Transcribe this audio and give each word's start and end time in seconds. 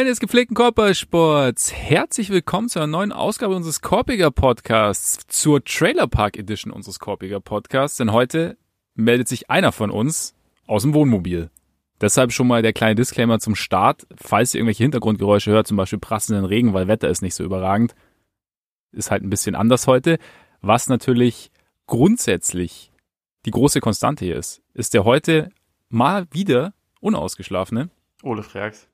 Freunde 0.00 0.12
des 0.12 0.20
gepflegten 0.20 0.56
Korbballsports, 0.56 1.74
herzlich 1.74 2.30
willkommen 2.30 2.70
zu 2.70 2.78
einer 2.78 2.86
neuen 2.86 3.12
Ausgabe 3.12 3.54
unseres 3.54 3.82
Korpiger 3.82 4.30
Podcasts, 4.30 5.26
zur 5.28 5.62
Trailer 5.62 6.06
Park 6.06 6.38
Edition 6.38 6.72
unseres 6.72 6.98
Korpiger 6.98 7.38
Podcasts, 7.38 7.98
denn 7.98 8.10
heute 8.10 8.56
meldet 8.94 9.28
sich 9.28 9.50
einer 9.50 9.72
von 9.72 9.90
uns 9.90 10.34
aus 10.66 10.84
dem 10.84 10.94
Wohnmobil. 10.94 11.50
Deshalb 12.00 12.32
schon 12.32 12.46
mal 12.46 12.62
der 12.62 12.72
kleine 12.72 12.94
Disclaimer 12.94 13.40
zum 13.40 13.54
Start, 13.54 14.06
falls 14.16 14.54
ihr 14.54 14.60
irgendwelche 14.60 14.84
Hintergrundgeräusche 14.84 15.50
hört, 15.50 15.66
zum 15.66 15.76
Beispiel 15.76 15.98
prassenden 15.98 16.46
Regen, 16.46 16.72
weil 16.72 16.88
Wetter 16.88 17.10
ist 17.10 17.20
nicht 17.20 17.34
so 17.34 17.44
überragend, 17.44 17.94
ist 18.92 19.10
halt 19.10 19.22
ein 19.22 19.28
bisschen 19.28 19.54
anders 19.54 19.86
heute. 19.86 20.16
Was 20.62 20.88
natürlich 20.88 21.50
grundsätzlich 21.86 22.90
die 23.44 23.50
große 23.50 23.80
Konstante 23.80 24.24
hier 24.24 24.36
ist, 24.36 24.62
ist 24.72 24.94
der 24.94 25.04
heute 25.04 25.50
mal 25.90 26.26
wieder 26.30 26.72
unausgeschlafene 27.00 27.90
Ole 28.22 28.42
Freaks. 28.42 28.89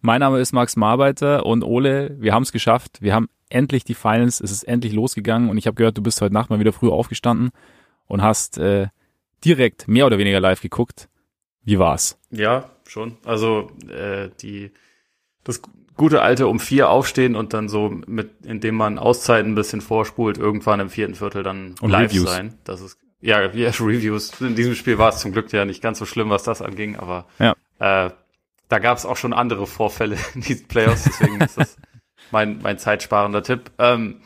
Mein 0.00 0.20
Name 0.20 0.38
ist 0.40 0.52
Max 0.52 0.76
Marbeiter 0.76 1.44
und 1.44 1.62
Ole, 1.62 2.16
wir 2.18 2.32
haben 2.32 2.42
es 2.42 2.52
geschafft. 2.52 2.98
Wir 3.02 3.14
haben 3.14 3.28
endlich 3.50 3.84
die 3.84 3.94
Finals, 3.94 4.40
es 4.40 4.50
ist 4.50 4.62
endlich 4.64 4.92
losgegangen 4.92 5.50
und 5.50 5.58
ich 5.58 5.66
habe 5.66 5.74
gehört, 5.74 5.98
du 5.98 6.02
bist 6.02 6.20
heute 6.20 6.32
Nacht 6.32 6.50
mal 6.50 6.60
wieder 6.60 6.72
früh 6.72 6.88
aufgestanden 6.88 7.50
und 8.06 8.22
hast 8.22 8.58
äh, 8.58 8.88
direkt 9.44 9.88
mehr 9.88 10.06
oder 10.06 10.18
weniger 10.18 10.40
live 10.40 10.60
geguckt. 10.62 11.08
Wie 11.62 11.78
war's? 11.78 12.18
Ja, 12.30 12.70
schon. 12.86 13.18
Also 13.24 13.70
äh, 13.88 14.30
die 14.40 14.70
das 15.44 15.60
gute 15.96 16.22
alte 16.22 16.46
um 16.46 16.60
vier 16.60 16.88
aufstehen 16.88 17.36
und 17.36 17.52
dann 17.52 17.68
so 17.68 17.90
mit, 18.06 18.30
indem 18.46 18.76
man 18.76 18.98
Auszeiten 18.98 19.52
ein 19.52 19.54
bisschen 19.54 19.80
vorspult, 19.82 20.38
irgendwann 20.38 20.80
im 20.80 20.88
vierten 20.88 21.14
Viertel 21.14 21.42
dann 21.42 21.74
Und 21.82 21.90
live 21.90 22.10
Reviews. 22.12 22.30
sein. 22.30 22.54
Das 22.64 22.80
ist 22.80 22.96
ja, 23.20 23.42
ja 23.52 23.68
Reviews. 23.80 24.40
In 24.40 24.54
diesem 24.54 24.74
Spiel 24.74 24.96
war 24.96 25.10
es 25.10 25.18
zum 25.18 25.32
Glück 25.32 25.52
ja 25.52 25.66
nicht 25.66 25.82
ganz 25.82 25.98
so 25.98 26.06
schlimm, 26.06 26.30
was 26.30 26.42
das 26.42 26.62
anging, 26.62 26.96
aber 26.96 27.26
Ja. 27.38 27.54
äh, 28.06 28.10
da 28.70 28.78
gab 28.78 28.96
es 28.96 29.04
auch 29.04 29.18
schon 29.18 29.34
andere 29.34 29.66
Vorfälle 29.66 30.16
in 30.34 30.40
diesen 30.40 30.66
Playoffs, 30.66 31.04
deswegen 31.04 31.40
ist 31.40 31.58
das 31.58 31.76
mein, 32.30 32.60
mein 32.62 32.78
zeitsparender 32.78 33.42
Tipp. 33.42 33.70
Ähm, 33.78 34.22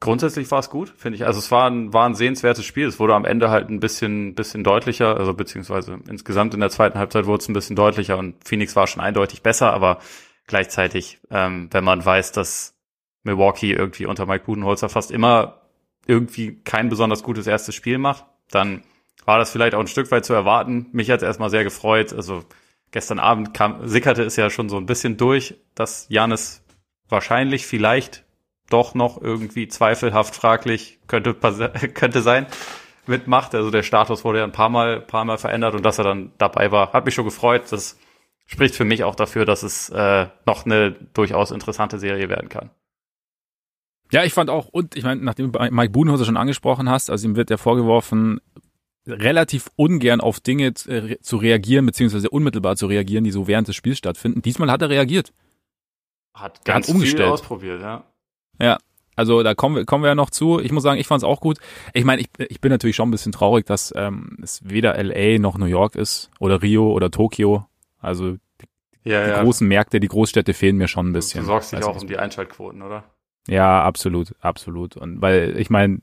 grundsätzlich 0.00 0.48
war 0.50 0.60
es 0.60 0.70
gut, 0.70 0.92
finde 0.96 1.16
ich. 1.16 1.26
Also 1.26 1.40
es 1.40 1.50
war 1.50 1.68
ein, 1.68 1.92
war 1.92 2.06
ein 2.06 2.14
sehenswertes 2.14 2.64
Spiel. 2.64 2.86
Es 2.86 3.00
wurde 3.00 3.14
am 3.14 3.24
Ende 3.24 3.50
halt 3.50 3.70
ein 3.70 3.80
bisschen, 3.80 4.34
bisschen 4.34 4.62
deutlicher, 4.62 5.16
also 5.16 5.34
beziehungsweise 5.34 5.98
insgesamt 6.08 6.54
in 6.54 6.60
der 6.60 6.70
zweiten 6.70 6.98
Halbzeit 6.98 7.26
wurde 7.26 7.42
es 7.42 7.48
ein 7.48 7.54
bisschen 7.54 7.74
deutlicher 7.74 8.18
und 8.18 8.36
Phoenix 8.46 8.76
war 8.76 8.86
schon 8.86 9.02
eindeutig 9.02 9.42
besser, 9.42 9.72
aber 9.72 9.98
gleichzeitig, 10.46 11.18
ähm, 11.30 11.68
wenn 11.72 11.82
man 11.82 12.04
weiß, 12.04 12.32
dass 12.32 12.74
Milwaukee 13.24 13.72
irgendwie 13.72 14.06
unter 14.06 14.26
Mike 14.26 14.44
Budenholzer 14.44 14.90
fast 14.90 15.10
immer 15.10 15.62
irgendwie 16.06 16.60
kein 16.62 16.90
besonders 16.90 17.22
gutes 17.22 17.46
erstes 17.46 17.74
Spiel 17.74 17.98
macht, 17.98 18.26
dann 18.50 18.82
war 19.24 19.38
das 19.38 19.50
vielleicht 19.50 19.74
auch 19.74 19.80
ein 19.80 19.88
Stück 19.88 20.10
weit 20.12 20.24
zu 20.24 20.34
erwarten. 20.34 20.86
Mich 20.92 21.10
hat 21.10 21.18
es 21.18 21.24
erstmal 21.24 21.50
sehr 21.50 21.64
gefreut. 21.64 22.12
Also 22.12 22.44
gestern 22.90 23.18
Abend 23.18 23.54
kam, 23.54 23.86
sickerte 23.86 24.22
es 24.22 24.36
ja 24.36 24.50
schon 24.50 24.68
so 24.68 24.76
ein 24.76 24.86
bisschen 24.86 25.16
durch, 25.16 25.56
dass 25.74 26.06
Janis 26.08 26.64
wahrscheinlich 27.08 27.66
vielleicht 27.66 28.24
doch 28.70 28.94
noch 28.94 29.20
irgendwie 29.20 29.68
zweifelhaft 29.68 30.34
fraglich 30.34 30.98
könnte, 31.06 31.34
könnte 31.94 32.22
sein 32.22 32.46
mitmacht. 33.06 33.54
Also 33.54 33.70
der 33.70 33.82
Status 33.82 34.24
wurde 34.24 34.38
ja 34.38 34.44
ein 34.44 34.52
paar 34.52 34.68
Mal, 34.68 35.00
paar 35.00 35.24
Mal 35.24 35.38
verändert 35.38 35.74
und 35.74 35.84
dass 35.84 35.98
er 35.98 36.04
dann 36.04 36.32
dabei 36.38 36.72
war, 36.72 36.92
hat 36.92 37.04
mich 37.04 37.14
schon 37.14 37.24
gefreut. 37.24 37.64
Das 37.70 37.98
spricht 38.46 38.74
für 38.74 38.84
mich 38.84 39.04
auch 39.04 39.14
dafür, 39.14 39.44
dass 39.44 39.62
es 39.62 39.88
äh, 39.90 40.26
noch 40.44 40.64
eine 40.64 40.92
durchaus 40.92 41.50
interessante 41.50 41.98
Serie 41.98 42.28
werden 42.28 42.48
kann. 42.48 42.70
Ja, 44.12 44.22
ich 44.22 44.34
fand 44.34 44.50
auch, 44.50 44.68
und 44.68 44.96
ich 44.96 45.02
meine, 45.02 45.20
nachdem 45.22 45.50
du 45.50 45.58
Mike 45.58 45.90
Budenholzer 45.90 46.24
schon 46.24 46.36
angesprochen 46.36 46.88
hast, 46.88 47.10
also 47.10 47.26
ihm 47.26 47.34
wird 47.34 47.50
ja 47.50 47.56
vorgeworfen, 47.56 48.40
relativ 49.06 49.70
ungern 49.76 50.20
auf 50.20 50.40
Dinge 50.40 50.74
zu 50.74 50.90
äh, 50.90 51.20
zu 51.20 51.36
reagieren, 51.36 51.86
beziehungsweise 51.86 52.30
unmittelbar 52.30 52.76
zu 52.76 52.86
reagieren, 52.86 53.24
die 53.24 53.30
so 53.30 53.46
während 53.46 53.68
des 53.68 53.76
Spiels 53.76 53.98
stattfinden. 53.98 54.42
Diesmal 54.42 54.70
hat 54.70 54.82
er 54.82 54.90
reagiert. 54.90 55.32
Hat 56.34 56.42
Er 56.58 56.58
hat 56.58 56.64
ganz 56.64 56.88
umgestellt. 56.88 57.22
viel 57.24 57.32
ausprobiert, 57.32 57.80
ja. 57.80 58.04
Ja, 58.60 58.78
also 59.16 59.42
da 59.42 59.54
kommen 59.54 59.76
wir, 59.76 59.84
kommen 59.86 60.04
wir 60.04 60.08
ja 60.08 60.14
noch 60.14 60.30
zu. 60.30 60.60
Ich 60.60 60.72
muss 60.72 60.82
sagen, 60.82 61.00
ich 61.00 61.06
fand 61.06 61.20
es 61.22 61.24
auch 61.24 61.40
gut. 61.40 61.58
Ich 61.94 62.04
meine, 62.04 62.20
ich, 62.20 62.28
ich 62.38 62.60
bin 62.60 62.70
natürlich 62.70 62.96
schon 62.96 63.08
ein 63.08 63.12
bisschen 63.12 63.32
traurig, 63.32 63.64
dass 63.66 63.92
ähm, 63.96 64.36
es 64.42 64.60
weder 64.68 65.02
LA 65.02 65.38
noch 65.38 65.56
New 65.56 65.66
York 65.66 65.94
ist 65.94 66.30
oder 66.38 66.60
Rio 66.62 66.90
oder 66.92 67.10
Tokio. 67.10 67.66
Also 67.98 68.36
Ja, 69.04 69.24
die 69.24 69.30
ja. 69.30 69.42
großen 69.42 69.66
Märkte, 69.66 70.00
die 70.00 70.08
Großstädte 70.08 70.52
fehlen 70.52 70.76
mir 70.76 70.88
schon 70.88 71.08
ein 71.08 71.12
bisschen. 71.12 71.40
du 71.40 71.46
sorgst 71.46 71.72
dich 71.72 71.78
Weiß 71.80 71.86
auch 71.86 72.00
um 72.00 72.06
die 72.08 72.18
Einschaltquoten, 72.18 72.82
oder? 72.82 73.04
Ja, 73.48 73.82
absolut, 73.82 74.34
absolut. 74.40 74.96
Und 74.96 75.22
weil 75.22 75.58
ich 75.58 75.70
meine, 75.70 76.00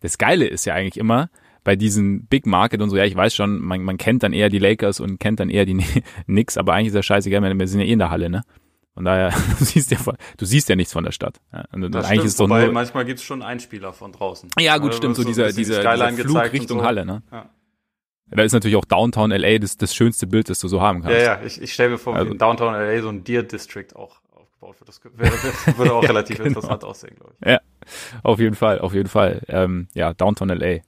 das 0.00 0.18
Geile 0.18 0.46
ist 0.46 0.64
ja 0.64 0.74
eigentlich 0.74 0.96
immer 0.96 1.28
bei 1.68 1.76
diesen 1.76 2.24
Big 2.28 2.46
Market 2.46 2.80
und 2.80 2.88
so, 2.88 2.96
ja, 2.96 3.04
ich 3.04 3.14
weiß 3.14 3.34
schon, 3.34 3.60
man, 3.60 3.82
man 3.82 3.98
kennt 3.98 4.22
dann 4.22 4.32
eher 4.32 4.48
die 4.48 4.58
Lakers 4.58 5.00
und 5.00 5.20
kennt 5.20 5.38
dann 5.38 5.50
eher 5.50 5.66
die 5.66 5.74
Knicks, 6.24 6.56
aber 6.56 6.72
eigentlich 6.72 6.86
ist 6.86 6.94
das 6.94 7.04
scheißegal, 7.04 7.42
wir 7.42 7.58
wir 7.58 7.68
sind 7.68 7.80
ja 7.80 7.86
eh 7.86 7.92
in 7.92 7.98
der 7.98 8.08
Halle, 8.08 8.30
ne? 8.30 8.42
Von 8.94 9.04
daher, 9.04 9.34
du 9.58 9.64
siehst 9.66 9.90
ja, 9.90 9.98
du 10.38 10.44
siehst 10.46 10.70
ja 10.70 10.76
nichts 10.76 10.94
von 10.94 11.04
der 11.04 11.12
Stadt. 11.12 11.42
Ja, 11.52 11.66
und 11.72 11.82
Das 11.92 12.06
eigentlich 12.06 12.20
stimmt, 12.20 12.24
ist 12.24 12.40
doch 12.40 12.44
wobei 12.48 12.64
nur, 12.64 12.72
manchmal 12.72 13.04
gibt's 13.04 13.22
schon 13.22 13.42
Einspieler 13.42 13.92
von 13.92 14.12
draußen. 14.12 14.48
ja 14.58 14.78
gut, 14.78 14.94
stimmt, 14.94 15.16
so 15.16 15.24
dieser, 15.24 15.52
dieser, 15.52 15.82
dieser 15.92 16.12
Flug 16.24 16.52
Richtung 16.54 16.78
so. 16.78 16.84
Halle, 16.86 17.04
ne? 17.04 17.22
Ja. 17.30 17.50
Da 18.30 18.42
ist 18.44 18.54
natürlich 18.54 18.76
auch 18.76 18.86
Downtown 18.86 19.30
LA 19.30 19.58
das, 19.58 19.76
das 19.76 19.94
schönste 19.94 20.26
Bild, 20.26 20.48
das 20.48 20.60
du 20.60 20.68
so 20.68 20.80
haben 20.80 21.02
kannst. 21.02 21.18
Ja, 21.18 21.22
ja, 21.34 21.40
ich, 21.44 21.60
ich 21.60 21.74
stelle 21.74 21.90
mir 21.90 21.98
vor, 21.98 22.16
Also- 22.16 22.32
in 22.32 22.38
Downtown 22.38 22.72
LA 22.72 23.02
so 23.02 23.10
ein 23.10 23.24
Deer 23.24 23.42
District 23.42 23.94
auch 23.94 24.22
aufgebaut 24.32 24.80
wird. 24.80 24.88
Das 24.88 25.78
würde 25.78 25.92
auch 25.92 26.02
Ja, 26.02 26.08
relativ 26.08 26.38
genau. 26.38 26.48
interessant 26.48 26.82
aussehen, 26.82 27.14
glaube 27.20 27.34
ich. 27.44 27.58
Auf 28.22 28.38
jeden 28.38 28.54
Fall, 28.56 28.78
auf 28.78 28.94
jeden 28.94 29.10
Fall. 29.10 29.42
Ähm, 29.48 29.88
ja, 29.92 30.14
Downtown 30.14 30.48
LA. 30.48 30.78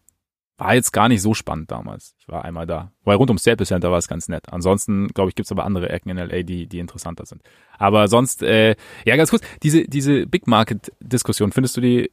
War 0.60 0.74
jetzt 0.74 0.92
gar 0.92 1.08
nicht 1.08 1.22
so 1.22 1.32
spannend 1.32 1.70
damals. 1.70 2.14
Ich 2.18 2.28
war 2.28 2.44
einmal 2.44 2.66
da. 2.66 2.92
Weil 3.02 3.16
rund 3.16 3.30
ums 3.30 3.40
Staples 3.40 3.68
Center 3.68 3.90
war 3.90 3.96
es 3.96 4.08
ganz 4.08 4.28
nett. 4.28 4.52
Ansonsten, 4.52 5.08
glaube 5.08 5.30
ich, 5.30 5.34
gibt's 5.34 5.50
aber 5.50 5.64
andere 5.64 5.88
Ecken 5.88 6.10
in 6.10 6.18
LA, 6.18 6.42
die, 6.42 6.66
die 6.66 6.80
interessanter 6.80 7.24
sind. 7.24 7.40
Aber 7.78 8.08
sonst, 8.08 8.42
äh, 8.42 8.76
ja, 9.06 9.16
ganz 9.16 9.30
kurz, 9.30 9.42
diese, 9.62 9.84
diese 9.84 10.26
Big 10.26 10.46
Market 10.46 10.92
Diskussion, 11.00 11.50
findest 11.50 11.78
du 11.78 11.80
die, 11.80 12.10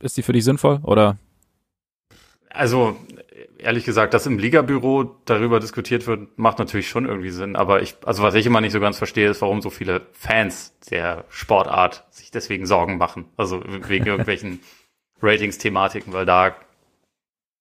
ist 0.00 0.16
die 0.16 0.22
für 0.22 0.32
dich 0.32 0.42
sinnvoll? 0.42 0.80
Oder? 0.82 1.16
Also, 2.50 2.96
ehrlich 3.56 3.84
gesagt, 3.84 4.14
dass 4.14 4.26
im 4.26 4.40
Ligabüro 4.40 5.20
darüber 5.24 5.60
diskutiert 5.60 6.08
wird, 6.08 6.36
macht 6.40 6.58
natürlich 6.58 6.88
schon 6.88 7.06
irgendwie 7.06 7.30
Sinn. 7.30 7.54
Aber 7.54 7.82
ich, 7.82 7.94
also 8.04 8.24
was 8.24 8.34
ich 8.34 8.46
immer 8.46 8.60
nicht 8.60 8.72
so 8.72 8.80
ganz 8.80 8.98
verstehe, 8.98 9.30
ist, 9.30 9.42
warum 9.42 9.62
so 9.62 9.70
viele 9.70 10.08
Fans 10.10 10.76
der 10.90 11.24
Sportart 11.28 12.04
sich 12.10 12.32
deswegen 12.32 12.66
Sorgen 12.66 12.98
machen. 12.98 13.26
Also 13.36 13.62
wegen 13.64 14.06
irgendwelchen 14.06 14.58
Ratings-Thematiken, 15.22 16.12
weil 16.12 16.26
da 16.26 16.56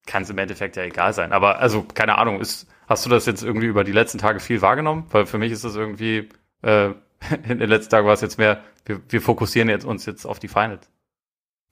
kann 0.06 0.24
es 0.24 0.30
im 0.30 0.38
Endeffekt 0.38 0.76
ja 0.76 0.84
egal 0.84 1.14
sein. 1.14 1.32
Aber 1.32 1.60
also, 1.60 1.84
keine 1.84 2.18
Ahnung, 2.18 2.40
ist, 2.40 2.68
hast 2.88 3.06
du 3.06 3.10
das 3.10 3.26
jetzt 3.26 3.44
irgendwie 3.44 3.68
über 3.68 3.84
die 3.84 3.92
letzten 3.92 4.18
Tage 4.18 4.40
viel 4.40 4.62
wahrgenommen? 4.62 5.06
Weil 5.12 5.26
für 5.26 5.38
mich 5.38 5.52
ist 5.52 5.64
das 5.64 5.76
irgendwie, 5.76 6.30
äh, 6.62 6.90
in 7.48 7.60
den 7.60 7.70
letzten 7.70 7.92
Tagen 7.92 8.08
war 8.08 8.14
es 8.14 8.22
jetzt 8.22 8.38
mehr, 8.38 8.64
wir, 8.86 9.02
wir 9.10 9.22
fokussieren 9.22 9.70
jetzt 9.70 9.86
uns 9.86 10.06
jetzt 10.06 10.26
auf 10.26 10.40
die 10.40 10.48
Finals. 10.48 10.90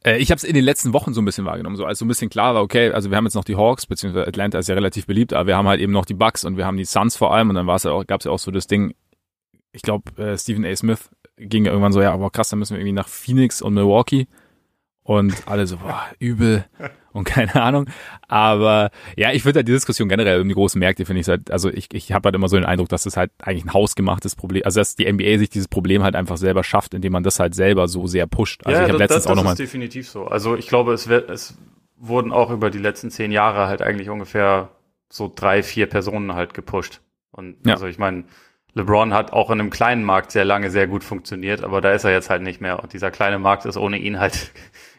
Äh, 0.03 0.17
ich 0.17 0.31
habe 0.31 0.37
es 0.37 0.43
in 0.43 0.53
den 0.53 0.63
letzten 0.63 0.93
Wochen 0.93 1.13
so 1.13 1.21
ein 1.21 1.25
bisschen 1.25 1.45
wahrgenommen, 1.45 1.75
so 1.75 1.85
als 1.85 1.99
so 1.99 2.05
ein 2.05 2.07
bisschen 2.07 2.29
klar 2.29 2.55
war, 2.55 2.61
okay, 2.61 2.91
also 2.91 3.09
wir 3.09 3.17
haben 3.17 3.25
jetzt 3.25 3.35
noch 3.35 3.45
die 3.45 3.55
Hawks, 3.55 3.85
beziehungsweise 3.85 4.27
Atlanta 4.27 4.59
ist 4.59 4.67
ja 4.67 4.75
relativ 4.75 5.05
beliebt, 5.05 5.33
aber 5.33 5.47
wir 5.47 5.57
haben 5.57 5.67
halt 5.67 5.79
eben 5.79 5.93
noch 5.93 6.05
die 6.05 6.13
Bucks 6.13 6.43
und 6.43 6.57
wir 6.57 6.65
haben 6.65 6.77
die 6.77 6.85
Suns 6.85 7.15
vor 7.15 7.33
allem 7.33 7.49
und 7.49 7.55
dann 7.55 7.67
war 7.67 7.79
ja 7.79 7.91
auch, 7.91 8.05
gab 8.05 8.21
es 8.21 8.25
ja 8.25 8.31
auch 8.31 8.39
so 8.39 8.51
das 8.51 8.67
Ding, 8.67 8.93
ich 9.71 9.81
glaube, 9.81 10.11
äh, 10.21 10.37
Stephen 10.37 10.65
A. 10.65 10.75
Smith 10.75 11.09
ging 11.37 11.65
ja 11.65 11.71
irgendwann 11.71 11.93
so, 11.93 12.01
ja, 12.01 12.13
aber 12.13 12.29
krass, 12.29 12.49
dann 12.49 12.59
müssen 12.59 12.73
wir 12.73 12.79
irgendwie 12.79 12.93
nach 12.93 13.07
Phoenix 13.07 13.61
und 13.61 13.73
Milwaukee 13.73 14.27
und 15.03 15.47
alle 15.47 15.67
so, 15.67 15.77
boah, 15.77 16.03
übel 16.19 16.65
und 17.11 17.25
keine 17.25 17.55
Ahnung. 17.61 17.89
Aber 18.27 18.89
ja, 19.17 19.31
ich 19.31 19.45
würde 19.45 19.59
halt 19.59 19.67
die 19.67 19.73
Diskussion 19.73 20.09
generell 20.09 20.41
um 20.41 20.47
die 20.47 20.53
großen 20.55 20.79
Märkte, 20.79 21.05
finde 21.05 21.21
ich 21.21 21.27
halt, 21.27 21.51
also 21.51 21.69
ich, 21.69 21.93
ich 21.93 22.11
habe 22.11 22.27
halt 22.27 22.35
immer 22.35 22.47
so 22.49 22.55
den 22.55 22.65
Eindruck, 22.65 22.89
dass 22.89 23.03
das 23.03 23.17
halt 23.17 23.31
eigentlich 23.39 23.65
ein 23.65 23.73
hausgemachtes 23.73 24.35
Problem, 24.35 24.63
also 24.65 24.79
dass 24.79 24.95
die 24.95 25.11
NBA 25.11 25.37
sich 25.37 25.49
dieses 25.49 25.67
Problem 25.67 26.03
halt 26.03 26.15
einfach 26.15 26.37
selber 26.37 26.63
schafft, 26.63 26.93
indem 26.93 27.13
man 27.13 27.23
das 27.23 27.39
halt 27.39 27.53
selber 27.53 27.87
so 27.87 28.07
sehr 28.07 28.27
pusht. 28.27 28.65
Also 28.65 28.81
ich 28.81 28.89
habe 28.89 28.93
das, 28.93 28.99
letztens 28.99 29.23
das, 29.23 29.27
auch 29.27 29.31
das 29.31 29.37
nochmal 29.37 29.53
ist 29.53 29.59
definitiv 29.59 30.09
so. 30.09 30.25
Also 30.25 30.55
ich 30.55 30.67
glaube, 30.67 30.93
es, 30.93 31.07
wird, 31.07 31.29
es 31.29 31.57
wurden 31.97 32.31
auch 32.31 32.49
über 32.49 32.69
die 32.69 32.79
letzten 32.79 33.11
zehn 33.11 33.31
Jahre 33.31 33.67
halt 33.67 33.81
eigentlich 33.81 34.09
ungefähr 34.09 34.69
so 35.09 35.31
drei, 35.33 35.63
vier 35.63 35.87
Personen 35.87 36.33
halt 36.33 36.53
gepusht. 36.53 37.01
Und 37.31 37.57
Ja. 37.65 37.73
also 37.73 37.87
ich 37.87 37.97
meine, 37.99 38.23
LeBron 38.75 39.13
hat 39.13 39.33
auch 39.33 39.51
in 39.51 39.59
einem 39.59 39.69
kleinen 39.69 40.03
Markt 40.03 40.31
sehr 40.31 40.45
lange 40.45 40.71
sehr 40.71 40.87
gut 40.87 41.03
funktioniert, 41.03 41.63
aber 41.63 41.79
da 41.79 41.91
ist 41.91 42.05
er 42.05 42.11
jetzt 42.11 42.31
halt 42.31 42.41
nicht 42.41 42.59
mehr. 42.59 42.81
Und 42.81 42.93
dieser 42.93 43.11
kleine 43.11 43.37
Markt 43.37 43.65
ist 43.65 43.77
ohne 43.77 43.97
ihn 43.97 44.19
halt 44.19 44.51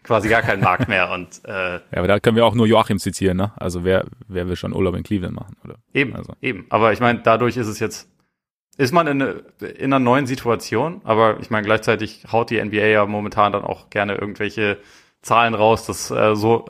quasi 0.05 0.29
gar 0.29 0.43
kein 0.43 0.61
Markt 0.61 0.87
mehr. 0.89 1.11
Und 1.11 1.41
äh, 1.45 1.75
Ja, 1.75 1.81
aber 1.97 2.07
da 2.07 2.21
können 2.21 2.37
wir 2.37 2.47
auch 2.47 2.55
nur 2.55 2.67
Joachim 2.67 2.99
zitieren, 2.99 3.37
ne? 3.37 3.53
Also 3.57 3.83
wer, 3.85 4.05
wer 4.29 4.47
will 4.49 4.55
schon 4.57 4.73
Urlaub 4.73 4.95
in 4.95 5.03
Cleveland 5.03 5.35
machen, 5.35 5.57
oder? 5.65 5.77
Eben, 5.93 6.15
Also. 6.15 6.35
eben. 6.41 6.67
Aber 6.71 6.93
ich 6.93 7.01
meine, 7.01 7.21
dadurch 7.21 7.57
ist 7.57 7.67
es 7.67 7.81
jetzt, 7.81 8.09
ist 8.77 8.93
man 8.93 9.07
in, 9.09 9.23
eine, 9.23 9.31
in 9.67 9.93
einer 9.93 9.99
neuen 9.99 10.27
Situation, 10.27 11.01
aber 11.05 11.39
ich 11.41 11.51
meine, 11.51 11.65
gleichzeitig 11.65 12.25
haut 12.31 12.51
die 12.51 12.63
NBA 12.65 12.87
ja 12.87 13.07
momentan 13.07 13.51
dann 13.53 13.65
auch 13.65 13.91
gerne 13.91 14.15
irgendwelche 14.15 14.79
Zahlen 15.23 15.55
raus, 15.55 15.87
dass 15.87 16.11
äh, 16.11 16.35
so, 16.37 16.67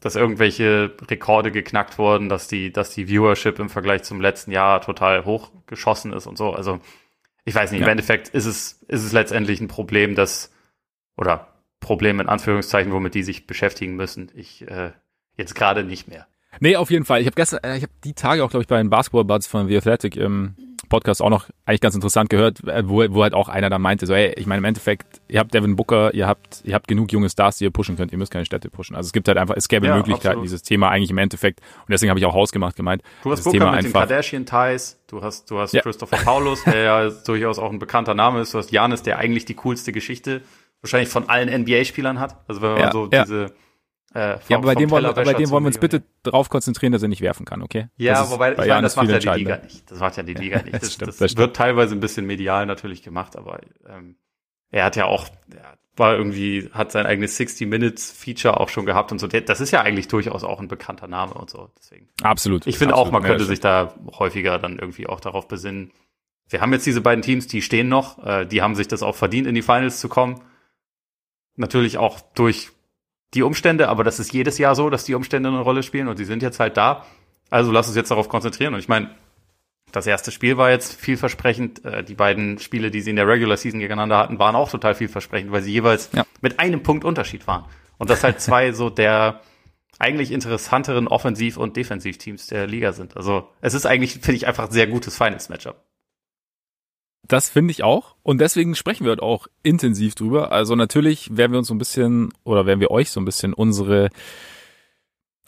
dass 0.00 0.14
irgendwelche 0.14 0.94
Rekorde 1.10 1.50
geknackt 1.50 1.98
wurden, 1.98 2.28
dass 2.28 2.46
die, 2.48 2.70
dass 2.72 2.90
die 2.90 3.08
Viewership 3.08 3.58
im 3.58 3.68
Vergleich 3.68 4.02
zum 4.04 4.20
letzten 4.20 4.52
Jahr 4.52 4.80
total 4.80 5.24
hochgeschossen 5.24 6.12
ist 6.12 6.26
und 6.26 6.36
so. 6.38 6.52
Also 6.52 6.80
ich 7.44 7.54
weiß 7.54 7.72
nicht, 7.72 7.80
Ja. 7.80 7.86
im 7.86 7.90
Endeffekt 7.92 8.28
ist 8.28 8.44
es, 8.46 8.82
ist 8.88 9.04
es 9.04 9.12
letztendlich 9.12 9.60
ein 9.60 9.68
Problem, 9.68 10.14
das, 10.14 10.52
oder 11.16 11.48
Problem 11.80 12.20
in 12.20 12.28
Anführungszeichen, 12.28 12.92
womit 12.92 13.14
die 13.14 13.22
sich 13.22 13.46
beschäftigen 13.46 13.96
müssen. 13.96 14.30
Ich 14.34 14.66
äh, 14.68 14.92
jetzt 15.36 15.54
gerade 15.54 15.84
nicht 15.84 16.08
mehr. 16.08 16.26
Nee, 16.60 16.76
auf 16.76 16.90
jeden 16.90 17.04
Fall. 17.04 17.20
Ich 17.20 17.26
habe 17.26 17.36
gestern, 17.36 17.60
äh, 17.62 17.76
ich 17.76 17.82
habe 17.82 17.92
die 18.04 18.14
Tage 18.14 18.44
auch, 18.44 18.50
glaube 18.50 18.62
ich, 18.62 18.68
bei 18.68 18.78
den 18.78 18.90
Basketball 18.90 19.24
Buds 19.24 19.46
von 19.46 19.68
The 19.68 19.76
Athletic 19.76 20.16
ähm, 20.16 20.54
Podcast 20.88 21.22
auch 21.22 21.30
noch 21.30 21.48
eigentlich 21.66 21.80
ganz 21.80 21.94
interessant 21.94 22.30
gehört, 22.30 22.64
äh, 22.64 22.88
wo, 22.88 23.04
wo 23.10 23.22
halt 23.22 23.34
auch 23.34 23.48
einer 23.48 23.70
dann 23.70 23.82
meinte, 23.82 24.06
so, 24.06 24.14
ey, 24.14 24.32
ich 24.36 24.46
meine, 24.46 24.58
im 24.58 24.64
Endeffekt, 24.64 25.20
ihr 25.28 25.38
habt 25.40 25.52
Devin 25.52 25.76
Booker, 25.76 26.14
ihr 26.14 26.26
habt, 26.26 26.62
ihr 26.64 26.74
habt 26.74 26.88
genug 26.88 27.12
junge 27.12 27.28
Stars, 27.28 27.58
die 27.58 27.64
ihr 27.64 27.70
pushen 27.70 27.96
könnt, 27.96 28.12
ihr 28.12 28.18
müsst 28.18 28.32
keine 28.32 28.46
Städte 28.46 28.70
pushen. 28.70 28.96
Also 28.96 29.08
es 29.08 29.12
gibt 29.12 29.28
halt 29.28 29.38
einfach, 29.38 29.54
es 29.56 29.68
gäbe 29.68 29.86
ja, 29.86 29.96
Möglichkeiten, 29.96 30.28
absolut. 30.28 30.44
dieses 30.44 30.62
Thema 30.62 30.88
eigentlich 30.88 31.10
im 31.10 31.18
Endeffekt, 31.18 31.60
und 31.60 31.90
deswegen 31.90 32.10
habe 32.10 32.18
ich 32.18 32.26
auch 32.26 32.34
hausgemacht 32.34 32.76
gemeint. 32.76 33.02
Du 33.22 33.30
hast 33.30 33.44
Booker 33.44 33.58
Thema 33.58 33.70
mit 33.72 33.84
einfach, 33.84 34.06
den 34.06 34.08
Kardashian-Ties, 34.08 35.00
du 35.08 35.22
hast, 35.22 35.50
du 35.50 35.58
hast 35.58 35.74
ja. 35.74 35.82
Christopher 35.82 36.16
Paulus, 36.18 36.64
der 36.64 36.82
ja 36.82 37.10
durchaus 37.26 37.58
auch 37.58 37.70
ein 37.70 37.78
bekannter 37.78 38.14
Name 38.14 38.40
ist, 38.40 38.54
du 38.54 38.58
hast 38.58 38.72
Janis, 38.72 39.02
der 39.02 39.18
eigentlich 39.18 39.44
die 39.44 39.54
coolste 39.54 39.92
Geschichte 39.92 40.42
wahrscheinlich 40.82 41.08
von 41.08 41.28
allen 41.28 41.62
NBA-Spielern 41.62 42.20
hat. 42.20 42.36
Also 42.48 42.62
wenn 42.62 42.72
man 42.72 42.80
ja, 42.80 42.92
so 42.92 43.08
ja. 43.10 43.24
diese 43.24 43.52
äh, 44.14 44.38
vom, 44.38 44.42
ja, 44.48 44.56
aber 44.56 44.66
bei 44.66 44.74
dem, 44.74 44.90
wollen, 44.90 45.14
bei 45.14 45.34
dem 45.34 45.50
wollen 45.50 45.64
wir 45.64 45.68
uns 45.68 45.78
bitte 45.78 46.02
darauf 46.22 46.48
konzentrieren, 46.48 46.92
dass 46.92 47.02
er 47.02 47.08
nicht 47.08 47.20
werfen 47.20 47.44
kann, 47.44 47.62
okay? 47.62 47.88
Ja, 47.96 48.30
wobei, 48.30 48.52
ich 48.52 48.58
meine, 48.58 48.82
das 48.82 48.96
macht 48.96 49.10
ja 49.10 49.18
die 49.18 49.28
Liga 49.28 49.58
nicht. 49.58 49.90
Das 49.90 50.00
macht 50.00 50.16
ja 50.16 50.22
die 50.22 50.34
Liga 50.34 50.62
nicht. 50.62 50.74
Das, 50.74 50.80
das, 50.80 50.94
stimmt, 50.94 51.08
das, 51.08 51.16
das 51.18 51.36
wird 51.36 51.54
teilweise 51.54 51.94
ein 51.94 52.00
bisschen 52.00 52.26
medial 52.26 52.64
natürlich 52.64 53.02
gemacht, 53.02 53.36
aber 53.36 53.60
ähm, 53.86 54.16
er 54.70 54.84
hat 54.84 54.96
ja 54.96 55.04
auch, 55.04 55.28
er 55.54 55.76
war 55.98 56.16
irgendwie, 56.16 56.70
hat 56.72 56.92
sein 56.92 57.06
eigenes 57.06 57.36
60 57.36 57.68
Minutes 57.68 58.10
Feature 58.10 58.60
auch 58.60 58.68
schon 58.68 58.86
gehabt 58.86 59.12
und 59.12 59.18
so. 59.18 59.26
Das 59.26 59.60
ist 59.60 59.72
ja 59.72 59.82
eigentlich 59.82 60.08
durchaus 60.08 60.42
auch 60.42 60.60
ein 60.60 60.68
bekannter 60.68 61.08
Name 61.08 61.34
und 61.34 61.50
so. 61.50 61.70
Deswegen. 61.78 62.08
Absolut. 62.22 62.66
Ich 62.66 62.78
finde 62.78 62.94
auch, 62.94 63.10
man 63.10 63.22
könnte 63.22 63.44
sich 63.44 63.60
da 63.60 63.94
häufiger 64.18 64.58
dann 64.58 64.78
irgendwie 64.78 65.06
auch 65.06 65.20
darauf 65.20 65.48
besinnen. 65.48 65.92
Wir 66.48 66.60
haben 66.62 66.72
jetzt 66.72 66.86
diese 66.86 67.02
beiden 67.02 67.22
Teams, 67.22 67.46
die 67.46 67.60
stehen 67.60 67.88
noch, 67.88 68.24
äh, 68.24 68.46
die 68.46 68.62
haben 68.62 68.74
sich 68.74 68.88
das 68.88 69.02
auch 69.02 69.16
verdient, 69.16 69.46
in 69.46 69.54
die 69.54 69.62
Finals 69.62 70.00
zu 70.00 70.08
kommen. 70.08 70.40
Natürlich 71.58 71.98
auch 71.98 72.20
durch 72.34 72.70
die 73.34 73.42
Umstände, 73.42 73.88
aber 73.88 74.04
das 74.04 74.18
ist 74.18 74.32
jedes 74.32 74.58
Jahr 74.58 74.74
so, 74.74 74.88
dass 74.88 75.04
die 75.04 75.14
Umstände 75.14 75.50
eine 75.50 75.60
Rolle 75.60 75.82
spielen 75.82 76.08
und 76.08 76.18
die 76.18 76.24
sind 76.24 76.42
jetzt 76.42 76.60
halt 76.60 76.76
da. 76.76 77.04
Also 77.50 77.72
lass 77.72 77.88
uns 77.88 77.96
jetzt 77.96 78.10
darauf 78.10 78.28
konzentrieren. 78.28 78.74
Und 78.74 78.80
ich 78.80 78.88
meine, 78.88 79.10
das 79.92 80.06
erste 80.06 80.30
Spiel 80.30 80.56
war 80.56 80.70
jetzt 80.70 80.98
vielversprechend. 80.98 81.84
Äh, 81.84 82.04
die 82.04 82.14
beiden 82.14 82.58
Spiele, 82.58 82.90
die 82.90 83.00
sie 83.00 83.10
in 83.10 83.16
der 83.16 83.26
Regular 83.26 83.56
Season 83.56 83.80
gegeneinander 83.80 84.18
hatten, 84.18 84.38
waren 84.38 84.54
auch 84.54 84.70
total 84.70 84.94
vielversprechend, 84.94 85.50
weil 85.52 85.62
sie 85.62 85.72
jeweils 85.72 86.10
ja. 86.12 86.24
mit 86.40 86.58
einem 86.60 86.82
Punkt 86.82 87.04
Unterschied 87.04 87.46
waren. 87.46 87.64
Und 87.98 88.10
das 88.10 88.22
halt 88.22 88.40
zwei 88.40 88.72
so 88.72 88.90
der 88.90 89.40
eigentlich 89.98 90.30
interessanteren 90.30 91.08
Offensiv- 91.08 91.56
und 91.56 91.76
Defensivteams 91.76 92.46
der 92.46 92.66
Liga 92.66 92.92
sind. 92.92 93.16
Also 93.16 93.48
es 93.60 93.74
ist 93.74 93.84
eigentlich, 93.84 94.12
finde 94.12 94.34
ich, 94.34 94.46
einfach 94.46 94.66
ein 94.66 94.70
sehr 94.70 94.86
gutes 94.86 95.16
Finals-Matchup. 95.16 95.82
Das 97.28 97.50
finde 97.50 97.72
ich 97.72 97.84
auch. 97.84 98.16
Und 98.22 98.40
deswegen 98.40 98.74
sprechen 98.74 99.04
wir 99.04 99.12
heute 99.12 99.22
auch 99.22 99.46
intensiv 99.62 100.14
drüber. 100.14 100.50
Also 100.50 100.74
natürlich 100.74 101.36
werden 101.36 101.52
wir 101.52 101.58
uns 101.58 101.68
so 101.68 101.74
ein 101.74 101.78
bisschen 101.78 102.32
oder 102.42 102.66
werden 102.66 102.80
wir 102.80 102.90
euch 102.90 103.10
so 103.10 103.20
ein 103.20 103.26
bisschen 103.26 103.52
unsere 103.52 104.08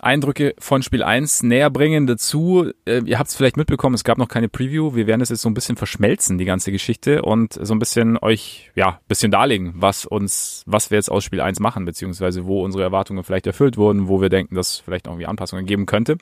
Eindrücke 0.03 0.55
von 0.59 0.83
Spiel 0.83 1.03
1 1.03 1.43
näher 1.43 1.71
bringen. 1.71 2.07
Dazu, 2.07 2.71
äh, 2.87 3.03
ihr 3.05 3.19
habt 3.19 3.31
es 3.31 3.37
vielleicht 3.37 3.57
mitbekommen, 3.57 3.95
es 3.95 4.05
gab 4.05 4.19
noch 4.19 4.29
keine 4.29 4.49
Preview. 4.49 4.95
Wir 4.95 5.07
werden 5.07 5.21
es 5.21 5.29
jetzt 5.29 5.43
so 5.43 5.49
ein 5.49 5.55
bisschen 5.55 5.77
verschmelzen, 5.77 6.39
die 6.39 6.45
ganze 6.45 6.73
Geschichte, 6.73 7.23
und 7.23 7.55
so 7.55 7.75
ein 7.75 7.79
bisschen 7.79 8.19
euch, 8.19 8.71
ja, 8.75 9.01
bisschen 9.09 9.31
darlegen, 9.31 9.75
was 9.77 10.07
uns, 10.07 10.65
was 10.67 10.91
wir 10.91 10.97
jetzt 10.97 11.11
aus 11.11 11.25
Spiel 11.25 11.41
1 11.41 11.61
machen, 11.61 11.85
beziehungsweise 11.85 12.47
wo 12.47 12.65
unsere 12.65 12.83
Erwartungen 12.83 13.25
vielleicht 13.25 13.47
erfüllt 13.47 13.77
wurden, 13.77 14.09
wo 14.09 14.21
wir 14.21 14.29
denken, 14.29 14.55
dass 14.55 14.79
vielleicht 14.79 15.07
irgendwie 15.07 15.27
Anpassungen 15.27 15.67
geben 15.67 15.87
könnte. 15.87 16.17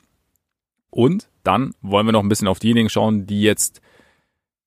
Und 0.89 1.29
dann 1.43 1.73
wollen 1.81 2.05
wir 2.05 2.13
noch 2.13 2.23
ein 2.23 2.29
bisschen 2.29 2.47
auf 2.47 2.59
diejenigen 2.59 2.89
schauen, 2.89 3.27
die 3.27 3.41
jetzt 3.41 3.81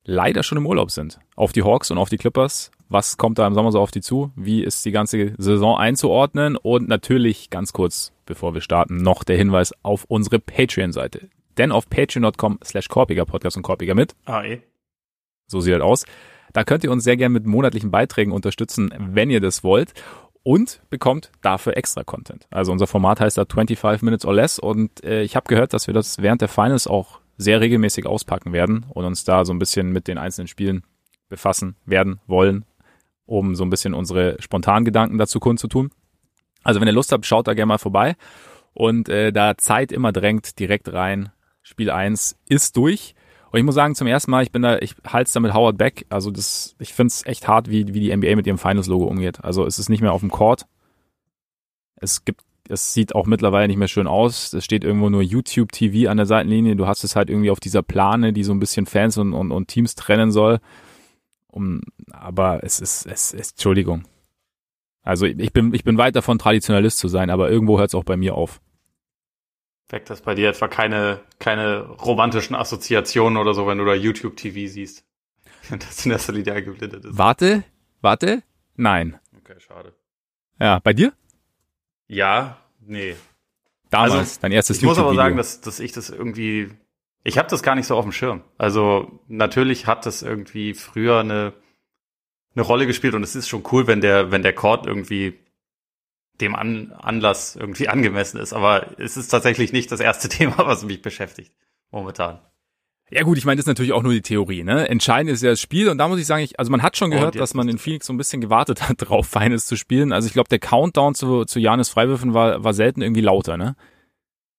leider 0.04 0.42
schon 0.42 0.58
im 0.58 0.66
Urlaub 0.66 0.90
sind. 0.90 1.18
Auf 1.36 1.52
die 1.52 1.62
Hawks 1.62 1.90
und 1.90 1.98
auf 1.98 2.08
die 2.08 2.18
Clippers. 2.18 2.70
Was 2.88 3.16
kommt 3.16 3.38
da 3.38 3.46
im 3.46 3.54
Sommer 3.54 3.72
so 3.72 3.80
auf 3.80 3.90
die 3.90 4.02
zu? 4.02 4.32
Wie 4.36 4.62
ist 4.62 4.84
die 4.84 4.92
ganze 4.92 5.34
Saison 5.38 5.78
einzuordnen? 5.78 6.56
Und 6.56 6.88
natürlich 6.88 7.48
ganz 7.48 7.72
kurz, 7.72 8.12
bevor 8.26 8.54
wir 8.54 8.60
starten, 8.60 8.98
noch 8.98 9.24
der 9.24 9.36
Hinweis 9.36 9.72
auf 9.82 10.04
unsere 10.08 10.38
Patreon-Seite. 10.38 11.28
Denn 11.56 11.72
auf 11.72 11.88
patreon.com 11.88 12.58
slash 12.64 12.88
Korpiger 12.88 13.24
Podcast 13.24 13.56
und 13.56 13.62
Korpiger 13.62 13.94
mit. 13.94 14.14
Ah, 14.26 14.42
eh. 14.42 14.62
So 15.46 15.60
sieht 15.60 15.74
das 15.74 15.82
aus. 15.82 16.04
Da 16.52 16.64
könnt 16.64 16.84
ihr 16.84 16.92
uns 16.92 17.04
sehr 17.04 17.16
gerne 17.16 17.32
mit 17.32 17.46
monatlichen 17.46 17.90
Beiträgen 17.90 18.32
unterstützen, 18.32 18.92
wenn 18.98 19.30
ihr 19.30 19.40
das 19.40 19.64
wollt. 19.64 19.94
Und 20.44 20.82
bekommt 20.90 21.30
dafür 21.40 21.76
extra 21.76 22.02
Content. 22.02 22.48
Also 22.50 22.72
unser 22.72 22.88
Format 22.88 23.20
heißt 23.20 23.38
da 23.38 23.44
25 23.44 24.02
Minutes 24.02 24.26
or 24.26 24.34
Less. 24.34 24.58
Und 24.58 25.04
äh, 25.04 25.22
ich 25.22 25.36
habe 25.36 25.46
gehört, 25.46 25.72
dass 25.72 25.86
wir 25.86 25.94
das 25.94 26.20
während 26.20 26.40
der 26.40 26.48
Finals 26.48 26.88
auch 26.88 27.21
sehr 27.36 27.60
regelmäßig 27.60 28.06
auspacken 28.06 28.52
werden 28.52 28.86
und 28.88 29.04
uns 29.04 29.24
da 29.24 29.44
so 29.44 29.52
ein 29.52 29.58
bisschen 29.58 29.90
mit 29.92 30.08
den 30.08 30.18
einzelnen 30.18 30.48
Spielen 30.48 30.82
befassen 31.28 31.76
werden 31.86 32.20
wollen, 32.26 32.64
um 33.26 33.54
so 33.54 33.64
ein 33.64 33.70
bisschen 33.70 33.94
unsere 33.94 34.36
spontanen 34.40 34.84
Gedanken 34.84 35.18
dazu 35.18 35.40
kundzutun. 35.40 35.90
Also 36.62 36.80
wenn 36.80 36.88
ihr 36.88 36.94
Lust 36.94 37.12
habt, 37.12 37.26
schaut 37.26 37.48
da 37.48 37.54
gerne 37.54 37.66
mal 37.66 37.78
vorbei. 37.78 38.16
Und 38.74 39.08
äh, 39.08 39.32
da 39.32 39.56
Zeit 39.56 39.92
immer 39.92 40.12
drängt, 40.12 40.58
direkt 40.58 40.92
rein. 40.92 41.30
Spiel 41.62 41.90
1 41.90 42.36
ist 42.48 42.76
durch. 42.76 43.14
Und 43.50 43.58
ich 43.58 43.64
muss 43.64 43.74
sagen, 43.74 43.94
zum 43.94 44.06
ersten 44.06 44.30
Mal, 44.30 44.42
ich 44.42 44.52
bin 44.52 44.62
da, 44.62 44.78
ich 44.78 44.94
halte 45.06 45.30
da 45.32 45.40
mit 45.40 45.52
Howard 45.52 45.76
Beck. 45.76 46.06
Also 46.08 46.30
das, 46.30 46.74
ich 46.78 46.94
finde 46.94 47.08
es 47.08 47.26
echt 47.26 47.48
hart, 47.48 47.68
wie, 47.68 47.92
wie 47.92 48.00
die 48.00 48.16
NBA 48.16 48.34
mit 48.36 48.46
ihrem 48.46 48.58
Finals-Logo 48.58 49.04
umgeht. 49.04 49.44
Also 49.44 49.66
es 49.66 49.78
ist 49.78 49.90
nicht 49.90 50.00
mehr 50.00 50.12
auf 50.12 50.20
dem 50.20 50.30
Court. 50.30 50.66
Es 51.96 52.24
gibt 52.24 52.42
es 52.68 52.94
sieht 52.94 53.14
auch 53.14 53.26
mittlerweile 53.26 53.68
nicht 53.68 53.76
mehr 53.76 53.88
schön 53.88 54.06
aus. 54.06 54.52
Es 54.52 54.64
steht 54.64 54.84
irgendwo 54.84 55.10
nur 55.10 55.22
YouTube 55.22 55.72
TV 55.72 56.10
an 56.10 56.16
der 56.16 56.26
Seitenlinie. 56.26 56.76
Du 56.76 56.86
hast 56.86 57.04
es 57.04 57.16
halt 57.16 57.28
irgendwie 57.28 57.50
auf 57.50 57.60
dieser 57.60 57.82
Plane, 57.82 58.32
die 58.32 58.44
so 58.44 58.52
ein 58.52 58.60
bisschen 58.60 58.86
Fans 58.86 59.18
und, 59.18 59.32
und, 59.32 59.52
und 59.52 59.68
Teams 59.68 59.94
trennen 59.94 60.30
soll. 60.30 60.60
Um, 61.48 61.82
aber 62.10 62.60
es 62.62 62.80
ist, 62.80 63.06
es 63.06 63.32
ist, 63.34 63.52
Entschuldigung. 63.52 64.04
Also 65.02 65.26
ich 65.26 65.52
bin, 65.52 65.74
ich 65.74 65.84
bin 65.84 65.98
weit 65.98 66.16
davon, 66.16 66.38
Traditionalist 66.38 66.98
zu 66.98 67.08
sein, 67.08 67.28
aber 67.28 67.50
irgendwo 67.50 67.78
hört 67.78 67.90
es 67.90 67.94
auch 67.94 68.04
bei 68.04 68.16
mir 68.16 68.34
auf. 68.34 68.60
Weckt 69.88 70.08
das 70.08 70.22
bei 70.22 70.34
dir 70.34 70.48
etwa 70.48 70.68
keine, 70.68 71.20
keine 71.38 71.82
romantischen 71.82 72.56
Assoziationen 72.56 73.36
oder 73.36 73.52
so, 73.52 73.66
wenn 73.66 73.78
du 73.78 73.84
da 73.84 73.94
YouTube 73.94 74.36
TV 74.36 74.72
siehst? 74.72 75.04
das 75.70 76.06
in 76.06 76.12
erster 76.12 76.32
Linie 76.32 76.54
eingeblendet 76.54 77.04
ist. 77.04 77.18
Warte, 77.18 77.64
warte, 78.00 78.42
nein. 78.76 79.18
Okay, 79.38 79.58
schade. 79.60 79.94
Ja, 80.58 80.78
bei 80.78 80.92
dir? 80.92 81.12
Ja, 82.12 82.58
nee. 82.80 83.16
Damals, 83.88 84.12
also, 84.12 84.40
dein 84.42 84.52
erstes 84.52 84.76
Ich 84.78 84.82
muss 84.82 84.98
aber 84.98 85.14
sagen, 85.14 85.38
dass, 85.38 85.62
dass 85.62 85.80
ich 85.80 85.92
das 85.92 86.10
irgendwie, 86.10 86.70
ich 87.24 87.38
habe 87.38 87.48
das 87.48 87.62
gar 87.62 87.74
nicht 87.74 87.86
so 87.86 87.96
auf 87.96 88.04
dem 88.04 88.12
Schirm. 88.12 88.42
Also 88.58 89.20
natürlich 89.28 89.86
hat 89.86 90.04
das 90.04 90.20
irgendwie 90.22 90.74
früher 90.74 91.20
eine, 91.20 91.54
eine 92.54 92.64
Rolle 92.64 92.86
gespielt 92.86 93.14
und 93.14 93.22
es 93.22 93.34
ist 93.34 93.48
schon 93.48 93.64
cool, 93.72 93.86
wenn 93.86 94.02
der, 94.02 94.30
wenn 94.30 94.42
der 94.42 94.54
Chord 94.54 94.86
irgendwie 94.86 95.38
dem 96.38 96.54
An 96.54 96.92
Anlass 96.92 97.56
irgendwie 97.56 97.88
angemessen 97.88 98.38
ist. 98.38 98.52
Aber 98.52 98.98
es 98.98 99.16
ist 99.16 99.28
tatsächlich 99.28 99.72
nicht 99.72 99.90
das 99.90 100.00
erste 100.00 100.28
Thema, 100.30 100.58
was 100.58 100.84
mich 100.84 101.00
beschäftigt 101.00 101.54
momentan. 101.90 102.40
Ja 103.14 103.24
gut, 103.24 103.36
ich 103.36 103.44
meine, 103.44 103.56
das 103.56 103.64
ist 103.64 103.68
natürlich 103.68 103.92
auch 103.92 104.02
nur 104.02 104.14
die 104.14 104.22
Theorie. 104.22 104.64
Ne? 104.64 104.88
Entscheidend 104.88 105.30
ist 105.30 105.42
ja 105.42 105.50
das 105.50 105.60
Spiel 105.60 105.90
und 105.90 105.98
da 105.98 106.08
muss 106.08 106.18
ich 106.18 106.26
sagen, 106.26 106.42
ich, 106.42 106.58
also 106.58 106.70
man 106.70 106.82
hat 106.82 106.96
schon 106.96 107.10
gehört, 107.10 107.38
dass 107.38 107.52
man 107.52 107.68
in 107.68 107.76
Phoenix 107.76 108.06
so 108.06 108.12
ein 108.14 108.16
bisschen 108.16 108.40
gewartet 108.40 108.88
hat, 108.88 108.96
drauf 108.98 109.26
Finals 109.26 109.66
zu 109.66 109.76
spielen. 109.76 110.12
Also 110.12 110.28
ich 110.28 110.32
glaube, 110.32 110.48
der 110.48 110.58
Countdown 110.58 111.14
zu, 111.14 111.44
zu 111.44 111.58
Janis 111.60 111.90
Freiwürfen 111.90 112.32
war, 112.32 112.64
war 112.64 112.72
selten 112.72 113.02
irgendwie 113.02 113.20
lauter, 113.20 113.58
ne? 113.58 113.76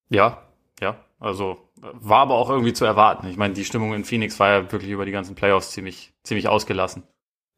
Ja, 0.09 0.43
ja. 0.79 0.97
Also 1.19 1.57
war 1.81 2.19
aber 2.19 2.35
auch 2.35 2.51
irgendwie 2.51 2.73
zu 2.73 2.85
erwarten. 2.85 3.27
Ich 3.27 3.37
meine, 3.37 3.55
die 3.55 3.65
Stimmung 3.65 3.93
in 3.95 4.05
Phoenix 4.05 4.39
war 4.39 4.49
ja 4.49 4.71
wirklich 4.71 4.91
über 4.91 5.05
die 5.05 5.11
ganzen 5.11 5.33
Playoffs 5.33 5.71
ziemlich, 5.71 6.13
ziemlich 6.23 6.47
ausgelassen. 6.47 7.03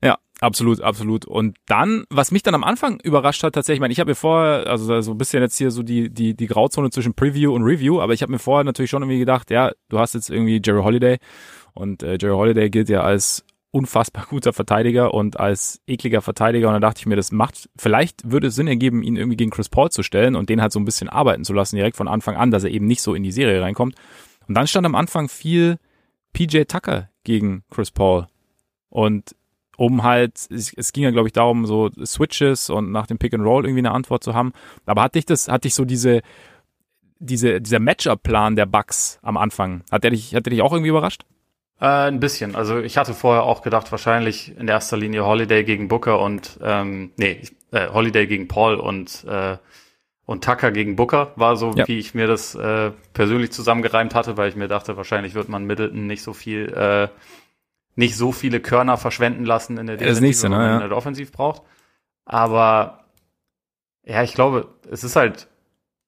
Ja, 0.06 0.20
absolut, 0.40 0.82
absolut. 0.82 1.26
Und 1.26 1.58
dann, 1.66 2.06
was 2.12 2.30
mich 2.30 2.44
dann 2.44 2.54
am 2.54 2.64
Anfang 2.64 3.00
überrascht 3.00 3.42
hat, 3.42 3.56
tatsächlich, 3.56 3.78
ich 3.78 3.82
meine, 3.82 3.92
ich 3.92 4.00
habe 4.00 4.12
mir 4.12 4.16
vorher, 4.16 4.68
also 4.68 5.02
so 5.02 5.12
ein 5.12 5.18
bisschen 5.18 5.42
jetzt 5.42 5.58
hier 5.58 5.72
so 5.72 5.82
die, 5.82 6.12
die, 6.12 6.36
die 6.36 6.46
Grauzone 6.46 6.92
zwischen 6.92 7.16
Preview 7.16 7.52
und 7.56 7.64
Review, 7.64 8.00
aber 8.00 8.14
ich 8.14 8.22
habe 8.22 8.32
mir 8.32 8.38
vorher 8.38 8.64
natürlich 8.64 8.92
schon 8.92 9.02
irgendwie 9.02 9.18
gedacht, 9.18 9.50
ja, 9.50 9.72
du 9.90 9.98
hast 9.98 10.14
jetzt 10.14 10.30
irgendwie 10.30 10.62
Jerry 10.64 10.84
Holiday 10.84 11.18
und 11.74 12.04
äh, 12.04 12.20
Jerry 12.22 12.36
Holiday 12.36 12.70
gilt 12.70 12.88
ja 12.90 13.02
als 13.02 13.44
unfassbar 13.72 14.26
guter 14.30 14.54
Verteidiger 14.54 15.12
und 15.12 15.40
als 15.40 15.82
ekliger 15.88 16.22
Verteidiger 16.22 16.68
und 16.68 16.74
dann 16.74 16.84
dachte 16.84 17.00
ich 17.00 17.08
mir, 17.08 17.16
das 17.16 17.32
macht, 17.32 17.68
vielleicht 17.76 18.30
würde 18.30 18.48
es 18.48 18.56
Sinn 18.56 18.68
ergeben, 18.68 19.02
ihn 19.02 19.16
irgendwie 19.16 19.38
gegen 19.38 19.50
Chris 19.50 19.70
Paul 19.70 19.90
zu 19.90 20.04
stellen 20.04 20.36
und 20.36 20.50
den 20.50 20.62
halt 20.62 20.72
so 20.72 20.80
ein 20.80 20.86
bisschen 20.86 21.10
arbeiten 21.10 21.44
zu 21.44 21.54
lassen, 21.54 21.78
direkt 21.78 21.98
von 21.98 22.08
Anfang 22.08 22.36
an, 22.36 22.52
dass 22.52 22.64
er 22.64 22.70
eben 22.70 22.86
nicht 22.86 23.02
so 23.02 23.16
in 23.16 23.24
die 23.24 23.32
Serie 23.32 23.60
reinkommt. 23.60 23.96
Und 24.48 24.54
dann 24.54 24.68
stand 24.68 24.86
am 24.86 24.94
Anfang 24.94 25.30
viel 25.30 25.78
PJ 26.34 26.66
Tucker 26.66 27.10
gegen 27.24 27.64
Chris 27.72 27.90
Paul 27.90 28.28
und 28.90 29.36
um 29.78 30.04
halt, 30.04 30.48
es, 30.50 30.94
ging 30.94 31.04
ja, 31.04 31.12
glaube 31.12 31.28
ich, 31.28 31.34
darum, 31.34 31.66
so 31.66 31.90
Switches 32.06 32.70
und 32.70 32.92
nach 32.92 33.08
dem 33.08 33.18
Pick 33.18 33.34
and 33.34 33.44
Roll 33.44 33.66
irgendwie 33.66 33.80
eine 33.80 33.92
Antwort 33.92 34.24
zu 34.24 34.34
haben. 34.34 34.54
Aber 34.86 35.04
hat 35.04 35.16
dich 35.16 35.26
das, 35.26 35.48
hat 35.48 35.64
dich 35.64 35.76
so 35.76 35.86
diese, 35.86 36.22
diese, 37.20 37.62
dieser 37.62 37.80
Matchup-Plan 37.80 38.56
der 38.56 38.66
Bugs 38.66 39.20
am 39.22 39.38
Anfang, 39.38 39.84
hat 39.92 40.04
der 40.04 40.12
dich, 40.12 40.36
hat 40.36 40.46
der 40.46 40.52
dich 40.52 40.62
auch 40.62 40.74
irgendwie 40.74 40.90
überrascht? 40.90 41.26
Äh, 41.80 42.08
ein 42.08 42.20
bisschen. 42.20 42.56
Also 42.56 42.80
ich 42.80 42.98
hatte 42.98 43.14
vorher 43.14 43.44
auch 43.44 43.62
gedacht, 43.62 43.92
wahrscheinlich 43.92 44.58
in 44.58 44.68
erster 44.68 44.98
Linie 44.98 45.26
Holiday 45.26 45.64
gegen 45.64 45.88
Booker 45.88 46.20
und 46.20 46.60
ähm, 46.62 47.12
nee, 47.18 47.42
äh, 47.72 47.90
Holiday 47.90 48.28
gegen 48.28 48.48
Paul 48.48 48.76
und 48.76 49.26
äh, 49.26 49.58
und 50.26 50.44
Tucker 50.44 50.72
gegen 50.72 50.96
Booker 50.96 51.34
war 51.36 51.56
so, 51.56 51.74
ja. 51.76 51.88
wie 51.88 52.00
ich 52.00 52.16
mir 52.16 52.26
das 52.26 52.56
äh, 52.56 52.92
persönlich 53.14 53.52
zusammengereimt 53.52 54.16
hatte, 54.16 54.38
weil 54.38 54.50
ich 54.50 54.56
mir 54.56 54.68
dachte, 54.68 54.98
wahrscheinlich 54.98 55.36
wird 55.36 55.50
man 55.50 55.66
Middleton 55.66 56.08
nicht 56.08 56.24
so 56.24 56.34
viel 56.34 56.74
äh, 56.74 57.10
nicht 57.96 58.16
so 58.16 58.32
viele 58.32 58.60
Körner 58.60 58.98
verschwenden 58.98 59.46
lassen 59.46 59.78
in 59.78 59.88
der 59.88 59.98
Defensive, 59.98 60.16
das 60.16 60.22
nächste, 60.22 60.50
ne, 60.50 60.56
ja. 60.56 60.88
der 60.88 60.98
Offensiv 60.98 61.32
braucht. 61.32 61.62
Aber 62.26 63.06
ja, 64.04 64.24
ich 64.24 64.34
glaube, 64.34 64.68
es 64.92 65.04
ist 65.04 65.16
halt 65.16 65.48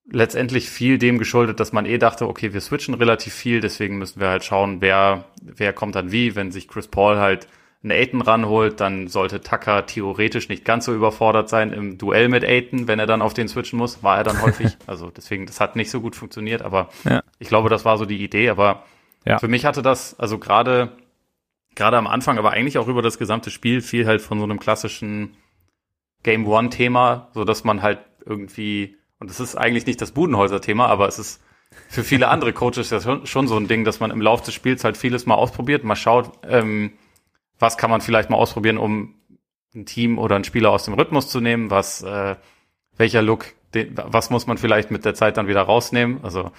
letztendlich 0.10 0.70
viel 0.70 0.98
dem 0.98 1.18
geschuldet, 1.18 1.60
dass 1.60 1.74
man 1.74 1.86
eh 1.86 1.98
dachte, 1.98 2.28
okay, 2.28 2.54
wir 2.54 2.62
switchen 2.62 2.94
relativ 2.94 3.34
viel, 3.34 3.60
deswegen 3.60 3.98
müssen 3.98 4.22
wir 4.22 4.30
halt 4.30 4.44
schauen, 4.44 4.82
wer, 4.82 5.26
wer 5.42 5.74
kommt 5.74 5.96
dann 5.96 6.12
wie. 6.12 6.36
Wenn 6.36 6.52
sich 6.52 6.68
Chris 6.68 6.88
Paul 6.88 7.18
halt 7.18 7.48
einen 7.84 7.92
Aiton 7.92 8.22
ranholt, 8.22 8.80
dann 8.80 9.08
sollte 9.08 9.42
Tucker 9.42 9.86
theoretisch 9.86 10.50
nicht 10.50 10.66
ganz 10.66 10.86
so 10.86 10.94
überfordert 10.94 11.50
sein 11.50 11.74
im 11.74 11.98
Duell 11.98 12.30
mit 12.30 12.44
Aiton, 12.44 12.88
wenn 12.88 13.00
er 13.00 13.06
dann 13.06 13.22
auf 13.22 13.34
den 13.34 13.48
switchen 13.48 13.78
muss. 13.78 14.02
War 14.04 14.18
er 14.18 14.24
dann 14.24 14.42
häufig. 14.42 14.78
Also 14.88 15.10
deswegen, 15.10 15.46
das 15.46 15.60
hat 15.60 15.76
nicht 15.76 15.92
so 15.92 16.00
gut 16.00 16.16
funktioniert, 16.16 16.62
aber 16.62 16.90
ja. 17.04 17.22
ich 17.40 17.50
glaube, 17.50 17.70
das 17.70 17.84
war 17.84 17.98
so 17.98 18.06
die 18.06 18.24
Idee. 18.24 18.50
Aber 18.50 18.84
ja. 19.26 19.38
für 19.38 19.48
mich 19.48 19.66
hatte 19.66 19.82
das, 19.82 20.18
also 20.18 20.38
gerade, 20.38 20.92
gerade 21.78 21.98
am 21.98 22.08
Anfang, 22.08 22.38
aber 22.38 22.52
eigentlich 22.52 22.78
auch 22.78 22.88
über 22.88 23.02
das 23.02 23.18
gesamte 23.18 23.52
Spiel 23.52 23.82
viel 23.82 24.06
halt 24.06 24.22
von 24.22 24.40
so 24.40 24.44
einem 24.44 24.60
klassischen 24.60 25.38
Game 26.24 26.46
One 26.46 26.70
Thema, 26.70 27.30
so 27.34 27.46
dass 27.46 27.64
man 27.64 27.82
halt 27.82 28.00
irgendwie, 28.26 28.98
und 29.20 29.30
das 29.30 29.40
ist 29.40 29.56
eigentlich 29.56 29.86
nicht 29.86 30.02
das 30.02 30.12
Budenhäuser 30.12 30.60
Thema, 30.60 30.88
aber 30.88 31.08
es 31.08 31.20
ist 31.20 31.42
für 31.88 32.04
viele 32.04 32.28
andere 32.30 32.52
Coaches 32.52 32.90
ja 32.90 33.00
schon, 33.26 33.48
so 33.48 33.56
ein 33.56 33.68
Ding, 33.68 33.86
dass 33.86 34.02
man 34.02 34.12
im 34.12 34.22
Laufe 34.22 34.44
des 34.44 34.54
Spiels 34.54 34.84
halt 34.84 34.98
vieles 34.98 35.26
mal 35.26 35.36
ausprobiert, 35.36 35.84
mal 35.84 35.96
schaut, 35.96 36.32
ähm, 36.44 36.94
was 37.60 37.78
kann 37.78 37.90
man 37.90 38.02
vielleicht 38.02 38.30
mal 38.30 38.38
ausprobieren, 38.38 38.78
um 38.78 39.16
ein 39.74 39.86
Team 39.86 40.18
oder 40.18 40.36
einen 40.36 40.44
Spieler 40.44 40.72
aus 40.72 40.86
dem 40.86 40.96
Rhythmus 40.96 41.30
zu 41.30 41.40
nehmen, 41.40 41.70
was, 41.70 42.02
äh, 42.02 42.36
welcher 42.98 43.22
Look, 43.22 43.54
den, 43.74 43.96
was 43.96 44.30
muss 44.30 44.48
man 44.48 44.58
vielleicht 44.58 44.92
mit 44.92 45.06
der 45.06 45.14
Zeit 45.14 45.38
dann 45.38 45.48
wieder 45.48 45.62
rausnehmen. 45.62 46.20
Also 46.24 46.52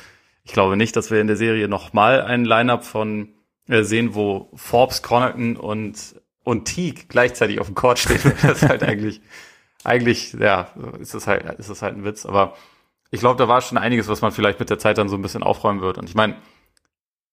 ich 0.44 0.52
glaube 0.52 0.76
nicht, 0.76 0.94
dass 0.96 1.10
wir 1.10 1.20
in 1.20 1.26
der 1.26 1.36
Serie 1.36 1.68
nochmal 1.68 2.22
ein 2.22 2.44
Lineup 2.44 2.84
von 2.84 3.34
sehen, 3.68 4.14
wo 4.14 4.50
Forbes, 4.54 5.02
Connaughton 5.02 5.56
und 5.56 6.16
und 6.48 6.64
Teague 6.64 7.04
gleichzeitig 7.08 7.60
auf 7.60 7.66
dem 7.66 7.74
Court 7.74 7.98
stehen. 7.98 8.20
das 8.42 8.62
ist 8.62 8.68
halt 8.68 8.82
eigentlich, 8.82 9.20
eigentlich, 9.84 10.32
ja, 10.32 10.68
ist 10.98 11.12
es 11.12 11.26
halt, 11.26 11.44
ist 11.58 11.68
es 11.68 11.82
halt 11.82 11.94
ein 11.94 12.04
Witz. 12.04 12.24
Aber 12.24 12.56
ich 13.10 13.20
glaube, 13.20 13.36
da 13.36 13.48
war 13.48 13.60
schon 13.60 13.76
einiges, 13.76 14.08
was 14.08 14.22
man 14.22 14.32
vielleicht 14.32 14.58
mit 14.58 14.70
der 14.70 14.78
Zeit 14.78 14.96
dann 14.96 15.10
so 15.10 15.16
ein 15.16 15.20
bisschen 15.20 15.42
aufräumen 15.42 15.82
wird. 15.82 15.98
Und 15.98 16.08
ich 16.08 16.14
meine, 16.14 16.36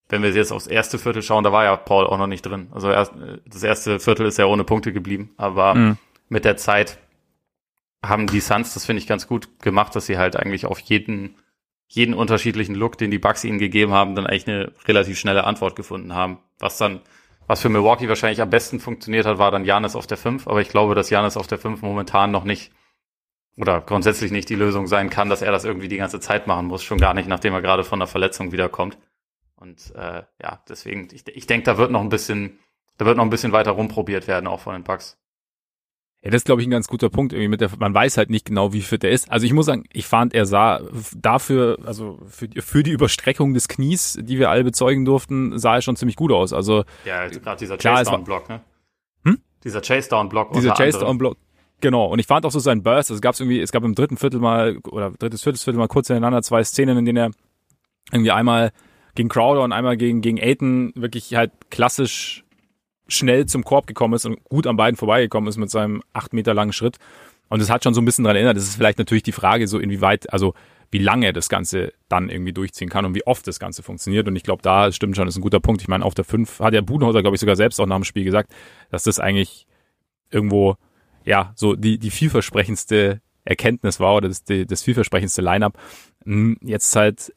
wenn 0.10 0.22
wir 0.22 0.32
jetzt 0.32 0.52
aufs 0.52 0.68
erste 0.68 1.00
Viertel 1.00 1.22
schauen, 1.22 1.46
da 1.46 1.54
war 1.54 1.64
ja 1.64 1.78
Paul 1.78 2.06
auch 2.08 2.18
noch 2.18 2.28
nicht 2.28 2.46
drin. 2.46 2.68
Also 2.74 2.92
erst, 2.92 3.14
das 3.46 3.64
erste 3.64 4.02
Viertel 4.02 4.26
ist 4.26 4.38
ja 4.38 4.48
ohne 4.48 4.66
Punkte 4.66 4.92
geblieben, 4.92 5.34
aber 5.38 5.76
mhm. 5.76 5.98
mit 6.28 6.44
der 6.44 6.58
Zeit 6.58 6.98
haben 8.04 8.28
die 8.28 8.42
Suns, 8.42 8.74
das 8.74 8.86
finde 8.86 9.00
ich 9.00 9.08
ganz 9.08 9.28
gut 9.28 9.62
gemacht, 9.62 9.96
dass 9.96 10.08
sie 10.08 10.18
halt 10.18 10.36
eigentlich 10.36 10.66
auf 10.66 10.80
jeden, 10.80 11.38
jeden 11.88 12.14
unterschiedlichen 12.14 12.76
Look, 12.76 12.98
den 12.98 13.12
die 13.12 13.20
Bucks 13.20 13.44
ihnen 13.44 13.60
gegeben 13.60 13.94
haben, 13.94 14.16
dann 14.16 14.28
eigentlich 14.28 14.48
eine 14.48 14.72
relativ 14.88 15.20
schnelle 15.20 15.44
Antwort 15.44 15.76
gefunden 15.76 16.14
haben. 16.14 16.40
Was 16.60 16.78
dann, 16.78 17.02
was 17.48 17.62
für 17.62 17.70
Milwaukee 17.70 18.10
wahrscheinlich 18.10 18.42
am 18.42 18.50
besten 18.50 18.80
funktioniert 18.80 19.26
hat, 19.26 19.38
war 19.38 19.52
dann 19.52 19.66
Janis 19.66 19.96
auf 19.96 20.08
der 20.08 20.18
5, 20.18 20.48
aber 20.48 20.62
ich 20.62 20.70
glaube, 20.70 20.96
dass 20.96 21.10
Janis 21.10 21.38
auf 21.38 21.48
der 21.48 21.60
5 21.60 21.82
momentan 21.82 22.32
noch 22.32 22.44
nicht 22.44 22.72
oder 23.58 23.82
grundsätzlich 23.82 24.32
nicht 24.32 24.50
die 24.50 24.56
Lösung 24.56 24.88
sein 24.88 25.10
kann, 25.10 25.30
dass 25.30 25.42
er 25.42 25.52
das 25.52 25.64
irgendwie 25.64 25.88
die 25.88 25.98
ganze 25.98 26.20
Zeit 26.20 26.48
machen 26.48 26.68
muss, 26.68 26.84
schon 26.84 26.98
gar 26.98 27.14
nicht, 27.14 27.28
nachdem 27.28 27.54
er 27.54 27.62
gerade 27.62 27.84
von 27.84 28.00
der 28.00 28.08
Verletzung 28.08 28.52
wiederkommt. 28.52 28.98
Und 29.56 29.94
äh, 29.96 30.24
ja, 30.42 30.64
deswegen, 30.68 31.08
ich, 31.12 31.28
ich 31.28 31.48
denke, 31.48 31.66
da 31.66 31.78
wird 31.78 31.92
noch 31.92 32.02
ein 32.02 32.10
bisschen, 32.10 32.60
da 32.98 33.06
wird 33.06 33.18
noch 33.18 33.24
ein 33.24 33.30
bisschen 33.30 33.54
weiter 33.54 33.72
rumprobiert 33.72 34.28
werden, 34.28 34.48
auch 34.48 34.60
von 34.60 34.74
den 34.74 34.84
Bugs. 34.84 35.18
Ja, 36.26 36.32
das 36.32 36.40
ist, 36.40 36.46
glaube 36.46 36.60
ich, 36.62 36.68
ein 36.68 36.72
ganz 36.72 36.88
guter 36.88 37.10
Punkt. 37.10 37.34
Irgendwie 37.34 37.50
mit 37.50 37.62
der, 37.62 37.70
man 37.78 37.94
weiß 37.94 38.18
halt 38.18 38.32
nicht 38.32 38.46
genau, 38.46 38.74
wie 38.74 38.82
fit 38.82 39.04
er 39.04 39.12
ist. 39.12 39.32
Also 39.32 39.46
ich 39.46 39.54
muss 39.54 39.68
sagen, 39.68 39.84
ich 39.94 40.08
fand, 40.08 40.34
er 40.34 40.48
sah 40.48 40.82
dafür, 41.16 41.78
also 41.86 42.20
für, 42.28 42.50
für 42.58 42.82
die 42.82 42.90
Überstreckung 42.92 43.54
des 43.54 43.68
Knies, 43.68 44.18
die 44.20 44.40
wir 44.40 44.50
alle 44.50 44.64
bezeugen 44.64 45.06
durften, 45.06 45.60
sah 45.60 45.76
er 45.76 45.82
schon 45.84 45.96
ziemlich 45.96 46.16
gut 46.16 46.32
aus. 46.32 46.52
Also 46.52 46.84
ja, 47.06 47.28
gerade 47.28 47.60
dieser 47.60 47.78
Chase-Down-Block, 47.78 48.50
ne? 48.50 48.62
Hm? 49.24 49.38
Dieser 49.64 49.82
Chase-Down-Block. 49.82 50.54
Dieser 50.54 50.74
Chase-Down-Block. 50.74 51.38
Genau, 51.82 52.08
und 52.08 52.18
ich 52.18 52.26
fand 52.26 52.44
auch 52.46 52.52
so 52.52 52.58
seinen 52.58 52.82
Burst, 52.82 53.12
es 53.12 53.22
gab 53.22 53.40
irgendwie, 53.40 53.60
es 53.60 53.72
gab 53.72 53.84
im 53.84 53.94
dritten 53.94 54.18
Viertel 54.18 54.40
mal, 54.40 54.78
oder 54.90 55.12
drittes, 55.12 55.44
viertes 55.44 55.64
Viertel 55.64 55.78
mal 55.78 55.88
kurz 55.88 56.08
hintereinander 56.08 56.42
zwei 56.42 56.64
Szenen, 56.64 56.98
in 56.98 57.06
denen 57.06 57.18
er 57.18 57.32
irgendwie 58.12 58.32
einmal 58.32 58.72
gegen 59.14 59.30
Crowder 59.30 59.62
und 59.62 59.74
einmal 59.74 59.98
gegen, 59.98 60.22
gegen 60.22 60.40
Aiton 60.40 60.92
wirklich 60.96 61.36
halt 61.36 61.52
klassisch 61.70 62.45
schnell 63.08 63.46
zum 63.46 63.64
Korb 63.64 63.88
gekommen 63.88 64.14
ist 64.14 64.26
und 64.26 64.44
gut 64.46 64.68
an 64.68 64.78
beiden 64.78 64.98
vorbeigekommen 64.98 65.48
ist 65.48 65.58
mit 65.58 65.70
seinem 65.70 66.02
acht 66.14 66.34
Meter 66.34 66.54
langen 66.54 66.74
Schritt. 66.74 66.98
Und 67.48 67.62
das 67.62 67.70
hat 67.70 67.84
schon 67.84 67.94
so 67.94 68.02
ein 68.02 68.06
bisschen 68.06 68.24
daran 68.24 68.38
erinnert. 68.38 68.58
Das 68.58 68.64
ist 68.64 68.76
vielleicht 68.76 68.98
natürlich 68.98 69.24
die 69.24 69.32
Frage, 69.32 69.68
so 69.68 69.80
inwieweit, 69.80 70.32
also 70.34 70.54
wie 70.92 70.98
lange 70.98 71.34
das 71.34 71.50
Ganze 71.50 71.94
dann 72.10 72.30
irgendwie 72.30 72.54
durchziehen 72.54 72.90
kann 72.90 73.06
und 73.06 73.16
wie 73.16 73.26
oft 73.26 73.46
das 73.48 73.60
Ganze 73.60 73.84
funktioniert. 73.84 74.28
Und 74.28 74.36
ich 74.36 74.44
glaube, 74.44 74.62
da 74.62 74.92
stimmt 74.92 75.16
schon, 75.16 75.28
ist 75.28 75.36
ein 75.36 75.42
guter 75.42 75.60
Punkt. 75.60 75.82
Ich 75.82 75.88
meine, 75.88 76.06
auf 76.06 76.16
der 76.16 76.26
5 76.26 76.60
hat 76.60 76.74
der 76.74 76.82
Budenhauser, 76.82 77.22
glaube 77.22 77.36
ich, 77.36 77.42
sogar 77.42 77.56
selbst 77.56 77.80
auch 77.80 77.86
nach 77.86 77.98
dem 77.98 78.04
Spiel 78.04 78.24
gesagt, 78.24 78.52
dass 78.90 79.04
das 79.04 79.20
eigentlich 79.20 79.68
irgendwo, 80.32 80.76
ja, 81.24 81.54
so 81.56 81.76
die, 81.76 81.98
die 81.98 82.12
vielversprechendste 82.12 83.22
Erkenntnis 83.44 84.00
war 84.00 84.16
oder 84.16 84.28
das, 84.28 84.44
das 84.44 84.84
vielversprechendste 84.84 85.42
Line-up. 85.42 85.78
Hm, 86.26 86.58
jetzt 86.62 86.96
halt, 86.96 87.34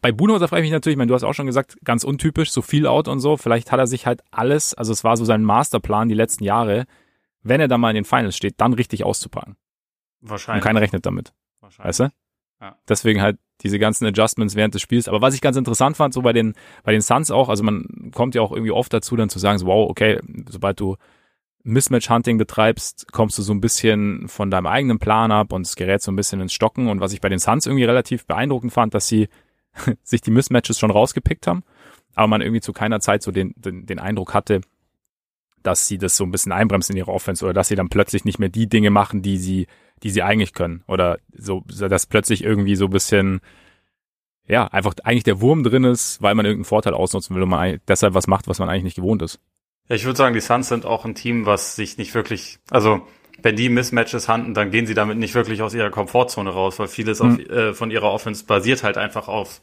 bei 0.00 0.12
Budenholzer 0.12 0.46
frage 0.46 0.62
ich 0.62 0.66
mich 0.66 0.72
natürlich, 0.72 0.94
ich 0.94 0.98
meine, 0.98 1.08
du 1.08 1.14
hast 1.14 1.24
auch 1.24 1.34
schon 1.34 1.46
gesagt, 1.46 1.76
ganz 1.84 2.04
untypisch, 2.04 2.52
so 2.52 2.62
viel 2.62 2.86
out 2.86 3.08
und 3.08 3.20
so. 3.20 3.36
Vielleicht 3.36 3.72
hat 3.72 3.80
er 3.80 3.86
sich 3.86 4.06
halt 4.06 4.22
alles, 4.30 4.74
also 4.74 4.92
es 4.92 5.02
war 5.02 5.16
so 5.16 5.24
sein 5.24 5.42
Masterplan 5.42 6.08
die 6.08 6.14
letzten 6.14 6.44
Jahre, 6.44 6.86
wenn 7.42 7.60
er 7.60 7.68
dann 7.68 7.80
mal 7.80 7.90
in 7.90 7.96
den 7.96 8.04
Finals 8.04 8.36
steht, 8.36 8.54
dann 8.60 8.74
richtig 8.74 9.04
auszupacken. 9.04 9.56
Wahrscheinlich. 10.20 10.62
Und 10.62 10.66
keiner 10.66 10.80
rechnet 10.80 11.04
damit. 11.04 11.32
Wahrscheinlich. 11.60 11.88
Weißt 11.88 12.00
du? 12.00 12.10
Ja. 12.60 12.76
Deswegen 12.88 13.22
halt 13.22 13.38
diese 13.62 13.78
ganzen 13.78 14.06
Adjustments 14.06 14.54
während 14.54 14.74
des 14.74 14.82
Spiels. 14.82 15.08
Aber 15.08 15.20
was 15.20 15.34
ich 15.34 15.40
ganz 15.40 15.56
interessant 15.56 15.96
fand, 15.96 16.14
so 16.14 16.22
bei 16.22 16.32
den, 16.32 16.54
bei 16.84 16.92
den 16.92 17.00
Suns 17.00 17.30
auch, 17.30 17.48
also 17.48 17.64
man 17.64 18.10
kommt 18.14 18.34
ja 18.34 18.42
auch 18.42 18.52
irgendwie 18.52 18.70
oft 18.70 18.92
dazu, 18.92 19.16
dann 19.16 19.30
zu 19.30 19.38
sagen, 19.38 19.58
so, 19.58 19.66
wow, 19.66 19.88
okay, 19.90 20.20
sobald 20.48 20.78
du 20.78 20.96
Mismatch-Hunting 21.64 22.38
betreibst, 22.38 23.12
kommst 23.12 23.38
du 23.38 23.42
so 23.42 23.52
ein 23.52 23.60
bisschen 23.60 24.28
von 24.28 24.50
deinem 24.50 24.66
eigenen 24.66 24.98
Plan 24.98 25.32
ab 25.32 25.52
und 25.52 25.66
es 25.66 25.76
gerät 25.76 26.02
so 26.02 26.12
ein 26.12 26.16
bisschen 26.16 26.40
ins 26.40 26.52
Stocken. 26.52 26.88
Und 26.88 27.00
was 27.00 27.12
ich 27.12 27.20
bei 27.20 27.28
den 27.28 27.38
Suns 27.38 27.66
irgendwie 27.66 27.84
relativ 27.84 28.26
beeindruckend 28.26 28.72
fand, 28.72 28.94
dass 28.94 29.08
sie 29.08 29.28
sich 30.02 30.20
die 30.20 30.30
Mismatches 30.30 30.78
schon 30.78 30.90
rausgepickt 30.90 31.46
haben, 31.46 31.64
aber 32.14 32.28
man 32.28 32.40
irgendwie 32.40 32.60
zu 32.60 32.72
keiner 32.72 33.00
Zeit 33.00 33.22
so 33.22 33.30
den, 33.30 33.54
den, 33.56 33.86
den 33.86 33.98
Eindruck 33.98 34.34
hatte, 34.34 34.60
dass 35.62 35.86
sie 35.86 35.98
das 35.98 36.16
so 36.16 36.24
ein 36.24 36.30
bisschen 36.30 36.52
einbremsen 36.52 36.94
in 36.94 36.98
ihre 36.98 37.12
Offense 37.12 37.44
oder 37.44 37.52
dass 37.52 37.68
sie 37.68 37.76
dann 37.76 37.88
plötzlich 37.88 38.24
nicht 38.24 38.38
mehr 38.38 38.48
die 38.48 38.68
Dinge 38.68 38.90
machen, 38.90 39.22
die 39.22 39.38
sie, 39.38 39.66
die 40.02 40.10
sie 40.10 40.22
eigentlich 40.22 40.54
können. 40.54 40.82
Oder 40.86 41.18
so, 41.32 41.64
dass 41.66 42.06
plötzlich 42.06 42.44
irgendwie 42.44 42.76
so 42.76 42.86
ein 42.86 42.90
bisschen, 42.90 43.40
ja, 44.46 44.66
einfach 44.68 44.94
eigentlich 45.04 45.24
der 45.24 45.40
Wurm 45.40 45.64
drin 45.64 45.84
ist, 45.84 46.22
weil 46.22 46.34
man 46.34 46.46
irgendeinen 46.46 46.64
Vorteil 46.64 46.94
ausnutzen 46.94 47.34
will 47.34 47.42
und 47.42 47.50
man 47.50 47.80
deshalb 47.88 48.14
was 48.14 48.26
macht, 48.28 48.48
was 48.48 48.58
man 48.58 48.68
eigentlich 48.68 48.84
nicht 48.84 48.96
gewohnt 48.96 49.20
ist. 49.22 49.40
Ja, 49.88 49.96
ich 49.96 50.04
würde 50.04 50.16
sagen, 50.16 50.34
die 50.34 50.40
Suns 50.40 50.68
sind 50.68 50.84
auch 50.84 51.04
ein 51.04 51.14
Team, 51.14 51.46
was 51.46 51.76
sich 51.76 51.96
nicht 51.98 52.14
wirklich, 52.14 52.58
also 52.70 53.06
wenn 53.42 53.56
die 53.56 53.68
Mismatches 53.68 54.28
handeln, 54.28 54.54
dann 54.54 54.70
gehen 54.70 54.86
sie 54.86 54.94
damit 54.94 55.18
nicht 55.18 55.34
wirklich 55.34 55.62
aus 55.62 55.74
ihrer 55.74 55.90
Komfortzone 55.90 56.50
raus, 56.50 56.78
weil 56.78 56.88
vieles 56.88 57.22
mhm. 57.22 57.32
auf, 57.32 57.38
äh, 57.38 57.74
von 57.74 57.90
ihrer 57.90 58.12
Offense 58.12 58.44
basiert 58.44 58.82
halt 58.82 58.98
einfach 58.98 59.28
auf, 59.28 59.60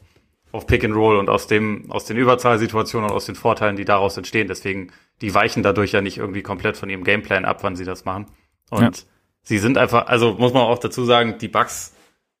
auf 0.52 0.66
Pick 0.66 0.84
and 0.84 0.94
Roll 0.94 1.16
und 1.18 1.28
aus 1.28 1.46
dem, 1.46 1.90
aus 1.90 2.06
den 2.06 2.16
Überzahlsituationen 2.16 3.10
und 3.10 3.14
aus 3.14 3.26
den 3.26 3.34
Vorteilen, 3.34 3.76
die 3.76 3.84
daraus 3.84 4.16
entstehen. 4.16 4.48
Deswegen, 4.48 4.92
die 5.20 5.34
weichen 5.34 5.62
dadurch 5.62 5.92
ja 5.92 6.00
nicht 6.00 6.18
irgendwie 6.18 6.42
komplett 6.42 6.76
von 6.76 6.88
ihrem 6.88 7.04
Gameplan 7.04 7.44
ab, 7.44 7.58
wann 7.62 7.76
sie 7.76 7.84
das 7.84 8.04
machen. 8.04 8.26
Und 8.70 8.98
ja. 8.98 9.04
sie 9.42 9.58
sind 9.58 9.78
einfach, 9.78 10.06
also 10.06 10.34
muss 10.34 10.54
man 10.54 10.62
auch 10.62 10.78
dazu 10.78 11.04
sagen, 11.04 11.36
die 11.38 11.48
Bucks 11.48 11.94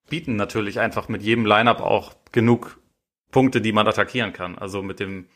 bieten 0.08 0.36
natürlich 0.36 0.80
einfach 0.80 1.08
mit 1.08 1.22
jedem 1.22 1.44
Lineup 1.44 1.80
auch 1.80 2.14
genug 2.32 2.78
Punkte, 3.30 3.60
die 3.60 3.72
man 3.72 3.86
attackieren 3.86 4.32
kann. 4.32 4.56
Also 4.56 4.82
mit 4.82 5.00
dem 5.00 5.26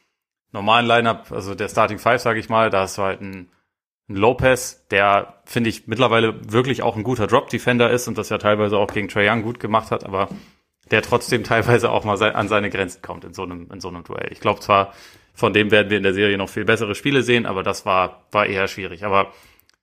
normalen 0.52 0.86
Lineup, 0.86 1.30
also 1.30 1.54
der 1.54 1.68
Starting 1.68 1.98
Five, 1.98 2.20
sage 2.20 2.40
ich 2.40 2.48
mal, 2.48 2.70
da 2.70 2.82
hast 2.82 2.98
du 2.98 3.02
halt 3.02 3.20
einen, 3.20 3.50
einen 4.08 4.18
Lopez, 4.18 4.86
der 4.90 5.40
finde 5.44 5.70
ich 5.70 5.86
mittlerweile 5.86 6.52
wirklich 6.52 6.82
auch 6.82 6.96
ein 6.96 7.02
guter 7.02 7.26
Drop 7.26 7.48
Defender 7.48 7.90
ist 7.90 8.08
und 8.08 8.18
das 8.18 8.28
ja 8.28 8.38
teilweise 8.38 8.76
auch 8.78 8.92
gegen 8.92 9.08
Trae 9.08 9.28
Young 9.30 9.42
gut 9.42 9.60
gemacht 9.60 9.90
hat, 9.90 10.04
aber 10.04 10.28
der 10.90 11.02
trotzdem 11.02 11.44
teilweise 11.44 11.90
auch 11.90 12.04
mal 12.04 12.20
an 12.20 12.48
seine 12.48 12.70
Grenzen 12.70 13.02
kommt 13.02 13.24
in 13.24 13.34
so 13.34 13.42
einem 13.42 13.70
in 13.72 13.80
so 13.80 13.88
einem 13.88 14.04
Duell. 14.04 14.28
Ich 14.32 14.40
glaube 14.40 14.60
zwar, 14.60 14.92
von 15.34 15.52
dem 15.52 15.70
werden 15.70 15.90
wir 15.90 15.96
in 15.96 16.02
der 16.02 16.14
Serie 16.14 16.38
noch 16.38 16.48
viel 16.48 16.64
bessere 16.64 16.94
Spiele 16.94 17.22
sehen, 17.22 17.46
aber 17.46 17.62
das 17.62 17.86
war 17.86 18.24
war 18.32 18.46
eher 18.46 18.68
schwierig. 18.68 19.04
Aber 19.04 19.32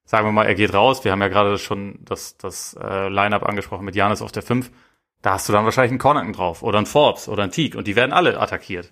sagen 0.06 0.28
wir 0.28 0.32
mal, 0.32 0.46
er 0.46 0.56
geht 0.56 0.74
raus. 0.74 1.04
Wir 1.04 1.12
haben 1.12 1.22
ja 1.22 1.30
gerade 1.30 1.58
schon 1.58 2.00
das 2.04 2.38
das 2.38 2.78
äh, 2.82 3.08
Lineup 3.10 3.44
angesprochen 3.44 3.86
mit 3.86 3.96
Janis 3.96 4.22
auf 4.22 4.32
der 4.32 4.44
5. 4.44 4.70
Da 5.22 5.34
hast 5.34 5.50
du 5.50 5.54
dann 5.54 5.66
wahrscheinlich 5.66 5.92
einen 5.92 6.00
Connaughton 6.00 6.34
drauf 6.34 6.64
oder 6.64 6.78
einen 6.78 6.86
Forbes 6.86 7.28
oder 7.28 7.44
einen 7.44 7.52
Teague 7.52 7.78
und 7.78 7.88
die 7.88 7.96
werden 7.96 8.14
alle 8.14 8.40
attackiert. 8.40 8.92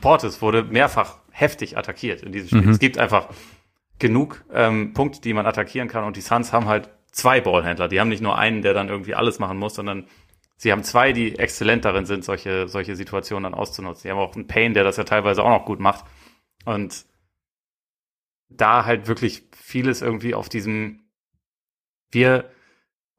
Portis 0.00 0.42
wurde 0.42 0.62
mehrfach 0.62 1.18
heftig 1.30 1.76
attackiert 1.76 2.22
in 2.22 2.32
diesem 2.32 2.48
Spiel. 2.48 2.62
Mhm. 2.62 2.70
Es 2.70 2.78
gibt 2.78 2.98
einfach 2.98 3.28
genug 3.98 4.44
ähm, 4.52 4.92
Punkte, 4.92 5.20
die 5.20 5.34
man 5.34 5.46
attackieren 5.46 5.88
kann 5.88 6.04
und 6.04 6.16
die 6.16 6.20
Suns 6.20 6.52
haben 6.52 6.66
halt 6.66 6.90
zwei 7.12 7.40
Ballhändler. 7.40 7.88
Die 7.88 8.00
haben 8.00 8.08
nicht 8.08 8.22
nur 8.22 8.36
einen, 8.36 8.62
der 8.62 8.74
dann 8.74 8.88
irgendwie 8.88 9.14
alles 9.14 9.38
machen 9.38 9.58
muss, 9.58 9.74
sondern 9.74 10.06
sie 10.56 10.72
haben 10.72 10.82
zwei, 10.82 11.12
die 11.12 11.38
exzellent 11.38 11.84
darin 11.84 12.06
sind, 12.06 12.24
solche, 12.24 12.68
solche 12.68 12.96
Situationen 12.96 13.44
dann 13.44 13.54
auszunutzen. 13.54 14.02
Sie 14.02 14.10
haben 14.10 14.18
auch 14.18 14.34
einen 14.34 14.46
Payne, 14.46 14.74
der 14.74 14.84
das 14.84 14.96
ja 14.96 15.04
teilweise 15.04 15.42
auch 15.42 15.50
noch 15.50 15.64
gut 15.64 15.80
macht. 15.80 16.04
Und 16.64 17.06
da 18.48 18.84
halt 18.84 19.06
wirklich 19.06 19.44
vieles 19.56 20.02
irgendwie 20.02 20.34
auf 20.34 20.48
diesem, 20.48 21.08
wir 22.10 22.50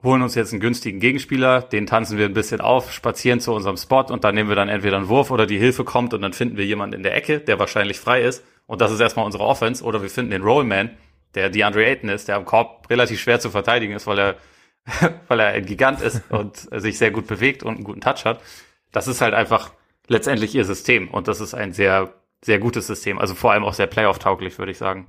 holen 0.06 0.22
uns 0.22 0.36
jetzt 0.36 0.54
einen 0.54 0.62
günstigen 0.62 1.00
Gegenspieler, 1.00 1.62
den 1.62 1.86
tanzen 1.86 2.18
wir 2.18 2.26
ein 2.26 2.34
bisschen 2.34 2.62
auf, 2.62 2.94
spazieren 2.94 3.42
zu 3.42 3.54
unserem 3.54 3.76
Spot 3.76 4.06
und 4.10 4.24
dann 4.24 4.36
nehmen 4.36 4.50
wir 4.50 4.56
dann 4.56 4.70
entweder 4.70 4.98
einen 4.98 5.10
Wurf 5.10 5.32
oder 5.32 5.46
die 5.46 5.58
Hilfe 5.58 5.84
kommt 5.84 6.14
und 6.14 6.22
dann 6.22 6.32
finden 6.32 6.58
wir 6.58 6.66
jemanden 6.66 6.96
in 6.96 7.04
der 7.04 7.16
Ecke, 7.16 7.40
der 7.40 7.60
wahrscheinlich 7.60 8.00
frei 8.00 8.22
ist 8.22 8.44
und 8.68 8.80
das 8.80 8.92
ist 8.92 9.02
erstmal 9.02 9.26
unsere 9.26 9.44
Offense 9.44 9.84
oder 9.84 10.02
wir 10.02 10.10
finden 10.10 10.32
den 10.32 10.44
Rollman, 10.44 10.92
der 11.34 11.50
DeAndre 11.50 11.86
Ayton 11.86 12.10
ist, 12.10 12.30
der 12.30 12.38
am 12.38 12.46
Korb 12.46 12.90
relativ 12.90 13.20
schwer 13.20 13.42
zu 13.42 13.50
verteidigen 13.50 13.94
ist, 13.94 14.08
weil 14.08 14.20
er 14.20 14.36
weil 15.28 15.40
er 15.40 15.48
ein 15.48 15.66
Gigant 15.66 16.02
ist 16.02 16.22
und 16.30 16.58
sich 16.58 16.98
sehr 16.98 17.12
gut 17.12 17.28
bewegt 17.28 17.64
und 17.64 17.76
einen 17.76 17.84
guten 17.84 18.02
Touch 18.02 18.26
hat. 18.26 18.42
Das 18.92 19.08
ist 19.08 19.22
halt 19.22 19.34
einfach 19.34 19.72
letztendlich 20.08 20.54
ihr 20.56 20.66
System 20.66 21.10
und 21.10 21.28
das 21.28 21.42
ist 21.42 21.54
ein 21.54 21.74
sehr, 21.74 22.14
sehr 22.44 22.60
gutes 22.60 22.88
System. 22.88 23.20
Also 23.20 23.36
vor 23.36 23.52
allem 23.52 23.64
auch 23.64 23.74
sehr 23.74 23.88
playoff-tauglich, 23.88 24.58
würde 24.60 24.72
ich 24.72 24.78
sagen. 24.78 25.08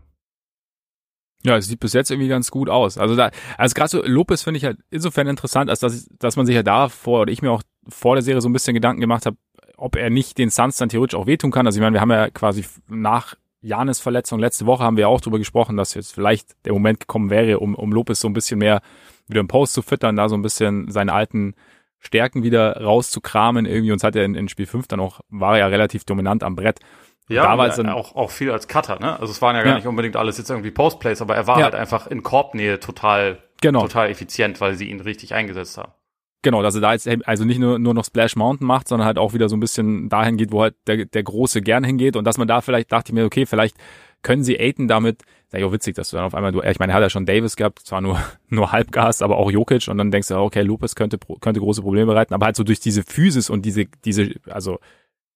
Ja, 1.47 1.57
es 1.57 1.69
sieht 1.69 1.81
bis 1.81 1.93
jetzt 1.93 2.11
irgendwie 2.11 2.29
ganz 2.29 2.51
gut 2.51 2.69
aus. 2.69 2.99
Also 2.99 3.15
da, 3.15 3.31
also 3.57 3.75
gerade 3.75 3.89
so 3.89 4.03
Lopez 4.03 4.43
finde 4.43 4.59
ich 4.59 4.65
halt 4.65 4.79
insofern 4.91 5.29
interessant, 5.29 5.71
als 5.71 5.79
dass, 5.81 6.09
dass 6.19 6.37
man 6.37 6.45
sich 6.45 6.57
ja 6.57 6.65
da 6.65 6.89
vor, 6.89 7.23
oder 7.23 7.33
ich 7.33 7.41
mir 7.41 7.53
auch 7.53 7.63
vor 7.89 8.17
der 8.17 8.23
Serie 8.23 8.41
so 8.41 8.49
ein 8.49 8.53
bisschen 8.53 8.75
Gedanken 8.75 9.01
gemacht 9.01 9.27
habe, 9.27 9.37
ob 9.77 9.95
er 9.95 10.11
nicht 10.11 10.39
den 10.39 10.51
Suns 10.51 10.77
dann 10.77 10.89
theoretisch 10.89 11.17
auch 11.17 11.27
wehtun 11.27 11.53
kann. 11.53 11.67
Also 11.67 11.79
ich 11.79 11.83
meine, 11.83 11.95
wir 11.95 12.01
haben 12.01 12.11
ja 12.11 12.31
quasi 12.31 12.65
nach 12.89 13.37
Janis 13.61 14.01
Verletzung 14.01 14.39
letzte 14.39 14.67
Woche 14.67 14.83
haben 14.83 14.97
wir 14.97 15.09
auch 15.09 15.21
darüber 15.21 15.39
gesprochen, 15.39 15.77
dass 15.77 15.95
jetzt 15.95 16.15
vielleicht 16.15 16.57
der 16.65 16.73
Moment 16.73 17.01
gekommen 17.01 17.31
wäre, 17.31 17.61
um, 17.61 17.75
um 17.75 17.93
Lopez 17.93 18.21
so 18.21 18.29
ein 18.29 18.33
bisschen 18.33 18.59
mehr 18.59 18.81
wieder 19.29 19.41
im 19.41 19.49
Post 19.49 19.75
zu 19.75 19.83
füttern, 19.83 20.17
da 20.17 20.29
so 20.29 20.37
ein 20.37 20.43
bisschen 20.43 20.91
seine 20.91 21.13
alten 21.13 21.55
Stärken 21.99 22.43
wieder 22.43 22.81
rauszukramen 22.81 23.67
irgendwie. 23.67 23.93
Und 23.93 24.03
hat 24.03 24.17
er 24.17 24.25
in, 24.25 24.35
in 24.35 24.49
Spiel 24.49 24.67
5 24.67 24.87
dann 24.89 25.01
auch, 25.01 25.21
war 25.29 25.55
er 25.55 25.61
ja 25.61 25.67
relativ 25.67 26.05
dominant 26.05 26.43
am 26.43 26.57
Brett. 26.57 26.81
Ja, 27.29 27.43
da 27.43 27.59
war 27.59 27.69
dann, 27.69 27.89
auch, 27.89 28.15
auch 28.15 28.31
viel 28.31 28.51
als 28.53 28.69
Cutter, 28.69 29.01
ne? 29.01 29.19
Also 29.19 29.33
es 29.33 29.43
waren 29.43 29.57
ja 29.57 29.63
gar 29.63 29.71
ja. 29.73 29.77
nicht 29.77 29.87
unbedingt 29.87 30.17
alles 30.17 30.39
jetzt 30.39 30.49
irgendwie 30.49 30.71
Postplays, 30.71 31.21
aber 31.21 31.35
er 31.35 31.47
war 31.47 31.59
ja. 31.59 31.65
halt 31.65 31.75
einfach 31.75 32.07
in 32.07 32.23
Korbnähe 32.23 32.79
total, 32.79 33.39
genau. 33.61 33.83
total 33.83 34.11
effizient, 34.11 34.61
weil 34.61 34.75
sie 34.75 34.89
ihn 34.89 35.01
richtig 35.01 35.35
eingesetzt 35.35 35.77
haben. 35.77 35.93
Genau, 36.43 36.63
dass 36.63 36.77
er 36.77 36.81
da 36.81 36.93
jetzt 36.93 37.09
also 37.27 37.45
nicht 37.45 37.59
nur, 37.59 37.81
nur 37.81 37.95
noch 37.95 38.05
Splash 38.05 38.37
Mountain 38.37 38.69
macht, 38.69 38.87
sondern 38.87 39.07
halt 39.07 39.19
auch 39.19 39.35
wieder 39.35 39.49
so 39.49 39.57
ein 39.57 39.61
bisschen 39.61 40.09
dahin 40.09 40.37
geht, 40.37 40.53
wo 40.53 40.63
halt 40.63 40.77
der, 40.87 41.05
der 41.05 41.25
Große 41.25 41.61
gern 41.63 41.83
hingeht 41.83 42.15
und 42.15 42.25
dass 42.25 42.39
man 42.39 42.47
da 42.47 42.61
vielleicht, 42.61 42.93
dachte 42.93 43.11
ich 43.11 43.15
mir, 43.15 43.25
okay, 43.25 43.47
vielleicht 43.47 43.77
können 44.23 44.45
sie 44.45 44.61
Aiden 44.61 44.87
damit, 44.87 45.23
ist 45.49 45.55
ja 45.55 45.73
witzig, 45.73 45.97
dass 45.97 46.11
du 46.11 46.17
dann 46.17 46.27
auf 46.27 46.37
einmal, 46.37 46.53
du, 46.53 46.63
ich 46.63 46.79
meine, 46.79 46.93
er 46.93 46.97
hat 46.97 47.03
ja 47.03 47.11
schon 47.11 47.27
Davis 47.27 47.57
gehabt, 47.57 47.81
zwar 47.81 48.01
nur, 48.01 48.21
nur 48.49 48.71
Halbgas, 48.71 49.23
aber 49.23 49.39
auch 49.39 49.51
Jokic 49.51 49.89
und 49.89 49.99
dann 49.99 50.13
denkst 50.13 50.29
du, 50.29 50.37
okay, 50.37 50.63
Lopez 50.63 50.95
könnte, 50.95 51.19
könnte 51.41 51.59
große 51.59 51.83
Probleme 51.83 52.07
bereiten, 52.07 52.33
aber 52.33 52.47
halt 52.47 52.55
so 52.55 52.63
durch 52.63 52.79
diese 52.79 53.03
Physis 53.03 53.51
und 53.51 53.67
diese, 53.67 53.87
diese, 54.05 54.31
also 54.49 54.79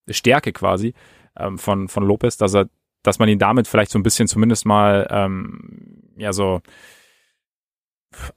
Stärke 0.08 0.52
quasi 0.52 0.94
ähm, 1.40 1.58
von, 1.58 1.88
von 1.88 2.04
Lopez, 2.04 2.36
dass 2.36 2.54
er, 2.54 2.68
dass 3.02 3.18
man 3.18 3.28
ihn 3.28 3.38
damit 3.38 3.66
vielleicht 3.66 3.90
so 3.90 3.98
ein 3.98 4.02
bisschen 4.02 4.28
zumindest 4.28 4.66
mal, 4.66 5.06
ähm, 5.10 6.12
ja, 6.16 6.32
so, 6.32 6.60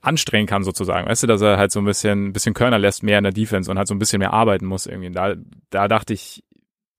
anstrengen 0.00 0.46
kann 0.46 0.62
sozusagen, 0.62 1.08
weißt 1.08 1.24
du, 1.24 1.26
dass 1.26 1.40
er 1.40 1.58
halt 1.58 1.72
so 1.72 1.80
ein 1.80 1.84
bisschen, 1.84 2.32
bisschen 2.32 2.54
Körner 2.54 2.78
lässt 2.78 3.02
mehr 3.02 3.18
in 3.18 3.24
der 3.24 3.32
Defense 3.32 3.70
und 3.70 3.76
halt 3.76 3.88
so 3.88 3.94
ein 3.94 3.98
bisschen 3.98 4.20
mehr 4.20 4.32
arbeiten 4.32 4.66
muss 4.66 4.86
irgendwie. 4.86 5.10
Da, 5.10 5.34
da 5.70 5.88
dachte 5.88 6.14
ich, 6.14 6.44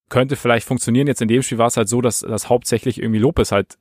könnte 0.10 0.36
vielleicht 0.36 0.68
funktionieren. 0.68 1.08
Jetzt 1.08 1.22
in 1.22 1.28
dem 1.28 1.42
Spiel 1.42 1.58
war 1.58 1.68
es 1.68 1.78
halt 1.78 1.90
so, 1.90 2.02
dass, 2.02 2.20
dass 2.20 2.50
hauptsächlich 2.50 3.02
irgendwie 3.02 3.20
Lopez 3.20 3.52
halt 3.52 3.78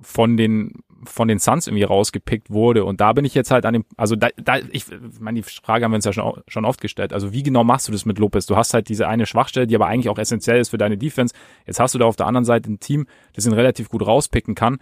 von 0.00 0.36
den 0.36 0.84
von 1.04 1.28
den 1.28 1.38
Suns 1.38 1.66
irgendwie 1.66 1.84
rausgepickt 1.84 2.50
wurde. 2.50 2.84
Und 2.84 3.00
da 3.00 3.12
bin 3.12 3.24
ich 3.24 3.34
jetzt 3.34 3.50
halt 3.50 3.66
an 3.66 3.74
dem 3.74 3.84
also 3.96 4.16
da, 4.16 4.28
da 4.36 4.56
ich 4.70 4.86
meine 5.20 5.40
die 5.40 5.42
Frage 5.42 5.84
haben 5.84 5.92
wir 5.92 5.96
uns 5.96 6.04
ja 6.04 6.12
schon 6.12 6.42
schon 6.48 6.64
oft 6.64 6.80
gestellt. 6.80 7.12
Also 7.12 7.32
wie 7.32 7.42
genau 7.42 7.64
machst 7.64 7.88
du 7.88 7.92
das 7.92 8.04
mit 8.04 8.18
Lopez? 8.18 8.46
Du 8.46 8.56
hast 8.56 8.74
halt 8.74 8.88
diese 8.88 9.08
eine 9.08 9.26
Schwachstelle 9.26 9.66
die 9.66 9.74
aber 9.74 9.86
eigentlich 9.86 10.08
auch 10.08 10.18
essentiell 10.18 10.60
ist 10.60 10.70
für 10.70 10.78
deine 10.78 10.98
Defense. 10.98 11.34
Jetzt 11.66 11.80
hast 11.80 11.94
du 11.94 11.98
da 11.98 12.06
auf 12.06 12.16
der 12.16 12.26
anderen 12.26 12.44
Seite 12.44 12.70
ein 12.70 12.80
Team 12.80 13.06
das 13.34 13.46
ihn 13.46 13.52
relativ 13.52 13.88
gut 13.88 14.06
rauspicken 14.06 14.54
kann. 14.54 14.78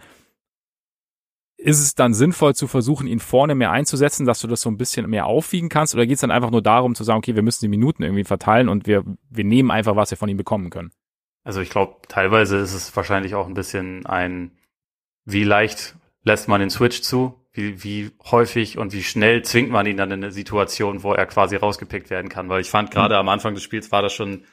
Ist 1.57 1.79
es 1.79 1.95
dann 1.95 2.13
sinnvoll 2.13 2.53
zu 2.53 2.67
versuchen, 2.67 3.07
ihn 3.07 3.19
vorne 3.19 3.55
mehr 3.55 3.71
einzusetzen, 3.71 4.25
dass 4.25 4.39
du 4.39 4.47
das 4.47 4.61
so 4.61 4.69
ein 4.69 4.77
bisschen 4.77 5.09
mehr 5.09 5.25
aufwiegen 5.25 5.69
kannst? 5.69 5.95
Oder 5.95 6.05
geht 6.05 6.15
es 6.15 6.21
dann 6.21 6.31
einfach 6.31 6.51
nur 6.51 6.61
darum 6.61 6.95
zu 6.95 7.03
sagen, 7.03 7.19
okay, 7.19 7.35
wir 7.35 7.41
müssen 7.41 7.63
die 7.63 7.69
Minuten 7.69 8.03
irgendwie 8.03 8.25
verteilen 8.25 8.69
und 8.69 8.87
wir, 8.87 9.03
wir 9.29 9.43
nehmen 9.45 9.71
einfach, 9.71 9.95
was 9.95 10.11
wir 10.11 10.17
von 10.17 10.29
ihm 10.29 10.37
bekommen 10.37 10.69
können? 10.69 10.91
Also 11.45 11.61
ich 11.61 11.69
glaube, 11.69 11.95
teilweise 12.07 12.57
ist 12.57 12.73
es 12.73 12.95
wahrscheinlich 12.95 13.35
auch 13.35 13.47
ein 13.47 13.53
bisschen 13.53 14.05
ein, 14.05 14.51
wie 15.25 15.43
leicht 15.43 15.95
lässt 16.25 16.49
man 16.49 16.59
den 16.59 16.69
Switch 16.69 17.01
zu? 17.01 17.39
Wie, 17.53 17.83
wie 17.83 18.11
häufig 18.29 18.77
und 18.77 18.91
wie 18.91 19.03
schnell 19.03 19.43
zwingt 19.43 19.71
man 19.71 19.85
ihn 19.85 19.95
dann 19.95 20.11
in 20.11 20.21
eine 20.21 20.33
Situation, 20.33 21.03
wo 21.03 21.13
er 21.13 21.25
quasi 21.25 21.55
rausgepickt 21.55 22.09
werden 22.09 22.27
kann? 22.27 22.49
Weil 22.49 22.59
ich 22.59 22.69
fand 22.69 22.91
gerade 22.91 23.15
mhm. 23.15 23.19
am 23.21 23.29
Anfang 23.29 23.53
des 23.53 23.63
Spiels 23.63 23.93
war 23.93 24.01
das 24.01 24.11
schon 24.11 24.43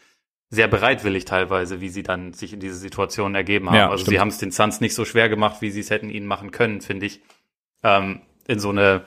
sehr 0.51 0.69
bereitwillig 0.69 1.25
teilweise, 1.25 1.81
wie 1.81 1.89
sie 1.89 2.03
dann 2.03 2.35
sich 2.35 2.53
in 2.53 2.61
diese 2.61 2.77
Situation 2.77 3.35
ergeben 3.35 3.69
haben. 3.69 3.77
Ja, 3.77 3.91
also 3.91 4.03
stimmt. 4.03 4.15
sie 4.15 4.21
haben 4.21 4.29
es 4.29 4.39
den 4.39 4.53
Suns 4.53 4.81
nicht 4.81 4.95
so 4.95 5.05
schwer 5.05 5.29
gemacht, 5.29 5.63
wie 5.63 5.71
sie 5.71 5.81
es 5.81 5.91
hätten 5.91 6.11
ihnen 6.11 6.27
machen 6.27 6.53
können, 6.53 6.81
finde 6.83 7.07
ich. 7.07 7.23
Ähm, 7.83 8.21
in 8.47 8.61
so 8.61 8.69
eine 8.69 9.05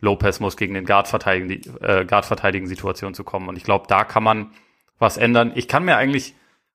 Lopez 0.00 0.38
muss 0.38 0.56
gegen 0.56 0.74
den 0.74 0.84
Guard 0.84 1.08
verteidigen, 1.08 1.78
äh, 1.80 2.04
Guard 2.04 2.26
verteidigen 2.26 2.66
Situation 2.66 3.14
zu 3.14 3.24
kommen. 3.24 3.48
Und 3.48 3.56
ich 3.56 3.64
glaube, 3.64 3.86
da 3.88 4.04
kann 4.04 4.22
man 4.22 4.52
was 4.98 5.16
ändern. 5.16 5.52
Ich 5.54 5.66
kann 5.66 5.84
mir 5.84 5.96
eigentlich, 5.96 6.34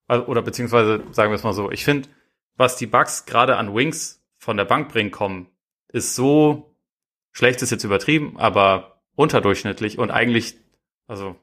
oder 0.09 0.41
beziehungsweise 0.41 1.03
sagen 1.11 1.31
wir 1.31 1.35
es 1.35 1.43
mal 1.43 1.53
so, 1.53 1.71
ich 1.71 1.85
finde, 1.85 2.09
was 2.55 2.75
die 2.75 2.87
Bugs 2.87 3.25
gerade 3.25 3.55
an 3.57 3.73
Wings 3.75 4.17
von 4.47 4.57
der 4.57 4.65
Bank 4.65 4.89
bringen 4.89 5.11
kommen, 5.11 5.47
ist 5.89 6.15
so 6.15 6.73
schlecht 7.31 7.61
ist 7.61 7.71
jetzt 7.71 7.83
übertrieben, 7.83 8.37
aber 8.37 9.01
unterdurchschnittlich 9.15 9.99
und 9.99 10.09
eigentlich, 10.09 10.55
also 11.05 11.35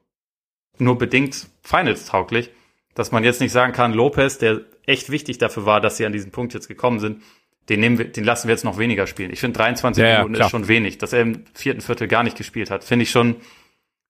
nur 0.77 0.97
bedingt 0.97 1.47
Finals 1.61 2.07
tauglich 2.07 2.51
dass 2.95 3.11
man 3.11 3.23
jetzt 3.23 3.41
nicht 3.41 3.51
sagen 3.51 3.73
kann, 3.73 3.93
Lopez, 3.93 4.39
der 4.39 4.61
echt 4.85 5.11
wichtig 5.11 5.37
dafür 5.37 5.65
war, 5.65 5.81
dass 5.81 5.97
sie 5.97 6.05
an 6.05 6.13
diesen 6.13 6.31
Punkt 6.31 6.53
jetzt 6.53 6.67
gekommen 6.67 6.99
sind, 6.99 7.21
den 7.69 7.81
nehmen 7.81 7.97
wir, 7.97 8.05
den 8.05 8.23
lassen 8.23 8.47
wir 8.47 8.55
jetzt 8.55 8.63
noch 8.63 8.77
weniger 8.77 9.05
spielen. 9.05 9.31
Ich 9.31 9.41
finde 9.41 9.57
23 9.57 10.01
ja, 10.01 10.17
Minuten 10.19 10.35
ja, 10.35 10.45
ist 10.45 10.51
schon 10.51 10.67
wenig, 10.67 10.97
dass 10.97 11.13
er 11.13 11.21
im 11.21 11.43
vierten 11.53 11.81
Viertel 11.81 12.07
gar 12.07 12.23
nicht 12.23 12.37
gespielt 12.37 12.71
hat, 12.71 12.83
finde 12.83 13.03
ich 13.03 13.11
schon, 13.11 13.35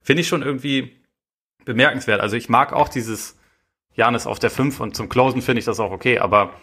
finde 0.01 0.21
ich 0.21 0.27
schon 0.27 0.43
irgendwie 0.43 0.95
bemerkenswert. 1.65 2.21
Also 2.21 2.37
ich 2.37 2.47
mag 2.47 2.73
auch 2.73 2.87
dieses 2.87 3.37
Janis 3.95 4.27
auf 4.27 4.39
der 4.39 4.51
5 4.51 4.79
und 4.79 4.95
zum 4.95 5.09
Closen 5.09 5.41
finde 5.41 5.59
ich 5.59 5.65
das 5.65 5.79
auch 5.79 5.91
okay, 5.91 6.19
aber 6.19 6.53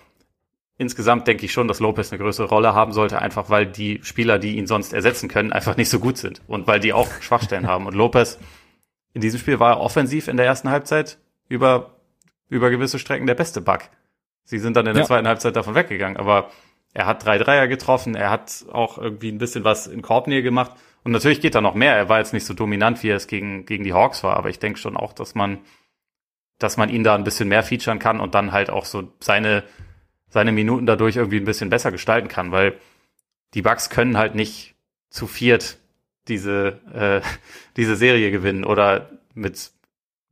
insgesamt 0.78 1.26
denke 1.26 1.44
ich 1.44 1.52
schon, 1.52 1.68
dass 1.68 1.80
Lopez 1.80 2.12
eine 2.12 2.22
größere 2.22 2.48
Rolle 2.48 2.74
haben 2.74 2.92
sollte, 2.92 3.20
einfach 3.20 3.50
weil 3.50 3.66
die 3.66 4.00
Spieler, 4.02 4.38
die 4.38 4.56
ihn 4.56 4.66
sonst 4.66 4.92
ersetzen 4.92 5.28
können, 5.28 5.52
einfach 5.52 5.76
nicht 5.76 5.90
so 5.90 5.98
gut 5.98 6.18
sind 6.18 6.42
und 6.46 6.66
weil 6.66 6.80
die 6.80 6.92
auch 6.92 7.08
Schwachstellen 7.20 7.66
haben. 7.66 7.86
Und 7.86 7.94
Lopez 7.94 8.38
in 9.14 9.20
diesem 9.20 9.38
Spiel 9.38 9.60
war 9.60 9.72
er 9.72 9.80
offensiv 9.80 10.28
in 10.28 10.36
der 10.36 10.46
ersten 10.46 10.70
Halbzeit 10.70 11.18
über 11.48 11.96
über 12.52 12.68
gewisse 12.70 12.98
Strecken 12.98 13.26
der 13.26 13.34
beste 13.34 13.62
Bug. 13.62 13.80
Sie 14.44 14.58
sind 14.58 14.76
dann 14.76 14.86
in 14.86 14.92
der 14.92 15.02
ja. 15.02 15.06
zweiten 15.06 15.26
Halbzeit 15.26 15.56
davon 15.56 15.74
weggegangen, 15.74 16.18
aber 16.18 16.50
er 16.92 17.06
hat 17.06 17.24
drei 17.24 17.38
Dreier 17.38 17.66
getroffen, 17.66 18.14
er 18.14 18.28
hat 18.28 18.66
auch 18.70 18.98
irgendwie 18.98 19.32
ein 19.32 19.38
bisschen 19.38 19.64
was 19.64 19.86
in 19.86 20.02
Korbnähe 20.02 20.42
gemacht 20.42 20.72
und 21.02 21.12
natürlich 21.12 21.40
geht 21.40 21.54
da 21.54 21.62
noch 21.62 21.74
mehr. 21.74 21.96
Er 21.96 22.10
war 22.10 22.18
jetzt 22.18 22.34
nicht 22.34 22.44
so 22.44 22.52
dominant, 22.52 23.02
wie 23.02 23.08
er 23.08 23.16
es 23.16 23.26
gegen, 23.26 23.64
gegen 23.64 23.84
die 23.84 23.94
Hawks 23.94 24.22
war, 24.22 24.36
aber 24.36 24.50
ich 24.50 24.58
denke 24.58 24.78
schon 24.78 24.98
auch, 24.98 25.14
dass 25.14 25.34
man, 25.34 25.58
dass 26.58 26.76
man 26.76 26.90
ihn 26.90 27.04
da 27.04 27.14
ein 27.14 27.24
bisschen 27.24 27.48
mehr 27.48 27.62
featuren 27.62 27.98
kann 27.98 28.20
und 28.20 28.34
dann 28.34 28.52
halt 28.52 28.68
auch 28.68 28.84
so 28.84 29.10
seine, 29.18 29.64
seine 30.32 30.50
Minuten 30.50 30.86
dadurch 30.86 31.16
irgendwie 31.16 31.36
ein 31.36 31.44
bisschen 31.44 31.70
besser 31.70 31.92
gestalten 31.92 32.28
kann, 32.28 32.52
weil 32.52 32.74
die 33.54 33.62
Bugs 33.62 33.90
können 33.90 34.16
halt 34.16 34.34
nicht 34.34 34.74
zu 35.10 35.26
viert 35.26 35.76
diese, 36.28 36.80
äh, 36.92 37.20
diese 37.76 37.96
Serie 37.96 38.30
gewinnen 38.30 38.64
oder 38.64 39.10
mit 39.34 39.70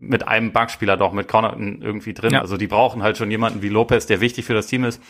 mit 0.03 0.27
einem 0.27 0.51
Bankspieler 0.51 0.97
doch, 0.97 1.13
mit 1.13 1.29
Connaughton 1.29 1.83
irgendwie 1.83 2.15
drin. 2.15 2.33
Ja. 2.33 2.41
Also 2.41 2.57
die 2.57 2.67
brauchen 2.67 3.03
halt 3.03 3.19
schon 3.19 3.31
jemanden 3.31 3.61
wie 3.61 3.69
Lopez, 3.69 4.07
der 4.07 4.23
wichtig 4.23 4.47
für 4.47 4.55
das 4.55 4.67
Team 4.67 4.85
ist. 4.85 5.01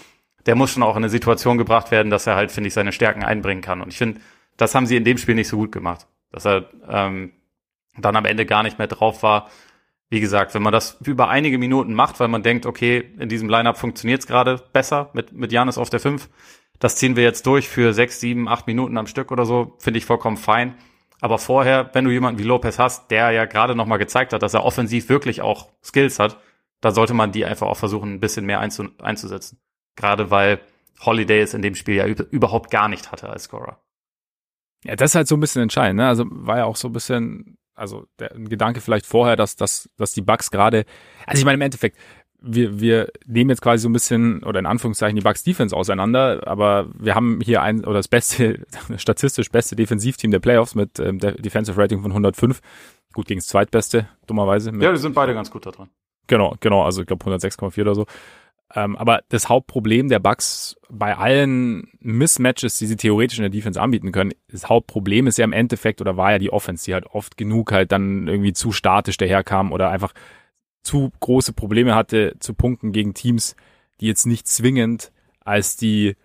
Der 0.46 0.56
muss 0.56 0.72
schon 0.72 0.82
auch 0.82 0.96
in 0.96 1.04
eine 1.04 1.10
Situation 1.10 1.58
gebracht 1.58 1.92
werden, 1.92 2.10
dass 2.10 2.26
er 2.26 2.34
halt, 2.34 2.50
finde 2.50 2.68
ich, 2.68 2.74
seine 2.74 2.90
Stärken 2.90 3.22
einbringen 3.22 3.62
kann. 3.62 3.82
Und 3.82 3.90
ich 3.90 3.98
finde, 3.98 4.20
das 4.56 4.74
haben 4.74 4.86
sie 4.86 4.96
in 4.96 5.04
dem 5.04 5.16
Spiel 5.16 5.36
nicht 5.36 5.46
so 5.46 5.56
gut 5.56 5.70
gemacht. 5.70 6.08
Dass 6.32 6.44
er 6.44 6.68
ähm, 6.88 7.30
dann 7.96 8.16
am 8.16 8.24
Ende 8.24 8.46
gar 8.46 8.64
nicht 8.64 8.78
mehr 8.78 8.88
drauf 8.88 9.22
war. 9.22 9.48
Wie 10.10 10.20
gesagt, 10.20 10.54
wenn 10.54 10.62
man 10.62 10.72
das 10.72 10.98
über 11.04 11.28
einige 11.28 11.56
Minuten 11.56 11.94
macht, 11.94 12.18
weil 12.18 12.28
man 12.28 12.42
denkt, 12.42 12.66
okay, 12.66 13.12
in 13.18 13.28
diesem 13.28 13.48
Lineup 13.48 13.78
funktioniert 13.78 14.20
es 14.20 14.26
gerade 14.26 14.60
besser 14.72 15.10
mit, 15.12 15.32
mit 15.32 15.52
Janis 15.52 15.78
auf 15.78 15.88
der 15.88 16.00
5, 16.00 16.28
das 16.80 16.96
ziehen 16.96 17.14
wir 17.14 17.22
jetzt 17.22 17.46
durch 17.46 17.68
für 17.68 17.92
sechs, 17.92 18.18
sieben, 18.20 18.48
acht 18.48 18.66
Minuten 18.66 18.98
am 18.98 19.06
Stück 19.06 19.30
oder 19.30 19.46
so, 19.46 19.76
finde 19.78 19.98
ich 19.98 20.04
vollkommen 20.04 20.36
fein. 20.36 20.74
Aber 21.20 21.38
vorher, 21.38 21.90
wenn 21.92 22.04
du 22.04 22.10
jemanden 22.10 22.40
wie 22.40 22.44
Lopez 22.44 22.78
hast, 22.78 23.10
der 23.10 23.30
ja 23.30 23.44
gerade 23.44 23.76
nochmal 23.76 23.98
gezeigt 23.98 24.32
hat, 24.32 24.42
dass 24.42 24.54
er 24.54 24.64
offensiv 24.64 25.08
wirklich 25.08 25.42
auch 25.42 25.68
Skills 25.84 26.18
hat, 26.18 26.38
dann 26.80 26.94
sollte 26.94 27.14
man 27.14 27.30
die 27.30 27.44
einfach 27.44 27.66
auch 27.66 27.76
versuchen, 27.76 28.14
ein 28.14 28.20
bisschen 28.20 28.46
mehr 28.46 28.60
einzu 28.60 28.88
einzusetzen. 29.02 29.60
Gerade 29.96 30.30
weil 30.30 30.60
Holiday 31.04 31.40
es 31.40 31.54
in 31.54 31.62
dem 31.62 31.74
Spiel 31.74 31.96
ja 31.96 32.06
überhaupt 32.06 32.70
gar 32.70 32.88
nicht 32.88 33.12
hatte 33.12 33.28
als 33.28 33.44
Scorer. 33.44 33.80
Ja, 34.84 34.96
das 34.96 35.10
ist 35.10 35.14
halt 35.14 35.28
so 35.28 35.36
ein 35.36 35.40
bisschen 35.40 35.62
entscheidend, 35.62 35.98
ne? 35.98 36.08
Also 36.08 36.24
war 36.26 36.58
ja 36.58 36.64
auch 36.64 36.76
so 36.76 36.88
ein 36.88 36.92
bisschen, 36.92 37.58
also 37.80 38.06
der 38.18 38.34
ein 38.34 38.48
Gedanke 38.48 38.80
vielleicht 38.80 39.06
vorher, 39.06 39.36
dass, 39.36 39.56
dass, 39.56 39.88
dass 39.96 40.12
die 40.12 40.20
Bugs 40.20 40.50
gerade, 40.50 40.84
also 41.26 41.40
ich 41.40 41.44
meine 41.44 41.54
im 41.54 41.62
Endeffekt, 41.62 41.96
wir, 42.42 42.80
wir 42.80 43.08
nehmen 43.26 43.50
jetzt 43.50 43.60
quasi 43.60 43.82
so 43.82 43.88
ein 43.88 43.92
bisschen 43.92 44.42
oder 44.44 44.60
in 44.60 44.66
Anführungszeichen 44.66 45.16
die 45.16 45.22
Bucks 45.22 45.42
Defense 45.42 45.76
auseinander, 45.76 46.46
aber 46.46 46.88
wir 46.98 47.14
haben 47.14 47.40
hier 47.42 47.62
ein 47.62 47.84
oder 47.84 47.94
das 47.94 48.08
beste, 48.08 48.60
statistisch 48.96 49.50
beste 49.50 49.76
Defensivteam 49.76 50.30
der 50.30 50.38
Playoffs 50.38 50.74
mit 50.74 50.98
ähm, 50.98 51.18
der 51.18 51.32
Defensive 51.32 51.80
Rating 51.80 52.02
von 52.02 52.12
105. 52.12 52.60
Gut 53.12 53.26
gegen 53.26 53.40
das 53.40 53.48
zweitbeste, 53.48 54.08
dummerweise. 54.26 54.72
ja, 54.80 54.92
die 54.92 54.98
sind 54.98 55.14
beide 55.14 55.34
ganz 55.34 55.50
gut 55.50 55.66
da 55.66 55.70
dran. 55.72 55.90
Genau, 56.28 56.54
genau, 56.60 56.84
also 56.84 57.00
ich 57.00 57.08
glaube 57.08 57.24
106,4 57.24 57.80
oder 57.80 57.94
so. 57.94 58.06
Ähm, 58.74 58.96
aber 58.96 59.22
das 59.28 59.48
Hauptproblem 59.48 60.08
der 60.08 60.20
Bucks 60.20 60.76
bei 60.88 61.16
allen 61.16 61.88
Mismatches, 61.98 62.78
die 62.78 62.86
sie 62.86 62.96
theoretisch 62.96 63.38
in 63.38 63.42
der 63.42 63.50
Defense 63.50 63.80
anbieten 63.80 64.12
können, 64.12 64.32
das 64.48 64.68
Hauptproblem 64.68 65.26
ist 65.26 65.38
ja 65.38 65.44
im 65.44 65.52
Endeffekt 65.52 66.00
oder 66.00 66.16
war 66.16 66.32
ja 66.32 66.38
die 66.38 66.52
Offense, 66.52 66.84
die 66.84 66.94
halt 66.94 67.06
oft 67.06 67.36
genug 67.36 67.72
halt 67.72 67.90
dann 67.90 68.28
irgendwie 68.28 68.52
zu 68.52 68.70
statisch 68.70 69.16
daherkam 69.16 69.72
oder 69.72 69.90
einfach 69.90 70.12
zu 70.82 71.10
große 71.20 71.52
Probleme 71.52 71.94
hatte 71.94 72.36
zu 72.38 72.54
punkten 72.54 72.92
gegen 72.92 73.12
Teams, 73.12 73.56
die 74.00 74.06
jetzt 74.06 74.26
nicht 74.26 74.46
zwingend 74.46 75.12
als 75.40 75.76
die 75.76 76.16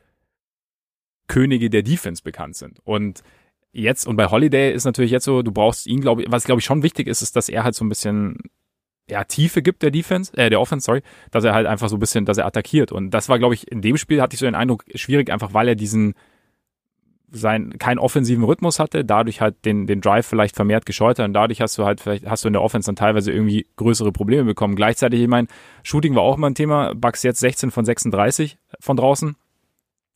Könige 1.27 1.71
der 1.71 1.81
Defense 1.81 2.21
bekannt 2.23 2.55
sind. 2.55 2.79
Und 2.83 3.23
jetzt 3.71 4.05
und 4.05 4.15
bei 4.15 4.27
Holiday 4.27 4.71
ist 4.71 4.85
natürlich 4.85 5.11
jetzt 5.11 5.25
so, 5.25 5.41
du 5.41 5.51
brauchst 5.51 5.87
ihn, 5.87 5.99
glaube 5.99 6.21
ich, 6.21 6.31
was 6.31 6.45
glaube 6.45 6.59
ich 6.59 6.65
schon 6.65 6.83
wichtig 6.83 7.07
ist, 7.07 7.23
ist, 7.23 7.35
dass 7.35 7.49
er 7.49 7.63
halt 7.63 7.73
so 7.73 7.83
ein 7.83 7.89
bisschen 7.89 8.37
ja, 9.09 9.23
Tiefe 9.23 9.61
gibt 9.61 9.83
der 9.83 9.91
Defense, 9.91 10.35
äh, 10.35 10.49
der 10.49 10.59
Offense, 10.59 10.85
sorry, 10.85 11.01
dass 11.31 11.43
er 11.43 11.53
halt 11.53 11.67
einfach 11.67 11.89
so 11.89 11.97
ein 11.97 11.99
bisschen, 11.99 12.25
dass 12.25 12.37
er 12.37 12.45
attackiert. 12.45 12.91
Und 12.91 13.11
das 13.11 13.29
war, 13.29 13.37
glaube 13.37 13.53
ich, 13.53 13.71
in 13.71 13.81
dem 13.81 13.97
Spiel 13.97 14.21
hatte 14.21 14.33
ich 14.33 14.39
so 14.39 14.45
den 14.45 14.55
Eindruck, 14.55 14.83
schwierig, 14.95 15.31
einfach 15.31 15.53
weil 15.53 15.67
er 15.67 15.75
diesen 15.75 16.15
sein, 17.31 17.77
keinen 17.77 17.99
offensiven 17.99 18.43
Rhythmus 18.43 18.79
hatte, 18.79 19.03
dadurch 19.03 19.41
halt 19.41 19.65
den, 19.65 19.87
den 19.87 20.01
Drive 20.01 20.25
vielleicht 20.25 20.55
vermehrt 20.55 20.85
gescheut 20.85 21.19
und 21.19 21.33
dadurch 21.33 21.61
hast 21.61 21.77
du 21.77 21.85
halt, 21.85 21.99
vielleicht 21.99 22.25
hast 22.25 22.43
du 22.43 22.47
in 22.47 22.53
der 22.53 22.61
Offense 22.61 22.87
dann 22.87 22.95
teilweise 22.95 23.31
irgendwie 23.31 23.67
größere 23.75 24.11
Probleme 24.11 24.45
bekommen. 24.45 24.75
Gleichzeitig, 24.75 25.21
ich 25.21 25.27
meine, 25.27 25.47
Shooting 25.83 26.15
war 26.15 26.23
auch 26.23 26.37
immer 26.37 26.49
ein 26.49 26.55
Thema, 26.55 26.93
Bucks 26.95 27.23
jetzt 27.23 27.39
16 27.39 27.71
von 27.71 27.83
36 27.83 28.57
von 28.79 28.95
draußen, 28.95 29.35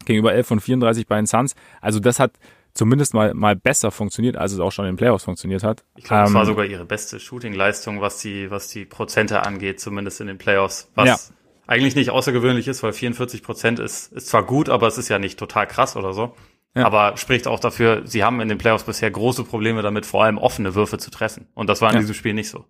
gegenüber 0.05 0.33
11 0.33 0.47
von 0.47 0.59
34 0.59 1.07
bei 1.07 1.17
den 1.17 1.25
Suns. 1.25 1.55
Also 1.81 1.99
das 1.99 2.19
hat 2.19 2.31
zumindest 2.79 3.13
mal, 3.13 3.33
mal 3.33 3.57
besser 3.57 3.91
funktioniert, 3.91 4.37
als 4.37 4.53
es 4.53 4.59
auch 4.59 4.71
schon 4.71 4.85
in 4.85 4.93
den 4.93 4.97
Playoffs 4.97 5.25
funktioniert 5.25 5.63
hat. 5.63 5.83
Ich 5.97 6.05
glaube, 6.05 6.29
ähm, 6.29 6.33
war 6.33 6.45
sogar 6.45 6.65
ihre 6.65 6.85
beste 6.85 7.19
Shooting-Leistung, 7.19 7.99
was 7.99 8.21
die, 8.21 8.49
was 8.49 8.69
die 8.69 8.85
Prozente 8.85 9.45
angeht, 9.45 9.81
zumindest 9.81 10.21
in 10.21 10.27
den 10.27 10.37
Playoffs. 10.37 10.89
Was 10.95 11.07
ja. 11.07 11.17
eigentlich 11.67 11.95
nicht 11.95 12.09
außergewöhnlich 12.09 12.69
ist, 12.69 12.81
weil 12.81 12.93
44 12.93 13.43
Prozent 13.43 13.79
ist, 13.79 14.13
ist 14.13 14.29
zwar 14.29 14.43
gut, 14.43 14.69
aber 14.69 14.87
es 14.87 14.97
ist 14.97 15.09
ja 15.09 15.19
nicht 15.19 15.37
total 15.37 15.67
krass 15.67 15.97
oder 15.97 16.13
so. 16.13 16.33
Ja. 16.73 16.85
Aber 16.85 17.17
spricht 17.17 17.47
auch 17.47 17.59
dafür, 17.59 18.03
sie 18.05 18.23
haben 18.23 18.39
in 18.39 18.47
den 18.47 18.57
Playoffs 18.57 18.85
bisher 18.85 19.11
große 19.11 19.43
Probleme 19.43 19.81
damit, 19.81 20.05
vor 20.05 20.23
allem 20.23 20.37
offene 20.37 20.73
Würfe 20.73 20.97
zu 20.99 21.11
treffen. 21.11 21.47
Und 21.55 21.67
das 21.67 21.81
war 21.81 21.89
in 21.89 21.95
ja. 21.95 21.99
diesem 21.99 22.15
Spiel 22.15 22.33
nicht 22.33 22.49
so. 22.49 22.63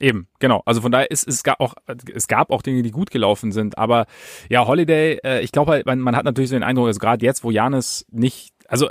Eben, 0.00 0.28
genau. 0.38 0.62
Also 0.64 0.80
von 0.80 0.90
daher 0.90 1.10
ist 1.10 1.28
es 1.28 1.42
gab 1.42 1.60
auch 1.60 1.74
es 2.14 2.26
gab 2.26 2.50
auch 2.50 2.62
Dinge, 2.62 2.82
die 2.82 2.90
gut 2.90 3.10
gelaufen 3.10 3.52
sind, 3.52 3.76
aber 3.76 4.06
ja, 4.48 4.66
Holiday, 4.66 5.18
äh, 5.22 5.40
ich 5.40 5.52
glaube 5.52 5.72
halt, 5.72 5.84
man, 5.84 5.98
man 5.98 6.16
hat 6.16 6.24
natürlich 6.24 6.48
so 6.48 6.56
den 6.56 6.62
Eindruck, 6.62 6.86
also 6.86 6.98
gerade 6.98 7.22
jetzt, 7.22 7.44
wo 7.44 7.50
Janis 7.50 8.06
nicht, 8.10 8.54
also 8.66 8.88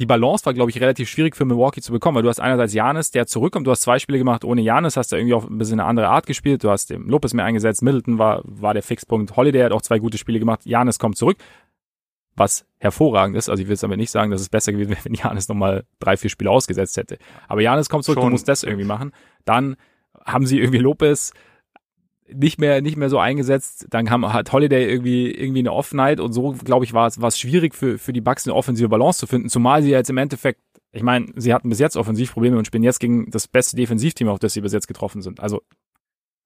die 0.00 0.06
Balance 0.06 0.46
war, 0.46 0.54
glaube 0.54 0.70
ich, 0.70 0.80
relativ 0.80 1.08
schwierig 1.08 1.36
für 1.36 1.44
Milwaukee 1.44 1.82
zu 1.82 1.92
bekommen, 1.92 2.16
weil 2.16 2.22
du 2.22 2.30
hast 2.30 2.40
einerseits 2.40 2.72
Janis, 2.72 3.10
der 3.10 3.26
zurückkommt, 3.26 3.66
du 3.66 3.70
hast 3.70 3.82
zwei 3.82 3.98
Spiele 3.98 4.18
gemacht 4.18 4.44
ohne 4.44 4.62
Janis, 4.62 4.96
hast 4.96 5.12
da 5.12 5.16
irgendwie 5.16 5.34
auch 5.34 5.48
ein 5.48 5.58
bisschen 5.58 5.78
eine 5.78 5.88
andere 5.88 6.08
Art 6.08 6.26
gespielt, 6.26 6.64
du 6.64 6.70
hast 6.70 6.90
dem 6.90 7.08
Lopez 7.08 7.34
mehr 7.34 7.44
eingesetzt, 7.44 7.82
Middleton 7.82 8.18
war, 8.18 8.40
war 8.44 8.72
der 8.72 8.82
Fixpunkt, 8.82 9.36
Holiday 9.36 9.62
hat 9.62 9.72
auch 9.72 9.82
zwei 9.82 9.98
gute 9.98 10.16
Spiele 10.16 10.38
gemacht, 10.38 10.64
Janis 10.64 10.98
kommt 10.98 11.18
zurück, 11.18 11.36
was 12.34 12.64
hervorragend 12.78 13.36
ist, 13.36 13.50
also 13.50 13.60
ich 13.60 13.68
will 13.68 13.74
jetzt 13.74 13.82
damit 13.82 13.98
nicht 13.98 14.10
sagen, 14.10 14.30
dass 14.30 14.40
es 14.40 14.48
besser 14.48 14.72
gewesen 14.72 14.90
wäre, 14.90 15.00
wenn 15.04 15.14
Janis 15.14 15.48
nochmal 15.48 15.84
drei, 15.98 16.16
vier 16.16 16.30
Spiele 16.30 16.50
ausgesetzt 16.50 16.96
hätte, 16.96 17.18
aber 17.46 17.60
Janis 17.60 17.90
kommt 17.90 18.04
zurück, 18.04 18.16
Schon. 18.18 18.28
du 18.28 18.32
musst 18.32 18.48
das 18.48 18.62
irgendwie 18.62 18.86
machen, 18.86 19.12
dann 19.44 19.76
haben 20.24 20.46
sie 20.46 20.58
irgendwie 20.58 20.78
Lopez 20.78 21.32
nicht 22.34 22.58
mehr 22.58 22.80
nicht 22.80 22.96
mehr 22.96 23.10
so 23.10 23.18
eingesetzt. 23.18 23.86
Dann 23.90 24.10
haben, 24.10 24.32
hat 24.32 24.52
Holiday 24.52 24.88
irgendwie 24.88 25.30
irgendwie 25.30 25.60
eine 25.60 25.72
Off-Night 25.72 26.20
und 26.20 26.32
so, 26.32 26.52
glaube 26.64 26.84
ich, 26.84 26.92
war 26.92 27.06
es 27.06 27.20
war 27.20 27.28
es 27.28 27.38
schwierig 27.38 27.74
für 27.74 27.98
für 27.98 28.12
die 28.12 28.20
Bucks 28.20 28.46
eine 28.46 28.54
offensive 28.54 28.88
Balance 28.88 29.20
zu 29.20 29.26
finden. 29.26 29.48
Zumal 29.48 29.82
sie 29.82 29.90
jetzt 29.90 30.10
im 30.10 30.18
Endeffekt, 30.18 30.60
ich 30.92 31.02
meine, 31.02 31.26
sie 31.36 31.54
hatten 31.54 31.68
bis 31.68 31.78
jetzt 31.78 31.96
Offensivprobleme 31.96 32.56
und 32.58 32.66
spielen 32.66 32.82
jetzt 32.82 33.00
gegen 33.00 33.30
das 33.30 33.48
beste 33.48 33.76
Defensivteam, 33.76 34.28
auf 34.28 34.38
das 34.38 34.52
sie 34.52 34.60
bis 34.60 34.72
jetzt 34.72 34.88
getroffen 34.88 35.22
sind. 35.22 35.40
Also 35.40 35.62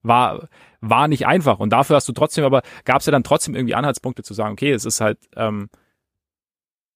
war 0.03 0.49
war 0.81 1.09
nicht 1.09 1.27
einfach 1.27 1.59
und 1.59 1.71
dafür 1.71 1.97
hast 1.97 2.09
du 2.09 2.13
trotzdem, 2.13 2.45
aber 2.45 2.63
gab 2.85 3.01
es 3.01 3.07
ja 3.07 3.11
dann 3.11 3.25
trotzdem 3.25 3.55
irgendwie 3.55 3.75
Anhaltspunkte 3.75 4.23
zu 4.23 4.35
sagen, 4.35 4.53
okay, 4.53 4.73
es 4.73 4.85
ist 4.85 5.01
halt 5.01 5.19
ähm, 5.37 5.69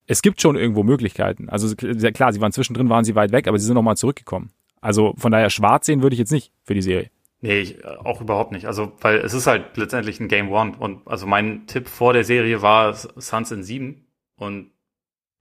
es 0.07 0.23
gibt 0.23 0.41
schon 0.41 0.57
irgendwo 0.57 0.83
Möglichkeiten. 0.83 1.49
Also 1.51 1.77
klar, 1.77 2.33
sie 2.33 2.41
waren 2.41 2.53
zwischendrin, 2.53 2.89
waren 2.89 3.05
sie 3.05 3.15
weit 3.15 3.31
weg, 3.31 3.47
aber 3.47 3.59
sie 3.59 3.67
sind 3.67 3.75
nochmal 3.75 3.97
zurückgekommen. 3.97 4.51
Also 4.81 5.15
von 5.17 5.33
daher 5.33 5.51
schwarz 5.51 5.87
sehen 5.87 6.03
würde 6.03 6.15
ich 6.15 6.19
jetzt 6.19 6.33
nicht 6.33 6.53
für 6.65 6.75
die 6.75 6.83
Serie. 6.83 7.11
Nee, 7.41 7.61
ich, 7.61 7.85
äh, 7.85 7.87
auch 7.87 8.21
überhaupt 8.21 8.53
nicht. 8.53 8.67
Also, 8.67 8.93
weil 9.01 9.19
es 9.19 9.33
ist 9.33 9.47
halt 9.47 9.77
letztendlich 9.77 10.21
ein 10.21 10.29
Game 10.29 10.51
One. 10.51 10.77
Und 10.79 11.07
also 11.07 11.27
mein 11.27 11.67
Tipp 11.67 11.89
vor 11.89 12.13
der 12.13 12.25
Serie 12.25 12.63
war 12.63 12.95
Suns 12.95 13.51
in 13.53 13.63
sieben. 13.63 14.07
Und 14.37 14.71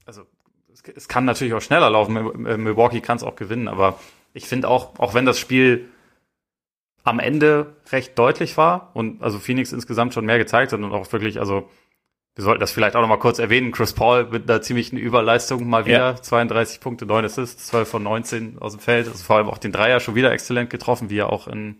also 0.05 0.23
es, 0.71 0.83
es 0.83 1.07
kann 1.07 1.25
natürlich 1.25 1.53
auch 1.53 1.61
schneller 1.61 1.89
laufen. 1.89 2.13
Milwaukee 2.63 3.01
kann 3.01 3.17
es 3.17 3.23
auch 3.23 3.35
gewinnen, 3.35 3.67
aber 3.67 3.99
ich 4.33 4.45
finde 4.45 4.69
auch, 4.69 4.99
auch 4.99 5.13
wenn 5.13 5.25
das 5.25 5.39
Spiel 5.39 5.89
am 7.03 7.19
Ende 7.19 7.77
recht 7.91 8.19
deutlich 8.19 8.57
war 8.57 8.91
und 8.93 9.23
also 9.23 9.39
Phoenix 9.39 9.71
insgesamt 9.71 10.13
schon 10.13 10.25
mehr 10.25 10.37
gezeigt 10.37 10.73
hat 10.73 10.79
und 10.79 10.91
auch 10.91 11.11
wirklich, 11.13 11.39
also 11.39 11.69
wir 12.37 12.43
sollten 12.43 12.59
das 12.59 12.71
vielleicht 12.71 12.95
auch 12.95 13.01
noch 13.01 13.07
mal 13.07 13.17
kurz 13.17 13.39
erwähnen. 13.39 13.71
Chris 13.71 13.93
Paul 13.93 14.27
mit 14.29 14.47
einer 14.47 14.61
ziemlichen 14.61 14.95
Überleistung 14.95 15.67
mal 15.67 15.87
wieder. 15.87 16.11
Ja. 16.11 16.15
32 16.15 16.79
Punkte, 16.79 17.07
9 17.07 17.25
Assists, 17.25 17.65
12 17.65 17.89
von 17.89 18.03
19 18.03 18.59
aus 18.59 18.73
dem 18.73 18.79
Feld. 18.79 19.07
Also 19.07 19.23
vor 19.23 19.37
allem 19.37 19.47
auch 19.47 19.57
den 19.57 19.71
Dreier 19.71 19.99
schon 19.99 20.13
wieder 20.13 20.31
exzellent 20.31 20.69
getroffen, 20.69 21.09
wie 21.09 21.17
er 21.17 21.33
auch 21.33 21.47
in, 21.47 21.79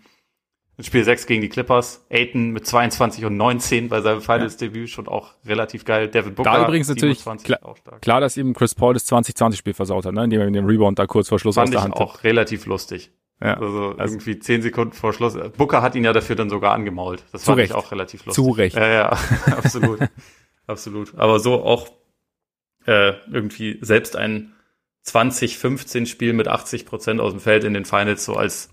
in 0.77 0.83
Spiel 0.83 1.03
6 1.03 1.27
gegen 1.27 1.43
die 1.43 1.49
Clippers. 1.49 2.07
Aiton 2.09 2.53
mit 2.53 2.65
22 2.65 3.25
und 3.25 3.37
19 3.37 3.87
bei 3.87 4.01
seinem 4.01 4.19
Finals-Debüt 4.19 4.89
schon 4.89 5.07
auch 5.07 5.35
relativ 5.45 5.85
geil. 5.85 6.07
David 6.07 6.33
Booker. 6.33 6.51
Da 6.51 6.63
übrigens 6.63 6.89
natürlich 6.89 7.23
klar, 7.43 7.75
klar, 8.01 8.19
dass 8.19 8.35
eben 8.35 8.55
Chris 8.55 8.73
Paul 8.73 8.95
das 8.95 9.05
2020-Spiel 9.11 9.75
versaut 9.75 10.07
hat, 10.07 10.13
ne? 10.15 10.23
indem 10.23 10.41
er 10.41 10.49
den 10.49 10.65
Rebound 10.65 10.97
da 10.97 11.05
kurz 11.05 11.29
vor 11.29 11.37
Schluss 11.37 11.53
Fand 11.53 11.67
aus 11.67 11.71
der 11.71 11.83
Hand 11.83 11.93
hat. 11.93 12.01
auch 12.01 12.23
relativ 12.23 12.65
lustig. 12.65 13.11
Ja. 13.39 13.53
Also, 13.53 13.93
also 13.95 14.15
irgendwie 14.15 14.39
zehn 14.39 14.63
Sekunden 14.63 14.93
vor 14.93 15.13
Schluss. 15.13 15.37
Booker 15.55 15.83
hat 15.83 15.93
ihn 15.93 16.03
ja 16.03 16.13
dafür 16.13 16.35
dann 16.35 16.49
sogar 16.49 16.73
angemault. 16.73 17.23
Das 17.31 17.43
fand 17.43 17.59
Recht. 17.59 17.69
ich 17.69 17.75
auch 17.75 17.91
relativ 17.91 18.25
lustig. 18.25 18.43
Zu 18.43 18.49
Recht. 18.49 18.75
Ja, 18.75 18.87
ja, 18.87 19.09
absolut 19.55 19.99
absolut. 20.67 21.15
Aber 21.15 21.39
so 21.39 21.63
auch 21.63 21.89
äh, 22.85 23.13
irgendwie 23.31 23.79
selbst 23.81 24.15
ein 24.15 24.53
2015-Spiel 25.05 26.33
mit 26.33 26.47
80 26.47 26.85
Prozent 26.85 27.19
aus 27.19 27.31
dem 27.31 27.39
Feld 27.39 27.63
in 27.63 27.73
den 27.73 27.85
Finals 27.85 28.25
so 28.25 28.35
als 28.35 28.69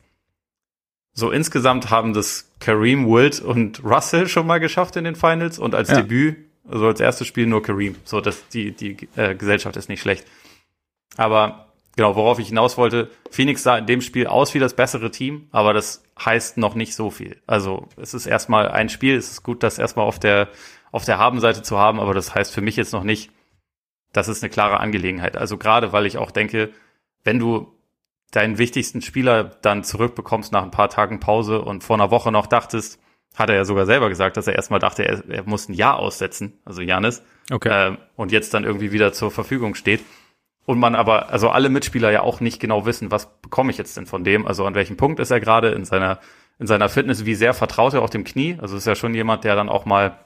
so 1.14 1.30
insgesamt 1.30 1.90
haben 1.90 2.12
das 2.12 2.50
Kareem, 2.58 3.06
Wilt 3.06 3.40
und 3.40 3.84
Russell 3.84 4.26
schon 4.26 4.48
mal 4.48 4.58
geschafft 4.58 4.96
in 4.96 5.04
den 5.04 5.14
Finals 5.14 5.60
und 5.60 5.74
als 5.74 5.88
ja. 5.88 5.96
Debüt, 5.96 6.36
also 6.68 6.88
als 6.88 6.98
erstes 6.98 7.28
Spiel 7.28 7.46
nur 7.46 7.62
Kareem. 7.62 7.94
So, 8.04 8.20
dass 8.20 8.48
die, 8.48 8.72
die 8.72 9.08
äh, 9.14 9.36
Gesellschaft 9.36 9.76
ist 9.76 9.88
nicht 9.88 10.00
schlecht. 10.00 10.26
Aber 11.16 11.68
genau, 11.94 12.16
worauf 12.16 12.40
ich 12.40 12.48
hinaus 12.48 12.76
wollte, 12.76 13.10
Phoenix 13.30 13.62
sah 13.62 13.78
in 13.78 13.86
dem 13.86 14.00
Spiel 14.00 14.26
aus 14.26 14.54
wie 14.54 14.58
das 14.58 14.74
bessere 14.74 15.12
Team, 15.12 15.46
aber 15.52 15.72
das 15.72 16.02
heißt 16.18 16.56
noch 16.56 16.74
nicht 16.74 16.96
so 16.96 17.10
viel. 17.10 17.40
Also 17.46 17.88
es 17.96 18.12
ist 18.12 18.26
erstmal 18.26 18.68
ein 18.68 18.88
Spiel, 18.88 19.14
es 19.14 19.30
ist 19.30 19.44
gut, 19.44 19.62
das 19.62 19.78
erstmal 19.78 20.06
auf 20.06 20.18
der 20.18 20.48
auf 20.94 21.04
der 21.04 21.18
Habenseite 21.18 21.62
zu 21.62 21.76
haben, 21.76 21.98
aber 21.98 22.14
das 22.14 22.36
heißt 22.36 22.54
für 22.54 22.60
mich 22.60 22.76
jetzt 22.76 22.92
noch 22.92 23.02
nicht, 23.02 23.32
das 24.12 24.28
ist 24.28 24.44
eine 24.44 24.50
klare 24.50 24.78
Angelegenheit. 24.78 25.36
Also 25.36 25.58
gerade, 25.58 25.92
weil 25.92 26.06
ich 26.06 26.18
auch 26.18 26.30
denke, 26.30 26.70
wenn 27.24 27.40
du 27.40 27.76
deinen 28.30 28.58
wichtigsten 28.58 29.02
Spieler 29.02 29.42
dann 29.42 29.82
zurückbekommst 29.82 30.52
nach 30.52 30.62
ein 30.62 30.70
paar 30.70 30.88
Tagen 30.88 31.18
Pause 31.18 31.62
und 31.62 31.82
vor 31.82 31.96
einer 31.96 32.12
Woche 32.12 32.30
noch 32.30 32.46
dachtest, 32.46 33.00
hat 33.34 33.50
er 33.50 33.56
ja 33.56 33.64
sogar 33.64 33.86
selber 33.86 34.08
gesagt, 34.08 34.36
dass 34.36 34.46
er 34.46 34.54
erstmal 34.54 34.78
dachte, 34.78 35.04
er, 35.04 35.28
er 35.28 35.42
muss 35.42 35.68
ein 35.68 35.74
Jahr 35.74 35.98
aussetzen, 35.98 36.60
also 36.64 36.80
Janis, 36.80 37.24
okay. 37.50 37.90
äh, 37.90 37.96
und 38.14 38.30
jetzt 38.30 38.54
dann 38.54 38.62
irgendwie 38.62 38.92
wieder 38.92 39.12
zur 39.12 39.32
Verfügung 39.32 39.74
steht. 39.74 40.00
Und 40.64 40.78
man 40.78 40.94
aber, 40.94 41.30
also 41.30 41.50
alle 41.50 41.70
Mitspieler 41.70 42.12
ja 42.12 42.22
auch 42.22 42.38
nicht 42.38 42.60
genau 42.60 42.86
wissen, 42.86 43.10
was 43.10 43.40
bekomme 43.42 43.72
ich 43.72 43.78
jetzt 43.78 43.96
denn 43.96 44.06
von 44.06 44.22
dem, 44.22 44.46
also 44.46 44.64
an 44.64 44.76
welchem 44.76 44.96
Punkt 44.96 45.18
ist 45.18 45.32
er 45.32 45.40
gerade 45.40 45.70
in 45.72 45.84
seiner, 45.84 46.20
in 46.60 46.68
seiner 46.68 46.88
Fitness, 46.88 47.26
wie 47.26 47.34
sehr 47.34 47.52
vertraut 47.52 47.94
er 47.94 48.02
auf 48.02 48.10
dem 48.10 48.22
Knie, 48.22 48.58
also 48.62 48.76
ist 48.76 48.86
ja 48.86 48.94
schon 48.94 49.12
jemand, 49.12 49.42
der 49.42 49.56
dann 49.56 49.68
auch 49.68 49.86
mal 49.86 50.20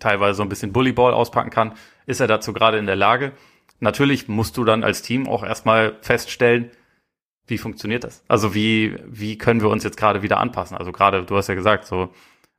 teilweise 0.00 0.38
so 0.38 0.42
ein 0.42 0.48
bisschen 0.48 0.72
Bullyball 0.72 1.14
auspacken 1.14 1.50
kann, 1.50 1.74
ist 2.06 2.20
er 2.20 2.26
dazu 2.26 2.52
gerade 2.52 2.78
in 2.78 2.86
der 2.86 2.96
Lage. 2.96 3.32
Natürlich 3.78 4.28
musst 4.28 4.56
du 4.56 4.64
dann 4.64 4.82
als 4.82 5.02
Team 5.02 5.28
auch 5.28 5.44
erstmal 5.44 5.96
feststellen, 6.02 6.70
wie 7.46 7.58
funktioniert 7.58 8.04
das? 8.04 8.24
Also 8.28 8.54
wie, 8.54 8.96
wie 9.06 9.36
können 9.36 9.60
wir 9.60 9.68
uns 9.68 9.84
jetzt 9.84 9.96
gerade 9.96 10.22
wieder 10.22 10.38
anpassen? 10.38 10.76
Also 10.76 10.92
gerade, 10.92 11.24
du 11.24 11.36
hast 11.36 11.48
ja 11.48 11.54
gesagt, 11.54 11.86
so 11.86 12.10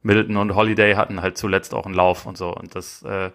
Middleton 0.01 0.37
und 0.37 0.55
Holiday 0.55 0.95
hatten 0.95 1.21
halt 1.21 1.37
zuletzt 1.37 1.73
auch 1.73 1.85
einen 1.85 1.95
Lauf 1.95 2.25
und 2.25 2.37
so. 2.37 2.53
Und 2.53 2.75
das, 2.75 3.01
äh, 3.03 3.31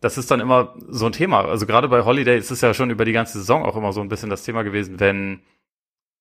das 0.00 0.16
ist 0.16 0.30
dann 0.30 0.40
immer 0.40 0.74
so 0.88 1.06
ein 1.06 1.12
Thema. 1.12 1.44
Also 1.44 1.66
gerade 1.66 1.88
bei 1.88 2.04
Holiday 2.04 2.38
ist 2.38 2.50
es 2.50 2.60
ja 2.60 2.72
schon 2.72 2.90
über 2.90 3.04
die 3.04 3.12
ganze 3.12 3.38
Saison 3.38 3.64
auch 3.64 3.76
immer 3.76 3.92
so 3.92 4.00
ein 4.00 4.08
bisschen 4.08 4.30
das 4.30 4.44
Thema 4.44 4.62
gewesen, 4.62 5.00
wenn, 5.00 5.42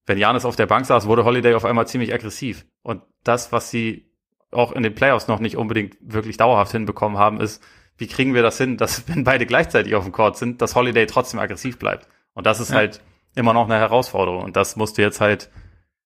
wenn 0.06 0.18
Janis 0.18 0.46
auf 0.46 0.56
der 0.56 0.66
Bank 0.66 0.86
saß, 0.86 1.08
wurde 1.08 1.24
Holiday 1.24 1.54
auf 1.54 1.66
einmal 1.66 1.88
ziemlich 1.88 2.14
aggressiv. 2.14 2.66
Und 2.82 3.02
das, 3.24 3.52
was 3.52 3.72
sie 3.72 4.09
auch 4.52 4.72
in 4.72 4.84
den 4.84 4.96
Playoffs 4.96 5.28
noch 5.28 5.40
nicht 5.40 5.58
unbedingt 5.58 5.98
wirklich 6.02 6.38
dauerhaft 6.38 6.72
hinbekommen 6.72 7.18
haben, 7.18 7.40
ist, 7.40 7.64
wie 7.98 8.08
kriegen 8.08 8.34
wir 8.34 8.42
das 8.42 8.58
hin, 8.58 8.78
dass 8.78 9.08
wenn 9.08 9.24
beide 9.24 9.46
gleichzeitig 9.46 9.96
auf 9.96 10.04
dem 10.04 10.14
Court 10.14 10.38
sind, 10.38 10.62
dass 10.62 10.76
Holiday 10.76 11.06
trotzdem 11.06 11.40
aggressiv 11.40 11.78
bleibt. 11.78 12.08
Und 12.34 12.46
das 12.46 12.60
ist 12.60 12.70
ja. 12.70 12.78
halt 12.78 13.02
immer 13.36 13.54
noch 13.54 13.66
eine 13.66 13.78
Herausforderung. 13.78 14.44
Und 14.44 14.56
das 14.56 14.76
musst 14.76 14.98
du 14.98 15.02
jetzt 15.02 15.22
halt 15.22 15.50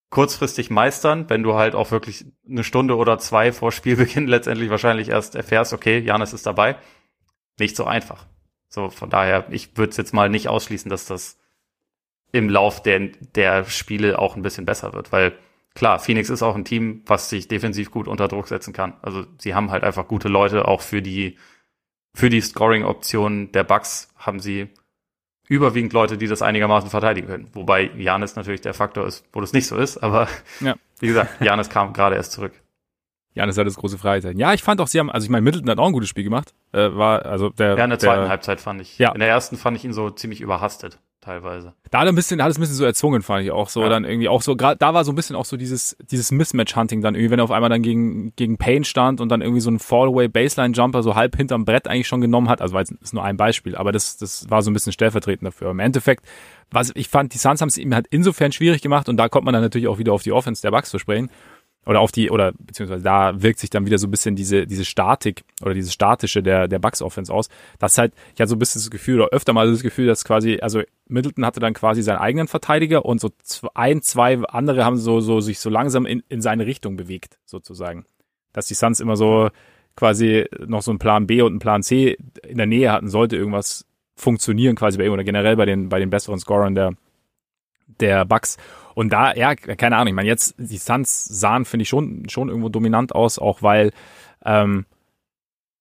kurzfristig 0.10 0.70
meistern, 0.70 1.30
wenn 1.30 1.42
du 1.42 1.56
halt 1.56 1.74
auch 1.74 1.92
wirklich 1.92 2.26
eine 2.48 2.64
Stunde 2.64 2.98
oder 2.98 3.18
zwei 3.18 3.52
vor 3.52 3.72
Spielbeginn 3.72 4.28
letztendlich 4.28 4.70
wahrscheinlich 4.70 5.10
erst 5.10 5.36
erfährst, 5.36 5.74
okay, 5.74 6.00
Janis 6.00 6.34
ist 6.34 6.46
dabei. 6.46 6.76
Nicht 7.60 7.76
so 7.76 7.86
einfach. 7.86 8.26
So, 8.68 8.90
von 8.90 9.10
daher, 9.10 9.46
ich 9.50 9.78
würde 9.78 9.92
es 9.92 9.98
jetzt 9.98 10.14
mal 10.14 10.30
nicht 10.30 10.50
ausschließen, 10.50 10.90
dass 10.90 11.06
das 11.06 11.40
im 12.32 12.50
Lauf 12.50 12.82
der, 12.82 13.00
der 13.36 13.66
Spiele 13.66 14.18
auch 14.18 14.36
ein 14.36 14.42
bisschen 14.42 14.66
besser 14.66 14.94
wird, 14.94 15.12
weil 15.12 15.34
klar, 15.76 16.00
Phoenix 16.00 16.30
ist 16.30 16.44
auch 16.44 16.56
ein 16.56 16.66
Team, 16.66 17.02
was 17.06 17.30
sich 17.30 17.48
defensiv 17.48 17.92
gut 17.92 18.08
unter 18.08 18.28
Druck 18.28 18.48
setzen 18.48 18.74
kann. 18.74 18.94
Also 19.02 19.26
sie 19.40 19.56
haben 19.56 19.72
halt 19.72 19.84
einfach 19.84 20.08
gute 20.08 20.28
Leute, 20.28 20.68
auch 20.68 20.82
für 20.82 21.02
die, 21.02 21.38
für 22.14 22.30
die 22.30 22.42
Scoring-Optionen 22.42 23.52
der 23.52 23.64
Bucks 23.64 24.14
haben 24.18 24.40
sie 24.40 24.70
überwiegend 25.48 25.94
Leute, 25.94 26.18
die 26.18 26.28
das 26.28 26.42
einigermaßen 26.42 26.90
verteidigen 26.90 27.28
können. 27.28 27.50
Wobei 27.54 27.92
Janis 27.98 28.36
natürlich 28.36 28.62
der 28.62 28.74
Faktor 28.74 29.06
ist, 29.06 29.26
wo 29.34 29.42
das 29.42 29.54
nicht 29.54 29.68
so 29.68 29.78
ist, 29.78 29.98
aber 29.98 30.28
ja. 30.60 30.76
wie 31.00 31.08
gesagt, 31.08 31.42
Janis 31.42 31.70
kam 31.70 31.94
gerade 31.94 32.16
erst 32.16 32.32
zurück. 32.32 32.54
Janis 33.36 33.58
hat 33.58 33.66
das 33.66 33.76
große 33.76 33.98
Fragezeichen. 33.98 34.38
Ja, 34.38 34.54
ich 34.54 34.62
fand 34.62 34.80
auch, 34.80 34.88
sie 34.88 35.00
haben, 35.00 35.10
also 35.10 35.26
ich 35.26 35.32
meine, 35.32 35.42
Middleton 35.42 35.70
hat 35.70 35.80
auch 35.80 35.88
ein 35.88 35.94
gutes 35.94 36.10
Spiel 36.10 36.24
gemacht. 36.24 36.54
Äh, 36.72 36.96
war, 36.96 37.26
also 37.26 37.50
der. 37.50 37.78
Ja, 37.78 37.84
in 37.84 37.90
der 37.90 38.00
zweiten 38.00 38.22
der, 38.22 38.30
Halbzeit 38.30 38.62
fand 38.62 38.80
ich. 38.82 39.00
Ja. 39.00 39.12
In 39.12 39.20
der 39.20 39.28
ersten 39.28 39.58
fand 39.58 39.76
ich 39.76 39.84
ihn 39.84 39.94
so 39.94 40.12
ziemlich 40.12 40.40
überhastet, 40.40 41.00
teilweise. 41.24 41.74
Da 41.90 42.02
hat 42.02 42.08
ein 42.08 42.16
bisschen, 42.16 42.38
da 42.38 42.46
hat 42.46 42.52
es 42.52 42.58
ein 42.58 42.62
bisschen 42.62 42.76
so 42.76 42.86
erzwungen, 42.86 43.22
fand 43.22 43.44
ich 43.44 43.52
auch 43.52 43.70
so. 43.70 43.82
Ja. 43.82 43.90
Dann 43.90 44.04
irgendwie 44.04 44.28
auch 44.28 44.42
so, 44.42 44.56
gerade 44.56 44.78
da 44.78 44.94
war 44.94 45.06
so 45.06 45.12
ein 45.12 45.16
bisschen 45.16 45.36
auch 45.36 45.46
so 45.46 45.58
dieses, 45.58 45.96
dieses 46.12 46.32
Mismatch-Hunting 46.32 47.02
dann 47.02 47.16
irgendwie, 47.16 47.32
wenn 47.32 47.40
er 47.40 47.46
auf 47.46 47.52
einmal 47.52 47.70
dann 47.70 47.82
gegen, 47.82 48.36
gegen 48.36 48.58
Payne 48.58 48.86
stand 48.86 49.22
und 49.22 49.30
dann 49.30 49.42
irgendwie 49.42 49.62
so 49.62 49.70
einen 49.70 49.80
Fallaway-Baseline-Jumper 49.80 51.04
so 51.04 51.16
halb 51.16 51.36
hinterm 51.36 51.66
Brett 51.66 51.88
eigentlich 51.88 52.08
schon 52.08 52.22
genommen 52.22 52.50
hat. 52.50 52.62
Also 52.62 52.74
war 52.74 52.82
jetzt, 52.82 52.92
ist 53.02 53.14
nur 53.14 53.24
ein 53.24 53.38
Beispiel, 53.38 53.76
aber 53.76 53.92
das, 53.92 54.18
das 54.18 54.50
war 54.50 54.62
so 54.62 54.70
ein 54.70 54.74
bisschen 54.74 54.92
stellvertretend 54.92 55.48
dafür. 55.48 55.72
Im 55.72 55.80
Endeffekt, 55.80 56.26
was 56.72 56.92
ich 56.96 57.10
fand, 57.10 57.34
die 57.34 57.38
Suns 57.38 57.62
haben 57.62 57.70
es 57.70 57.78
ihm 57.78 57.94
halt 57.94 58.08
insofern 58.10 58.52
schwierig 58.52 58.82
gemacht 58.82 59.08
und 59.10 59.18
da 59.18 59.30
kommt 59.30 59.46
man 59.46 59.54
dann 59.54 59.64
natürlich 59.64 59.88
auch 59.88 60.00
wieder 60.00 60.14
auf 60.14 60.24
die 60.24 60.32
Offense 60.32 60.62
der 60.62 60.72
Bucks 60.72 60.90
zu 60.90 61.00
sprechen 61.00 61.30
oder 61.86 62.00
auf 62.00 62.12
die, 62.12 62.30
oder 62.30 62.54
beziehungsweise 62.58 63.04
da 63.04 63.42
wirkt 63.42 63.60
sich 63.60 63.70
dann 63.70 63.86
wieder 63.86 63.98
so 63.98 64.08
ein 64.08 64.12
bisschen 64.12 64.36
diese, 64.36 64.66
diese 64.66 64.86
Statik 64.86 65.44
oder 65.62 65.74
dieses 65.74 65.94
Statische 65.94 66.42
der, 66.42 66.68
der 66.68 66.80
Bucks 66.80 67.02
Offense 67.02 67.34
aus. 67.34 67.50
Das 67.80 67.98
halt, 67.98 68.14
ich 68.34 68.40
hatte 68.40 68.50
so 68.50 68.56
ein 68.56 68.60
bisschen 68.60 68.80
das 68.80 68.90
Gefühl, 68.90 69.22
oder 69.22 69.30
öfter 69.30 69.54
mal 69.54 69.70
das 69.70 69.84
Gefühl, 69.84 70.08
dass 70.08 70.24
quasi, 70.24 70.60
also 70.62 70.82
Middleton 71.08 71.46
hatte 71.46 71.60
dann 71.60 71.74
quasi 71.74 72.02
seinen 72.02 72.20
eigenen 72.20 72.48
Verteidiger 72.48 73.06
und 73.06 73.20
so 73.20 73.32
ein, 73.74 74.02
zwei 74.02 74.40
andere 74.44 74.86
haben 74.86 74.98
so, 74.98 75.20
so 75.20 75.42
sich 75.42 75.60
so 75.60 75.70
langsam 75.70 76.06
in, 76.06 76.24
in 76.30 76.42
seine 76.42 76.66
Richtung 76.66 76.96
bewegt, 76.96 77.38
sozusagen. 77.46 78.06
Dass 78.54 78.68
die 78.68 78.76
Suns 78.76 79.00
immer 79.00 79.16
so 79.16 79.50
quasi 79.96 80.46
noch 80.66 80.82
so 80.82 80.92
einen 80.92 81.00
Plan 81.00 81.28
B 81.28 81.42
und 81.42 81.52
einen 81.52 81.60
Plan 81.60 81.84
C 81.84 82.18
in 82.48 82.58
der 82.58 82.66
Nähe 82.66 82.92
hatten, 82.92 83.10
sollte 83.10 83.36
irgendwas 83.36 83.86
funktionieren, 84.16 84.76
quasi 84.76 84.98
bei 84.98 85.06
ihm 85.06 85.12
oder 85.12 85.24
generell 85.24 85.56
bei 85.56 85.66
den, 85.66 85.90
bei 85.90 86.00
den 86.00 86.10
besseren 86.10 86.40
Scorern 86.40 86.76
der, 86.76 86.94
der 88.00 88.26
Bucks. 88.26 88.58
Und 88.96 89.12
da, 89.12 89.34
ja, 89.36 89.56
keine 89.56 89.96
Ahnung, 89.98 90.10
ich 90.10 90.14
meine, 90.14 90.28
jetzt, 90.30 90.56
die 90.58 90.78
Suns 90.78 91.26
sahen, 91.26 91.66
finde 91.66 91.84
ich, 91.84 91.90
schon, 91.90 92.28
schon 92.30 92.50
irgendwo 92.50 92.70
dominant 92.70 93.14
aus, 93.16 93.40
auch 93.40 93.62
weil, 93.62 93.92
ähm, 94.46 94.86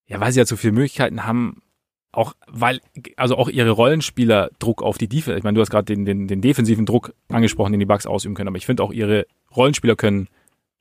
ja, 0.07 0.21
weil 0.21 0.33
sie 0.33 0.41
ja 0.41 0.47
so 0.47 0.57
viele 0.57 0.73
Möglichkeiten 0.73 1.25
haben, 1.25 1.63
auch 2.11 2.35
weil, 2.47 2.81
also 3.17 3.37
auch 3.37 3.49
ihre 3.49 3.71
Rollenspieler 3.71 4.51
Druck 4.59 4.83
auf 4.83 4.99
die 4.99 5.09
Defense, 5.09 5.39
ich 5.39 5.45
meine, 5.45 5.55
du 5.55 5.61
hast 5.61 5.71
gerade 5.71 5.85
den, 5.85 6.05
den, 6.05 6.29
den 6.29 6.41
defensiven 6.43 6.85
Druck 6.87 7.15
angesprochen, 7.29 7.73
den 7.73 7.81
die 7.81 7.87
Bucks 7.87 8.07
ausüben 8.07 8.35
können, 8.35 8.49
aber 8.49 8.59
ich 8.59 8.67
finde 8.67 8.83
auch 8.83 8.93
ihre 8.93 9.27
Rollenspieler 9.55 9.97
können 9.97 10.29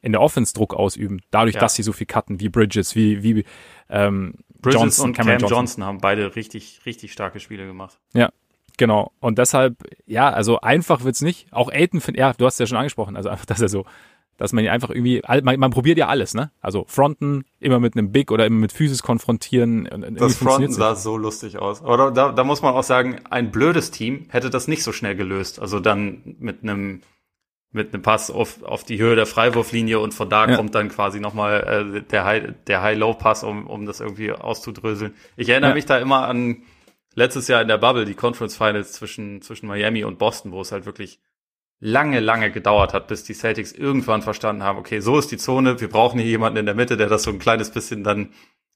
in 0.02 0.12
der 0.14 0.22
Offense 0.22 0.54
Druck 0.54 0.74
ausüben, 0.74 1.22
dadurch, 1.32 1.56
Ja. 1.56 1.62
dass 1.62 1.76
sie 1.76 1.84
so 1.84 1.94
viel 1.94 2.08
cutten, 2.08 2.40
wie 2.40 2.50
Bridges, 2.50 2.96
wie, 2.96 3.24
wie 3.24 3.46
ähm, 3.90 4.36
Bridges 4.60 4.82
Johnson, 4.82 5.06
und 5.10 5.14
Cameron 5.16 5.40
Cam 5.40 5.42
Johnson. 5.42 5.58
Johnson. 5.58 5.84
haben 5.86 5.98
beide 6.00 6.36
richtig, 6.36 6.82
richtig 6.86 7.14
starke 7.14 7.40
Spiele 7.40 7.66
gemacht. 7.66 8.00
Genau. 8.78 9.12
Und 9.20 9.38
deshalb, 9.38 9.76
ja, 10.06 10.30
also 10.30 10.60
einfach 10.62 11.04
wird's 11.04 11.22
nicht. 11.22 11.48
Auch 11.52 11.72
Aiden 11.72 12.02
findet, 12.02 12.20
ja, 12.20 12.34
du 12.34 12.46
hast 12.46 12.56
es 12.56 12.60
ja 12.60 12.66
schon 12.68 12.78
angesprochen, 12.78 13.16
also 13.16 13.30
einfach, 13.30 13.46
dass 13.48 13.62
er 13.62 13.70
so, 13.70 13.86
dass 14.38 14.54
man 14.54 14.64
ihn 14.64 14.70
einfach 14.72 14.90
irgendwie, 14.90 15.22
man, 15.44 15.60
man 15.60 15.70
probiert 15.72 15.98
ja 16.00 16.08
alles, 16.08 16.34
ne? 16.34 16.50
Also 16.62 16.86
fronten, 16.88 17.44
immer 17.60 17.80
mit 17.80 17.96
einem 17.96 18.12
Big 18.12 18.32
oder 18.32 18.46
immer 18.48 18.60
mit 18.60 18.72
Physis 18.72 19.04
konfrontieren. 19.04 19.88
Das 20.18 20.36
Fronten 20.38 20.72
sah 20.72 20.96
so 20.96 21.16
lustig 21.16 21.60
aus. 21.60 21.84
Aber 21.84 21.98
da, 21.98 22.10
da, 22.12 22.32
da 22.32 22.44
muss 22.44 22.62
man 22.64 22.74
auch 22.74 22.84
sagen, 22.84 23.20
ein 23.30 23.52
blödes 23.52 23.92
Team 23.92 24.26
hätte 24.30 24.50
das 24.50 24.68
nicht 24.68 24.84
so 24.84 24.92
schnell 24.94 25.16
gelöst. 25.16 25.60
Also 25.60 25.80
dann 25.80 26.36
mit 26.40 26.64
einem 26.64 27.02
mit 27.74 27.94
einem 27.94 28.04
Pass 28.04 28.30
auf, 28.30 28.64
auf 28.64 28.84
die 28.84 29.00
Höhe 29.00 29.16
der 29.16 29.26
Freiwurflinie 29.26 29.98
und 30.00 30.14
von 30.14 30.30
da 30.30 30.46
Ja. 30.50 30.58
kommt 30.58 30.76
dann 30.76 30.90
quasi 30.90 31.22
nochmal 31.22 31.94
äh, 31.96 32.02
der 32.02 32.26
High, 32.26 32.44
der 32.68 32.82
High-Low-Pass, 32.82 33.46
um, 33.46 33.66
um 33.66 33.86
das 33.86 34.02
irgendwie 34.02 34.30
auszudröseln. 34.34 35.14
Ich 35.38 35.48
erinnere 35.48 35.70
Ja. 35.70 35.76
mich 35.76 35.86
da 35.86 35.98
immer 35.98 36.28
an 36.28 36.64
letztes 37.16 37.48
Jahr 37.48 37.62
in 37.62 37.68
der 37.68 37.78
Bubble, 37.78 38.06
die 38.06 38.14
Conference 38.16 38.56
Finals 38.56 38.94
zwischen, 38.94 39.42
zwischen 39.42 39.68
Miami 39.68 40.04
und 40.04 40.18
Boston, 40.20 40.52
wo 40.52 40.62
es 40.62 40.72
halt 40.72 40.86
wirklich 40.86 41.20
lange, 41.80 42.20
lange 42.20 42.52
gedauert 42.52 42.94
hat, 42.94 43.08
bis 43.08 43.24
die 43.24 43.34
Celtics 43.34 43.72
irgendwann 43.72 44.22
verstanden 44.22 44.64
haben, 44.64 44.78
okay, 44.78 45.00
so 45.00 45.18
ist 45.18 45.32
die 45.32 45.38
Zone, 45.38 45.82
wir 45.82 45.90
brauchen 45.90 46.20
hier 46.20 46.30
jemanden 46.30 46.58
in 46.60 46.66
der 46.66 46.76
Mitte, 46.76 46.96
der 46.96 47.08
das 47.08 47.24
so 47.24 47.32
ein 47.32 47.40
kleines 47.40 47.72
bisschen 47.72 48.04
dann, 48.04 48.34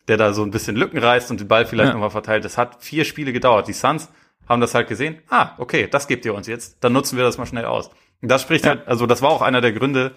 der 0.07 0.17
da 0.17 0.33
so 0.33 0.43
ein 0.43 0.51
bisschen 0.51 0.75
Lücken 0.75 0.97
reißt 0.99 1.29
und 1.31 1.39
den 1.39 1.47
Ball 1.47 1.65
vielleicht 1.65 1.89
Ja. 1.89 1.93
nochmal 1.93 2.09
verteilt. 2.09 2.45
Das 2.45 2.57
hat 2.57 2.83
vier 2.83 3.05
Spiele 3.05 3.31
gedauert. 3.31 3.67
Die 3.67 3.73
Suns 3.73 4.09
haben 4.49 4.61
das 4.61 4.73
halt 4.75 4.87
gesehen. 4.87 5.19
Ah, 5.29 5.51
okay, 5.57 5.87
das 5.87 6.07
gebt 6.07 6.25
ihr 6.25 6.33
uns 6.33 6.47
jetzt. 6.47 6.83
Dann 6.83 6.93
nutzen 6.93 7.17
wir 7.17 7.23
das 7.23 7.37
mal 7.37 7.45
schnell 7.45 7.65
aus. 7.65 7.89
Und 8.21 8.29
das 8.29 8.41
spricht 8.41 8.65
Ja. 8.65 8.71
halt, 8.71 8.87
also 8.87 9.05
das 9.07 9.21
war 9.21 9.29
auch 9.29 9.41
einer 9.41 9.61
der 9.61 9.71
Gründe 9.73 10.13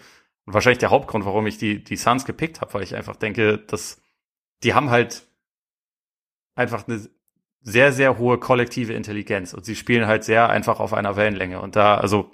wahrscheinlich 0.47 0.79
der 0.79 0.91
Hauptgrund, 0.91 1.27
warum 1.27 1.47
ich 1.47 1.59
die, 1.59 1.85
die 1.85 1.97
Suns 1.97 2.25
gepickt 2.25 2.61
habe, 2.63 2.73
weil 2.75 2.83
ich 2.83 2.95
einfach 2.97 3.17
denke, 3.17 3.59
dass 3.59 4.01
die 4.63 4.73
haben 4.75 4.89
halt 4.91 5.27
einfach 6.55 6.89
eine 6.89 7.01
sehr, 7.61 7.93
sehr 7.93 8.19
hohe 8.19 8.39
kollektive 8.39 8.93
Intelligenz 8.93 9.53
und 9.55 9.65
sie 9.65 9.77
spielen 9.77 10.07
halt 10.07 10.25
sehr 10.25 10.49
einfach 10.49 10.81
auf 10.81 10.93
einer 10.93 11.17
Wellenlänge. 11.17 11.61
Und 11.61 11.77
da, 11.77 11.97
also 11.97 12.31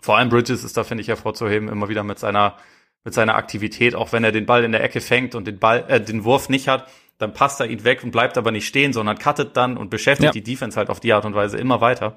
vor 0.00 0.16
allem 0.16 0.30
Bridges 0.30 0.64
ist 0.64 0.76
da, 0.76 0.84
finde 0.84 1.02
ich, 1.02 1.08
hervorzuheben, 1.08 1.68
immer 1.68 1.88
wieder 1.88 2.02
mit 2.02 2.18
seiner, 2.18 2.56
mit 3.04 3.14
seiner 3.14 3.34
Aktivität, 3.36 3.94
auch 3.94 4.12
wenn 4.12 4.24
er 4.24 4.32
den 4.32 4.46
Ball 4.46 4.64
in 4.64 4.72
der 4.72 4.82
Ecke 4.82 5.00
fängt 5.00 5.34
und 5.34 5.46
den 5.46 5.58
Ball, 5.58 5.84
äh, 5.88 6.00
den 6.00 6.24
Wurf 6.24 6.48
nicht 6.48 6.68
hat, 6.68 6.88
dann 7.18 7.34
passt 7.34 7.60
er 7.60 7.66
ihn 7.66 7.84
weg 7.84 8.02
und 8.02 8.12
bleibt 8.12 8.38
aber 8.38 8.50
nicht 8.50 8.66
stehen, 8.66 8.92
sondern 8.92 9.18
cuttet 9.18 9.56
dann 9.56 9.76
und 9.76 9.90
beschäftigt 9.90 10.26
Ja. 10.26 10.32
die 10.32 10.42
Defense 10.42 10.78
halt 10.78 10.88
auf 10.88 11.00
die 11.00 11.12
Art 11.12 11.26
und 11.26 11.34
Weise 11.34 11.58
immer 11.58 11.80
weiter. 11.82 12.16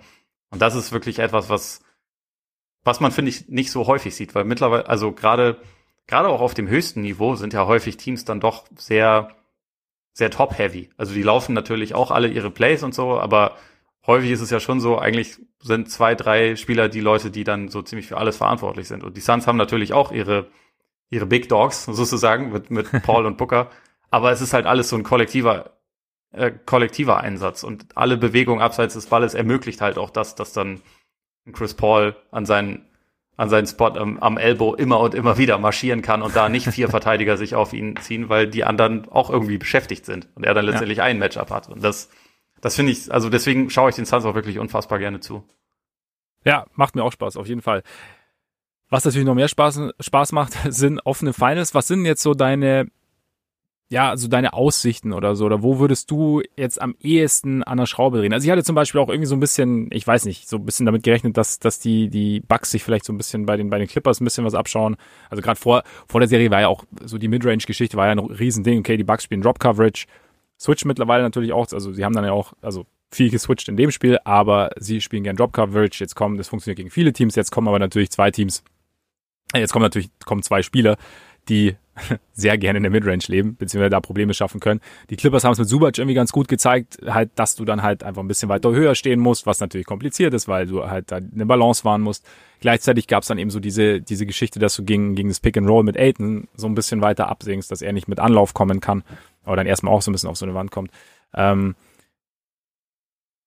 Und 0.50 0.62
das 0.62 0.76
ist 0.76 0.92
wirklich 0.94 1.20
etwas, 1.20 1.50
was, 1.50 1.82
was 2.86 3.00
man, 3.02 3.12
finde 3.12 3.30
ich, 3.30 3.50
nicht 3.50 3.70
so 3.72 3.86
häufig 3.88 4.16
sieht, 4.16 4.34
weil 4.34 4.46
mittlerweile, 4.46 4.88
also 4.88 5.12
gerade, 5.12 5.60
gerade 6.08 6.30
auch 6.30 6.42
auf 6.42 6.54
dem 6.54 6.70
höchsten 6.70 7.02
Niveau 7.02 7.36
sind 7.36 7.54
ja 7.54 7.66
häufig 7.66 7.98
Teams 7.98 8.24
dann 8.24 8.40
doch 8.40 8.66
sehr, 8.78 9.30
sehr 10.14 10.30
top-heavy. 10.30 10.90
Also 10.96 11.14
die 11.14 11.24
laufen 11.24 11.54
natürlich 11.54 11.96
auch 11.96 12.12
alle 12.12 12.28
ihre 12.28 12.52
Plays 12.52 12.84
und 12.84 12.94
so, 12.94 13.20
aber 13.20 13.58
häufig 14.06 14.32
ist 14.32 14.42
es 14.42 14.50
ja 14.50 14.60
schon 14.60 14.80
so, 14.80 14.98
eigentlich 14.98 15.38
sind 15.62 15.90
zwei, 15.90 16.16
drei 16.16 16.56
Spieler 16.56 16.90
die 16.90 17.02
Leute, 17.02 17.32
die 17.32 17.44
dann 17.44 17.70
so 17.70 17.82
ziemlich 17.82 18.08
für 18.08 18.18
alles 18.18 18.38
verantwortlich 18.38 18.88
sind. 18.88 19.04
Und 19.04 19.18
die 19.18 19.22
Suns 19.22 19.48
haben 19.48 19.58
natürlich 19.58 19.94
auch 19.94 20.12
ihre, 20.12 20.48
ihre 21.10 21.26
Big 21.26 21.50
Dogs, 21.50 21.86
sozusagen, 21.86 22.52
mit, 22.52 22.70
mit 22.72 22.92
Paul 23.04 23.26
und 23.26 23.38
Booker. 23.38 23.70
Aber 24.12 24.32
es 24.32 24.42
ist 24.42 24.54
halt 24.54 24.66
alles 24.66 24.90
so 24.90 24.96
ein 24.96 25.04
kollektiver, 25.04 25.78
äh, 26.32 26.52
kollektiver 26.52 27.20
Einsatz. 27.20 27.64
Und 27.64 27.88
alle 27.96 28.18
Bewegungen 28.18 28.62
abseits 28.62 28.94
des 28.94 29.08
Balles 29.08 29.34
ermöglicht 29.34 29.82
halt 29.82 29.98
auch 29.98 30.12
das, 30.12 30.36
dass 30.36 30.54
dann 30.54 30.82
Chris 31.52 31.74
Paul 31.74 32.16
an 32.32 32.46
seinen, 32.46 32.86
an 33.36 33.50
seinen 33.50 33.68
Spot 33.68 33.88
am, 33.88 34.20
am 34.20 34.38
Elbow 34.38 34.76
immer 34.76 35.00
und 35.00 35.16
immer 35.16 35.38
wieder 35.38 35.58
marschieren 35.58 36.02
kann 36.02 36.22
und 36.22 36.36
da 36.36 36.50
nicht 36.50 36.68
vier 36.68 36.90
Verteidiger 36.90 37.38
sich 37.38 37.56
auf 37.56 37.74
ihn 37.74 37.98
ziehen, 37.98 38.30
weil 38.30 38.48
die 38.48 38.64
anderen 38.64 39.10
auch 39.10 39.30
irgendwie 39.30 39.58
beschäftigt 39.58 40.06
sind 40.06 40.28
und 40.36 40.46
er 40.46 40.54
dann 40.54 40.66
letztendlich 40.66 41.02
ein 41.02 41.20
Matchup 41.20 41.50
hat. 41.50 41.70
Und 41.70 41.84
das, 41.84 42.10
das 42.62 42.76
finde 42.76 42.92
ich, 42.92 43.12
also 43.12 43.30
deswegen 43.30 43.70
schaue 43.70 43.90
ich 43.90 43.96
den 43.96 44.06
Suns 44.06 44.26
auch 44.26 44.36
wirklich 44.36 44.60
unfassbar 44.60 45.00
gerne 45.00 45.20
zu. 45.20 45.44
Ja, 46.46 46.66
macht 46.76 46.96
mir 46.96 47.04
auch 47.04 47.12
Spaß, 47.12 47.38
auf 47.38 47.48
jeden 47.48 47.62
Fall. 47.62 47.84
Was 48.90 49.06
natürlich 49.06 49.26
noch 49.26 49.36
mehr 49.36 49.48
Spaß, 49.48 49.94
Spaß 50.00 50.34
macht, 50.34 50.54
sind 50.70 51.00
offene 51.06 51.34
Finals. 51.34 51.74
Was 51.74 51.88
sind 51.88 52.06
jetzt 52.06 52.22
so 52.22 52.34
deine, 52.34 52.88
ja, 53.90 54.10
also 54.10 54.28
deine 54.28 54.54
Aussichten 54.54 55.14
oder 55.14 55.36
so? 55.36 55.46
Oder 55.46 55.62
wo 55.62 55.80
würdest 55.80 56.10
du 56.10 56.42
jetzt 56.58 56.82
am 56.82 56.96
ehesten 57.00 57.64
an 57.64 57.78
der 57.78 57.86
Schraube 57.86 58.18
drehen? 58.18 58.34
Also 58.34 58.46
ich 58.46 58.52
hatte 58.52 58.64
zum 58.64 58.76
Beispiel 58.76 59.00
auch 59.00 59.10
irgendwie 59.10 59.28
so 59.28 59.36
ein 59.36 59.40
bisschen, 59.40 59.90
ich 59.92 60.06
weiß 60.06 60.26
nicht, 60.26 60.50
so 60.50 60.58
ein 60.58 60.66
bisschen 60.66 60.86
damit 60.86 61.04
gerechnet, 61.04 61.38
dass, 61.38 61.60
dass 61.60 61.80
die, 61.80 62.10
die 62.10 62.40
Bucks 62.40 62.72
sich 62.72 62.84
vielleicht 62.84 63.06
so 63.06 63.14
ein 63.14 63.18
bisschen 63.18 63.46
bei 63.46 63.56
den, 63.56 63.70
bei 63.70 63.78
den 63.78 63.88
Clippers 63.88 64.20
ein 64.20 64.24
bisschen 64.24 64.46
was 64.46 64.56
abschauen. 64.56 64.96
Also 65.30 65.44
gerade 65.44 65.60
vor, 65.60 65.84
vor 66.08 66.20
der 66.20 66.28
Serie 66.28 66.50
war 66.50 66.62
ja 66.62 66.68
auch 66.70 66.86
so 67.04 67.18
die 67.18 67.28
Midrange-Geschichte 67.28 67.96
war 67.98 68.08
ja 68.08 68.14
ein 68.14 68.20
Riesending. 68.20 68.80
Okay, 68.80 68.98
die 68.98 69.04
Bucks 69.04 69.26
spielen 69.26 69.42
Drop-Coverage. 69.42 70.08
Switch 70.60 70.86
mittlerweile 70.86 71.24
natürlich 71.24 71.52
auch, 71.54 71.72
also 71.72 71.92
sie 71.92 72.06
haben 72.06 72.14
dann 72.14 72.26
ja 72.26 72.32
auch, 72.32 72.54
also 72.62 72.86
viel 73.12 73.30
geswitcht 73.30 73.70
in 73.70 73.78
dem 73.78 73.92
Spiel, 73.92 74.18
aber 74.24 74.72
sie 74.78 75.02
spielen 75.02 75.24
gern 75.24 75.36
Drop 75.36 75.54
Coverage. 75.54 76.04
Jetzt 76.04 76.16
kommen, 76.16 76.38
das 76.38 76.48
funktioniert 76.48 76.78
gegen 76.78 76.90
viele 76.90 77.14
Teams, 77.14 77.36
jetzt 77.36 77.52
kommen 77.52 77.68
aber 77.68 77.80
natürlich 77.80 78.12
zwei 78.12 78.32
Teams. 78.32 78.64
Jetzt 79.56 79.72
kommen 79.72 79.84
natürlich 79.84 80.10
kommen 80.26 80.42
zwei 80.42 80.64
Spieler, 80.64 80.98
die 81.50 81.76
sehr 82.34 82.58
gerne 82.58 82.78
in 82.78 82.84
der 82.84 82.92
Midrange 82.92 83.24
leben, 83.28 83.56
beziehungsweise 83.56 83.92
da 83.92 84.00
Probleme 84.00 84.34
schaffen 84.34 84.60
können. 84.60 84.82
Die 85.10 85.16
Clippers 85.16 85.44
haben 85.44 85.54
es 85.54 85.60
mit 85.60 85.68
Subac 85.68 85.98
irgendwie 85.98 86.16
ganz 86.16 86.32
gut 86.32 86.48
gezeigt, 86.48 86.98
halt, 87.06 87.32
dass 87.36 87.56
du 87.56 87.66
dann 87.66 87.84
halt 87.84 88.04
einfach 88.04 88.22
ein 88.22 88.28
bisschen 88.28 88.50
weiter 88.50 88.72
höher 88.72 88.96
stehen 88.96 89.20
musst, 89.20 89.46
was 89.46 89.60
natürlich 89.60 89.86
kompliziert 89.86 90.34
ist, 90.34 90.48
weil 90.48 90.66
du 90.68 90.90
halt 90.90 91.12
da 91.12 91.18
eine 91.18 91.46
Balance 91.46 91.84
wahren 91.84 92.02
musst. 92.02 92.26
Gleichzeitig 92.62 93.08
gab 93.08 93.24
es 93.24 93.28
dann 93.28 93.38
eben 93.38 93.52
so 93.52 93.60
diese, 93.60 94.02
diese 94.02 94.26
Geschichte, 94.26 94.60
dass 94.60 94.76
du 94.76 94.84
gegen, 94.84 95.16
gegen 95.16 95.30
das 95.30 95.40
Pick 95.40 95.58
and 95.58 95.68
Roll 95.68 95.84
mit 95.84 95.98
Aiton 95.98 96.48
so 96.56 96.68
ein 96.68 96.76
bisschen 96.76 97.02
weiter 97.02 97.28
absinkst, 97.28 97.70
dass 97.70 97.82
er 97.82 97.94
nicht 97.94 98.08
mit 98.08 98.20
Anlauf 98.20 98.54
kommen 98.54 98.80
kann, 98.80 99.04
aber 99.44 99.56
dann 99.56 99.68
erstmal 99.68 99.94
auch 99.94 100.02
so 100.02 100.10
ein 100.10 100.14
bisschen 100.14 100.30
auf 100.30 100.38
so 100.38 100.46
eine 100.46 100.56
Wand 100.56 100.72
kommt. 100.72 100.92
Ähm, 101.36 101.76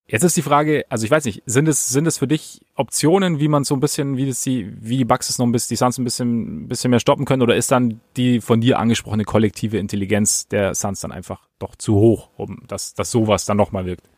Jetzt 0.09 0.23
ist 0.23 0.37
die 0.37 0.43
Frage, 0.43 0.85
also 0.89 1.05
ich 1.05 1.11
weiß 1.11 1.25
nicht, 1.25 1.43
sind 1.47 1.67
es, 1.67 1.89
sind 1.89 2.07
es 2.07 2.19
für 2.19 2.29
dich 2.29 2.61
Optionen, 2.77 3.41
wie 3.41 3.49
man 3.49 3.65
so 3.65 3.75
ein 3.75 3.81
bisschen, 3.81 4.17
wie 4.17 4.27
das 4.27 4.41
die, 4.41 4.73
wie 4.81 4.99
die 4.99 5.05
Bucks 5.05 5.31
es 5.31 5.39
noch 5.39 5.47
ein 5.47 5.53
bisschen, 5.53 5.71
die 5.71 5.77
Suns 5.77 5.99
ein 5.99 6.05
bisschen, 6.05 6.63
ein 6.63 6.69
bisschen 6.69 6.91
mehr 6.91 7.01
stoppen 7.01 7.25
können, 7.25 7.43
oder 7.43 7.57
ist 7.57 7.73
dann 7.73 8.01
die 8.17 8.41
von 8.41 8.61
dir 8.61 8.79
angesprochene 8.79 9.25
kollektive 9.25 9.79
Intelligenz 9.79 10.47
der 10.47 10.77
Suns 10.77 11.01
dann 11.01 11.11
einfach 11.11 11.49
doch 11.59 11.75
zu 11.75 11.97
hoch, 11.97 12.31
um 12.37 12.63
dass, 12.69 12.95
dass 12.95 13.11
sowas 13.11 13.47
dann 13.47 13.57
nochmal 13.57 13.85
wirkt? 13.85 14.09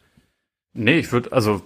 Nee, 0.74 0.98
ich 0.98 1.10
würde, 1.10 1.32
also 1.32 1.62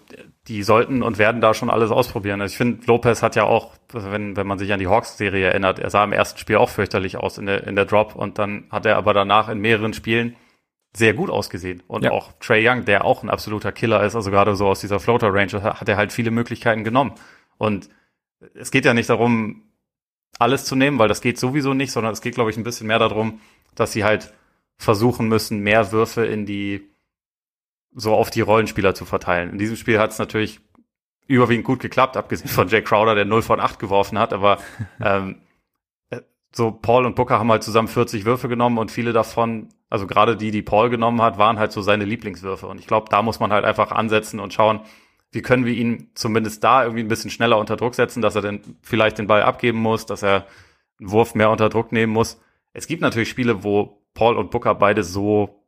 die 0.46 0.62
sollten 0.62 1.02
und 1.02 1.18
werden 1.18 1.40
da 1.40 1.52
schon 1.52 1.68
alles 1.68 1.90
ausprobieren. 1.90 2.40
Also 2.40 2.52
ich 2.52 2.56
finde, 2.56 2.86
Lopez 2.86 3.22
hat 3.22 3.34
ja 3.34 3.44
auch, 3.44 3.72
wenn, 3.92 4.36
wenn 4.36 4.46
man 4.46 4.58
sich 4.58 4.72
an 4.72 4.78
die 4.78 4.86
Hawks-Serie 4.86 5.48
erinnert, 5.48 5.80
er 5.80 5.90
sah 5.90 6.04
im 6.04 6.12
ersten 6.12 6.38
Spiel 6.38 6.56
auch 6.56 6.68
fürchterlich 6.68 7.16
aus 7.16 7.38
in 7.38 7.46
der, 7.46 7.66
in 7.66 7.74
der 7.74 7.86
Drop 7.86 8.14
und 8.14 8.38
dann 8.38 8.64
hat 8.70 8.86
er 8.86 8.96
aber 8.96 9.14
danach 9.14 9.48
in 9.48 9.58
mehreren 9.58 9.92
Spielen 9.92 10.36
sehr 10.94 11.14
gut 11.14 11.30
ausgesehen. 11.30 11.82
Und 11.88 12.04
Ja. 12.04 12.10
auch 12.10 12.32
Trey 12.40 12.66
Young, 12.68 12.84
der 12.84 13.04
auch 13.04 13.22
ein 13.22 13.30
absoluter 13.30 13.72
Killer 13.72 14.02
ist, 14.04 14.14
also 14.14 14.30
gerade 14.30 14.54
so 14.56 14.66
aus 14.66 14.80
dieser 14.80 15.00
Floater-Range, 15.00 15.62
hat 15.62 15.88
er 15.88 15.96
halt 15.96 16.12
viele 16.12 16.30
Möglichkeiten 16.30 16.84
genommen. 16.84 17.12
Und 17.56 17.88
es 18.54 18.70
geht 18.70 18.84
ja 18.84 18.92
nicht 18.94 19.08
darum, 19.08 19.62
alles 20.38 20.64
zu 20.64 20.76
nehmen, 20.76 20.98
weil 20.98 21.08
das 21.08 21.20
geht 21.20 21.38
sowieso 21.38 21.74
nicht, 21.74 21.92
sondern 21.92 22.12
es 22.12 22.20
geht, 22.20 22.34
glaube 22.34 22.50
ich, 22.50 22.56
ein 22.56 22.64
bisschen 22.64 22.86
mehr 22.86 22.98
darum, 22.98 23.40
dass 23.74 23.92
sie 23.92 24.04
halt 24.04 24.32
versuchen 24.76 25.28
müssen, 25.28 25.60
mehr 25.60 25.92
Würfe 25.92 26.26
in 26.26 26.44
die, 26.46 26.88
so 27.94 28.14
auf 28.14 28.30
die 28.30 28.40
Rollenspieler 28.40 28.94
zu 28.94 29.04
verteilen. 29.04 29.50
In 29.50 29.58
diesem 29.58 29.76
Spiel 29.76 29.98
hat 29.98 30.10
es 30.10 30.18
natürlich 30.18 30.60
überwiegend 31.26 31.64
gut 31.64 31.80
geklappt, 31.80 32.16
abgesehen 32.16 32.48
von 32.48 32.68
Jay 32.68 32.82
Crowder, 32.82 33.14
der 33.14 33.24
0 33.24 33.42
von 33.42 33.60
8 33.60 33.78
geworfen 33.78 34.18
hat, 34.18 34.32
aber 34.32 34.58
ähm, 35.00 35.36
äh, 35.36 35.51
so 36.54 36.70
Paul 36.70 37.06
und 37.06 37.16
Booker 37.16 37.38
haben 37.38 37.50
halt 37.50 37.62
zusammen 37.62 37.88
40 37.88 38.24
Würfe 38.24 38.48
genommen 38.48 38.78
und 38.78 38.90
viele 38.90 39.12
davon, 39.12 39.68
also 39.88 40.06
gerade 40.06 40.36
die, 40.36 40.50
die 40.50 40.62
Paul 40.62 40.90
genommen 40.90 41.22
hat, 41.22 41.38
waren 41.38 41.58
halt 41.58 41.72
so 41.72 41.80
seine 41.82 42.04
Lieblingswürfe. 42.04 42.66
Und 42.66 42.78
ich 42.78 42.86
glaube, 42.86 43.06
da 43.10 43.22
muss 43.22 43.40
man 43.40 43.52
halt 43.52 43.64
einfach 43.64 43.90
ansetzen 43.90 44.38
und 44.38 44.52
schauen, 44.52 44.80
wie 45.30 45.40
können 45.40 45.64
wir 45.64 45.72
ihn 45.72 46.10
zumindest 46.14 46.62
da 46.62 46.82
irgendwie 46.82 47.02
ein 47.02 47.08
bisschen 47.08 47.30
schneller 47.30 47.58
unter 47.58 47.76
Druck 47.76 47.94
setzen, 47.94 48.20
dass 48.20 48.34
er 48.34 48.42
dann 48.42 48.60
vielleicht 48.82 49.18
den 49.18 49.26
Ball 49.26 49.42
abgeben 49.42 49.78
muss, 49.78 50.04
dass 50.04 50.22
er 50.22 50.46
einen 51.00 51.10
Wurf 51.10 51.34
mehr 51.34 51.50
unter 51.50 51.70
Druck 51.70 51.90
nehmen 51.90 52.12
muss. 52.12 52.38
Es 52.74 52.86
gibt 52.86 53.00
natürlich 53.00 53.30
Spiele, 53.30 53.64
wo 53.64 54.02
Paul 54.12 54.36
und 54.36 54.50
Booker 54.50 54.74
beide 54.74 55.02
so 55.02 55.61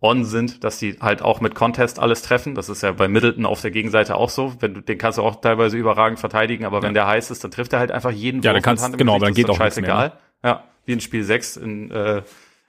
on 0.00 0.24
sind, 0.24 0.62
dass 0.62 0.78
sie 0.78 0.98
halt 1.00 1.22
auch 1.22 1.40
mit 1.40 1.54
Contest 1.54 1.98
alles 1.98 2.22
treffen. 2.22 2.54
Das 2.54 2.68
ist 2.68 2.82
ja 2.82 2.92
bei 2.92 3.08
Middleton 3.08 3.44
auf 3.44 3.60
der 3.60 3.72
Gegenseite 3.72 4.14
auch 4.14 4.30
so. 4.30 4.54
Wenn 4.60 4.74
du, 4.74 4.80
den 4.80 4.96
kannst 4.96 5.18
du 5.18 5.22
auch 5.22 5.40
teilweise 5.40 5.76
überragend 5.76 6.20
verteidigen, 6.20 6.64
aber 6.64 6.78
ja. 6.78 6.82
wenn 6.84 6.94
der 6.94 7.06
heiß 7.06 7.30
ist, 7.30 7.42
dann 7.42 7.50
trifft 7.50 7.72
er 7.72 7.80
halt 7.80 7.90
einfach 7.90 8.12
jeden 8.12 8.42
ja, 8.42 8.52
Wurf. 8.52 8.62
Dann 8.62 8.62
kannst, 8.62 8.98
genau, 8.98 9.18
dann 9.18 9.34
geht 9.34 9.50
auch 9.50 9.56
scheißegal. 9.56 10.08
Mehr, 10.08 10.08
ne? 10.08 10.50
Ja, 10.50 10.64
wie 10.84 10.92
in 10.92 11.00
Spiel 11.00 11.24
6 11.24 11.56
in, 11.56 11.90
äh, 11.90 12.22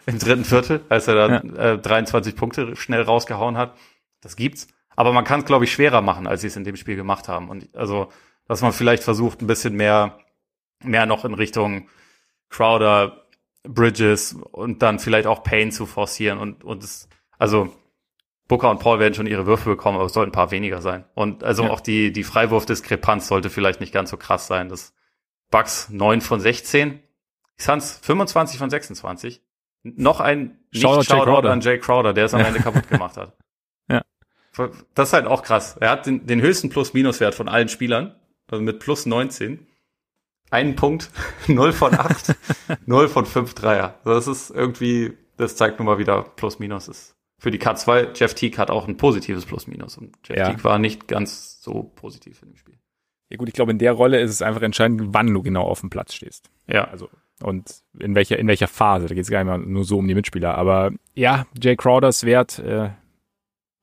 im 0.07 0.17
dritten 0.17 0.43
Viertel, 0.43 0.81
als 0.89 1.07
er 1.07 1.15
dann 1.15 1.55
ja. 1.55 1.73
äh, 1.73 1.77
23 1.77 2.35
Punkte 2.35 2.75
schnell 2.75 3.03
rausgehauen 3.03 3.57
hat. 3.57 3.75
Das 4.21 4.35
gibt's. 4.35 4.67
Aber 4.95 5.13
man 5.13 5.23
kann 5.23 5.41
es, 5.41 5.45
glaube 5.45 5.65
ich, 5.65 5.71
schwerer 5.71 6.01
machen, 6.01 6.25
als 6.25 6.41
sie 6.41 6.47
es 6.47 6.55
in 6.55 6.63
dem 6.63 6.75
Spiel 6.75 6.95
gemacht 6.95 7.27
haben. 7.27 7.49
Und 7.49 7.73
also, 7.75 8.09
dass 8.47 8.61
man 8.61 8.73
vielleicht 8.73 9.03
versucht, 9.03 9.41
ein 9.41 9.47
bisschen 9.47 9.75
mehr, 9.75 10.17
mehr 10.83 11.05
noch 11.05 11.25
in 11.25 11.35
Richtung 11.35 11.87
Crowder, 12.49 13.23
Bridges 13.63 14.33
und 14.33 14.81
dann 14.81 14.99
vielleicht 14.99 15.27
auch 15.27 15.43
Payne 15.43 15.71
zu 15.71 15.85
forcieren 15.85 16.39
und, 16.39 16.63
und 16.63 16.83
es, 16.83 17.07
also 17.39 17.73
Booker 18.49 18.69
und 18.69 18.79
Paul 18.79 18.99
werden 18.99 19.13
schon 19.13 19.27
ihre 19.27 19.45
Würfe 19.45 19.69
bekommen, 19.69 19.97
aber 19.97 20.07
es 20.07 20.13
sollten 20.13 20.29
ein 20.29 20.33
paar 20.33 20.51
weniger 20.51 20.81
sein. 20.81 21.05
Und 21.13 21.43
also 21.43 21.63
ja. 21.63 21.69
auch 21.69 21.79
die, 21.79 22.11
die 22.11 22.23
Freiwurfdiskrepanz 22.23 23.27
sollte 23.27 23.49
vielleicht 23.49 23.79
nicht 23.79 23.93
ganz 23.93 24.09
so 24.09 24.17
krass 24.17 24.47
sein. 24.47 24.69
Das 24.69 24.93
Bucks 25.49 25.89
9 25.89 26.21
von 26.21 26.39
16, 26.39 26.99
Suns 27.57 27.99
25 28.01 28.59
von 28.59 28.69
26. 28.69 29.41
Noch 29.83 30.19
ein 30.19 30.59
Nicht-Shoutout 30.71 31.47
an 31.47 31.61
Jay 31.61 31.79
Crowder, 31.79 32.13
der 32.13 32.25
es 32.25 32.33
am 32.33 32.41
Ende 32.41 32.59
kaputt 32.63 32.87
gemacht 32.89 33.17
hat. 33.17 33.37
Das 34.93 35.09
ist 35.09 35.13
halt 35.13 35.25
auch 35.25 35.43
krass. 35.43 35.77
Er 35.79 35.91
hat 35.91 36.05
den, 36.05 36.25
den 36.25 36.41
höchsten 36.41 36.69
Plus-Minus-Wert 36.69 37.33
von 37.33 37.47
allen 37.47 37.69
Spielern, 37.69 38.15
also 38.47 38.61
mit 38.61 38.79
plus 38.79 39.05
19. 39.05 39.65
Einen 40.51 40.75
Punkt, 40.75 41.11
0 41.47 41.71
von 41.71 41.93
8, 41.93 42.35
0 42.85 43.07
von 43.09 43.25
5 43.25 43.53
Dreier. 43.53 43.99
Das 44.03 44.27
ist 44.27 44.49
irgendwie, 44.49 45.17
das 45.37 45.55
zeigt 45.55 45.79
nun 45.79 45.85
mal 45.85 45.99
wieder 45.99 46.23
Plus-Minus 46.23 46.89
ist 46.89 47.18
für 47.39 47.51
die 47.51 47.59
K2. 47.59 48.09
Jeff 48.15 48.35
Teague 48.35 48.57
hat 48.57 48.69
auch 48.69 48.87
ein 48.87 48.97
positives 48.97 49.45
Plus-Minus 49.45 49.97
und 49.97 50.15
Jeff 50.25 50.37
ja. 50.37 50.49
Teague 50.49 50.63
war 50.63 50.77
nicht 50.77 51.07
ganz 51.07 51.61
so 51.61 51.91
positiv 51.95 52.41
in 52.43 52.49
dem 52.49 52.57
Spiel. 52.57 52.75
Ja 53.29 53.37
gut, 53.37 53.47
ich 53.47 53.53
glaube, 53.53 53.71
in 53.71 53.79
der 53.79 53.93
Rolle 53.93 54.19
ist 54.19 54.31
es 54.31 54.41
einfach 54.41 54.61
entscheidend, 54.61 55.13
wann 55.13 55.33
du 55.33 55.41
genau 55.41 55.63
auf 55.63 55.81
dem 55.81 55.89
Platz 55.89 56.13
stehst. 56.13 56.49
Ja. 56.67 56.85
Also 56.85 57.09
und 57.41 57.81
in 57.97 58.15
welcher 58.15 58.37
in 58.37 58.47
welcher 58.47 58.67
Phase. 58.67 59.07
Da 59.07 59.15
geht 59.15 59.23
es 59.23 59.29
gar 59.29 59.43
nicht 59.43 59.47
mehr 59.47 59.57
nur 59.57 59.85
so 59.85 59.97
um 59.97 60.07
die 60.07 60.15
Mitspieler. 60.15 60.55
Aber 60.55 60.91
ja, 61.13 61.45
Jay 61.61 61.75
Crowders 61.75 62.25
Wert 62.25 62.59
äh, 62.59 62.89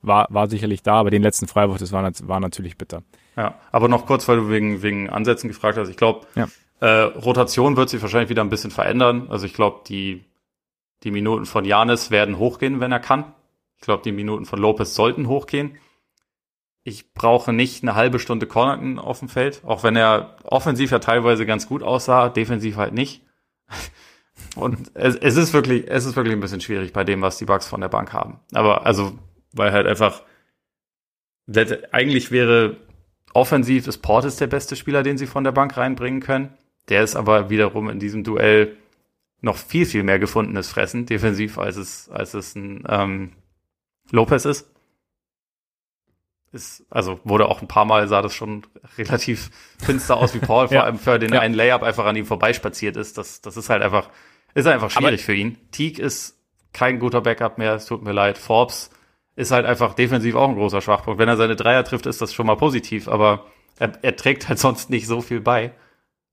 war, 0.02 0.26
war 0.30 0.48
sicherlich 0.48 0.82
da, 0.82 0.94
aber 0.94 1.10
den 1.10 1.22
letzten 1.22 1.48
Freiwurf, 1.48 1.78
das 1.78 1.92
war, 1.92 2.02
war 2.22 2.40
natürlich 2.40 2.76
bitter. 2.76 3.02
Ja, 3.36 3.58
aber 3.72 3.88
noch 3.88 4.06
kurz, 4.06 4.28
weil 4.28 4.36
du 4.36 4.50
wegen, 4.50 4.82
wegen 4.82 5.10
Ansätzen 5.10 5.48
gefragt 5.48 5.78
hast. 5.78 5.88
Ich 5.88 5.96
glaube, 5.96 6.26
ja. 6.34 6.48
äh, 6.80 7.02
Rotation 7.02 7.76
wird 7.76 7.88
sich 7.88 8.02
wahrscheinlich 8.02 8.30
wieder 8.30 8.42
ein 8.42 8.48
bisschen 8.48 8.70
verändern. 8.70 9.26
Also 9.28 9.46
ich 9.46 9.54
glaube, 9.54 9.80
die, 9.86 10.24
die 11.02 11.10
Minuten 11.10 11.46
von 11.46 11.64
Janis 11.64 12.10
werden 12.10 12.38
hochgehen, 12.38 12.80
wenn 12.80 12.92
er 12.92 13.00
kann. 13.00 13.32
Ich 13.76 13.82
glaube, 13.82 14.02
die 14.02 14.12
Minuten 14.12 14.46
von 14.46 14.58
Lopez 14.58 14.94
sollten 14.94 15.28
hochgehen. 15.28 15.78
Ich 16.82 17.12
brauche 17.12 17.52
nicht 17.52 17.82
eine 17.82 17.94
halbe 17.94 18.18
Stunde 18.18 18.46
Connaughton 18.46 18.98
auf 18.98 19.18
dem 19.18 19.28
Feld, 19.28 19.62
auch 19.64 19.82
wenn 19.82 19.96
er 19.96 20.36
offensiv 20.44 20.92
ja 20.92 20.98
teilweise 20.98 21.44
ganz 21.46 21.66
gut 21.66 21.82
aussah, 21.82 22.28
defensiv 22.28 22.76
halt 22.76 22.94
nicht. 22.94 23.22
Und 24.54 24.90
es, 24.94 25.16
es 25.16 25.36
ist 25.36 25.52
wirklich, 25.52 25.86
es 25.88 26.04
ist 26.04 26.16
wirklich 26.16 26.34
ein 26.34 26.40
bisschen 26.40 26.60
schwierig 26.60 26.92
bei 26.92 27.04
dem, 27.04 27.22
was 27.22 27.38
die 27.38 27.44
Bugs 27.44 27.66
von 27.66 27.80
der 27.80 27.88
Bank 27.88 28.12
haben. 28.12 28.40
Aber 28.52 28.86
also 28.86 29.18
weil 29.52 29.72
halt 29.72 29.86
einfach 29.86 30.22
eigentlich 31.92 32.30
wäre 32.30 32.76
offensiv 33.32 33.86
ist 33.86 33.98
Portis 33.98 34.36
der 34.36 34.46
beste 34.46 34.76
Spieler, 34.76 35.02
den 35.02 35.18
sie 35.18 35.26
von 35.26 35.44
der 35.44 35.52
Bank 35.52 35.76
reinbringen 35.76 36.20
können. 36.20 36.54
Der 36.88 37.02
ist 37.02 37.16
aber 37.16 37.50
wiederum 37.50 37.88
in 37.90 37.98
diesem 37.98 38.24
Duell 38.24 38.76
noch 39.40 39.56
viel, 39.56 39.86
viel 39.86 40.02
mehr 40.02 40.18
gefundenes 40.18 40.68
Fressen, 40.68 41.06
defensiv, 41.06 41.58
als 41.58 41.76
es, 41.76 42.08
als 42.08 42.34
es 42.34 42.54
ein 42.54 42.84
ähm, 42.88 43.32
Lopez 44.10 44.44
ist. 44.44 44.70
ist. 46.52 46.84
Also 46.90 47.20
wurde 47.24 47.48
auch 47.48 47.62
ein 47.62 47.68
paar 47.68 47.84
Mal, 47.84 48.08
sah 48.08 48.22
das 48.22 48.34
schon 48.34 48.66
relativ 48.98 49.50
finster 49.78 50.16
aus 50.16 50.34
wie 50.34 50.38
Paul, 50.38 50.68
vor 50.68 50.76
ja. 50.76 50.84
allem 50.84 50.98
für 50.98 51.18
den 51.18 51.32
ja. 51.32 51.40
einen 51.40 51.54
Layup 51.54 51.82
einfach 51.82 52.06
an 52.06 52.16
ihm 52.16 52.26
vorbeispaziert 52.26 52.96
ist. 52.96 53.18
Das, 53.18 53.40
das 53.40 53.56
ist 53.56 53.70
halt 53.70 53.82
einfach, 53.82 54.10
ist 54.54 54.66
einfach 54.66 54.90
schwierig 54.90 55.20
aber 55.20 55.24
für 55.24 55.34
ihn. 55.34 55.58
Teague 55.70 56.02
ist 56.02 56.38
kein 56.72 56.98
guter 56.98 57.22
Backup 57.22 57.58
mehr, 57.58 57.74
es 57.74 57.86
tut 57.86 58.02
mir 58.02 58.12
leid. 58.12 58.38
Forbes 58.38 58.90
ist 59.34 59.50
halt 59.50 59.66
einfach 59.66 59.94
defensiv 59.94 60.34
auch 60.34 60.48
ein 60.48 60.54
großer 60.54 60.80
Schwachpunkt. 60.80 61.18
Wenn 61.18 61.28
er 61.28 61.36
seine 61.36 61.56
Dreier 61.56 61.84
trifft, 61.84 62.06
ist 62.06 62.20
das 62.20 62.34
schon 62.34 62.46
mal 62.46 62.56
positiv, 62.56 63.08
aber 63.08 63.46
er, 63.78 63.92
er 64.02 64.16
trägt 64.16 64.48
halt 64.48 64.58
sonst 64.58 64.90
nicht 64.90 65.06
so 65.06 65.20
viel 65.20 65.40
bei. 65.40 65.72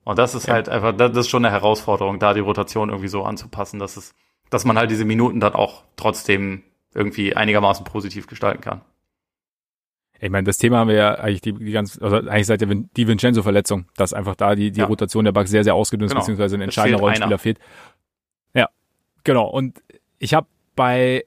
Und 0.05 0.19
das 0.19 0.35
ist 0.35 0.47
ja. 0.47 0.53
halt 0.53 0.69
einfach, 0.69 0.95
das 0.95 1.15
ist 1.15 1.29
schon 1.29 1.45
eine 1.45 1.53
Herausforderung, 1.53 2.19
da 2.19 2.33
die 2.33 2.41
Rotation 2.41 2.89
irgendwie 2.89 3.07
so 3.07 3.23
anzupassen, 3.23 3.79
dass 3.79 3.95
es, 3.95 4.13
dass 4.49 4.65
man 4.65 4.77
halt 4.77 4.91
diese 4.91 5.05
Minuten 5.05 5.39
dann 5.39 5.53
auch 5.53 5.83
trotzdem 5.95 6.63
irgendwie 6.93 7.35
einigermaßen 7.35 7.85
positiv 7.85 8.27
gestalten 8.27 8.61
kann. 8.61 8.81
Ich 10.19 10.29
meine, 10.29 10.45
das 10.45 10.57
Thema 10.57 10.77
haben 10.77 10.87
wir 10.87 10.95
ja 10.95 11.15
eigentlich 11.15 11.41
die, 11.41 11.53
die 11.53 11.71
ganz, 11.71 12.01
also 12.01 12.15
eigentlich 12.15 12.47
seit 12.47 12.61
der 12.61 12.69
die 12.69 13.07
Vincenzo-Verletzung, 13.07 13.85
dass 13.97 14.13
einfach 14.13 14.35
da 14.35 14.55
die, 14.55 14.71
die 14.71 14.79
ja. 14.79 14.85
Rotation 14.85 15.25
der 15.25 15.33
Bugs 15.33 15.49
sehr, 15.49 15.65
sehr 15.65 15.75
ausgedünnt 15.75 16.11
genau. 16.11 16.21
beziehungsweise 16.21 16.55
ein 16.55 16.61
entscheidender 16.61 16.99
Rollenspieler 16.99 17.27
einer. 17.27 17.37
fehlt. 17.37 17.59
Ja, 18.53 18.69
genau. 19.25 19.49
Und 19.49 19.83
ich 20.19 20.33
habe 20.33 20.47
bei 20.75 21.25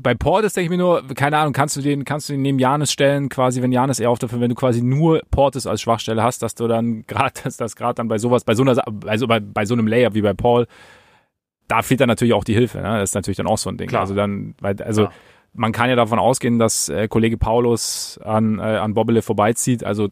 bei 0.00 0.14
Portis 0.14 0.52
denke 0.52 0.66
ich 0.66 0.70
mir 0.70 0.82
nur, 0.82 1.06
keine 1.14 1.38
Ahnung, 1.38 1.52
kannst 1.52 1.76
du 1.76 1.80
den, 1.80 2.04
kannst 2.04 2.28
du 2.28 2.32
den 2.32 2.42
neben 2.42 2.58
Janis 2.58 2.92
stellen, 2.92 3.28
quasi, 3.28 3.62
wenn 3.62 3.72
Janis 3.72 3.98
eher 3.98 4.10
auf 4.10 4.18
dafür, 4.18 4.40
wenn 4.40 4.48
du 4.48 4.54
quasi 4.54 4.80
nur 4.80 5.20
Portis 5.30 5.66
als 5.66 5.82
Schwachstelle 5.82 6.22
hast, 6.22 6.42
dass 6.42 6.54
du 6.54 6.68
dann 6.68 7.04
gerade, 7.06 7.32
dass 7.42 7.56
das 7.56 7.76
gerade 7.76 7.94
dann 7.94 8.08
bei 8.08 8.18
sowas, 8.18 8.44
bei 8.44 8.54
so 8.54 8.62
einer, 8.62 8.80
also 9.06 9.26
bei, 9.26 9.40
bei 9.40 9.66
so 9.66 9.74
einem 9.74 9.88
Layup 9.88 10.14
wie 10.14 10.22
bei 10.22 10.34
Paul, 10.34 10.66
da 11.68 11.82
fehlt 11.82 12.00
dann 12.00 12.08
natürlich 12.08 12.34
auch 12.34 12.44
die 12.44 12.54
Hilfe, 12.54 12.78
ne? 12.78 12.98
Das 12.98 13.10
ist 13.10 13.14
natürlich 13.14 13.36
dann 13.36 13.46
auch 13.46 13.58
so 13.58 13.70
ein 13.70 13.76
Ding. 13.76 13.88
Klar. 13.88 14.02
Also 14.02 14.14
dann, 14.14 14.54
weil, 14.60 14.80
also 14.82 15.04
ja. 15.04 15.12
man 15.52 15.72
kann 15.72 15.90
ja 15.90 15.96
davon 15.96 16.18
ausgehen, 16.18 16.58
dass 16.58 16.88
äh, 16.88 17.08
Kollege 17.08 17.36
Paulus 17.36 18.18
an, 18.24 18.58
äh, 18.58 18.62
an 18.62 18.94
Bobbele 18.94 19.22
vorbeizieht, 19.22 19.84
also 19.84 20.08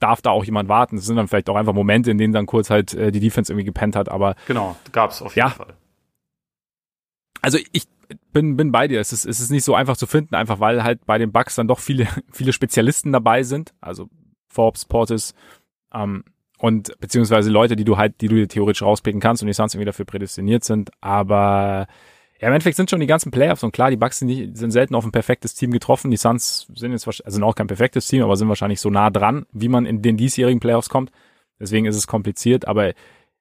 darf 0.00 0.20
da 0.20 0.30
auch 0.30 0.44
jemand 0.44 0.68
warten. 0.68 0.96
Das 0.96 1.06
sind 1.06 1.16
dann 1.16 1.28
vielleicht 1.28 1.48
auch 1.48 1.56
einfach 1.56 1.72
Momente, 1.72 2.10
in 2.10 2.18
denen 2.18 2.34
dann 2.34 2.46
kurz 2.46 2.70
halt 2.70 2.92
äh, 2.92 3.12
die 3.12 3.20
Defense 3.20 3.52
irgendwie 3.52 3.64
gepennt 3.64 3.96
hat, 3.96 4.08
aber. 4.08 4.34
Genau, 4.46 4.76
gab's 4.92 5.22
auf 5.22 5.36
jeden 5.36 5.48
ja, 5.48 5.54
Fall. 5.54 5.74
Also 7.40 7.58
ich 7.72 7.86
bin, 8.32 8.56
bin 8.56 8.72
bei 8.72 8.88
dir. 8.88 9.00
Es 9.00 9.12
ist, 9.12 9.24
es 9.24 9.40
ist 9.40 9.50
nicht 9.50 9.64
so 9.64 9.74
einfach 9.74 9.96
zu 9.96 10.06
finden, 10.06 10.34
einfach 10.34 10.60
weil 10.60 10.82
halt 10.82 11.06
bei 11.06 11.18
den 11.18 11.30
Bugs 11.32 11.54
dann 11.54 11.68
doch 11.68 11.78
viele, 11.78 12.08
viele 12.32 12.52
Spezialisten 12.52 13.12
dabei 13.12 13.42
sind. 13.42 13.74
Also 13.80 14.08
Forbes, 14.48 14.84
Portis, 14.84 15.34
ähm, 15.92 16.24
und 16.64 16.98
beziehungsweise 16.98 17.50
Leute, 17.50 17.76
die 17.76 17.84
du 17.84 17.98
halt, 17.98 18.22
die 18.22 18.28
du 18.28 18.36
dir 18.36 18.48
theoretisch 18.48 18.80
rauspicken 18.80 19.20
kannst 19.20 19.42
und 19.42 19.48
die 19.48 19.52
sonst 19.52 19.74
irgendwie 19.74 19.84
dafür 19.84 20.06
prädestiniert 20.06 20.64
sind. 20.64 20.90
Aber 21.02 21.86
ja, 22.40 22.48
im 22.48 22.54
Endeffekt 22.54 22.78
sind 22.78 22.88
schon 22.88 23.00
die 23.00 23.06
ganzen 23.06 23.30
Playoffs 23.30 23.62
und 23.62 23.72
klar, 23.72 23.90
die 23.90 23.98
Bucks 23.98 24.20
sind, 24.20 24.28
nicht, 24.28 24.56
sind 24.56 24.70
selten 24.70 24.94
auf 24.94 25.04
ein 25.04 25.12
perfektes 25.12 25.54
Team 25.54 25.72
getroffen. 25.72 26.10
Die 26.10 26.16
Suns 26.16 26.66
sind 26.74 26.92
jetzt 26.92 27.06
also 27.06 27.22
sind 27.22 27.42
auch 27.42 27.54
kein 27.54 27.66
perfektes 27.66 28.06
Team, 28.06 28.22
aber 28.22 28.36
sind 28.36 28.48
wahrscheinlich 28.48 28.80
so 28.80 28.88
nah 28.88 29.10
dran, 29.10 29.44
wie 29.52 29.68
man 29.68 29.84
in 29.84 30.00
den 30.00 30.16
diesjährigen 30.16 30.58
Playoffs 30.58 30.88
kommt. 30.88 31.10
Deswegen 31.60 31.84
ist 31.84 31.96
es 31.96 32.06
kompliziert, 32.06 32.66
aber 32.66 32.94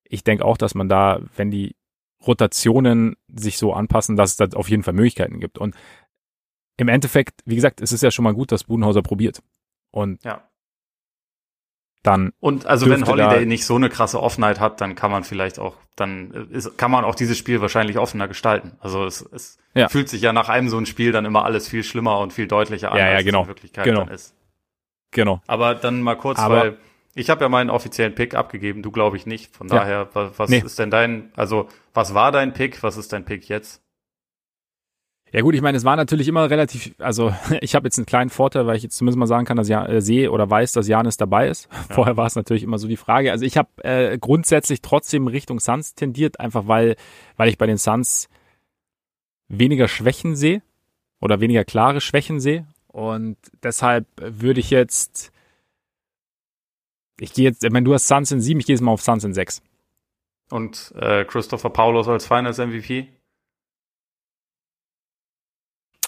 ich 0.04 0.26
denke 0.26 0.44
auch, 0.44 0.58
dass 0.58 0.76
man 0.76 0.90
da, 0.90 1.22
wenn 1.38 1.50
die 1.50 1.78
Rotationen 2.28 3.16
sich 3.34 3.58
so 3.58 3.72
anpassen, 3.72 4.18
dass 4.18 4.32
es 4.32 4.36
da 4.36 4.48
auf 4.58 4.70
jeden 4.70 4.84
Fall 4.84 4.96
Möglichkeiten 4.96 5.40
gibt. 5.40 5.60
Und 5.60 5.76
im 6.76 6.90
Endeffekt, 6.90 7.40
wie 7.46 7.56
gesagt, 7.56 7.80
es 7.80 7.94
ist 7.94 8.04
ja 8.04 8.12
schon 8.12 8.24
mal 8.24 8.34
gut, 8.34 8.52
dass 8.52 8.66
Budenhauser 8.66 9.02
probiert. 9.02 9.42
Und 9.92 10.26
ja. 10.26 10.44
Dann. 12.04 12.34
Und 12.40 12.66
also 12.68 12.90
wenn 12.90 13.08
Holiday 13.08 13.46
nicht 13.46 13.66
so 13.66 13.76
eine 13.76 13.90
krasse 13.90 14.22
Offenheit 14.22 14.60
hat, 14.60 14.82
dann 14.82 14.96
kann 14.96 15.10
man 15.10 15.24
vielleicht 15.24 15.58
auch, 15.58 15.76
dann 15.96 16.32
ist, 16.52 16.78
kann 16.78 16.92
man 16.92 17.06
auch 17.06 17.16
dieses 17.16 17.38
Spiel 17.38 17.62
wahrscheinlich 17.62 17.98
offener 17.98 18.28
gestalten. 18.28 18.74
Also 18.80 19.06
es, 19.06 19.22
es 19.32 19.58
ja. 19.74 19.88
fühlt 19.88 20.10
sich 20.10 20.22
ja 20.22 20.34
nach 20.34 20.50
einem 20.50 20.70
so 20.70 20.78
ein 20.78 20.86
Spiel 20.86 21.12
dann 21.12 21.26
immer 21.26 21.46
alles 21.46 21.68
viel 21.68 21.84
schlimmer 21.84 22.20
und 22.20 22.34
viel 22.34 22.48
deutlicher 22.48 22.92
an, 22.92 22.98
ja, 22.98 23.10
ja, 23.10 23.16
als 23.16 23.26
genau. 23.26 23.40
es 23.40 23.44
in 23.44 23.50
Wirklichkeit 23.50 23.86
genau. 23.86 24.02
dann 24.02 24.14
ist. 24.14 24.36
Genau. 25.12 25.42
Aber 25.48 25.76
dann 25.76 26.02
mal 26.02 26.16
kurz, 26.16 26.40
Aber, 26.40 26.56
weil 26.56 26.78
ich 27.16 27.30
habe 27.30 27.42
ja 27.42 27.50
meinen 27.50 27.70
offiziellen 27.70 28.16
Pick 28.16 28.34
abgegeben, 28.34 28.82
du 28.82 28.92
glaube 28.92 29.18
ich 29.18 29.26
nicht. 29.26 29.56
Von 29.56 29.68
daher, 29.68 30.10
was, 30.14 30.32
was 30.38 30.50
nee. 30.50 30.60
ist 30.60 30.80
denn 30.80 30.90
dein, 30.90 31.32
also 31.36 31.70
was 31.94 32.14
war 32.14 32.32
dein 32.32 32.54
Pick, 32.54 32.82
was 32.84 32.98
ist 32.98 33.14
dein 33.14 33.24
Pick 33.24 33.48
jetzt? 33.48 33.83
Ja 35.34 35.42
gut, 35.42 35.56
ich 35.56 35.62
meine, 35.62 35.76
es 35.76 35.84
war 35.84 35.96
natürlich 35.96 36.28
immer 36.28 36.48
relativ, 36.48 36.94
also 37.00 37.34
ich 37.62 37.74
habe 37.74 37.88
jetzt 37.88 37.98
einen 37.98 38.06
kleinen 38.06 38.30
Vorteil, 38.30 38.68
weil 38.68 38.78
ich 38.78 38.84
jetzt 38.84 38.96
zumindest 38.96 39.18
mal 39.18 39.26
sagen 39.26 39.46
kann, 39.46 39.58
dass 39.58 39.68
ich 39.68 39.76
äh, 39.76 40.00
sehe 40.00 40.32
oder 40.32 40.48
weiß, 40.48 40.74
dass 40.74 40.88
Janis 40.88 41.18
dabei 41.18 41.50
ist. 41.50 41.68
Ja. 41.74 41.96
Vorher 41.96 42.18
war 42.18 42.28
es 42.28 42.36
natürlich 42.36 42.64
immer 42.64 42.78
so 42.78 42.88
die 42.88 42.98
Frage. 42.98 43.32
Also 43.32 43.46
ich 43.46 43.58
habe 43.58 43.84
äh, 43.84 44.18
grundsätzlich 44.18 44.82
trotzdem 44.82 45.28
Richtung 45.28 45.60
Suns 45.60 45.96
tendiert, 45.96 46.40
einfach 46.40 46.68
weil, 46.68 46.96
weil 47.36 47.50
ich 47.50 47.58
bei 47.58 47.66
den 47.66 47.78
Suns 47.78 48.30
weniger 49.48 49.88
Schwächen 49.88 50.36
sehe 50.36 50.62
oder 51.20 51.42
weniger 51.42 51.66
klare 51.66 52.00
Schwächen 52.00 52.40
sehe. 52.40 52.68
Und 52.88 53.38
deshalb 53.64 54.06
würde 54.18 54.60
ich 54.60 54.70
jetzt, 54.70 55.32
ich 57.20 57.34
gehe 57.34 57.46
jetzt, 57.46 57.64
ich 57.64 57.72
meine, 57.72 57.86
du 57.86 57.94
hast 57.94 58.08
Suns 58.08 58.32
in 58.32 58.40
sieben, 58.40 58.60
ich 58.60 58.68
gehe 58.68 58.76
jetzt 58.76 58.82
mal 58.82 58.92
auf 58.92 59.02
Suns 59.02 59.24
in 59.24 59.34
sechs. 59.34 59.62
Und 60.50 60.94
äh, 60.96 61.26
Christopher 61.26 61.72
Paulos 61.72 62.08
als 62.08 62.28
Finals 62.28 62.60
MVP? 62.60 63.10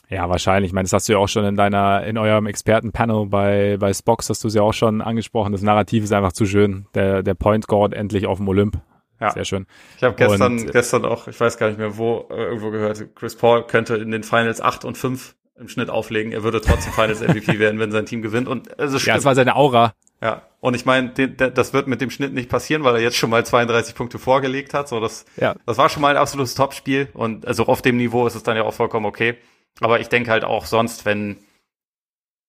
Ja, 0.09 0.29
wahrscheinlich. 0.29 0.69
Ich 0.69 0.73
meine, 0.73 0.85
das 0.85 0.93
hast 0.93 1.09
du 1.09 1.13
ja 1.13 1.19
auch 1.19 1.27
schon 1.27 1.45
in 1.45 1.55
deiner, 1.55 2.05
in 2.05 2.17
eurem 2.17 2.45
Expertenpanel 2.47 3.27
bei, 3.27 3.77
bei 3.79 3.93
Spox 3.93 4.29
hast 4.29 4.43
du 4.43 4.47
es 4.47 4.53
ja 4.53 4.61
auch 4.61 4.73
schon 4.73 5.01
angesprochen. 5.01 5.51
Das 5.51 5.61
Narrativ 5.61 6.03
ist 6.03 6.13
einfach 6.13 6.33
zu 6.33 6.45
schön. 6.45 6.87
Der, 6.93 7.23
der 7.23 7.33
Point 7.33 7.67
Guard 7.67 7.93
endlich 7.93 8.27
auf 8.27 8.37
dem 8.37 8.47
Olymp. 8.47 8.79
Ja. 9.19 9.31
Sehr 9.31 9.45
schön. 9.45 9.65
Ich 9.97 10.03
habe 10.03 10.15
gestern, 10.15 10.59
und, 10.59 10.71
gestern 10.71 11.05
auch, 11.05 11.27
ich 11.27 11.39
weiß 11.39 11.57
gar 11.57 11.67
nicht 11.67 11.79
mehr 11.79 11.97
wo, 11.97 12.27
äh, 12.29 12.35
irgendwo 12.35 12.69
gehört, 12.69 13.15
Chris 13.15 13.35
Paul 13.35 13.65
könnte 13.65 13.95
in 13.95 14.11
den 14.11 14.23
Finals 14.23 14.61
8 14.61 14.83
und 14.83 14.97
5 14.97 15.35
im 15.57 15.69
Schnitt 15.69 15.89
auflegen. 15.89 16.33
Er 16.33 16.43
würde 16.43 16.59
trotzdem 16.59 16.91
Finals 16.91 17.21
MVP 17.21 17.59
werden, 17.59 17.79
wenn 17.79 17.91
sein 17.91 18.05
Team 18.05 18.21
gewinnt. 18.21 18.47
Und 18.47 18.77
also 18.77 18.97
Ja, 18.97 19.15
das 19.15 19.23
war 19.23 19.35
seine 19.35 19.55
Aura. 19.55 19.93
Ja, 20.21 20.43
und 20.59 20.75
ich 20.75 20.85
meine, 20.85 21.09
das 21.09 21.73
wird 21.73 21.87
mit 21.87 22.01
dem 22.01 22.09
Schnitt 22.09 22.33
nicht 22.33 22.49
passieren, 22.49 22.83
weil 22.83 22.95
er 22.95 23.01
jetzt 23.01 23.15
schon 23.15 23.29
mal 23.29 23.45
32 23.45 23.95
Punkte 23.95 24.17
vorgelegt 24.17 24.73
hat. 24.73 24.87
So, 24.89 24.99
das, 24.99 25.25
ja. 25.37 25.55
das 25.65 25.77
war 25.77 25.89
schon 25.89 26.01
mal 26.01 26.09
ein 26.09 26.17
absolutes 26.17 26.55
Topspiel. 26.55 27.09
Und 27.13 27.47
also 27.47 27.67
auf 27.67 27.81
dem 27.81 27.97
Niveau 27.97 28.25
ist 28.25 28.35
es 28.35 28.43
dann 28.43 28.57
ja 28.57 28.63
auch 28.63 28.73
vollkommen 28.73 29.05
okay. 29.05 29.37
Aber 29.81 29.99
ich 29.99 30.09
denke 30.09 30.31
halt 30.31 30.43
auch 30.43 30.65
sonst, 30.65 31.05
wenn, 31.05 31.37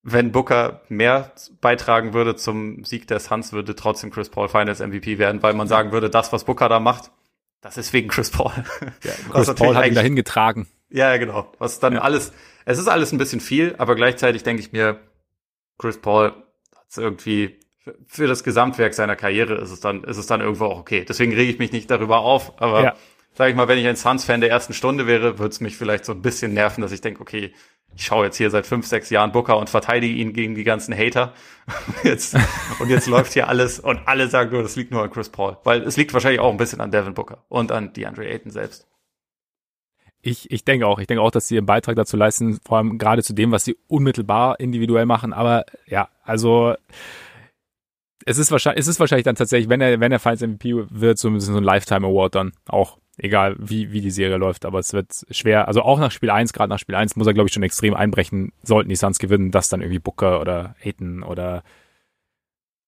wenn 0.03 0.33
Booker 0.33 0.83
mehr 0.89 1.33
beitragen 1.61 2.15
würde 2.15 2.37
zum 2.37 2.85
Sieg 2.85 3.09
der 3.09 3.21
Suns, 3.21 3.53
würde 3.53 3.75
trotzdem 3.75 4.11
Chris 4.11 4.29
Paul 4.29 4.49
Finals 4.49 4.81
MVP 4.81 5.19
werden, 5.19 5.43
weil 5.43 5.55
man 5.55 5.67
sagen 5.67 5.93
würde, 5.93 6.11
das, 6.11 6.33
was 6.33 6.45
Booker 6.45 6.69
da 6.69 6.79
macht, 6.79 7.11
das 7.61 7.77
ist 7.77 7.93
wegen 7.93 8.09
Chris 8.09 8.31
Paul. 8.31 8.53
Ja, 9.03 9.13
Chris 9.33 9.55
Paul 9.55 9.75
hat 9.75 9.87
ihn 9.87 9.95
dahin 9.95 10.15
getragen. 10.15 10.69
Ja, 10.89 11.17
genau. 11.17 11.53
Was 11.59 11.81
dann 11.81 11.95
ja. 11.95 12.01
alles, 12.03 12.33
es 12.65 12.79
ist 12.79 12.89
alles 12.89 13.13
ein 13.13 13.19
bisschen 13.19 13.41
viel, 13.41 13.75
aber 13.79 13.97
gleichzeitig 13.97 14.45
denke 14.45 14.63
ich 14.63 14.73
mir, 14.73 15.01
Chris 15.79 16.01
Paul 16.01 16.31
hat 16.75 16.87
es 16.89 16.97
irgendwie 16.97 17.59
für 18.07 18.27
das 18.27 18.45
Gesamtwerk 18.45 18.95
seiner 18.95 19.15
Karriere 19.15 19.55
ist 19.57 19.71
es 19.71 19.79
dann, 19.79 20.03
ist 20.05 20.17
es 20.17 20.27
dann 20.27 20.41
irgendwo 20.41 20.67
auch 20.67 20.79
okay. 20.79 21.05
Deswegen 21.09 21.33
rege 21.33 21.53
ich 21.53 21.59
mich 21.59 21.71
nicht 21.71 21.91
darüber 21.91 22.19
auf, 22.19 22.61
aber 22.61 22.83
ja 22.83 22.97
sag 23.37 23.51
ich 23.51 23.55
mal, 23.55 23.69
wenn 23.69 23.79
ich 23.79 23.87
ein 23.87 23.97
Suns-Fan 23.97 24.41
der 24.41 24.51
ersten 24.51 24.73
Stunde 24.73 25.07
wäre, 25.07 25.39
würde 25.39 25.51
es 25.51 25.61
mich 25.61 25.77
vielleicht 25.77 26.05
so 26.05 26.13
ein 26.13 26.23
bisschen 26.23 26.55
nerven, 26.55 26.81
dass 26.81 26.93
ich 26.93 27.03
denke, 27.03 27.21
okay, 27.21 27.53
ich 27.95 28.05
schaue 28.05 28.27
jetzt 28.27 28.37
hier 28.37 28.51
seit 28.51 28.67
fünf, 28.67 28.87
sechs 28.87 29.11
Jahren 29.11 29.33
Booker 29.33 29.59
und 29.59 29.71
verteidige 29.71 30.15
ihn 30.15 30.33
gegen 30.33 30.55
die 30.55 30.65
ganzen 30.65 30.97
Hater. 30.97 31.35
jetzt, 32.03 32.37
und 32.79 32.89
jetzt 32.89 33.07
läuft 33.07 33.35
hier 33.35 33.49
alles 33.49 33.79
und 33.79 34.01
alle 34.07 34.29
sagen 34.29 34.53
nur, 34.53 34.63
das 34.63 34.77
liegt 34.77 34.91
nur 34.91 35.03
an 35.03 35.11
Chris 35.11 35.29
Paul. 35.29 35.59
Weil 35.65 35.83
es 35.83 35.97
liegt 35.97 36.13
wahrscheinlich 36.15 36.41
auch 36.41 36.51
ein 36.51 36.57
bisschen 36.57 36.81
an 36.81 36.91
Devin 36.91 37.15
Booker 37.15 37.45
und 37.49 37.73
an 37.73 37.93
DeAndre 37.93 38.27
Ayton 38.27 38.51
selbst. 38.51 38.87
Ich, 40.23 40.51
ich 40.51 40.65
denke 40.65 40.87
auch. 40.87 40.99
Ich 40.99 41.07
denke 41.07 41.23
auch, 41.23 41.31
dass 41.31 41.47
sie 41.47 41.57
einen 41.57 41.67
Beitrag 41.67 41.97
dazu 41.97 42.17
leisten, 42.17 42.59
vor 42.65 42.79
allem 42.79 42.99
gerade 42.99 43.23
zu 43.23 43.33
dem, 43.33 43.53
was 43.53 43.65
sie 43.65 43.77
unmittelbar 43.87 44.59
individuell 44.61 45.07
machen. 45.07 45.33
Aber 45.33 45.65
ja, 45.87 46.09
also 46.23 46.75
es 48.25 48.39
ist 48.39 48.51
wahrscheinlich, 48.51 48.81
es 48.81 48.89
ist 48.89 48.99
wahrscheinlich 48.99 49.25
dann 49.25 49.37
tatsächlich, 49.37 49.69
wenn 49.69 49.81
er, 49.81 50.01
wenn 50.01 50.11
er 50.11 50.19
Finals 50.19 50.41
MVP 50.41 50.75
wird, 50.91 51.19
so 51.19 51.29
ein 51.29 51.39
so 51.39 51.57
ein 51.57 51.63
Lifetime 51.63 52.07
Award 52.07 52.35
dann 52.35 52.53
auch 52.67 52.99
egal 53.19 53.57
wie, 53.59 53.93
wie 53.93 54.01
die 54.01 54.11
Serie 54.11 54.37
läuft, 54.37 54.65
aber 54.65 54.79
es 54.79 54.93
wird 54.93 55.27
schwer, 55.31 55.69
also 55.69 55.83
auch 55.83 55.99
nach 55.99 56.11
Spiel 56.11 56.31
1, 56.31 56.53
gerade 56.53 56.69
nach 56.69 56.79
Spiel 56.79 56.95
1 56.95 57.17
muss 57.17 57.27
er, 57.27 57.35
glaube 57.35 57.49
ich, 57.49 57.55
schon 57.55 57.63
extrem 57.63 57.95
einbrechen, 57.95 58.53
sollten 58.63 58.89
die 58.89 58.97
Suns 58.97 59.19
gewinnen, 59.19 59.51
dass 59.51 59.69
dann 59.69 59.81
irgendwie 59.81 59.99
Booker 59.99 60.41
oder 60.41 60.77
Aiton 60.83 61.23
oder 61.23 61.63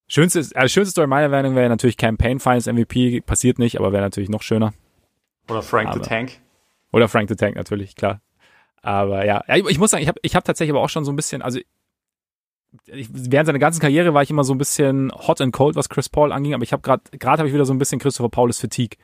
schönste, 0.06 0.40
also 0.54 0.72
schönste 0.72 0.90
Story 0.90 1.06
meiner 1.06 1.28
Meinung 1.28 1.54
wäre 1.54 1.68
natürlich 1.68 1.96
Campaign 1.96 2.40
Finals 2.40 2.66
MVP, 2.66 3.22
passiert 3.22 3.58
nicht, 3.58 3.78
aber 3.78 3.92
wäre 3.92 4.02
natürlich 4.02 4.28
noch 4.28 4.42
schöner. 4.42 4.74
Oder 5.48 5.62
Frank 5.62 5.88
aber, 5.90 6.02
the 6.02 6.08
Tank. 6.08 6.32
Oder 6.92 7.08
Frank 7.08 7.28
the 7.28 7.36
Tank 7.36 7.56
natürlich, 7.56 7.96
klar. 7.96 8.20
Aber 8.82 9.24
ja, 9.24 9.42
ich, 9.48 9.66
ich 9.66 9.78
muss 9.78 9.90
sagen, 9.90 10.02
ich 10.02 10.08
habe 10.08 10.20
ich 10.22 10.36
hab 10.36 10.44
tatsächlich 10.44 10.72
aber 10.74 10.82
auch 10.82 10.90
schon 10.90 11.04
so 11.04 11.12
ein 11.12 11.16
bisschen, 11.16 11.42
also 11.42 11.58
ich, 12.86 13.08
während 13.10 13.46
seiner 13.46 13.58
ganzen 13.58 13.80
Karriere 13.80 14.12
war 14.12 14.22
ich 14.22 14.30
immer 14.30 14.44
so 14.44 14.54
ein 14.54 14.58
bisschen 14.58 15.10
hot 15.12 15.40
and 15.40 15.54
cold, 15.54 15.74
was 15.74 15.88
Chris 15.88 16.08
Paul 16.08 16.32
anging, 16.32 16.54
aber 16.54 16.62
ich 16.62 16.72
habe 16.72 16.82
gerade 16.82 17.02
gerade 17.18 17.38
habe 17.38 17.48
ich 17.48 17.54
wieder 17.54 17.64
so 17.64 17.72
ein 17.72 17.78
bisschen 17.78 17.98
Christopher 17.98 18.28
Paulus 18.28 18.60
Fatigue. 18.60 18.98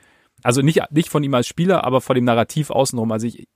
Also 0.45 0.61
nicht, 0.61 0.81
nicht 0.91 1.09
von 1.09 1.25
ihm 1.25 1.35
als 1.35 1.49
Spieler, 1.49 1.85
aber 1.85 2.01
von 2.01 2.15
dem 2.15 2.25
Narrativ 2.25 2.71
außenrum. 2.71 3.11
Also 3.11 3.27
ich, 3.27 3.49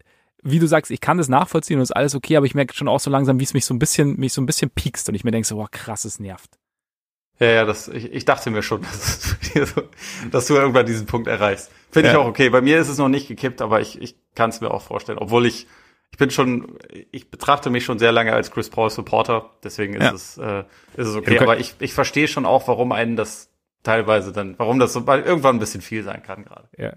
wie 0.42 0.58
du 0.58 0.66
sagst, 0.66 0.90
ich 0.90 1.00
kann 1.00 1.18
das 1.18 1.28
nachvollziehen 1.28 1.76
und 1.76 1.82
ist 1.82 1.94
alles 1.94 2.14
okay, 2.14 2.36
aber 2.36 2.46
ich 2.46 2.54
merke 2.54 2.74
schon 2.74 2.88
auch 2.88 2.98
so 2.98 3.10
langsam, 3.10 3.38
wie 3.38 3.44
es 3.44 3.54
mich 3.54 3.66
so 3.66 3.74
ein 3.74 3.78
bisschen, 3.78 4.18
mich 4.18 4.32
so 4.32 4.40
ein 4.40 4.46
bisschen 4.46 4.70
piekst 4.70 5.08
und 5.08 5.14
ich 5.14 5.22
mir 5.22 5.30
denke 5.30 5.46
so, 5.46 5.56
boah, 5.56 5.70
krass, 5.70 6.06
es 6.06 6.18
nervt. 6.18 6.58
Ja, 7.40 7.46
ja, 7.48 7.64
das, 7.66 7.88
ich, 7.88 8.12
ich 8.12 8.24
dachte 8.24 8.50
mir 8.50 8.62
schon, 8.62 8.82
dass, 9.52 9.76
dass 10.30 10.46
du 10.46 10.54
irgendwann 10.54 10.86
diesen 10.86 11.06
Punkt 11.06 11.28
erreichst. 11.28 11.70
Finde 11.90 12.08
ja. 12.08 12.14
ich 12.14 12.18
auch 12.18 12.26
okay. 12.26 12.48
Bei 12.48 12.62
mir 12.62 12.80
ist 12.80 12.88
es 12.88 12.96
noch 12.98 13.08
nicht 13.08 13.28
gekippt, 13.28 13.60
aber 13.60 13.80
ich, 13.82 14.00
ich 14.00 14.16
kann 14.34 14.48
es 14.48 14.62
mir 14.62 14.70
auch 14.70 14.82
vorstellen. 14.82 15.18
Obwohl 15.18 15.44
ich, 15.44 15.66
ich 16.10 16.18
bin 16.18 16.30
schon, 16.30 16.78
ich 17.12 17.30
betrachte 17.30 17.68
mich 17.68 17.84
schon 17.84 17.98
sehr 17.98 18.12
lange 18.12 18.32
als 18.32 18.50
Chris 18.50 18.70
Paul 18.70 18.88
Supporter, 18.88 19.50
deswegen 19.62 19.94
ist 19.94 20.02
ja. 20.02 20.12
es, 20.12 20.38
äh, 20.38 20.64
ist 20.96 21.08
es 21.08 21.16
okay. 21.16 21.38
Aber 21.38 21.58
ich, 21.58 21.74
ich 21.80 21.92
verstehe 21.92 22.28
schon 22.28 22.46
auch, 22.46 22.66
warum 22.66 22.92
einen 22.92 23.14
das 23.14 23.47
teilweise 23.82 24.32
dann, 24.32 24.58
warum 24.58 24.78
das 24.78 24.92
so 24.92 25.00
irgendwann 25.00 25.56
ein 25.56 25.60
bisschen 25.60 25.80
viel 25.80 26.02
sein 26.02 26.22
kann 26.22 26.44
gerade. 26.44 26.68
Ja. 26.76 26.94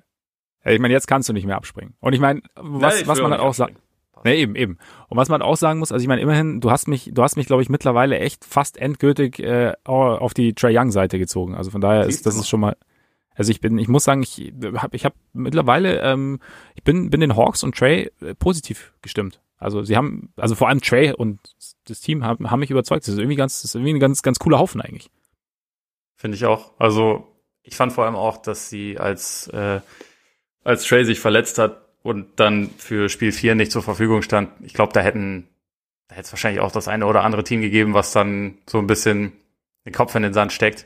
Ich 0.63 0.79
meine, 0.79 0.93
jetzt 0.93 1.07
kannst 1.07 1.27
du 1.27 1.33
nicht 1.33 1.45
mehr 1.45 1.55
abspringen. 1.55 1.95
Und 1.99 2.13
ich 2.13 2.19
meine, 2.19 2.41
was, 2.55 2.95
ja, 2.95 3.01
ich 3.01 3.07
was 3.07 3.19
man 3.19 3.31
halt 3.31 3.41
auch 3.41 3.53
sagt. 3.53 3.81
Ne, 4.23 4.35
eben, 4.35 4.55
eben. 4.55 4.77
Und 5.07 5.17
was 5.17 5.29
man 5.29 5.41
auch 5.41 5.57
sagen 5.57 5.79
muss, 5.79 5.91
also 5.91 6.03
ich 6.03 6.07
meine, 6.07 6.21
immerhin, 6.21 6.61
du 6.61 6.69
hast 6.69 6.87
mich, 6.87 7.09
du 7.11 7.23
hast 7.23 7.37
mich, 7.37 7.47
glaube 7.47 7.63
ich, 7.63 7.69
mittlerweile 7.69 8.19
echt 8.19 8.45
fast 8.45 8.77
endgültig 8.77 9.39
äh, 9.39 9.73
auf 9.83 10.35
die 10.35 10.53
Trey 10.53 10.77
Young-Seite 10.77 11.17
gezogen. 11.17 11.55
Also 11.55 11.71
von 11.71 11.81
daher 11.81 12.05
ist 12.05 12.25
das 12.25 12.35
ist 12.35 12.47
schon 12.47 12.59
mal. 12.59 12.77
Also 13.33 13.49
ich 13.49 13.61
bin, 13.61 13.77
ich 13.79 13.87
muss 13.87 14.03
sagen, 14.03 14.21
ich 14.21 14.53
habe 14.75 14.95
ich 14.95 15.05
hab 15.05 15.13
mittlerweile, 15.33 16.01
ähm, 16.01 16.39
ich 16.75 16.83
bin, 16.83 17.09
bin 17.09 17.21
den 17.21 17.35
Hawks 17.35 17.63
und 17.63 17.75
Trey 17.75 18.11
äh, 18.21 18.35
positiv 18.35 18.93
gestimmt. 19.01 19.41
Also 19.57 19.83
sie 19.83 19.95
haben, 19.95 20.33
also 20.35 20.53
vor 20.53 20.67
allem 20.67 20.81
Trey 20.81 21.13
und 21.13 21.39
das 21.85 22.01
Team 22.01 22.23
haben, 22.23 22.51
haben 22.51 22.59
mich 22.59 22.71
überzeugt. 22.71 23.03
Das 23.03 23.13
ist 23.13 23.19
irgendwie 23.19 23.37
ganz, 23.37 23.61
das 23.61 23.71
ist 23.71 23.75
irgendwie 23.75 23.93
ein 23.93 23.99
ganz, 23.99 24.21
ganz 24.21 24.37
cooler 24.37 24.59
Haufen 24.59 24.81
eigentlich. 24.81 25.09
Finde 26.21 26.35
ich 26.35 26.45
auch. 26.45 26.69
Also 26.77 27.35
ich 27.63 27.75
fand 27.75 27.93
vor 27.93 28.05
allem 28.05 28.15
auch, 28.15 28.37
dass 28.37 28.69
sie 28.69 28.99
als, 28.99 29.47
äh, 29.47 29.81
als 30.63 30.83
Trey 30.83 31.03
sich 31.03 31.19
verletzt 31.19 31.57
hat 31.57 31.81
und 32.03 32.39
dann 32.39 32.69
für 32.77 33.09
Spiel 33.09 33.31
4 33.31 33.55
nicht 33.55 33.71
zur 33.71 33.81
Verfügung 33.81 34.21
stand, 34.21 34.51
ich 34.61 34.75
glaube, 34.75 34.93
da 34.93 34.99
hätten, 34.99 35.47
da 36.09 36.13
hätte 36.13 36.27
es 36.27 36.31
wahrscheinlich 36.31 36.61
auch 36.61 36.71
das 36.71 36.87
eine 36.87 37.07
oder 37.07 37.23
andere 37.23 37.43
Team 37.43 37.61
gegeben, 37.61 37.95
was 37.95 38.11
dann 38.11 38.59
so 38.69 38.77
ein 38.77 38.85
bisschen 38.85 39.33
den 39.83 39.93
Kopf 39.93 40.13
in 40.13 40.21
den 40.21 40.33
Sand 40.33 40.53
steckt. 40.53 40.85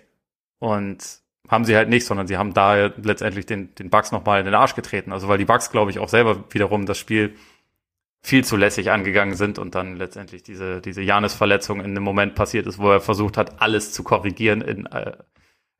Und 0.59 1.03
haben 1.49 1.65
sie 1.65 1.75
halt 1.75 1.89
nicht, 1.89 2.05
sondern 2.05 2.27
sie 2.27 2.37
haben 2.37 2.53
da 2.53 2.85
letztendlich 2.85 3.45
den, 3.45 3.75
den 3.75 3.89
Bugs 3.89 4.13
nochmal 4.13 4.39
in 4.39 4.45
den 4.45 4.55
Arsch 4.55 4.75
getreten. 4.75 5.11
Also 5.11 5.27
weil 5.27 5.37
die 5.37 5.43
Bugs, 5.43 5.69
glaube 5.69 5.91
ich, 5.91 5.99
auch 5.99 6.07
selber 6.07 6.45
wiederum 6.51 6.85
das 6.85 6.97
Spiel 6.97 7.35
viel 8.25 8.43
zu 8.43 8.57
lässig 8.57 8.89
angegangen 8.89 9.35
sind 9.35 9.59
und 9.59 9.75
dann 9.75 9.97
letztendlich 9.97 10.41
diese, 10.41 10.81
diese 10.81 11.03
Janis-Verletzung 11.03 11.79
in 11.79 11.91
einem 11.91 12.03
Moment 12.03 12.33
passiert 12.33 12.65
ist, 12.65 12.79
wo 12.79 12.89
er 12.89 12.99
versucht 12.99 13.37
hat, 13.37 13.61
alles 13.61 13.91
zu 13.91 14.03
korrigieren 14.03 14.61
in, 14.61 14.87
äh, 14.87 15.11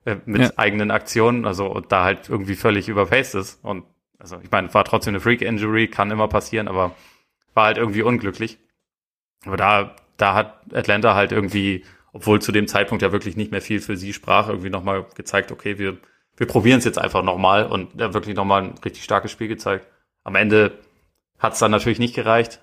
äh, 0.06 0.18
mit 0.26 0.41
ja. 0.43 0.52
eigenen 0.56 0.91
Aktionen, 0.91 1.46
also 1.46 1.66
und 1.66 1.91
da 1.91 2.04
halt 2.04 2.30
irgendwie 2.30 2.54
völlig 2.54 2.88
überpaced 2.88 3.34
ist. 3.34 3.64
Und 3.64 3.86
also 4.20 4.38
ich 4.43 4.52
meine, 4.52 4.72
war 4.76 4.86
trotzdem 4.86 5.14
eine 5.14 5.22
Freak-Injury, 5.22 5.88
kann 5.88 6.12
immer 6.12 6.28
passieren, 6.28 6.68
aber 6.68 6.96
war 7.56 7.66
halt 7.66 7.80
irgendwie 7.80 8.04
unglücklich. 8.04 8.60
Aber 9.48 9.58
da, 9.58 9.96
da 10.18 10.36
hat 10.36 10.72
Atlanta 10.72 11.16
halt 11.16 11.32
irgendwie, 11.32 11.84
obwohl 12.14 12.43
zu 12.43 12.52
dem 12.52 12.68
Zeitpunkt 12.68 13.02
ja 13.02 13.12
wirklich 13.12 13.36
nicht 13.36 13.50
mehr 13.52 13.62
viel 13.64 13.80
für 13.80 13.98
sie 13.98 14.14
sprach, 14.14 14.50
irgendwie 14.50 14.70
nochmal 14.70 15.08
gezeigt, 15.16 15.52
okay, 15.52 15.80
wir, 15.80 15.98
wir 16.38 16.46
probieren 16.46 16.78
es 16.78 16.86
jetzt 16.86 17.00
einfach 17.00 17.24
nochmal 17.24 17.66
und 17.66 18.00
er 18.00 18.14
wirklich 18.14 18.36
nochmal 18.36 18.66
ein 18.66 18.76
richtig 18.86 19.04
starkes 19.04 19.32
Spiel 19.32 19.48
gezeigt. 19.48 19.88
Am 20.24 20.36
Ende 20.36 20.78
hat 21.40 21.54
es 21.54 21.60
dann 21.60 21.72
natürlich 21.72 22.00
nicht 22.00 22.16
gereicht. 22.16 22.62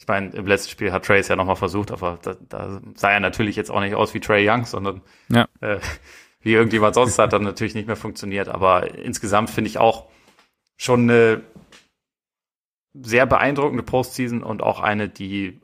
Ich 0.00 0.06
meine, 0.06 0.30
im 0.30 0.46
letzten 0.46 0.70
Spiel 0.70 0.92
hat 0.92 1.04
Trey 1.04 1.18
es 1.18 1.28
ja 1.28 1.36
nochmal 1.36 1.56
versucht, 1.56 1.90
aber 1.90 2.18
da, 2.22 2.36
da 2.48 2.80
sah 2.94 3.10
er 3.10 3.20
natürlich 3.20 3.56
jetzt 3.56 3.70
auch 3.70 3.80
nicht 3.80 3.94
aus 3.94 4.14
wie 4.14 4.20
Trey 4.20 4.48
Young, 4.48 4.64
sondern 4.64 5.02
ja. 5.28 5.48
äh, 5.60 5.78
wie 6.40 6.52
irgendjemand 6.52 6.94
sonst 6.94 7.18
hat 7.18 7.32
dann 7.32 7.42
natürlich 7.42 7.74
nicht 7.74 7.86
mehr 7.86 7.96
funktioniert. 7.96 8.48
Aber 8.48 8.94
insgesamt 8.94 9.50
finde 9.50 9.70
ich 9.70 9.78
auch 9.78 10.06
schon 10.76 11.10
eine 11.10 11.42
sehr 12.94 13.26
beeindruckende 13.26 13.82
Postseason 13.82 14.42
und 14.42 14.62
auch 14.62 14.80
eine, 14.80 15.08
die 15.08 15.60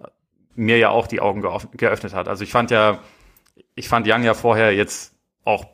mir 0.56 0.78
ja 0.78 0.90
auch 0.90 1.06
die 1.06 1.20
Augen 1.20 1.42
geöffnet 1.76 2.14
hat. 2.14 2.28
Also 2.28 2.44
ich 2.44 2.50
fand 2.50 2.70
ja, 2.70 3.00
ich 3.74 3.88
fand 3.88 4.06
Young 4.08 4.22
ja 4.22 4.34
vorher 4.34 4.74
jetzt 4.74 5.14
auch 5.44 5.66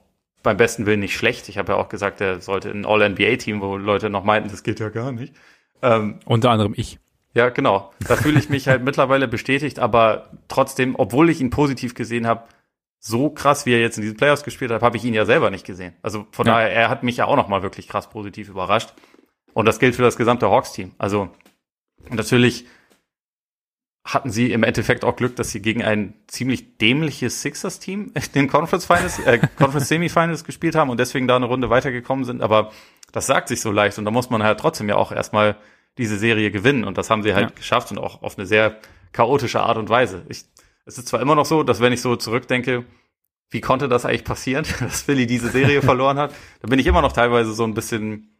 beim 0.43 0.57
besten 0.57 0.87
Willen 0.87 1.01
nicht 1.01 1.17
schlecht. 1.17 1.49
Ich 1.49 1.59
habe 1.59 1.73
ja 1.73 1.79
auch 1.79 1.89
gesagt, 1.89 2.21
er 2.21 2.41
sollte 2.41 2.71
ein 2.71 2.87
All-NBA-Team, 2.87 3.61
wo 3.61 3.77
Leute 3.77 4.11
noch 4.11 4.25
meinten, 4.25 4.51
das 4.51 4.63
geht 4.63 4.81
ja 4.81 4.89
gar 4.89 5.13
nicht. 5.13 5.35
Ähm, 5.83 6.21
Unter 6.25 6.51
anderem 6.51 6.75
ich. 6.77 6.99
Ja, 7.33 7.49
genau. 7.49 7.93
Da 8.09 8.17
fühle 8.17 8.39
ich 8.39 8.51
mich 8.51 8.69
halt 8.69 8.83
mittlerweile 8.85 9.29
bestätigt, 9.29 9.79
aber 9.79 10.31
trotzdem, 10.49 10.95
obwohl 10.97 11.31
ich 11.31 11.41
ihn 11.41 11.51
positiv 11.51 11.95
gesehen 11.95 12.27
habe, 12.27 12.45
so 12.99 13.31
krass, 13.31 13.65
wie 13.65 13.73
er 13.73 13.81
jetzt 13.81 13.97
in 13.97 14.03
diesen 14.03 14.17
Playoffs 14.17 14.45
gespielt 14.45 14.71
hat, 14.71 14.83
habe 14.83 14.97
ich 14.97 15.05
ihn 15.05 15.15
ja 15.15 15.25
selber 15.25 15.51
nicht 15.51 15.65
gesehen. 15.65 15.95
Also 16.03 16.27
von 16.33 16.47
ja. 16.47 16.55
daher, 16.55 16.71
er 16.73 16.91
hat 16.91 17.03
mich 17.03 17.17
ja 17.17 17.25
auch 17.25 17.37
nochmal 17.37 17.63
wirklich 17.63 17.89
krass 17.89 18.11
positiv 18.11 18.49
überrascht. 18.49 18.93
Und 19.55 19.67
das 19.67 19.79
gilt 19.79 19.97
für 19.97 20.03
das 20.03 20.17
gesamte 20.17 20.51
Hawks-Team. 20.51 20.93
Also 20.99 21.31
natürlich 22.11 22.67
hatten 24.05 24.31
sie 24.31 24.51
im 24.53 24.63
Endeffekt 24.63 25.05
auch 25.05 25.17
Glück, 25.17 25.37
dass 25.37 25.51
sie 25.51 25.61
gegen 25.61 25.83
ein 25.85 26.15
ziemlich 26.27 26.79
dämliches 26.79 27.43
Sixers-Team 27.43 28.13
in 28.15 28.23
den 28.35 28.49
Conference 28.49 28.87
Finals, 28.87 29.19
äh, 29.21 29.39
Conference 29.57 29.89
Semifinals 29.89 30.45
gespielt 30.45 30.75
haben 30.75 30.91
und 30.91 30.99
deswegen 30.99 31.29
da 31.29 31.37
eine 31.37 31.47
Runde 31.47 31.71
weitergekommen 31.71 32.25
sind. 32.25 32.43
Aber 32.43 32.71
das 33.13 33.27
sagt 33.27 33.49
sich 33.49 33.61
so 33.61 33.71
leicht 33.71 33.99
und 33.99 34.05
da 34.05 34.11
muss 34.11 34.31
man 34.31 34.43
halt 34.43 34.59
trotzdem 34.59 34.89
ja 34.89 34.97
auch 34.97 35.13
erstmal 35.13 35.57
diese 35.99 36.17
Serie 36.17 36.51
gewinnen 36.51 36.85
und 36.85 36.97
das 36.97 37.11
haben 37.11 37.23
sie 37.23 37.35
halt 37.35 37.51
ja. 37.51 37.55
geschafft 37.55 37.91
und 37.91 37.99
auch 37.99 38.23
auf 38.23 38.39
eine 38.39 38.47
sehr 38.47 38.79
chaotische 39.13 39.61
Art 39.61 39.77
und 39.77 39.89
Weise. 39.89 40.25
Ich, 40.29 40.45
es 40.87 40.99
ist 40.99 41.09
zwar 41.09 41.21
immer 41.21 41.35
noch 41.35 41.47
so, 41.47 41.63
dass 41.63 41.81
wenn 41.81 41.93
ich 41.93 42.01
so 42.01 42.17
zurückdenke, 42.17 42.85
wie 43.51 43.61
konnte 43.61 43.89
das 43.89 44.07
eigentlich 44.07 44.25
passieren, 44.25 44.65
dass 44.81 45.03
Philly 45.03 45.27
diese 45.27 45.51
Serie 45.51 45.83
verloren 45.83 46.19
hat, 46.19 46.35
da 46.63 46.69
bin 46.69 46.79
ich 46.79 46.87
immer 46.87 47.03
noch 47.03 47.13
teilweise 47.13 47.53
so 47.53 47.65
ein 47.65 47.75
bisschen, 47.75 48.39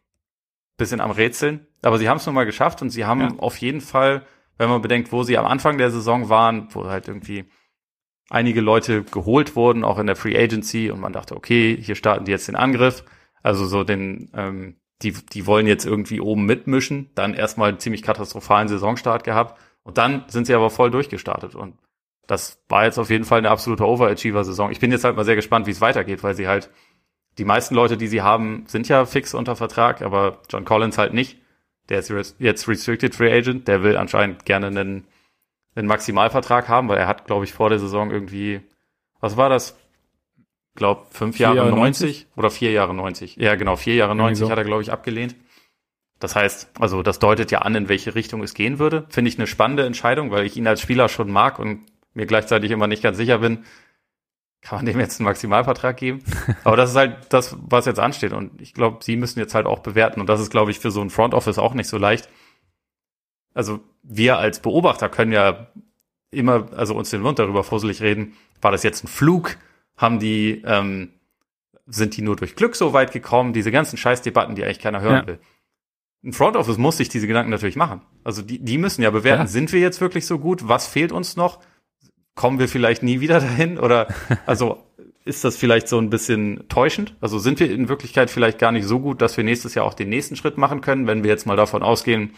bisschen 0.77 1.01
am 1.01 1.11
Rätseln. 1.11 1.67
Aber 1.83 1.99
sie 1.99 2.09
haben 2.09 2.17
es 2.17 2.25
nun 2.25 2.33
mal 2.35 2.45
geschafft 2.45 2.81
und 2.81 2.89
sie 2.89 3.05
haben 3.05 3.21
ja. 3.21 3.33
auf 3.37 3.57
jeden 3.57 3.81
Fall 3.81 4.25
wenn 4.57 4.69
man 4.69 4.81
bedenkt, 4.81 5.11
wo 5.11 5.23
sie 5.23 5.37
am 5.37 5.45
Anfang 5.45 5.77
der 5.77 5.91
Saison 5.91 6.29
waren, 6.29 6.67
wo 6.71 6.85
halt 6.85 7.07
irgendwie 7.07 7.45
einige 8.29 8.61
Leute 8.61 9.03
geholt 9.03 9.55
wurden, 9.55 9.83
auch 9.83 9.99
in 9.99 10.07
der 10.07 10.15
Free 10.15 10.37
Agency, 10.37 10.89
und 10.89 10.99
man 10.99 11.13
dachte, 11.13 11.35
okay, 11.35 11.77
hier 11.79 11.95
starten 11.95 12.25
die 12.25 12.31
jetzt 12.31 12.47
den 12.47 12.55
Angriff. 12.55 13.03
Also 13.43 13.65
so 13.65 13.83
den, 13.83 14.29
ähm, 14.33 14.77
die, 15.01 15.13
die 15.13 15.47
wollen 15.47 15.67
jetzt 15.67 15.85
irgendwie 15.85 16.21
oben 16.21 16.45
mitmischen, 16.45 17.09
dann 17.15 17.33
erstmal 17.33 17.69
einen 17.69 17.79
ziemlich 17.79 18.03
katastrophalen 18.03 18.67
Saisonstart 18.67 19.23
gehabt 19.23 19.59
und 19.83 19.97
dann 19.97 20.25
sind 20.27 20.45
sie 20.45 20.53
aber 20.53 20.69
voll 20.69 20.91
durchgestartet 20.91 21.55
und 21.55 21.75
das 22.27 22.63
war 22.69 22.85
jetzt 22.85 22.99
auf 22.99 23.09
jeden 23.09 23.25
Fall 23.25 23.39
eine 23.39 23.49
absolute 23.49 23.85
Overachiever-Saison. 23.85 24.71
Ich 24.71 24.79
bin 24.79 24.91
jetzt 24.91 25.03
halt 25.03 25.15
mal 25.15 25.25
sehr 25.25 25.35
gespannt, 25.35 25.65
wie 25.67 25.71
es 25.71 25.81
weitergeht, 25.81 26.23
weil 26.23 26.35
sie 26.35 26.47
halt, 26.47 26.69
die 27.37 27.45
meisten 27.45 27.75
Leute, 27.75 27.97
die 27.97 28.07
sie 28.07 28.21
haben, 28.21 28.63
sind 28.67 28.87
ja 28.87 29.05
fix 29.05 29.33
unter 29.33 29.55
Vertrag, 29.55 30.01
aber 30.01 30.41
John 30.49 30.63
Collins 30.63 30.97
halt 30.97 31.13
nicht 31.13 31.39
der 31.91 31.99
ist 31.99 32.35
jetzt 32.39 32.67
Restricted 32.67 33.13
Free 33.13 33.31
Agent, 33.31 33.67
der 33.67 33.83
will 33.83 33.97
anscheinend 33.97 34.45
gerne 34.45 34.67
einen, 34.67 35.07
einen 35.75 35.87
Maximalvertrag 35.87 36.69
haben, 36.69 36.87
weil 36.87 36.97
er 36.97 37.07
hat, 37.07 37.25
glaube 37.25 37.43
ich, 37.43 37.51
vor 37.53 37.69
der 37.69 37.79
Saison 37.79 38.11
irgendwie, 38.11 38.61
was 39.19 39.35
war 39.35 39.49
das? 39.49 39.77
Glaub, 40.75 41.13
fünf 41.13 41.37
Jahre, 41.37 41.57
Jahre 41.57 41.71
90, 41.71 42.01
90, 42.01 42.27
oder 42.37 42.49
vier 42.49 42.71
Jahre 42.71 42.93
90. 42.93 43.35
Ja, 43.35 43.55
genau, 43.55 43.75
vier 43.75 43.95
Jahre 43.95 44.15
90 44.15 44.45
so. 44.45 44.49
hat 44.49 44.57
er, 44.57 44.63
glaube 44.63 44.81
ich, 44.81 44.91
abgelehnt. 44.91 45.35
Das 46.19 46.35
heißt, 46.35 46.69
also 46.79 47.03
das 47.03 47.19
deutet 47.19 47.51
ja 47.51 47.59
an, 47.59 47.75
in 47.75 47.89
welche 47.89 48.15
Richtung 48.15 48.41
es 48.41 48.53
gehen 48.53 48.79
würde. 48.79 49.05
Finde 49.09 49.27
ich 49.27 49.37
eine 49.37 49.47
spannende 49.47 49.85
Entscheidung, 49.85 50.31
weil 50.31 50.45
ich 50.45 50.55
ihn 50.55 50.67
als 50.67 50.79
Spieler 50.79 51.09
schon 51.09 51.29
mag 51.29 51.59
und 51.59 51.81
mir 52.13 52.25
gleichzeitig 52.25 52.71
immer 52.71 52.87
nicht 52.87 53.03
ganz 53.03 53.17
sicher 53.17 53.39
bin, 53.39 53.65
kann 54.61 54.77
man 54.77 54.85
dem 54.85 54.99
jetzt 54.99 55.19
einen 55.19 55.25
Maximalvertrag 55.25 55.97
geben? 55.97 56.23
Aber 56.63 56.77
das 56.77 56.91
ist 56.91 56.95
halt 56.95 57.17
das, 57.29 57.57
was 57.61 57.85
jetzt 57.85 57.99
ansteht. 57.99 58.31
Und 58.31 58.61
ich 58.61 58.73
glaube, 58.73 59.03
sie 59.03 59.15
müssen 59.15 59.39
jetzt 59.39 59.55
halt 59.55 59.65
auch 59.65 59.79
bewerten. 59.79 60.21
Und 60.21 60.27
das 60.27 60.39
ist, 60.39 60.51
glaube 60.51 60.71
ich, 60.71 60.79
für 60.79 60.91
so 60.91 61.01
ein 61.01 61.09
Front 61.09 61.33
Office 61.33 61.57
auch 61.57 61.73
nicht 61.73 61.87
so 61.87 61.97
leicht. 61.97 62.29
Also 63.53 63.79
wir 64.03 64.37
als 64.37 64.59
Beobachter 64.59 65.09
können 65.09 65.31
ja 65.31 65.67
immer, 66.29 66.67
also 66.75 66.95
uns 66.95 67.09
den 67.09 67.21
Mund 67.21 67.39
darüber 67.39 67.63
fusselig 67.63 68.01
reden. 68.01 68.37
War 68.61 68.71
das 68.71 68.83
jetzt 68.83 69.03
ein 69.03 69.07
Flug? 69.07 69.57
Haben 69.97 70.19
die, 70.19 70.61
ähm, 70.65 71.09
sind 71.87 72.15
die 72.15 72.21
nur 72.21 72.35
durch 72.35 72.55
Glück 72.55 72.75
so 72.75 72.93
weit 72.93 73.11
gekommen? 73.11 73.53
Diese 73.53 73.71
ganzen 73.71 73.97
Scheißdebatten, 73.97 74.55
die 74.55 74.63
eigentlich 74.63 74.79
keiner 74.79 75.01
hören 75.01 75.15
ja. 75.15 75.27
will. 75.27 75.39
Ein 76.23 76.33
Front 76.33 76.55
Office 76.55 76.77
muss 76.77 76.97
sich 76.97 77.09
diese 77.09 77.25
Gedanken 77.25 77.49
natürlich 77.49 77.75
machen. 77.75 78.01
Also 78.23 78.43
die, 78.43 78.59
die 78.59 78.77
müssen 78.77 79.01
ja 79.01 79.09
bewerten, 79.09 79.43
ja. 79.43 79.47
sind 79.47 79.73
wir 79.73 79.79
jetzt 79.79 80.01
wirklich 80.01 80.27
so 80.27 80.37
gut? 80.37 80.67
Was 80.67 80.85
fehlt 80.87 81.11
uns 81.11 81.35
noch? 81.35 81.59
Kommen 82.35 82.59
wir 82.59 82.67
vielleicht 82.67 83.03
nie 83.03 83.19
wieder 83.19 83.39
dahin? 83.39 83.77
Oder 83.77 84.07
also 84.45 84.83
ist 85.25 85.43
das 85.43 85.57
vielleicht 85.57 85.87
so 85.87 85.97
ein 85.99 86.09
bisschen 86.09 86.67
täuschend? 86.67 87.15
Also 87.21 87.39
sind 87.39 87.59
wir 87.59 87.71
in 87.71 87.89
Wirklichkeit 87.89 88.29
vielleicht 88.29 88.59
gar 88.59 88.71
nicht 88.71 88.85
so 88.85 88.99
gut, 88.99 89.21
dass 89.21 89.37
wir 89.37 89.43
nächstes 89.43 89.75
Jahr 89.75 89.85
auch 89.85 89.93
den 89.93 90.09
nächsten 90.09 90.35
Schritt 90.35 90.57
machen 90.57 90.81
können, 90.81 91.07
wenn 91.07 91.23
wir 91.23 91.29
jetzt 91.29 91.45
mal 91.45 91.57
davon 91.57 91.83
ausgehen, 91.83 92.31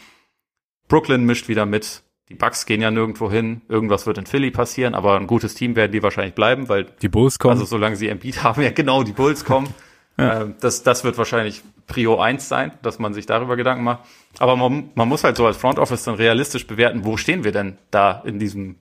Brooklyn 0.90 1.24
mischt 1.24 1.48
wieder 1.48 1.66
mit, 1.66 2.04
die 2.30 2.36
Bucks 2.36 2.66
gehen 2.66 2.82
ja 2.82 2.92
nirgendwo 2.92 3.32
hin, 3.32 3.62
irgendwas 3.70 4.06
wird 4.06 4.18
in 4.18 4.26
Philly 4.26 4.52
passieren, 4.52 4.96
aber 4.96 5.18
ein 5.18 5.28
gutes 5.28 5.56
Team 5.56 5.76
werden 5.76 5.92
die 5.92 6.04
wahrscheinlich 6.04 6.36
bleiben, 6.36 6.70
weil 6.70 6.86
die 7.02 7.10
Bulls 7.10 7.40
kommen. 7.40 7.54
Also 7.54 7.66
solange 7.66 7.96
sie 7.96 8.10
Embiid 8.10 8.44
haben, 8.44 8.62
ja 8.62 8.72
genau, 8.72 9.04
die 9.04 9.14
Bulls 9.14 9.46
kommen. 9.46 9.74
ja. 10.18 10.42
Ähm, 10.42 10.56
das, 10.60 10.84
das 10.84 11.04
wird 11.04 11.18
wahrscheinlich 11.18 11.62
Prio 11.88 12.20
1 12.20 12.48
sein, 12.48 12.72
dass 12.82 13.00
man 13.00 13.14
sich 13.14 13.26
darüber 13.26 13.56
Gedanken 13.56 13.84
macht. 13.84 14.02
Aber 14.40 14.56
man, 14.56 14.90
man 14.96 15.08
muss 15.08 15.24
halt 15.24 15.38
so 15.38 15.46
als 15.46 15.58
Front 15.58 15.80
Office 15.80 16.04
dann 16.04 16.16
realistisch 16.16 16.68
bewerten, 16.68 17.06
wo 17.06 17.18
stehen 17.18 17.44
wir 17.44 17.52
denn 17.52 17.78
da 17.92 18.22
in 18.26 18.40
diesem 18.40 18.76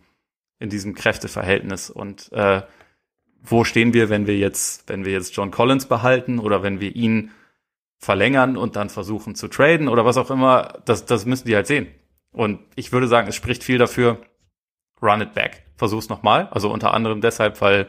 in 0.63 0.71
diesem 0.71 0.95
Kräfteverhältnis 0.95 1.91
und 1.91 2.33
äh, 2.33 2.63
wo 3.43 3.65
stehen 3.65 3.93
wir, 3.93 4.09
wenn 4.09 4.27
wir 4.27 4.39
jetzt, 4.39 4.89
wenn 4.89 5.05
wir 5.05 5.13
jetzt 5.13 5.35
John 5.37 5.51
Collins 5.51 5.87
behalten 5.87 6.39
oder 6.39 6.63
wenn 6.63 6.81
wir 6.81 6.95
ihn 6.95 7.33
verlängern 7.99 8.57
und 8.57 8.77
dann 8.77 8.89
versuchen 8.89 9.35
zu 9.35 9.49
traden 9.49 9.89
oder 9.89 10.05
was 10.05 10.17
auch 10.17 10.31
immer, 10.31 10.81
das, 10.85 11.05
das 11.05 11.27
müssen 11.27 11.47
die 11.47 11.57
halt 11.57 11.67
sehen. 11.67 11.89
Und 12.33 12.61
ich 12.77 12.93
würde 12.93 13.09
sagen, 13.09 13.29
es 13.29 13.37
spricht 13.37 13.65
viel 13.65 13.79
dafür, 13.79 14.19
run 15.03 15.21
it 15.21 15.35
back. 15.35 15.65
Versuch's 15.77 16.09
nochmal. 16.09 16.49
Also 16.51 16.71
unter 16.71 16.95
anderem 16.95 17.21
deshalb, 17.21 17.61
weil 17.61 17.89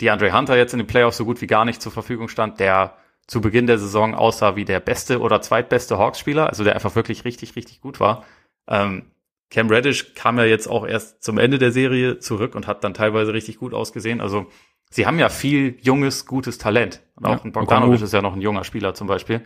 die 0.00 0.10
Andre 0.10 0.36
Hunter 0.36 0.56
jetzt 0.56 0.72
in 0.72 0.78
den 0.78 0.86
Playoffs 0.86 1.18
so 1.18 1.24
gut 1.24 1.40
wie 1.40 1.46
gar 1.46 1.64
nicht 1.64 1.82
zur 1.82 1.92
Verfügung 1.92 2.28
stand, 2.28 2.58
der 2.60 2.96
zu 3.26 3.42
Beginn 3.42 3.66
der 3.66 3.78
Saison 3.78 4.14
aussah 4.14 4.56
wie 4.56 4.64
der 4.64 4.80
beste 4.80 5.20
oder 5.20 5.42
zweitbeste 5.42 5.98
Hawks-Spieler, 5.98 6.48
also 6.48 6.64
der 6.64 6.74
einfach 6.74 6.94
wirklich 6.94 7.24
richtig, 7.26 7.56
richtig 7.56 7.82
gut 7.82 8.00
war. 8.00 8.24
Ähm, 8.66 9.10
Cam 9.50 9.68
Reddish 9.70 10.14
kam 10.14 10.38
ja 10.38 10.44
jetzt 10.44 10.66
auch 10.68 10.86
erst 10.86 11.22
zum 11.22 11.38
Ende 11.38 11.58
der 11.58 11.72
Serie 11.72 12.18
zurück 12.18 12.54
und 12.54 12.66
hat 12.66 12.84
dann 12.84 12.94
teilweise 12.94 13.32
richtig 13.32 13.58
gut 13.58 13.72
ausgesehen. 13.72 14.20
Also 14.20 14.46
sie 14.90 15.06
haben 15.06 15.18
ja 15.18 15.28
viel 15.28 15.78
junges, 15.80 16.26
gutes 16.26 16.58
Talent. 16.58 17.02
Und 17.16 17.26
auch 17.26 17.38
ja, 17.38 17.44
ein 17.44 17.52
Bogdanovic 17.52 18.02
ist 18.02 18.12
ja 18.12 18.22
noch 18.22 18.34
ein 18.34 18.42
junger 18.42 18.64
Spieler 18.64 18.94
zum 18.94 19.06
Beispiel. 19.06 19.42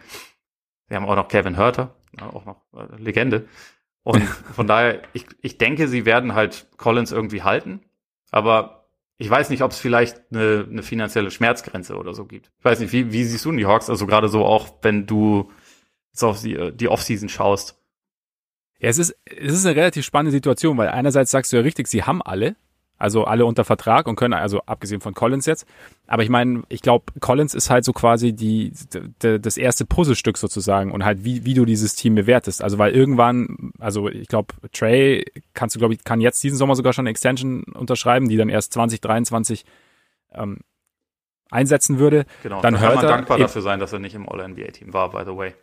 Wir 0.89 0.97
haben 0.97 1.07
auch 1.07 1.17
noch 1.17 1.29
Kevin 1.29 1.57
Hurter, 1.57 1.95
auch 2.21 2.45
noch 2.45 2.63
äh, 2.75 3.01
Legende. 3.01 3.47
Und 4.03 4.23
von 4.55 4.67
daher, 4.67 5.03
ich, 5.13 5.27
ich 5.41 5.59
denke, 5.59 5.87
sie 5.89 6.05
werden 6.05 6.35
halt 6.35 6.67
Collins 6.77 7.13
irgendwie 7.13 7.43
halten. 7.43 7.81
Aber 8.31 8.89
ich 9.19 9.31
weiß 9.31 9.51
nicht, 9.51 9.63
ob 9.63 9.71
es 9.71 9.79
vielleicht 9.79 10.21
eine, 10.33 10.67
eine 10.69 10.83
finanzielle 10.83 11.31
Schmerzgrenze 11.31 11.97
oder 11.97 12.13
so 12.13 12.25
gibt. 12.25 12.51
Ich 12.59 12.65
weiß 12.65 12.81
nicht, 12.81 12.93
wie, 12.93 13.13
wie 13.13 13.25
siehst 13.25 13.45
du 13.45 13.51
denn 13.51 13.59
die 13.59 13.67
Hawks? 13.67 13.89
Also 13.89 14.07
gerade 14.07 14.29
so 14.29 14.45
auch, 14.45 14.79
wenn 14.83 15.07
du 15.07 15.53
jetzt 16.11 16.25
auf 16.25 16.43
die, 16.43 16.73
die 16.73 16.89
Offseason 16.89 17.29
schaust. 17.29 17.82
Ja, 18.83 18.89
es 18.89 18.99
ist, 18.99 19.17
es 19.25 19.55
ist 19.55 19.65
eine 19.65 19.77
relativ 19.77 20.05
spannende 20.05 20.33
Situation, 20.33 20.77
weil 20.77 20.89
einerseits 20.89 21.31
sagst 21.31 21.53
du 21.53 21.57
ja 21.57 21.63
richtig, 21.63 21.87
sie 21.87 22.03
haben 22.03 22.21
alle, 22.21 22.57
also 22.99 23.25
alle 23.25 23.47
unter 23.47 23.65
Vertrag 23.65 24.09
und 24.09 24.17
können, 24.17 24.35
also 24.35 24.61
abgesehen 24.67 25.01
von 25.01 25.15
Collins 25.15 25.47
jetzt. 25.47 25.67
Aber 26.09 26.25
ich 26.25 26.29
meine, 26.29 26.65
ich 26.69 26.83
glaube, 26.83 27.05
Collins 27.21 27.55
ist 27.55 27.71
halt 27.71 27.85
so 27.85 27.93
quasi 27.93 28.33
die, 28.33 28.73
de, 29.23 29.39
das 29.39 29.57
erste 29.57 29.87
Puzzlestück 29.87 30.37
sozusagen 30.37 30.91
und 30.91 31.05
halt 31.05 31.25
wie, 31.25 31.45
wie 31.45 31.55
du 31.55 31.65
dieses 31.65 31.95
Team 31.95 32.17
bewertest. 32.17 32.61
Also 32.61 32.77
weil 32.77 32.93
irgendwann, 32.93 33.73
also 33.79 34.09
ich 34.09 34.27
glaube, 34.27 34.55
Trey 34.73 35.25
kannst 35.55 35.77
du, 35.77 35.79
glaube 35.79 35.95
ich, 35.95 36.03
kann 36.03 36.21
jetzt 36.21 36.43
diesen 36.43 36.59
Sommer 36.59 36.75
sogar 36.75 36.93
schon 36.93 37.05
eine 37.05 37.11
Extension 37.11 37.63
unterschreiben, 37.63 38.29
die 38.29 38.37
dann 38.37 38.49
erst 38.49 38.73
2023 38.73 39.65
ähm, 40.33 40.59
einsetzen 41.53 42.01
würde. 42.01 42.25
Genau, 42.43 42.61
dann 42.63 42.75
da 42.75 42.81
kann 42.81 42.95
man 42.97 43.07
dankbar 43.07 43.39
dafür 43.39 43.63
sein, 43.63 43.79
dass 43.79 43.93
er 43.93 44.01
nicht 44.01 44.15
im 44.15 44.29
All-NBA-Team 44.29 44.93
war, 44.93 45.11
by 45.11 45.23
the 45.25 45.37
way. 45.37 45.55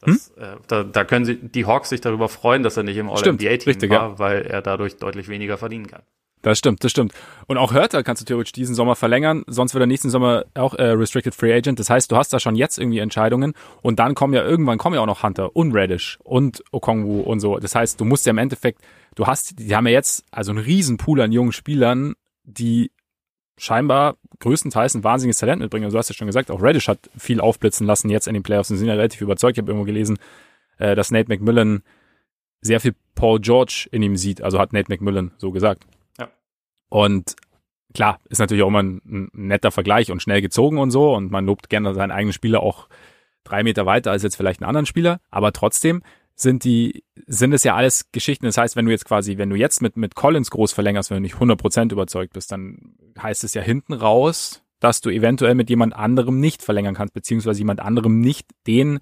Das, 0.00 0.32
hm? 0.34 0.42
äh, 0.42 0.56
da, 0.66 0.84
da 0.84 1.04
können 1.04 1.24
sie, 1.24 1.36
die 1.36 1.66
Hawks 1.66 1.90
sich 1.90 2.00
darüber 2.00 2.28
freuen, 2.28 2.62
dass 2.62 2.76
er 2.76 2.82
nicht 2.82 2.96
im 2.96 3.10
All-NBA-Team 3.10 3.90
war, 3.90 4.10
ja. 4.10 4.18
weil 4.18 4.42
er 4.42 4.62
dadurch 4.62 4.96
deutlich 4.96 5.28
weniger 5.28 5.58
verdienen 5.58 5.86
kann. 5.86 6.02
Das 6.42 6.58
stimmt, 6.58 6.82
das 6.82 6.90
stimmt. 6.90 7.12
Und 7.46 7.58
auch 7.58 7.74
Hörter 7.74 8.02
kannst 8.02 8.22
du 8.22 8.24
theoretisch 8.24 8.52
diesen 8.52 8.74
Sommer 8.74 8.96
verlängern, 8.96 9.44
sonst 9.46 9.74
wird 9.74 9.82
er 9.82 9.86
nächsten 9.86 10.08
Sommer 10.08 10.44
auch 10.54 10.74
äh, 10.74 10.84
Restricted 10.84 11.34
Free 11.34 11.52
Agent. 11.52 11.78
Das 11.78 11.90
heißt, 11.90 12.10
du 12.10 12.16
hast 12.16 12.32
da 12.32 12.40
schon 12.40 12.56
jetzt 12.56 12.78
irgendwie 12.78 12.98
Entscheidungen 12.98 13.52
und 13.82 13.98
dann 13.98 14.14
kommen 14.14 14.32
ja 14.32 14.42
irgendwann 14.42 14.78
kommen 14.78 14.94
ja 14.94 15.02
auch 15.02 15.06
noch 15.06 15.22
Hunter 15.22 15.54
und 15.54 15.72
Reddish 15.72 16.18
und 16.24 16.64
Okongwu 16.72 17.20
und 17.20 17.40
so. 17.40 17.58
Das 17.58 17.74
heißt, 17.74 18.00
du 18.00 18.06
musst 18.06 18.24
ja 18.24 18.30
im 18.30 18.38
Endeffekt, 18.38 18.80
du 19.16 19.26
hast, 19.26 19.58
die 19.58 19.76
haben 19.76 19.86
ja 19.86 19.92
jetzt 19.92 20.24
also 20.30 20.52
einen 20.52 20.60
riesen 20.60 20.96
Pool 20.96 21.20
an 21.20 21.30
jungen 21.30 21.52
Spielern, 21.52 22.14
die 22.44 22.90
scheinbar 23.60 24.16
größtenteils 24.40 24.94
ein 24.94 25.04
wahnsinniges 25.04 25.38
Talent 25.38 25.60
mitbringen. 25.60 25.84
Also 25.84 25.94
du 25.94 25.98
hast 25.98 26.08
ja 26.08 26.14
schon 26.14 26.26
gesagt, 26.26 26.50
auch 26.50 26.62
Reddish 26.62 26.88
hat 26.88 27.10
viel 27.16 27.40
aufblitzen 27.40 27.86
lassen 27.86 28.08
jetzt 28.08 28.26
in 28.26 28.34
den 28.34 28.42
Playoffs 28.42 28.70
und 28.70 28.78
sind 28.78 28.88
ja 28.88 28.94
relativ 28.94 29.20
überzeugt. 29.20 29.56
Ich 29.56 29.62
habe 29.62 29.70
irgendwo 29.70 29.84
gelesen, 29.84 30.18
äh, 30.78 30.94
dass 30.94 31.10
Nate 31.10 31.28
McMillan 31.28 31.82
sehr 32.62 32.80
viel 32.80 32.94
Paul 33.14 33.38
George 33.40 33.88
in 33.92 34.02
ihm 34.02 34.16
sieht. 34.16 34.42
Also 34.42 34.58
hat 34.58 34.72
Nate 34.72 34.90
McMillan 34.90 35.32
so 35.36 35.50
gesagt. 35.50 35.84
Ja. 36.18 36.28
Und 36.88 37.36
klar, 37.94 38.18
ist 38.28 38.38
natürlich 38.38 38.62
auch 38.62 38.68
immer 38.68 38.82
ein, 38.82 39.02
ein 39.04 39.30
netter 39.32 39.70
Vergleich 39.70 40.10
und 40.10 40.22
schnell 40.22 40.40
gezogen 40.40 40.78
und 40.78 40.90
so. 40.90 41.14
Und 41.14 41.30
man 41.30 41.44
lobt 41.44 41.68
gerne 41.68 41.94
seinen 41.94 42.12
eigenen 42.12 42.32
Spieler 42.32 42.60
auch 42.60 42.88
drei 43.44 43.62
Meter 43.62 43.84
weiter 43.84 44.10
als 44.10 44.22
jetzt 44.22 44.36
vielleicht 44.36 44.62
einen 44.62 44.68
anderen 44.68 44.86
Spieler. 44.86 45.20
Aber 45.30 45.52
trotzdem 45.52 46.02
sind 46.40 46.64
die, 46.64 47.04
sind 47.26 47.52
es 47.52 47.64
ja 47.64 47.74
alles 47.74 48.10
Geschichten. 48.12 48.46
Das 48.46 48.56
heißt, 48.56 48.76
wenn 48.76 48.86
du 48.86 48.90
jetzt 48.90 49.04
quasi, 49.04 49.38
wenn 49.38 49.50
du 49.50 49.56
jetzt 49.56 49.82
mit, 49.82 49.96
mit 49.96 50.14
Collins 50.14 50.50
groß 50.50 50.72
verlängerst, 50.72 51.10
wenn 51.10 51.16
du 51.16 51.22
nicht 51.22 51.36
100% 51.36 51.92
überzeugt 51.92 52.32
bist, 52.32 52.52
dann 52.52 52.94
heißt 53.20 53.44
es 53.44 53.54
ja 53.54 53.62
hinten 53.62 53.92
raus, 53.92 54.62
dass 54.80 55.00
du 55.00 55.10
eventuell 55.10 55.54
mit 55.54 55.70
jemand 55.70 55.94
anderem 55.94 56.40
nicht 56.40 56.62
verlängern 56.62 56.94
kannst, 56.94 57.14
beziehungsweise 57.14 57.58
jemand 57.58 57.80
anderem 57.80 58.20
nicht 58.20 58.48
den 58.66 59.00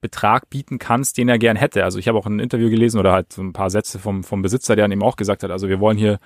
Betrag 0.00 0.50
bieten 0.50 0.78
kannst, 0.78 1.18
den 1.18 1.28
er 1.28 1.38
gern 1.38 1.56
hätte. 1.56 1.84
Also 1.84 1.98
ich 1.98 2.08
habe 2.08 2.18
auch 2.18 2.26
ein 2.26 2.40
Interview 2.40 2.70
gelesen 2.70 2.98
oder 2.98 3.12
halt 3.12 3.32
so 3.32 3.42
ein 3.42 3.52
paar 3.52 3.70
Sätze 3.70 3.98
vom, 3.98 4.24
vom 4.24 4.42
Besitzer, 4.42 4.74
der 4.74 4.84
dann 4.84 4.92
eben 4.92 5.02
auch 5.02 5.16
gesagt 5.16 5.42
hat, 5.44 5.50
also 5.50 5.68
wir 5.68 5.78
wollen 5.78 5.96
hier 5.96 6.18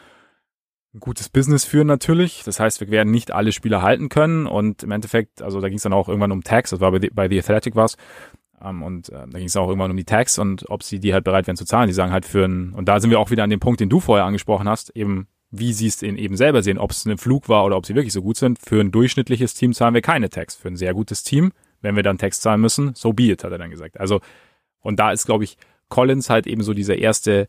ein 0.95 1.01
gutes 1.01 1.29
Business 1.29 1.65
führen 1.65 1.87
natürlich. 1.87 2.43
Das 2.45 2.59
heißt, 2.59 2.81
wir 2.81 2.91
werden 2.91 3.11
nicht 3.11 3.33
alle 3.33 3.53
Spieler 3.53 3.83
halten 3.83 4.09
können 4.09 4.47
und 4.47 4.83
im 4.83 4.93
Endeffekt, 4.93 5.43
also 5.43 5.61
da 5.61 5.69
ging 5.69 5.77
es 5.77 5.83
dann 5.83 5.93
auch 5.93 6.09
irgendwann 6.09 6.33
um 6.33 6.43
Tax, 6.43 6.71
das 6.71 6.81
war 6.81 6.91
bei 6.91 7.01
The, 7.01 7.11
bei 7.11 7.29
The 7.29 7.39
Athletic 7.39 7.77
was, 7.77 7.97
Ähm, 8.63 8.83
und 8.83 9.09
äh, 9.09 9.27
da 9.29 9.39
ging 9.39 9.47
es 9.47 9.57
auch 9.57 9.69
irgendwann 9.69 9.91
um 9.91 9.97
die 9.97 10.05
Tags 10.05 10.39
und 10.39 10.69
ob 10.71 10.83
sie 10.83 11.01
die 11.01 11.13
halt 11.13 11.25
bereit 11.25 11.47
wären 11.47 11.57
zu 11.57 11.65
zahlen. 11.65 11.89
Die 11.89 11.95
sagen 11.95 12.13
halt 12.13 12.25
für 12.25 12.45
ein, 12.45 12.73
und 12.73 12.89
da 12.89 13.01
sind 13.01 13.11
wir 13.11 13.21
auch 13.21 13.31
wieder 13.31 13.45
an 13.45 13.51
dem 13.51 13.61
Punkt, 13.61 13.81
den 13.81 13.89
du 13.89 14.01
vorher 14.01 14.25
angesprochen 14.25 14.69
hast, 14.69 14.91
eben 14.97 15.29
wie 15.51 15.73
sie 15.73 15.87
es 15.87 16.03
eben 16.03 16.37
selber 16.37 16.63
sehen, 16.63 16.79
ob 16.79 16.91
es 16.91 17.05
ein 17.07 17.19
Flug 17.19 17.49
war 17.49 17.65
oder 17.65 17.77
ob 17.77 17.87
sie 17.87 17.95
wirklich 17.95 18.13
so 18.13 18.23
gut 18.23 18.37
sind. 18.37 18.59
Für 18.59 18.81
ein 18.81 18.91
durchschnittliches 18.91 19.55
Team 19.55 19.73
zahlen 19.73 19.95
wir 19.95 20.03
keine 20.03 20.29
Tags. 20.29 20.57
Für 20.57 20.69
ein 20.69 20.77
sehr 20.77 20.93
gutes 20.93 21.23
Team, 21.23 21.53
wenn 21.81 21.97
wir 21.97 22.03
dann 22.03 22.19
Tags 22.19 22.41
zahlen 22.41 22.61
müssen, 22.61 22.95
so 22.95 23.13
be 23.13 23.31
it, 23.31 23.45
hat 23.45 23.53
er 23.53 23.59
dann 23.59 23.71
gesagt. 23.71 23.99
Also, 23.99 24.21
und 24.81 24.99
da 24.99 25.13
ist, 25.13 25.27
glaube 25.27 25.45
ich, 25.45 25.57
Collins 25.89 26.31
halt 26.31 26.47
eben 26.47 26.63
so 26.63 26.75
dieser 26.75 26.97
erste, 26.97 27.47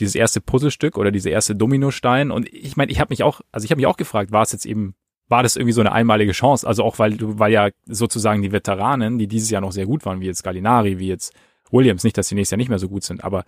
dieses 0.00 0.14
erste 0.14 0.40
Puzzlestück 0.40 0.96
oder 0.96 1.10
diese 1.10 1.30
erste 1.30 1.54
Dominostein. 1.54 2.30
Und 2.30 2.52
ich 2.52 2.76
meine, 2.76 2.90
ich 2.90 3.00
habe 3.00 3.10
mich 3.10 3.22
auch, 3.22 3.40
also 3.52 3.64
ich 3.64 3.70
habe 3.70 3.78
mich 3.78 3.86
auch 3.86 3.96
gefragt, 3.96 4.32
war 4.32 4.42
es 4.42 4.52
jetzt 4.52 4.66
eben, 4.66 4.94
war 5.28 5.42
das 5.42 5.56
irgendwie 5.56 5.72
so 5.72 5.80
eine 5.80 5.92
einmalige 5.92 6.32
Chance? 6.32 6.66
Also 6.66 6.84
auch 6.84 6.98
weil 6.98 7.16
du, 7.16 7.38
weil 7.38 7.52
ja 7.52 7.68
sozusagen 7.86 8.42
die 8.42 8.52
Veteranen, 8.52 9.18
die 9.18 9.26
dieses 9.26 9.50
Jahr 9.50 9.60
noch 9.60 9.72
sehr 9.72 9.86
gut 9.86 10.04
waren, 10.06 10.20
wie 10.20 10.26
jetzt 10.26 10.42
Gallinari, 10.42 10.98
wie 10.98 11.08
jetzt 11.08 11.34
Williams, 11.70 12.04
nicht, 12.04 12.16
dass 12.16 12.28
sie 12.28 12.34
nächstes 12.34 12.52
Jahr 12.52 12.58
nicht 12.58 12.70
mehr 12.70 12.78
so 12.78 12.88
gut 12.88 13.04
sind, 13.04 13.22
aber 13.22 13.44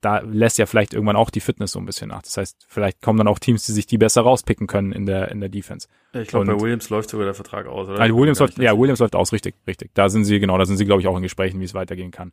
da 0.00 0.18
lässt 0.18 0.58
ja 0.58 0.66
vielleicht 0.66 0.92
irgendwann 0.92 1.16
auch 1.16 1.30
die 1.30 1.40
Fitness 1.40 1.72
so 1.72 1.78
ein 1.78 1.86
bisschen 1.86 2.08
nach. 2.08 2.22
Das 2.22 2.36
heißt, 2.36 2.66
vielleicht 2.68 3.00
kommen 3.00 3.18
dann 3.18 3.28
auch 3.28 3.38
Teams, 3.38 3.64
die 3.64 3.72
sich 3.72 3.86
die 3.86 3.96
besser 3.96 4.20
rauspicken 4.20 4.66
können 4.66 4.92
in 4.92 5.06
der 5.06 5.30
in 5.30 5.40
der 5.40 5.48
Defense. 5.48 5.88
Ich 6.12 6.28
glaube, 6.28 6.46
bei 6.46 6.60
Williams 6.60 6.90
läuft 6.90 7.08
sogar 7.08 7.24
der 7.24 7.34
Vertrag 7.34 7.66
aus, 7.66 7.88
oder? 7.88 8.00
Also 8.00 8.16
Williams 8.16 8.38
läuft, 8.38 8.58
ja, 8.58 8.78
Williams 8.78 9.00
läuft 9.00 9.16
aus, 9.16 9.32
richtig, 9.32 9.54
richtig. 9.66 9.92
Da 9.94 10.10
sind 10.10 10.24
sie 10.24 10.38
genau, 10.40 10.58
da 10.58 10.66
sind 10.66 10.76
sie 10.76 10.84
glaube 10.84 11.00
ich 11.00 11.08
auch 11.08 11.16
in 11.16 11.22
Gesprächen, 11.22 11.58
wie 11.60 11.64
es 11.64 11.72
weitergehen 11.72 12.10
kann. 12.10 12.32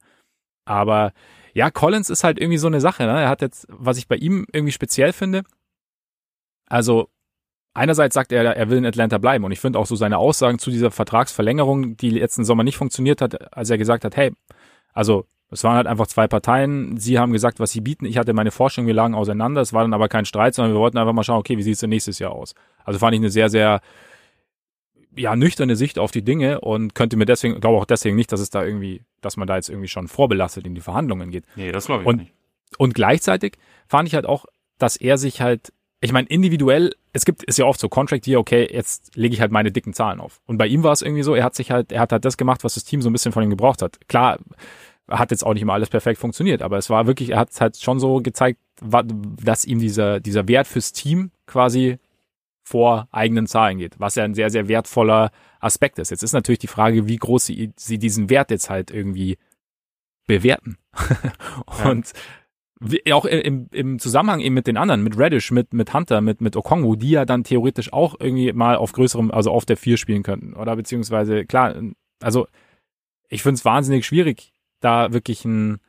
Aber 0.65 1.13
ja, 1.53 1.71
Collins 1.71 2.09
ist 2.09 2.23
halt 2.23 2.39
irgendwie 2.39 2.57
so 2.57 2.67
eine 2.67 2.81
Sache. 2.81 3.03
Ne? 3.03 3.21
Er 3.21 3.29
hat 3.29 3.41
jetzt, 3.41 3.67
was 3.69 3.97
ich 3.97 4.07
bei 4.07 4.15
ihm 4.15 4.45
irgendwie 4.51 4.71
speziell 4.71 5.13
finde, 5.13 5.43
also 6.67 7.09
einerseits 7.73 8.13
sagt 8.13 8.31
er, 8.31 8.43
er 8.43 8.69
will 8.69 8.77
in 8.77 8.85
Atlanta 8.85 9.17
bleiben 9.17 9.43
und 9.45 9.51
ich 9.51 9.59
finde 9.59 9.79
auch 9.79 9.85
so 9.85 9.95
seine 9.95 10.17
Aussagen 10.17 10.59
zu 10.59 10.71
dieser 10.71 10.91
Vertragsverlängerung, 10.91 11.97
die 11.97 12.09
letzten 12.09 12.45
Sommer 12.45 12.63
nicht 12.63 12.77
funktioniert 12.77 13.21
hat, 13.21 13.55
als 13.55 13.69
er 13.69 13.77
gesagt 13.77 14.05
hat, 14.05 14.15
hey, 14.17 14.31
also 14.93 15.25
es 15.51 15.63
waren 15.65 15.75
halt 15.75 15.87
einfach 15.87 16.07
zwei 16.07 16.27
Parteien. 16.27 16.95
Sie 16.97 17.19
haben 17.19 17.33
gesagt, 17.33 17.59
was 17.59 17.71
sie 17.71 17.81
bieten. 17.81 18.05
Ich 18.05 18.17
hatte 18.17 18.31
meine 18.31 18.51
Vorstellung, 18.51 18.87
wir 18.87 18.93
lagen 18.93 19.13
auseinander. 19.13 19.59
Es 19.59 19.73
war 19.73 19.81
dann 19.81 19.93
aber 19.93 20.07
kein 20.07 20.23
Streit, 20.23 20.55
sondern 20.55 20.73
wir 20.73 20.79
wollten 20.79 20.97
einfach 20.97 21.11
mal 21.11 21.23
schauen, 21.23 21.39
okay, 21.39 21.57
wie 21.57 21.63
sieht 21.63 21.73
es 21.73 21.81
denn 21.81 21.89
nächstes 21.89 22.19
Jahr 22.19 22.31
aus? 22.31 22.55
Also 22.85 22.99
fand 22.99 23.15
ich 23.15 23.19
eine 23.19 23.29
sehr, 23.29 23.49
sehr 23.49 23.81
ja, 25.13 25.35
nüchterne 25.35 25.75
Sicht 25.75 25.99
auf 25.99 26.11
die 26.11 26.23
Dinge 26.23 26.61
und 26.61 26.95
könnte 26.95 27.17
mir 27.17 27.25
deswegen, 27.25 27.59
glaube 27.59 27.77
auch 27.77 27.85
deswegen 27.85 28.15
nicht, 28.15 28.31
dass 28.31 28.39
es 28.39 28.49
da 28.49 28.63
irgendwie, 28.63 29.03
dass 29.19 29.35
man 29.35 29.45
da 29.45 29.57
jetzt 29.57 29.69
irgendwie 29.69 29.89
schon 29.89 30.07
vorbelastet 30.07 30.65
in 30.65 30.73
die 30.73 30.79
Verhandlungen 30.79 31.31
geht. 31.31 31.43
Nee, 31.57 31.73
das 31.73 31.87
glaube 31.87 32.03
ich 32.03 32.07
und, 32.07 32.17
nicht. 32.17 32.33
Und 32.77 32.95
gleichzeitig 32.95 33.57
fand 33.87 34.07
ich 34.07 34.15
halt 34.15 34.25
auch, 34.25 34.45
dass 34.77 34.95
er 34.95 35.17
sich 35.17 35.41
halt, 35.41 35.73
ich 36.03 36.11
meine, 36.11 36.27
individuell, 36.27 36.95
es 37.13 37.25
gibt, 37.25 37.43
ist 37.43 37.59
ja 37.59 37.65
oft 37.65 37.79
so 37.79 37.87
Contract 37.87 38.25
hier, 38.25 38.39
okay, 38.39 38.67
jetzt 38.71 39.15
lege 39.15 39.35
ich 39.35 39.41
halt 39.41 39.51
meine 39.51 39.71
dicken 39.71 39.93
Zahlen 39.93 40.19
auf. 40.19 40.41
Und 40.47 40.57
bei 40.57 40.65
ihm 40.65 40.83
war 40.83 40.91
es 40.91 41.03
irgendwie 41.03 41.21
so, 41.21 41.35
er 41.35 41.43
hat 41.43 41.55
sich 41.55 41.69
halt, 41.69 41.91
er 41.91 42.01
hat 42.01 42.11
halt 42.11 42.25
das 42.25 42.37
gemacht, 42.37 42.63
was 42.63 42.73
das 42.73 42.83
Team 42.83 43.01
so 43.01 43.09
ein 43.09 43.13
bisschen 43.13 43.31
von 43.31 43.43
ihm 43.43 43.51
gebraucht 43.51 43.83
hat. 43.83 43.99
Klar, 44.07 44.39
hat 45.07 45.29
jetzt 45.29 45.45
auch 45.45 45.53
nicht 45.53 45.61
immer 45.61 45.73
alles 45.73 45.89
perfekt 45.89 46.19
funktioniert, 46.19 46.63
aber 46.63 46.77
es 46.77 46.89
war 46.89 47.05
wirklich, 47.05 47.29
er 47.29 47.39
hat 47.39 47.49
halt 47.61 47.77
schon 47.77 47.99
so 47.99 48.21
gezeigt, 48.21 48.59
dass 48.81 49.65
ihm 49.65 49.79
dieser, 49.79 50.19
dieser 50.19 50.47
Wert 50.47 50.67
fürs 50.67 50.91
Team 50.91 51.31
quasi 51.45 51.99
vor 52.63 53.07
eigenen 53.11 53.45
Zahlen 53.45 53.77
geht, 53.77 53.99
was 53.99 54.15
ja 54.15 54.23
ein 54.23 54.33
sehr, 54.33 54.49
sehr 54.49 54.67
wertvoller 54.67 55.31
Aspekt 55.59 55.99
ist. 55.99 56.09
Jetzt 56.09 56.23
ist 56.23 56.33
natürlich 56.33 56.59
die 56.59 56.67
Frage, 56.67 57.07
wie 57.07 57.17
groß 57.17 57.45
sie, 57.45 57.73
sie 57.75 57.99
diesen 57.99 58.29
Wert 58.29 58.49
jetzt 58.49 58.69
halt 58.69 58.89
irgendwie 58.89 59.37
bewerten. 60.25 60.77
Und 61.85 62.07
ja. 62.07 62.19
Auch 63.11 63.25
im, 63.25 63.67
im 63.71 63.99
Zusammenhang 63.99 64.39
eben 64.39 64.55
mit 64.55 64.67
den 64.67 64.77
anderen, 64.77 65.03
mit 65.03 65.17
Reddish, 65.17 65.51
mit, 65.51 65.73
mit 65.73 65.93
Hunter, 65.93 66.21
mit, 66.21 66.41
mit 66.41 66.55
Okongwu, 66.55 66.95
die 66.95 67.11
ja 67.11 67.25
dann 67.25 67.43
theoretisch 67.43 67.93
auch 67.93 68.15
irgendwie 68.19 68.51
mal 68.53 68.75
auf 68.75 68.91
größerem, 68.93 69.31
also 69.31 69.51
auf 69.51 69.65
der 69.65 69.77
vier 69.77 69.97
spielen 69.97 70.23
könnten. 70.23 70.53
Oder 70.53 70.75
beziehungsweise, 70.75 71.45
klar, 71.45 71.75
also 72.19 72.47
ich 73.29 73.43
finde 73.43 73.55
es 73.55 73.65
wahnsinnig 73.65 74.05
schwierig, 74.05 74.53
da 74.79 75.13
wirklich 75.13 75.45
ein, 75.45 75.79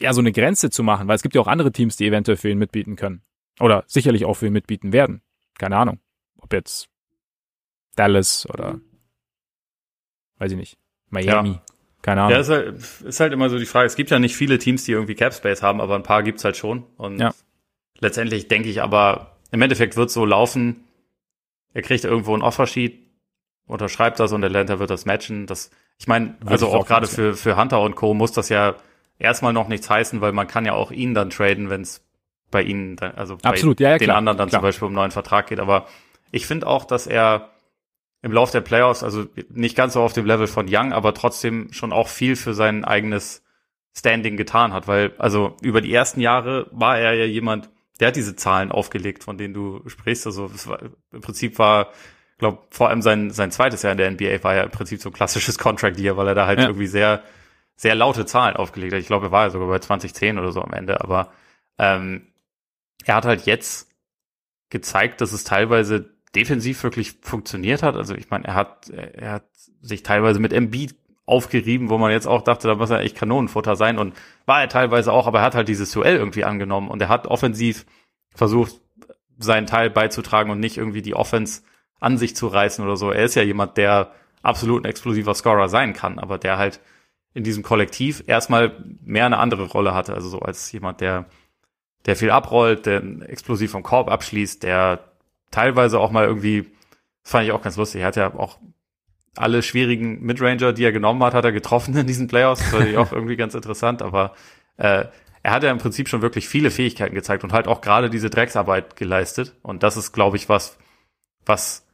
ja, 0.00 0.12
so 0.12 0.20
eine 0.20 0.32
Grenze 0.32 0.70
zu 0.70 0.82
machen, 0.82 1.08
weil 1.08 1.16
es 1.16 1.22
gibt 1.22 1.34
ja 1.34 1.40
auch 1.40 1.46
andere 1.46 1.72
Teams, 1.72 1.96
die 1.96 2.06
eventuell 2.06 2.36
für 2.36 2.50
ihn 2.50 2.58
mitbieten 2.58 2.96
können. 2.96 3.22
Oder 3.60 3.84
sicherlich 3.86 4.24
auch 4.24 4.34
für 4.34 4.46
ihn 4.46 4.52
mitbieten 4.52 4.92
werden. 4.92 5.22
Keine 5.58 5.76
Ahnung. 5.76 6.00
Ob 6.38 6.52
jetzt 6.52 6.88
Dallas 7.96 8.48
oder 8.48 8.80
weiß 10.38 10.52
ich 10.52 10.58
nicht. 10.58 10.78
Miami. 11.10 11.50
Ja. 11.50 11.62
Keine 12.02 12.22
Ahnung. 12.22 12.32
Ja, 12.32 12.40
ist 12.40 12.48
halt, 12.48 12.78
ist 13.04 13.20
halt 13.20 13.32
immer 13.32 13.50
so 13.50 13.58
die 13.58 13.66
Frage. 13.66 13.86
Es 13.86 13.96
gibt 13.96 14.10
ja 14.10 14.18
nicht 14.18 14.36
viele 14.36 14.58
Teams, 14.58 14.84
die 14.84 14.92
irgendwie 14.92 15.14
Cap 15.14 15.34
Space 15.34 15.62
haben, 15.62 15.80
aber 15.80 15.96
ein 15.96 16.02
paar 16.02 16.22
gibt's 16.22 16.44
halt 16.44 16.56
schon. 16.56 16.84
Und 16.96 17.20
ja. 17.20 17.32
letztendlich 17.98 18.48
denke 18.48 18.68
ich 18.68 18.82
aber, 18.82 19.36
im 19.50 19.60
Endeffekt 19.60 19.96
wird 19.96 20.10
so 20.10 20.24
laufen, 20.24 20.84
er 21.74 21.82
kriegt 21.82 22.04
irgendwo 22.04 22.34
ein 22.34 22.42
Offersheet, 22.42 22.98
unterschreibt 23.66 24.18
das 24.18 24.32
und 24.32 24.42
Atlanta 24.42 24.78
wird 24.78 24.90
das 24.90 25.04
matchen. 25.04 25.46
Das 25.46 25.70
ich 25.98 26.06
meine, 26.06 26.36
also 26.46 26.68
auch, 26.68 26.74
auch 26.74 26.86
gerade 26.86 27.06
für, 27.06 27.34
für 27.34 27.56
Hunter 27.56 27.82
und 27.82 27.94
Co. 27.94 28.14
muss 28.14 28.32
das 28.32 28.48
ja 28.48 28.76
erstmal 29.18 29.52
noch 29.52 29.68
nichts 29.68 29.88
heißen, 29.90 30.22
weil 30.22 30.32
man 30.32 30.46
kann 30.46 30.64
ja 30.64 30.72
auch 30.72 30.90
ihn 30.90 31.12
dann 31.12 31.28
traden, 31.28 31.68
wenn 31.68 31.82
es 31.82 32.02
bei 32.50 32.62
ihnen, 32.62 32.96
dann, 32.96 33.14
also 33.14 33.36
bei 33.36 33.50
Absolut, 33.50 33.78
ja, 33.80 33.90
ja, 33.90 33.98
den 33.98 34.06
klar, 34.06 34.16
anderen 34.16 34.38
dann 34.38 34.48
klar. 34.48 34.60
zum 34.60 34.66
Beispiel 34.66 34.86
um 34.86 34.92
einen 34.92 34.96
neuen 34.96 35.10
Vertrag 35.10 35.48
geht. 35.48 35.60
Aber 35.60 35.86
ich 36.32 36.46
finde 36.46 36.66
auch, 36.66 36.84
dass 36.84 37.06
er 37.06 37.50
im 38.22 38.32
Lauf 38.32 38.50
der 38.50 38.60
Playoffs, 38.60 39.02
also 39.02 39.26
nicht 39.48 39.76
ganz 39.76 39.94
so 39.94 40.02
auf 40.02 40.12
dem 40.12 40.26
Level 40.26 40.46
von 40.46 40.66
Young, 40.68 40.92
aber 40.92 41.14
trotzdem 41.14 41.72
schon 41.72 41.92
auch 41.92 42.08
viel 42.08 42.36
für 42.36 42.54
sein 42.54 42.84
eigenes 42.84 43.42
Standing 43.96 44.36
getan 44.36 44.72
hat, 44.72 44.86
weil 44.88 45.14
also 45.18 45.56
über 45.62 45.80
die 45.80 45.92
ersten 45.92 46.20
Jahre 46.20 46.68
war 46.70 46.98
er 46.98 47.14
ja 47.14 47.24
jemand, 47.24 47.70
der 47.98 48.08
hat 48.08 48.16
diese 48.16 48.36
Zahlen 48.36 48.70
aufgelegt, 48.72 49.24
von 49.24 49.38
denen 49.38 49.54
du 49.54 49.82
sprichst. 49.86 50.26
Also 50.26 50.50
war, 50.66 50.80
im 51.12 51.20
Prinzip 51.20 51.58
war 51.58 51.92
glaube, 52.40 52.58
vor 52.70 52.88
allem 52.88 53.02
sein, 53.02 53.30
sein 53.30 53.52
zweites 53.52 53.82
Jahr 53.82 53.92
in 53.92 53.98
der 53.98 54.10
NBA 54.10 54.42
war 54.42 54.56
ja 54.56 54.64
im 54.64 54.70
Prinzip 54.70 55.00
so 55.00 55.10
ein 55.10 55.12
klassisches 55.12 55.58
Contract 55.58 56.00
Year, 56.00 56.16
weil 56.16 56.26
er 56.26 56.34
da 56.34 56.46
halt 56.46 56.58
ja. 56.58 56.66
irgendwie 56.66 56.88
sehr, 56.88 57.22
sehr 57.76 57.94
laute 57.94 58.26
Zahlen 58.26 58.56
aufgelegt 58.56 58.92
hat. 58.92 59.00
Ich 59.00 59.06
glaube, 59.06 59.26
er 59.26 59.32
war 59.32 59.44
ja 59.44 59.50
sogar 59.50 59.68
bei 59.68 59.78
2010 59.78 60.38
oder 60.38 60.50
so 60.50 60.60
am 60.60 60.72
Ende, 60.72 61.00
aber 61.00 61.30
ähm, 61.78 62.26
er 63.04 63.14
hat 63.14 63.24
halt 63.24 63.46
jetzt 63.46 63.88
gezeigt, 64.70 65.20
dass 65.20 65.32
es 65.32 65.44
teilweise 65.44 66.10
defensiv 66.34 66.82
wirklich 66.82 67.16
funktioniert 67.22 67.82
hat. 67.82 67.96
Also 67.96 68.14
ich 68.14 68.30
meine, 68.30 68.46
er 68.46 68.54
hat, 68.54 68.88
er 68.90 69.32
hat 69.32 69.44
sich 69.80 70.02
teilweise 70.02 70.40
mit 70.40 70.52
Embiid 70.52 70.94
aufgerieben, 71.26 71.90
wo 71.90 71.98
man 71.98 72.10
jetzt 72.10 72.26
auch 72.26 72.42
dachte, 72.42 72.68
da 72.68 72.74
muss 72.74 72.90
er 72.90 73.00
echt 73.00 73.16
Kanonenfutter 73.16 73.76
sein 73.76 73.98
und 73.98 74.14
war 74.46 74.60
er 74.60 74.68
teilweise 74.68 75.12
auch, 75.12 75.26
aber 75.26 75.38
er 75.38 75.44
hat 75.44 75.54
halt 75.54 75.68
dieses 75.68 75.92
Duell 75.92 76.16
irgendwie 76.16 76.44
angenommen 76.44 76.88
und 76.88 77.00
er 77.00 77.08
hat 77.08 77.26
offensiv 77.26 77.86
versucht, 78.34 78.80
seinen 79.38 79.66
Teil 79.66 79.90
beizutragen 79.90 80.50
und 80.50 80.60
nicht 80.60 80.76
irgendwie 80.76 81.02
die 81.02 81.14
Offense 81.14 81.62
an 82.00 82.18
sich 82.18 82.34
zu 82.34 82.46
reißen 82.48 82.84
oder 82.84 82.96
so. 82.96 83.10
Er 83.10 83.24
ist 83.24 83.36
ja 83.36 83.42
jemand, 83.42 83.76
der 83.76 84.12
absolut 84.42 84.82
ein 84.84 84.90
explosiver 84.90 85.34
Scorer 85.34 85.68
sein 85.68 85.92
kann, 85.92 86.18
aber 86.18 86.38
der 86.38 86.58
halt 86.58 86.80
in 87.32 87.44
diesem 87.44 87.62
Kollektiv 87.62 88.24
erstmal 88.26 88.84
mehr 89.02 89.26
eine 89.26 89.38
andere 89.38 89.64
Rolle 89.64 89.94
hatte. 89.94 90.14
Also 90.14 90.28
so 90.28 90.40
als 90.40 90.72
jemand, 90.72 91.00
der, 91.00 91.26
der 92.06 92.16
viel 92.16 92.30
abrollt, 92.30 92.86
der 92.86 93.02
explosiv 93.28 93.70
vom 93.70 93.82
Korb 93.82 94.10
abschließt, 94.10 94.62
der 94.62 95.09
teilweise 95.50 95.98
auch 95.98 96.10
mal 96.10 96.26
irgendwie, 96.26 96.66
das 97.22 97.32
fand 97.32 97.46
ich 97.46 97.52
auch 97.52 97.62
ganz 97.62 97.76
lustig, 97.76 98.02
er 98.02 98.08
hat 98.08 98.16
ja 98.16 98.34
auch 98.34 98.58
alle 99.36 99.62
schwierigen 99.62 100.20
Midranger, 100.22 100.72
die 100.72 100.84
er 100.84 100.92
genommen 100.92 101.22
hat, 101.22 101.34
hat 101.34 101.44
er 101.44 101.52
getroffen 101.52 101.96
in 101.96 102.06
diesen 102.06 102.26
Playoffs. 102.28 102.60
Das 102.60 102.70
fand 102.70 102.88
ich 102.88 102.96
auch 102.96 103.12
irgendwie 103.12 103.36
ganz 103.36 103.54
interessant, 103.54 104.02
aber 104.02 104.34
äh, 104.76 105.04
er 105.42 105.52
hat 105.52 105.62
ja 105.62 105.70
im 105.70 105.78
Prinzip 105.78 106.08
schon 106.08 106.22
wirklich 106.22 106.48
viele 106.48 106.70
Fähigkeiten 106.70 107.14
gezeigt 107.14 107.44
und 107.44 107.52
halt 107.52 107.68
auch 107.68 107.80
gerade 107.80 108.10
diese 108.10 108.28
Drecksarbeit 108.28 108.96
geleistet. 108.96 109.56
Und 109.62 109.82
das 109.82 109.96
ist, 109.96 110.12
glaube 110.12 110.36
ich, 110.36 110.48
was, 110.48 110.78
was 111.46 111.86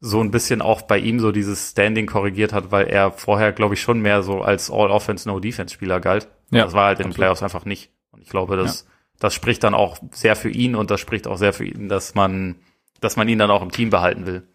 so 0.00 0.20
ein 0.20 0.30
bisschen 0.30 0.62
auch 0.62 0.82
bei 0.82 0.98
ihm 0.98 1.20
so 1.20 1.32
dieses 1.32 1.70
Standing 1.70 2.06
korrigiert 2.06 2.52
hat, 2.52 2.70
weil 2.70 2.86
er 2.86 3.10
vorher, 3.10 3.52
glaube 3.52 3.74
ich, 3.74 3.82
schon 3.82 4.00
mehr 4.00 4.22
so 4.22 4.42
als 4.42 4.70
All-Offense, 4.70 5.28
No-Defense-Spieler 5.28 6.00
galt. 6.00 6.28
Ja, 6.50 6.64
das 6.64 6.72
war 6.72 6.86
halt 6.86 7.00
in 7.00 7.08
den 7.08 7.14
Playoffs 7.14 7.42
einfach 7.42 7.64
nicht. 7.64 7.90
Und 8.10 8.22
ich 8.22 8.28
glaube, 8.28 8.56
das, 8.56 8.82
ja. 8.82 8.93
Das 9.18 9.34
spricht 9.34 9.64
dann 9.64 9.74
auch 9.74 9.98
sehr 10.12 10.36
für 10.36 10.50
ihn 10.50 10.74
und 10.74 10.90
das 10.90 11.00
spricht 11.00 11.26
auch 11.26 11.36
sehr 11.36 11.52
für 11.52 11.64
ihn, 11.64 11.88
dass 11.88 12.14
man, 12.14 12.56
dass 13.00 13.16
man 13.16 13.28
ihn 13.28 13.38
dann 13.38 13.50
auch 13.50 13.62
im 13.62 13.70
Team 13.70 13.90
behalten 13.90 14.26
will. 14.26 14.46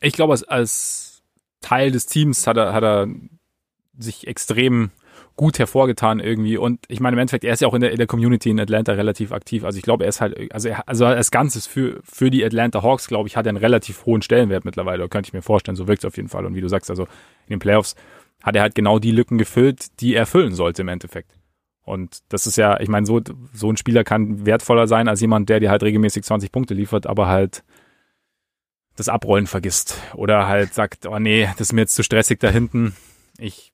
Ich 0.00 0.14
glaube, 0.14 0.32
als, 0.32 0.44
als 0.44 1.22
Teil 1.60 1.90
des 1.90 2.06
Teams 2.06 2.46
hat 2.46 2.56
er, 2.56 2.72
hat 2.72 2.82
er 2.82 3.08
sich 3.98 4.26
extrem 4.26 4.90
gut 5.36 5.58
hervorgetan 5.58 6.20
irgendwie. 6.20 6.58
Und 6.58 6.80
ich 6.88 7.00
meine, 7.00 7.14
im 7.14 7.18
Endeffekt, 7.18 7.44
er 7.44 7.54
ist 7.54 7.60
ja 7.60 7.68
auch 7.68 7.74
in 7.74 7.80
der, 7.80 7.92
in 7.92 7.96
der 7.96 8.06
Community 8.06 8.50
in 8.50 8.60
Atlanta 8.60 8.92
relativ 8.92 9.32
aktiv. 9.32 9.64
Also 9.64 9.78
ich 9.78 9.82
glaube, 9.82 10.04
er 10.04 10.10
ist 10.10 10.20
halt, 10.20 10.52
also, 10.52 10.68
er, 10.68 10.86
also 10.86 11.06
als 11.06 11.30
Ganzes 11.30 11.66
für, 11.66 12.00
für 12.04 12.30
die 12.30 12.44
Atlanta 12.44 12.82
Hawks, 12.82 13.08
glaube 13.08 13.26
ich, 13.26 13.36
hat 13.36 13.46
er 13.46 13.50
einen 13.50 13.58
relativ 13.58 14.04
hohen 14.04 14.22
Stellenwert 14.22 14.64
mittlerweile. 14.64 15.08
Könnte 15.08 15.28
ich 15.28 15.32
mir 15.32 15.42
vorstellen. 15.42 15.76
So 15.76 15.88
wirkt 15.88 16.00
es 16.00 16.04
auf 16.04 16.16
jeden 16.16 16.28
Fall. 16.28 16.44
Und 16.44 16.54
wie 16.54 16.60
du 16.60 16.68
sagst, 16.68 16.90
also 16.90 17.04
in 17.04 17.54
den 17.54 17.58
Playoffs 17.58 17.96
hat 18.42 18.56
er 18.56 18.62
halt 18.62 18.74
genau 18.74 18.98
die 18.98 19.12
Lücken 19.12 19.38
gefüllt, 19.38 20.00
die 20.00 20.14
er 20.14 20.26
füllen 20.26 20.54
sollte 20.54 20.82
im 20.82 20.88
Endeffekt. 20.88 21.32
Und 21.82 22.20
das 22.28 22.46
ist 22.46 22.56
ja, 22.56 22.78
ich 22.80 22.88
meine, 22.88 23.06
so, 23.06 23.20
so 23.52 23.70
ein 23.70 23.76
Spieler 23.76 24.04
kann 24.04 24.46
wertvoller 24.46 24.86
sein 24.86 25.08
als 25.08 25.20
jemand, 25.20 25.48
der 25.48 25.60
dir 25.60 25.70
halt 25.70 25.82
regelmäßig 25.82 26.24
20 26.24 26.52
Punkte 26.52 26.74
liefert, 26.74 27.06
aber 27.06 27.26
halt 27.26 27.64
das 28.96 29.08
Abrollen 29.08 29.46
vergisst. 29.46 29.96
Oder 30.14 30.46
halt 30.46 30.74
sagt, 30.74 31.06
oh 31.06 31.18
nee, 31.18 31.48
das 31.52 31.68
ist 31.68 31.72
mir 31.72 31.82
jetzt 31.82 31.94
zu 31.94 32.02
stressig 32.02 32.38
da 32.38 32.50
hinten. 32.50 32.94
Ich 33.38 33.72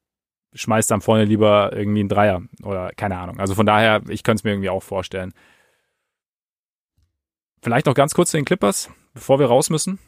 schmeißt 0.55 0.91
dann 0.91 1.01
vorne 1.01 1.25
lieber 1.25 1.73
irgendwie 1.75 2.01
einen 2.01 2.09
Dreier 2.09 2.43
oder 2.63 2.91
keine 2.97 3.19
Ahnung. 3.19 3.41
Also 3.41 3.55
von 3.55 3.67
daher, 3.67 4.03
ich 4.09 4.23
könnte 4.23 4.41
es 4.41 4.45
mir 4.45 4.53
irgendwie 4.53 4.71
auch 4.71 4.83
vorstellen. 4.83 5.35
Vielleicht 7.63 7.87
noch 7.87 7.95
ganz 7.95 8.15
kurz 8.15 8.31
zu 8.31 8.39
den 8.39 8.45
Clippers, 8.45 8.91
bevor 9.13 9.39
wir 9.39 9.47
raus 9.47 9.71
müssen, 9.71 9.99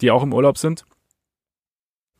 die 0.00 0.10
auch 0.10 0.22
im 0.22 0.34
Urlaub 0.34 0.58
sind. 0.58 0.84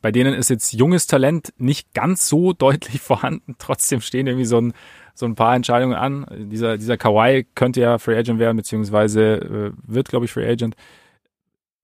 Bei 0.05 0.11
denen 0.11 0.35
ist 0.35 0.51
jetzt 0.51 0.71
junges 0.71 1.07
Talent 1.07 1.51
nicht 1.57 1.95
ganz 1.95 2.29
so 2.29 2.53
deutlich 2.65 3.01
vorhanden. 3.01 3.55
Trotzdem 3.57 4.01
stehen 4.01 4.27
irgendwie 4.27 4.45
so 4.45 4.61
ein, 4.61 4.73
so 5.15 5.25
ein 5.25 5.33
paar 5.33 5.55
Entscheidungen 5.55 5.95
an. 5.95 6.27
Dieser, 6.51 6.77
dieser 6.77 6.95
Kawhi 6.95 7.47
könnte 7.55 7.81
ja 7.81 7.97
Free 7.97 8.15
Agent 8.15 8.37
werden, 8.37 8.55
beziehungsweise 8.55 9.37
äh, 9.37 9.71
wird, 9.83 10.09
glaube 10.09 10.25
ich, 10.25 10.31
Free 10.31 10.47
Agent. 10.47 10.75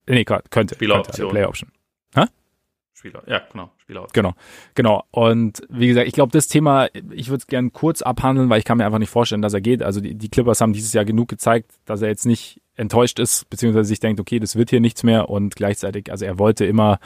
Nee, 0.06 0.24
könnte. 0.24 0.76
Spieleroption. 0.76 1.30
Player 1.30 1.48
Option. 1.48 1.72
Hä? 2.14 2.26
Spieler, 2.92 3.24
ja, 3.26 3.42
genau. 3.50 3.72
Spieleroption. 3.78 4.22
Genau, 4.22 4.34
genau. 4.76 5.04
Und 5.10 5.64
wie 5.68 5.88
gesagt, 5.88 6.06
ich 6.06 6.14
glaube, 6.14 6.30
das 6.30 6.46
Thema, 6.46 6.90
ich 7.10 7.26
würde 7.26 7.38
es 7.38 7.48
gerne 7.48 7.70
kurz 7.70 8.02
abhandeln, 8.02 8.48
weil 8.50 8.60
ich 8.60 8.64
kann 8.64 8.78
mir 8.78 8.86
einfach 8.86 9.00
nicht 9.00 9.10
vorstellen, 9.10 9.42
dass 9.42 9.52
er 9.52 9.60
geht. 9.60 9.82
Also 9.82 10.00
die, 10.00 10.14
die 10.14 10.28
Clippers 10.28 10.60
haben 10.60 10.74
dieses 10.74 10.92
Jahr 10.92 11.04
genug 11.04 11.26
gezeigt, 11.26 11.72
dass 11.86 12.02
er 12.02 12.08
jetzt 12.08 12.24
nicht 12.24 12.62
enttäuscht 12.76 13.18
ist, 13.18 13.50
beziehungsweise 13.50 13.88
sich 13.88 13.98
denkt, 13.98 14.20
okay, 14.20 14.38
das 14.38 14.54
wird 14.54 14.70
hier 14.70 14.80
nichts 14.80 15.02
mehr 15.02 15.28
und 15.28 15.56
gleichzeitig, 15.56 16.08
also 16.12 16.24
er 16.24 16.38
wollte 16.38 16.64
immer 16.64 17.00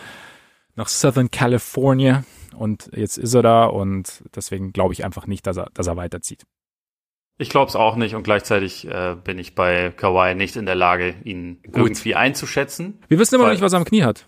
nach 0.77 0.89
Southern 0.89 1.31
California 1.31 2.25
und 2.55 2.91
jetzt 2.95 3.19
ist 3.19 3.35
er 3.35 3.43
da 3.43 3.65
und 3.65 4.23
deswegen 4.35 4.73
glaube 4.73 4.95
ich 4.95 5.05
einfach 5.05 5.27
nicht, 5.27 5.47
dass 5.47 5.57
er, 5.57 5.71
dass 5.75 5.87
er 5.87 5.97
weiterzieht. 5.97 6.45
Ich 7.39 7.51
glaube 7.51 7.69
es 7.69 7.77
auch 7.77 7.97
nicht 7.97 8.15
und 8.15 8.23
gleichzeitig 8.23 8.87
äh, 8.87 9.17
bin 9.23 9.39
ich 9.39 9.55
bei 9.55 9.91
Kawhi 9.91 10.35
nicht 10.35 10.57
in 10.57 10.65
der 10.65 10.75
Lage, 10.75 11.17
ihn 11.25 11.61
Gut. 11.65 11.77
irgendwie 11.77 12.15
einzuschätzen. 12.15 13.03
Wir 13.09 13.19
wissen 13.19 13.35
immer 13.35 13.45
noch 13.45 13.53
nicht, 13.53 13.63
was 13.63 13.75
er 13.75 13.79
am 13.79 13.85
Knie 13.85 14.05
hat. 14.05 14.27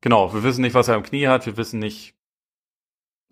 Genau, 0.00 0.32
wir 0.34 0.42
wissen 0.42 0.62
nicht, 0.62 0.74
was 0.74 0.88
er 0.88 0.96
am 0.96 1.02
Knie 1.02 1.28
hat. 1.28 1.46
Wir 1.46 1.56
wissen 1.56 1.78
nicht, 1.78 2.14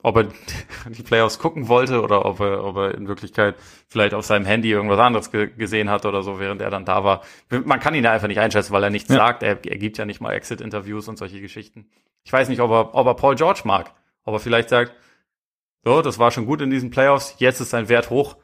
ob 0.03 0.17
er 0.17 0.29
die 0.89 1.03
Playoffs 1.03 1.41
gucken 1.41 1.67
wollte 1.67 2.03
oder 2.03 2.25
ob 2.25 2.39
er, 2.39 2.63
ob 2.65 2.77
er 2.77 2.95
in 2.95 3.09
Wirklichkeit 3.09 3.57
vielleicht 3.89 4.15
auf 4.15 4.25
seinem 4.25 4.45
Handy 4.45 4.71
irgendwas 4.71 5.01
anderes 5.01 5.33
ge 5.33 5.49
gesehen 5.49 5.91
hat 5.91 6.07
oder 6.07 6.23
so, 6.23 6.39
während 6.39 6.61
er 6.61 6.71
dann 6.71 6.85
da 6.85 7.03
war. 7.03 7.23
Man 7.49 7.81
kann 7.81 7.95
ihn 7.95 8.05
ja 8.05 8.13
einfach 8.13 8.29
nicht 8.29 8.41
einschätzen, 8.41 8.73
weil 8.73 8.85
er 8.85 8.91
nichts 8.91 9.09
ja. 9.09 9.17
sagt. 9.17 9.43
Er, 9.43 9.59
er 9.65 9.79
gibt 9.79 9.99
ja 9.99 10.05
nicht 10.05 10.21
mal 10.21 10.33
Exit-Interviews 10.33 11.09
und 11.09 11.19
solche 11.19 11.41
Geschichten. 11.41 11.91
Ich 12.25 12.33
weiß 12.33 12.49
nicht, 12.49 12.61
ob 12.61 12.71
er, 12.71 12.95
ob 12.95 13.07
er 13.07 13.15
Paul 13.15 13.37
George 13.37 13.63
mag. 13.65 13.93
Ob 14.25 14.35
er 14.35 14.41
vielleicht 14.41 14.71
sagt, 14.71 14.93
so, 15.85 16.01
das 16.01 16.19
war 16.19 16.31
schon 16.31 16.47
gut 16.47 16.63
in 16.63 16.71
diesen 16.71 16.91
Playoffs, 16.91 17.35
jetzt 17.39 17.61
ist 17.61 17.71
sein 17.71 17.89
Wert 17.89 18.11
hoch. 18.11 18.37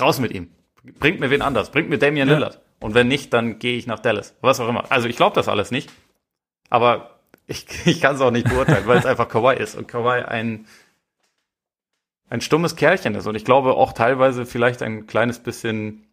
Raus 0.00 0.18
mit 0.18 0.32
ihm. 0.32 0.50
Bringt 0.98 1.20
mir 1.20 1.30
wen 1.30 1.42
anders. 1.42 1.70
Bringt 1.70 1.90
mir 1.90 1.98
Damian 1.98 2.28
ja. 2.28 2.34
Lillard. 2.34 2.60
Und 2.80 2.94
wenn 2.94 3.08
nicht, 3.08 3.32
dann 3.32 3.58
gehe 3.58 3.76
ich 3.76 3.86
nach 3.86 3.98
Dallas. 3.98 4.34
Was 4.40 4.60
auch 4.60 4.68
immer. 4.68 4.90
Also 4.90 5.08
ich 5.08 5.16
glaube 5.16 5.34
das 5.34 5.48
alles 5.48 5.70
nicht. 5.70 5.90
Aber 6.70 7.20
ich, 7.46 7.66
ich 7.86 8.00
kann 8.00 8.14
es 8.14 8.20
auch 8.20 8.30
nicht 8.30 8.48
beurteilen, 8.48 8.86
weil 8.86 8.98
es 8.98 9.06
einfach 9.06 9.28
Kawhi 9.28 9.56
ist. 9.56 9.74
Und 9.74 9.88
Kawhi 9.88 10.22
ein, 10.22 10.66
ein 12.30 12.40
stummes 12.40 12.76
Kerlchen 12.76 13.14
ist. 13.14 13.26
Und 13.26 13.34
ich 13.34 13.44
glaube 13.44 13.74
auch 13.74 13.92
teilweise 13.92 14.46
vielleicht 14.46 14.82
ein 14.82 15.06
kleines 15.06 15.38
bisschen 15.38 16.06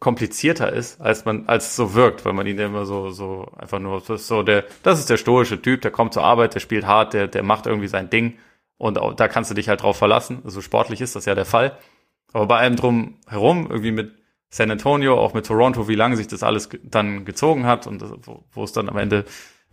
komplizierter 0.00 0.72
ist, 0.72 1.00
als 1.00 1.24
man, 1.24 1.48
als 1.48 1.68
es 1.68 1.76
so 1.76 1.94
wirkt, 1.94 2.24
weil 2.24 2.32
man 2.32 2.46
ihn 2.46 2.58
immer 2.58 2.86
so, 2.86 3.10
so 3.10 3.48
einfach 3.56 3.80
nur, 3.80 4.00
das 4.00 4.22
ist 4.22 4.28
so 4.28 4.42
der, 4.42 4.64
das 4.82 5.00
ist 5.00 5.10
der 5.10 5.16
stoische 5.16 5.60
Typ, 5.60 5.82
der 5.82 5.90
kommt 5.90 6.14
zur 6.14 6.24
Arbeit, 6.24 6.54
der 6.54 6.60
spielt 6.60 6.86
hart, 6.86 7.14
der, 7.14 7.26
der 7.26 7.42
macht 7.42 7.66
irgendwie 7.66 7.88
sein 7.88 8.08
Ding. 8.10 8.38
Und 8.76 8.96
auch, 8.98 9.14
da 9.14 9.26
kannst 9.26 9.50
du 9.50 9.54
dich 9.54 9.68
halt 9.68 9.82
drauf 9.82 9.96
verlassen. 9.96 10.40
Also 10.44 10.60
sportlich 10.60 11.00
ist 11.00 11.16
das 11.16 11.24
ja 11.24 11.34
der 11.34 11.44
Fall. 11.44 11.76
Aber 12.32 12.46
bei 12.46 12.58
allem 12.58 12.76
drum 12.76 13.16
herum, 13.26 13.66
irgendwie 13.68 13.90
mit 13.90 14.12
San 14.50 14.70
Antonio, 14.70 15.18
auch 15.18 15.34
mit 15.34 15.46
Toronto, 15.46 15.88
wie 15.88 15.96
lange 15.96 16.16
sich 16.16 16.28
das 16.28 16.44
alles 16.44 16.68
dann 16.84 17.24
gezogen 17.24 17.66
hat 17.66 17.88
und 17.88 18.02
wo, 18.24 18.44
wo 18.52 18.64
es 18.64 18.72
dann 18.72 18.88
am 18.88 18.96
Ende 18.96 19.24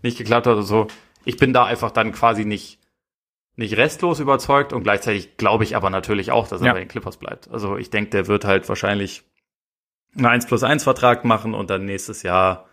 nicht 0.01 0.17
geklappt 0.17 0.47
hat. 0.47 0.55
Also 0.55 0.87
ich 1.23 1.37
bin 1.37 1.53
da 1.53 1.65
einfach 1.65 1.91
dann 1.91 2.11
quasi 2.13 2.45
nicht, 2.45 2.79
nicht 3.55 3.77
restlos 3.77 4.19
überzeugt 4.19 4.73
und 4.73 4.83
gleichzeitig 4.83 5.37
glaube 5.37 5.63
ich 5.63 5.75
aber 5.75 5.91
natürlich 5.91 6.31
auch, 6.31 6.47
dass 6.47 6.61
er 6.61 6.67
ja. 6.67 6.73
bei 6.73 6.79
den 6.79 6.87
Clippers 6.87 7.17
bleibt. 7.17 7.49
Also 7.51 7.77
ich 7.77 7.91
denke, 7.91 8.09
der 8.09 8.27
wird 8.27 8.43
halt 8.43 8.67
wahrscheinlich 8.67 9.23
einen 10.15 10.25
1 10.25 10.45
plus 10.47 10.63
1 10.63 10.83
Vertrag 10.83 11.25
machen 11.25 11.53
und 11.53 11.69
dann 11.69 11.85
nächstes 11.85 12.23
Jahr, 12.23 12.65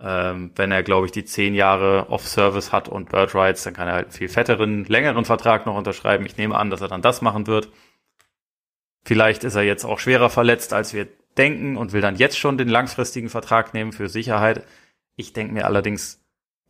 ähm, 0.00 0.52
wenn 0.56 0.72
er, 0.72 0.82
glaube 0.82 1.06
ich, 1.06 1.12
die 1.12 1.24
zehn 1.24 1.54
Jahre 1.54 2.08
Off-Service 2.10 2.72
hat 2.72 2.88
und 2.88 3.10
Bird 3.10 3.34
Rights, 3.34 3.64
dann 3.64 3.74
kann 3.74 3.88
er 3.88 3.94
halt 3.94 4.06
einen 4.06 4.12
viel 4.12 4.28
fetteren, 4.28 4.84
längeren 4.84 5.24
Vertrag 5.24 5.66
noch 5.66 5.76
unterschreiben. 5.76 6.26
Ich 6.26 6.36
nehme 6.36 6.56
an, 6.56 6.70
dass 6.70 6.80
er 6.80 6.88
dann 6.88 7.02
das 7.02 7.22
machen 7.22 7.46
wird. 7.46 7.68
Vielleicht 9.04 9.44
ist 9.44 9.54
er 9.54 9.62
jetzt 9.62 9.84
auch 9.84 9.98
schwerer 9.98 10.30
verletzt, 10.30 10.72
als 10.72 10.94
wir 10.94 11.08
denken 11.36 11.76
und 11.76 11.92
will 11.92 12.00
dann 12.00 12.16
jetzt 12.16 12.38
schon 12.38 12.58
den 12.58 12.68
langfristigen 12.68 13.28
Vertrag 13.28 13.74
nehmen 13.74 13.92
für 13.92 14.08
Sicherheit. 14.08 14.64
Ich 15.16 15.32
denke 15.32 15.54
mir 15.54 15.66
allerdings, 15.66 16.20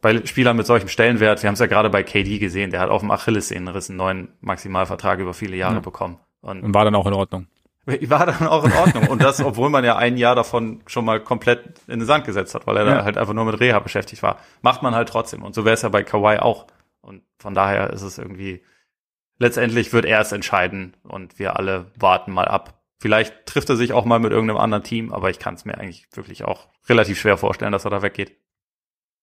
bei 0.00 0.24
Spielern 0.24 0.56
mit 0.56 0.66
solchem 0.66 0.88
Stellenwert, 0.88 1.42
wir 1.42 1.48
haben 1.48 1.54
es 1.54 1.60
ja 1.60 1.66
gerade 1.66 1.90
bei 1.90 2.02
KD 2.02 2.38
gesehen, 2.38 2.70
der 2.70 2.80
hat 2.80 2.90
auf 2.90 3.00
dem 3.00 3.10
Achillessehnenriss 3.10 3.90
einen 3.90 3.96
neuen 3.96 4.28
Maximalvertrag 4.40 5.18
über 5.18 5.34
viele 5.34 5.56
Jahre 5.56 5.74
ja. 5.74 5.80
bekommen. 5.80 6.18
Und, 6.40 6.62
und 6.62 6.74
war 6.74 6.84
dann 6.84 6.94
auch 6.94 7.06
in 7.06 7.14
Ordnung. 7.14 7.46
War 8.08 8.26
dann 8.26 8.46
auch 8.46 8.64
in 8.64 8.72
Ordnung. 8.72 9.08
und 9.08 9.22
das, 9.22 9.40
obwohl 9.40 9.70
man 9.70 9.84
ja 9.84 9.96
ein 9.96 10.16
Jahr 10.16 10.34
davon 10.34 10.82
schon 10.86 11.04
mal 11.04 11.20
komplett 11.20 11.80
in 11.86 12.00
den 12.00 12.06
Sand 12.06 12.24
gesetzt 12.24 12.54
hat, 12.54 12.66
weil 12.66 12.76
er 12.76 12.86
ja. 12.86 12.94
da 12.96 13.04
halt 13.04 13.16
einfach 13.16 13.34
nur 13.34 13.44
mit 13.44 13.58
Reha 13.60 13.78
beschäftigt 13.78 14.22
war. 14.22 14.38
Macht 14.60 14.82
man 14.82 14.94
halt 14.94 15.08
trotzdem. 15.08 15.42
Und 15.42 15.54
so 15.54 15.64
wäre 15.64 15.74
es 15.74 15.82
ja 15.82 15.88
bei 15.88 16.02
Kawhi 16.02 16.38
auch. 16.38 16.66
Und 17.00 17.22
von 17.38 17.54
daher 17.54 17.90
ist 17.90 18.02
es 18.02 18.18
irgendwie, 18.18 18.62
letztendlich 19.38 19.92
wird 19.92 20.04
er 20.04 20.20
es 20.20 20.32
entscheiden 20.32 20.96
und 21.02 21.38
wir 21.38 21.56
alle 21.56 21.90
warten 21.98 22.32
mal 22.32 22.46
ab. 22.46 22.74
Vielleicht 23.00 23.46
trifft 23.46 23.70
er 23.70 23.76
sich 23.76 23.92
auch 23.92 24.04
mal 24.04 24.18
mit 24.18 24.32
irgendeinem 24.32 24.58
anderen 24.58 24.82
Team, 24.82 25.12
aber 25.12 25.30
ich 25.30 25.38
kann 25.38 25.54
es 25.54 25.64
mir 25.64 25.78
eigentlich 25.78 26.08
wirklich 26.12 26.44
auch 26.44 26.68
relativ 26.88 27.18
schwer 27.18 27.38
vorstellen, 27.38 27.72
dass 27.72 27.84
er 27.84 27.90
da 27.90 28.02
weggeht. 28.02 28.36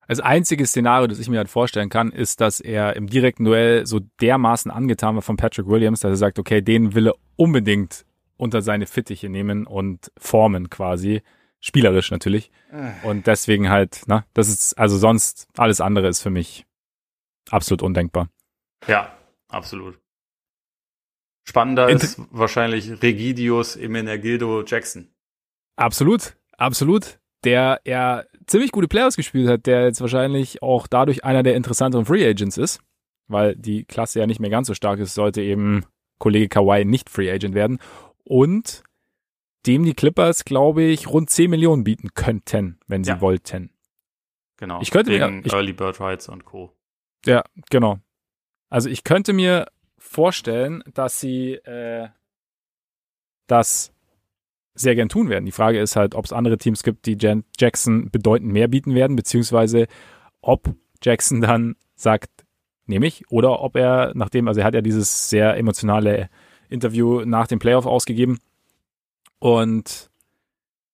Das 0.07 0.19
einzige 0.19 0.65
Szenario, 0.65 1.07
das 1.07 1.19
ich 1.19 1.29
mir 1.29 1.37
halt 1.37 1.49
vorstellen 1.49 1.89
kann, 1.89 2.11
ist, 2.11 2.39
dass 2.39 2.59
er 2.59 2.95
im 2.95 3.07
direkten 3.07 3.43
Duell 3.43 3.85
so 3.85 3.99
dermaßen 4.21 4.71
angetan 4.71 5.15
war 5.15 5.23
von 5.23 5.35
Patrick 5.35 5.67
Williams, 5.67 6.01
dass 6.01 6.11
er 6.11 6.17
sagt, 6.17 6.39
okay, 6.39 6.61
den 6.61 6.93
will 6.93 7.07
er 7.07 7.15
unbedingt 7.35 8.05
unter 8.37 8.61
seine 8.61 8.85
Fittiche 8.87 9.29
nehmen 9.29 9.65
und 9.67 10.11
formen 10.17 10.69
quasi. 10.69 11.21
Spielerisch 11.59 12.11
natürlich. 12.11 12.51
Äh. 12.71 12.91
Und 13.07 13.25
deswegen 13.27 13.69
halt, 13.69 14.03
na, 14.05 14.25
das 14.33 14.49
ist, 14.49 14.77
also 14.77 14.97
sonst, 14.97 15.47
alles 15.57 15.81
andere 15.81 16.07
ist 16.07 16.21
für 16.21 16.29
mich 16.29 16.65
absolut 17.49 17.81
undenkbar. 17.81 18.29
Ja, 18.87 19.17
absolut. 19.47 19.99
Spannender 21.47 21.89
Inter 21.89 22.03
ist 22.03 22.21
wahrscheinlich 22.31 23.01
Regidius 23.01 23.75
Emenegildo 23.75 24.63
Jackson. 24.63 25.09
Absolut, 25.75 26.35
absolut. 26.57 27.19
Der 27.43 27.81
er 27.83 28.27
ziemlich 28.47 28.71
gute 28.71 28.87
Playoffs 28.87 29.15
gespielt 29.15 29.47
hat, 29.47 29.67
der 29.67 29.85
jetzt 29.85 30.01
wahrscheinlich 30.01 30.63
auch 30.63 30.87
dadurch 30.87 31.23
einer 31.23 31.43
der 31.43 31.55
interessanteren 31.55 32.05
Free 32.05 32.27
Agents 32.27 32.57
ist, 32.57 32.79
weil 33.27 33.55
die 33.55 33.85
Klasse 33.85 34.19
ja 34.19 34.27
nicht 34.27 34.39
mehr 34.39 34.49
ganz 34.49 34.67
so 34.67 34.73
stark 34.73 34.99
ist, 34.99 35.13
sollte 35.13 35.41
eben 35.41 35.85
Kollege 36.17 36.47
Kawhi 36.47 36.85
nicht 36.85 37.09
Free 37.09 37.31
Agent 37.31 37.53
werden. 37.53 37.79
Und 38.25 38.83
dem 39.65 39.83
die 39.83 39.93
Clippers, 39.93 40.45
glaube 40.45 40.83
ich, 40.83 41.07
rund 41.07 41.29
10 41.29 41.49
Millionen 41.49 41.83
bieten 41.83 42.09
könnten, 42.13 42.79
wenn 42.87 43.03
sie 43.03 43.11
ja. 43.11 43.21
wollten. 43.21 43.71
Genau. 44.57 44.81
Ich 44.81 44.91
könnte 44.91 45.11
Wegen 45.11 45.37
mir, 45.37 45.45
ich, 45.45 45.53
Early 45.53 45.73
Bird 45.73 45.99
Rights 45.99 46.29
und 46.29 46.45
Co. 46.45 46.71
Ja, 47.25 47.43
genau. 47.69 47.99
Also 48.69 48.89
ich 48.89 49.03
könnte 49.03 49.33
mir 49.33 49.67
vorstellen, 49.97 50.83
dass 50.93 51.19
sie 51.19 51.53
äh, 51.53 52.09
das 53.47 53.91
sehr 54.75 54.95
gern 54.95 55.09
tun 55.09 55.29
werden. 55.29 55.45
Die 55.45 55.51
Frage 55.51 55.79
ist 55.79 55.95
halt, 55.95 56.15
ob 56.15 56.25
es 56.25 56.33
andere 56.33 56.57
Teams 56.57 56.83
gibt, 56.83 57.05
die 57.05 57.17
Jan 57.19 57.43
Jackson 57.57 58.09
bedeutend 58.11 58.51
mehr 58.51 58.67
bieten 58.67 58.93
werden, 58.93 59.15
beziehungsweise 59.15 59.87
ob 60.41 60.75
Jackson 61.01 61.41
dann 61.41 61.75
sagt, 61.95 62.45
nehme 62.85 63.07
ich, 63.07 63.29
oder 63.31 63.61
ob 63.61 63.75
er, 63.77 64.11
nachdem, 64.15 64.47
also 64.47 64.59
er 64.59 64.65
hat 64.65 64.73
ja 64.73 64.81
dieses 64.81 65.29
sehr 65.29 65.55
emotionale 65.57 66.29
Interview 66.75 67.25
nach 67.25 67.47
dem 67.47 67.59
Playoff 67.59 67.85
ausgegeben 67.85 68.39
und 69.39 70.09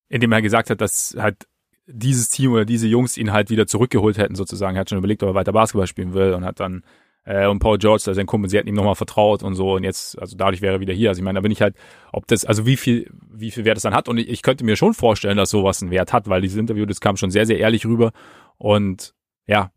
in 0.10 0.22
dem 0.22 0.32
er 0.32 0.42
gesagt 0.42 0.70
hat, 0.70 0.82
dass 0.82 1.16
halt 1.18 1.48
dieses 1.88 2.30
Team 2.30 2.54
oder 2.54 2.66
diese 2.66 2.88
Jungs 2.88 3.18
ihn 3.18 3.32
halt 3.32 3.50
wieder 3.50 3.68
zurückgeholt 3.68 4.18
hätten, 4.18 4.36
sozusagen. 4.36 4.76
Er 4.76 4.82
hat 4.82 4.90
schon 4.90 4.98
überlegt, 4.98 5.24
ob 5.24 5.30
er 5.30 5.36
weiter 5.36 5.52
Basketball 5.52 5.88
spielen 5.88 6.14
will 6.14 6.34
und 6.34 6.46
hat 6.46 6.60
dann 6.60 6.84
äh, 7.24 7.48
und 7.48 7.60
Paul 7.60 7.78
George, 7.78 8.04
sein 8.04 8.26
Kumpel, 8.26 8.50
sie 8.50 8.58
hatten 8.58 8.68
ihm 8.68 8.76
nochmal 8.76 8.96
vertraut 8.96 9.44
und 9.44 9.56
so 9.56 9.74
und 9.76 9.84
jetzt, 9.84 10.20
also 10.20 10.36
dadurch 10.36 10.62
wäre 10.62 10.76
er 10.76 10.80
wieder 10.80 10.94
hier. 10.94 11.10
Also 11.10 11.20
ich 11.20 11.24
meine, 11.24 11.38
da 11.38 11.42
bin 11.42 11.52
ich 11.52 11.62
halt, 11.62 11.76
ob 12.12 12.28
das, 12.28 12.46
also 12.46 12.66
wie 12.66 12.78
viel, 12.78 13.12
wie 13.30 13.52
viel 13.52 13.66
Wert 13.66 13.78
es 13.78 13.84
dann 13.84 13.94
hat 13.94 14.10
und 14.10 14.18
ich, 14.18 14.30
ich 14.30 14.42
könnte 14.42 14.64
mir 14.64 14.76
schon 14.76 14.94
vorstellen, 14.94 15.38
dass 15.38 15.50
sowas 15.50 15.82
einen 15.82 15.92
Wert 15.92 16.14
hat, 16.14 16.28
weil 16.28 16.42
dieses 16.42 16.58
Interview, 16.58 16.86
das 16.86 17.02
kam 17.02 17.18
schon 17.18 17.32
sehr, 17.32 17.46
sehr 17.46 17.60
ehrlich 17.60 17.86
rüber 17.86 18.12
und 18.58 19.14
ja, 19.48 19.72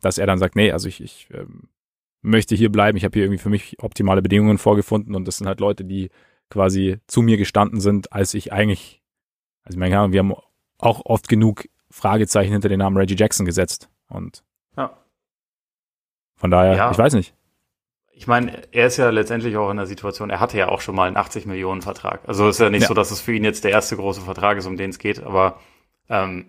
dass 0.00 0.18
er 0.18 0.26
dann 0.26 0.38
sagt, 0.38 0.56
nee, 0.56 0.72
also 0.72 0.88
ich, 0.88 1.00
ich 1.00 1.28
ähm, 1.32 1.68
möchte 2.22 2.54
hier 2.54 2.70
bleiben, 2.70 2.96
ich 2.96 3.04
habe 3.04 3.14
hier 3.14 3.24
irgendwie 3.24 3.42
für 3.42 3.48
mich 3.48 3.76
optimale 3.80 4.22
Bedingungen 4.22 4.58
vorgefunden 4.58 5.14
und 5.14 5.26
das 5.26 5.38
sind 5.38 5.46
halt 5.46 5.60
Leute, 5.60 5.84
die 5.84 6.10
quasi 6.50 6.98
zu 7.06 7.22
mir 7.22 7.36
gestanden 7.36 7.80
sind, 7.80 8.12
als 8.12 8.34
ich 8.34 8.52
eigentlich, 8.52 9.02
also 9.64 9.76
ich 9.76 9.78
meine, 9.78 10.12
wir 10.12 10.18
haben 10.18 10.34
auch 10.78 11.02
oft 11.04 11.28
genug 11.28 11.68
Fragezeichen 11.90 12.52
hinter 12.52 12.68
den 12.68 12.78
Namen 12.78 12.96
Reggie 12.96 13.16
Jackson 13.16 13.46
gesetzt 13.46 13.88
und 14.08 14.42
ja. 14.76 14.96
Von 16.36 16.50
daher, 16.50 16.76
ja. 16.76 16.90
ich 16.90 16.98
weiß 16.98 17.14
nicht. 17.14 17.34
Ich 18.12 18.26
meine, 18.26 18.62
er 18.72 18.86
ist 18.88 18.96
ja 18.96 19.10
letztendlich 19.10 19.56
auch 19.56 19.70
in 19.70 19.76
der 19.76 19.86
Situation, 19.86 20.30
er 20.30 20.40
hatte 20.40 20.58
ja 20.58 20.68
auch 20.68 20.80
schon 20.80 20.94
mal 20.94 21.06
einen 21.06 21.16
80 21.16 21.46
Millionen 21.46 21.82
Vertrag. 21.82 22.28
Also 22.28 22.48
ist 22.48 22.58
ja 22.58 22.68
nicht 22.68 22.82
ja. 22.82 22.88
so, 22.88 22.94
dass 22.94 23.10
es 23.10 23.20
für 23.20 23.32
ihn 23.32 23.44
jetzt 23.44 23.64
der 23.64 23.70
erste 23.70 23.96
große 23.96 24.22
Vertrag 24.22 24.58
ist, 24.58 24.66
um 24.66 24.76
den 24.76 24.90
es 24.90 24.98
geht, 24.98 25.22
aber 25.22 25.60
ähm, 26.08 26.46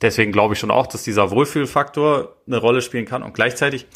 deswegen 0.00 0.32
glaube 0.32 0.54
ich 0.54 0.60
schon 0.60 0.70
auch, 0.70 0.86
dass 0.86 1.04
dieser 1.04 1.30
Wohlfühlfaktor 1.30 2.36
eine 2.46 2.56
Rolle 2.56 2.82
spielen 2.82 3.04
kann 3.04 3.22
und 3.22 3.34
gleichzeitig, 3.34 3.86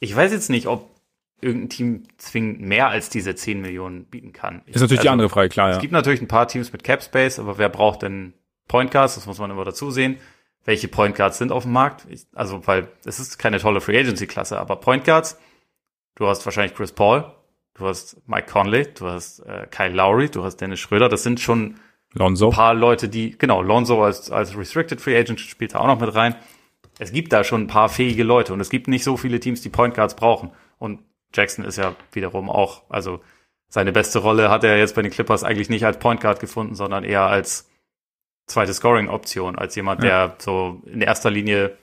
ich 0.00 0.14
weiß 0.14 0.32
jetzt 0.32 0.50
nicht, 0.50 0.66
ob 0.66 0.90
irgendein 1.40 1.68
Team 1.68 2.02
zwingend 2.16 2.60
mehr 2.60 2.88
als 2.88 3.10
diese 3.10 3.34
10 3.34 3.60
Millionen 3.60 4.04
bieten 4.06 4.32
kann. 4.32 4.62
ist 4.66 4.76
natürlich 4.76 4.90
also, 4.92 5.02
die 5.02 5.08
andere 5.08 5.28
Frage, 5.28 5.48
klar. 5.48 5.68
Ja. 5.68 5.74
Es 5.76 5.80
gibt 5.80 5.92
natürlich 5.92 6.22
ein 6.22 6.28
paar 6.28 6.48
Teams 6.48 6.72
mit 6.72 6.82
Cap 6.82 7.02
Space, 7.02 7.38
aber 7.38 7.58
wer 7.58 7.68
braucht 7.68 8.02
denn 8.02 8.32
Point 8.68 8.90
Guards? 8.90 9.16
Das 9.16 9.26
muss 9.26 9.38
man 9.38 9.50
immer 9.50 9.64
dazu 9.64 9.90
sehen. 9.90 10.18
welche 10.64 10.88
Point 10.88 11.14
Guards 11.14 11.38
sind 11.38 11.52
auf 11.52 11.62
dem 11.62 11.72
Markt. 11.72 12.06
Ich, 12.10 12.26
also, 12.34 12.66
weil 12.66 12.88
es 13.04 13.20
ist 13.20 13.38
keine 13.38 13.60
tolle 13.60 13.80
Free 13.80 13.98
Agency 13.98 14.26
Klasse, 14.26 14.58
aber 14.58 14.76
Point 14.76 15.04
Guards, 15.04 15.38
du 16.16 16.26
hast 16.26 16.44
wahrscheinlich 16.44 16.74
Chris 16.74 16.90
Paul, 16.90 17.32
du 17.74 17.86
hast 17.86 18.16
Mike 18.26 18.50
Conley, 18.50 18.88
du 18.94 19.06
hast 19.06 19.40
äh, 19.40 19.66
Kyle 19.70 19.92
Lowry, 19.94 20.28
du 20.28 20.42
hast 20.42 20.56
Dennis 20.56 20.80
Schröder. 20.80 21.08
Das 21.08 21.22
sind 21.22 21.38
schon 21.38 21.76
Lonzo. 22.14 22.48
ein 22.48 22.52
paar 22.52 22.74
Leute, 22.74 23.08
die, 23.08 23.36
genau, 23.38 23.62
Lonzo 23.62 24.02
als, 24.02 24.30
als 24.30 24.56
Restricted 24.56 25.00
Free 25.00 25.16
Agent 25.16 25.38
spielt 25.38 25.74
da 25.74 25.80
auch 25.80 25.86
noch 25.86 26.00
mit 26.00 26.12
rein. 26.14 26.34
Es 26.98 27.12
gibt 27.12 27.32
da 27.32 27.44
schon 27.44 27.62
ein 27.62 27.66
paar 27.66 27.88
fähige 27.88 28.22
Leute 28.24 28.52
und 28.52 28.60
es 28.60 28.70
gibt 28.70 28.88
nicht 28.88 29.04
so 29.04 29.16
viele 29.16 29.38
Teams, 29.40 29.60
die 29.60 29.68
Point 29.68 29.94
Guards 29.94 30.16
brauchen. 30.16 30.50
Und 30.78 31.00
Jackson 31.34 31.64
ist 31.64 31.76
ja 31.76 31.94
wiederum 32.12 32.48
auch, 32.48 32.82
also 32.88 33.20
seine 33.68 33.92
beste 33.92 34.20
Rolle 34.20 34.48
hat 34.50 34.64
er 34.64 34.78
jetzt 34.78 34.94
bei 34.94 35.02
den 35.02 35.10
Clippers 35.10 35.44
eigentlich 35.44 35.68
nicht 35.68 35.84
als 35.84 35.98
Point 35.98 36.20
Guard 36.20 36.40
gefunden, 36.40 36.74
sondern 36.74 37.04
eher 37.04 37.22
als 37.26 37.68
zweite 38.46 38.72
Scoring-Option, 38.72 39.56
als 39.58 39.74
jemand, 39.74 40.02
Ja. 40.04 40.28
der 40.28 40.36
so 40.38 40.80
in 40.86 41.00
erster 41.02 41.30
Linie 41.30 41.76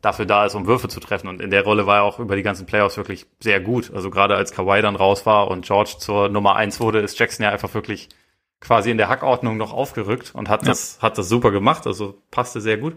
dafür 0.00 0.26
da 0.26 0.46
ist, 0.46 0.54
um 0.54 0.66
Würfe 0.66 0.88
zu 0.88 1.00
treffen. 1.00 1.28
Und 1.28 1.40
in 1.42 1.50
der 1.50 1.64
Rolle 1.64 1.86
war 1.86 1.96
er 1.96 2.02
auch 2.04 2.18
über 2.18 2.36
die 2.36 2.42
ganzen 2.42 2.66
Playoffs 2.66 2.96
wirklich 2.96 3.26
sehr 3.40 3.58
gut. 3.60 3.90
Also 3.92 4.10
gerade 4.10 4.36
als 4.36 4.52
Kawhi 4.52 4.80
dann 4.80 4.96
raus 4.96 5.26
war 5.26 5.48
und 5.48 5.64
George 5.66 5.96
zur 5.98 6.28
Nummer 6.28 6.56
eins 6.56 6.78
wurde, 6.78 7.00
ist 7.00 7.18
Jackson 7.18 7.44
ja 7.44 7.50
einfach 7.50 7.74
wirklich 7.74 8.08
quasi 8.60 8.90
in 8.90 8.96
der 8.98 9.08
Hackordnung 9.08 9.56
noch 9.56 9.72
aufgerückt 9.72 10.32
und 10.34 10.48
hat 10.48 10.62
Ja. 10.62 10.68
das, 10.68 10.98
hat 11.02 11.18
das 11.18 11.28
super 11.28 11.50
gemacht. 11.50 11.86
Also 11.86 12.18
passte 12.30 12.60
sehr 12.60 12.76
gut. 12.78 12.96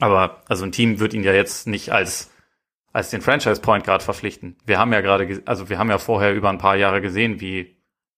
Aber 0.00 0.42
also 0.48 0.64
ein 0.64 0.72
Team 0.72 0.98
wird 0.98 1.14
ihn 1.14 1.22
ja 1.22 1.32
jetzt 1.32 1.66
nicht 1.66 1.90
als 1.92 2.30
als 2.92 3.10
den 3.10 3.20
Franchise 3.20 3.60
Point 3.60 3.84
Guard 3.84 4.02
verpflichten. 4.02 4.56
Wir 4.66 4.78
haben 4.80 4.92
ja 4.92 5.00
gerade, 5.00 5.24
ge- 5.24 5.42
also 5.44 5.68
wir 5.68 5.78
haben 5.78 5.90
ja 5.90 5.98
vorher 5.98 6.34
über 6.34 6.48
ein 6.50 6.58
paar 6.58 6.74
Jahre 6.74 7.00
gesehen, 7.00 7.40
wie 7.40 7.76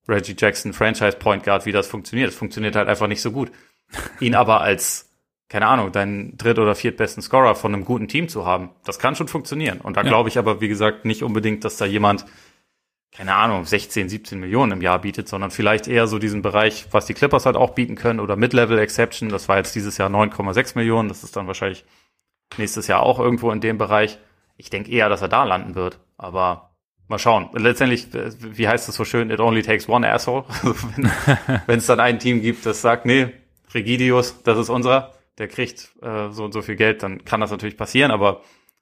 Reggie 0.08 0.34
Jackson 0.38 0.72
Franchise 0.72 1.18
Point 1.18 1.44
Guard, 1.44 1.66
wie 1.66 1.72
das 1.72 1.86
funktioniert. 1.88 2.30
Es 2.30 2.34
funktioniert 2.36 2.74
halt 2.74 2.88
einfach 2.88 3.06
nicht 3.06 3.20
so 3.20 3.32
gut. 3.32 3.52
Ihn 4.18 4.34
aber 4.34 4.62
als, 4.62 5.12
keine 5.50 5.66
Ahnung, 5.66 5.92
deinen 5.92 6.38
dritt- 6.38 6.58
oder 6.58 6.74
viertbesten 6.74 7.22
Scorer 7.22 7.54
von 7.54 7.74
einem 7.74 7.84
guten 7.84 8.08
Team 8.08 8.28
zu 8.30 8.46
haben, 8.46 8.70
das 8.86 8.98
kann 8.98 9.14
schon 9.14 9.28
funktionieren. 9.28 9.82
Und 9.82 9.98
da 9.98 10.00
Ja. 10.00 10.08
glaube 10.08 10.30
ich 10.30 10.38
aber, 10.38 10.62
wie 10.62 10.68
gesagt, 10.68 11.04
nicht 11.04 11.22
unbedingt, 11.22 11.64
dass 11.64 11.76
da 11.76 11.84
jemand, 11.84 12.24
keine 13.14 13.34
Ahnung, 13.34 13.64
16, 13.66 14.08
17 14.08 14.40
Millionen 14.40 14.72
im 14.72 14.80
Jahr 14.80 14.98
bietet, 14.98 15.28
sondern 15.28 15.50
vielleicht 15.50 15.86
eher 15.86 16.06
so 16.06 16.18
diesen 16.18 16.40
Bereich, 16.40 16.86
was 16.92 17.04
die 17.04 17.14
Clippers 17.14 17.44
halt 17.44 17.56
auch 17.56 17.70
bieten 17.70 17.94
können 17.94 18.20
oder 18.20 18.36
Mid-Level 18.36 18.78
Exception. 18.78 19.28
Das 19.28 19.48
war 19.48 19.58
jetzt 19.58 19.74
dieses 19.74 19.98
Jahr 19.98 20.08
9,6 20.08 20.78
Millionen. 20.78 21.08
Das 21.10 21.22
ist 21.22 21.36
dann 21.36 21.46
wahrscheinlich 21.46 21.84
nächstes 22.56 22.86
Jahr 22.86 23.02
auch 23.02 23.18
irgendwo 23.18 23.50
in 23.50 23.60
dem 23.60 23.76
Bereich. 23.76 24.18
Ich 24.56 24.70
denke 24.70 24.90
eher, 24.90 25.10
dass 25.10 25.20
er 25.20 25.28
da 25.28 25.44
landen 25.44 25.74
wird. 25.74 26.00
Aber 26.16 26.70
mal 27.06 27.18
schauen. 27.18 27.50
Letztendlich, 27.52 28.14
äh, 28.14 28.30
wie 28.40 28.66
heißt 28.66 28.88
es 28.88 28.96
so 28.96 29.04
schön, 29.04 29.30
it 29.30 29.40
only 29.40 29.62
takes 29.62 29.88
one 29.88 30.10
asshole. 30.10 30.44
Also 30.62 30.74
wenn 30.96 31.10
wenn 31.66 31.78
es 31.78 31.86
dann 31.86 32.00
ein 32.00 32.18
Team 32.18 32.40
gibt, 32.40 32.64
das 32.64 32.80
sagt, 32.80 33.04
nee, 33.04 33.28
Regidius, 33.74 34.42
das 34.42 34.58
ist 34.58 34.70
unserer, 34.70 35.12
der 35.36 35.48
kriegt 35.48 35.92
äh, 36.00 36.30
so 36.30 36.44
und 36.44 36.52
so 36.52 36.62
viel 36.62 36.76
Geld, 36.76 37.02
dann 37.02 37.24
kann 37.26 37.40
das 37.40 37.50
natürlich 37.50 37.76
passieren. 37.76 38.10
Aber 38.10 38.40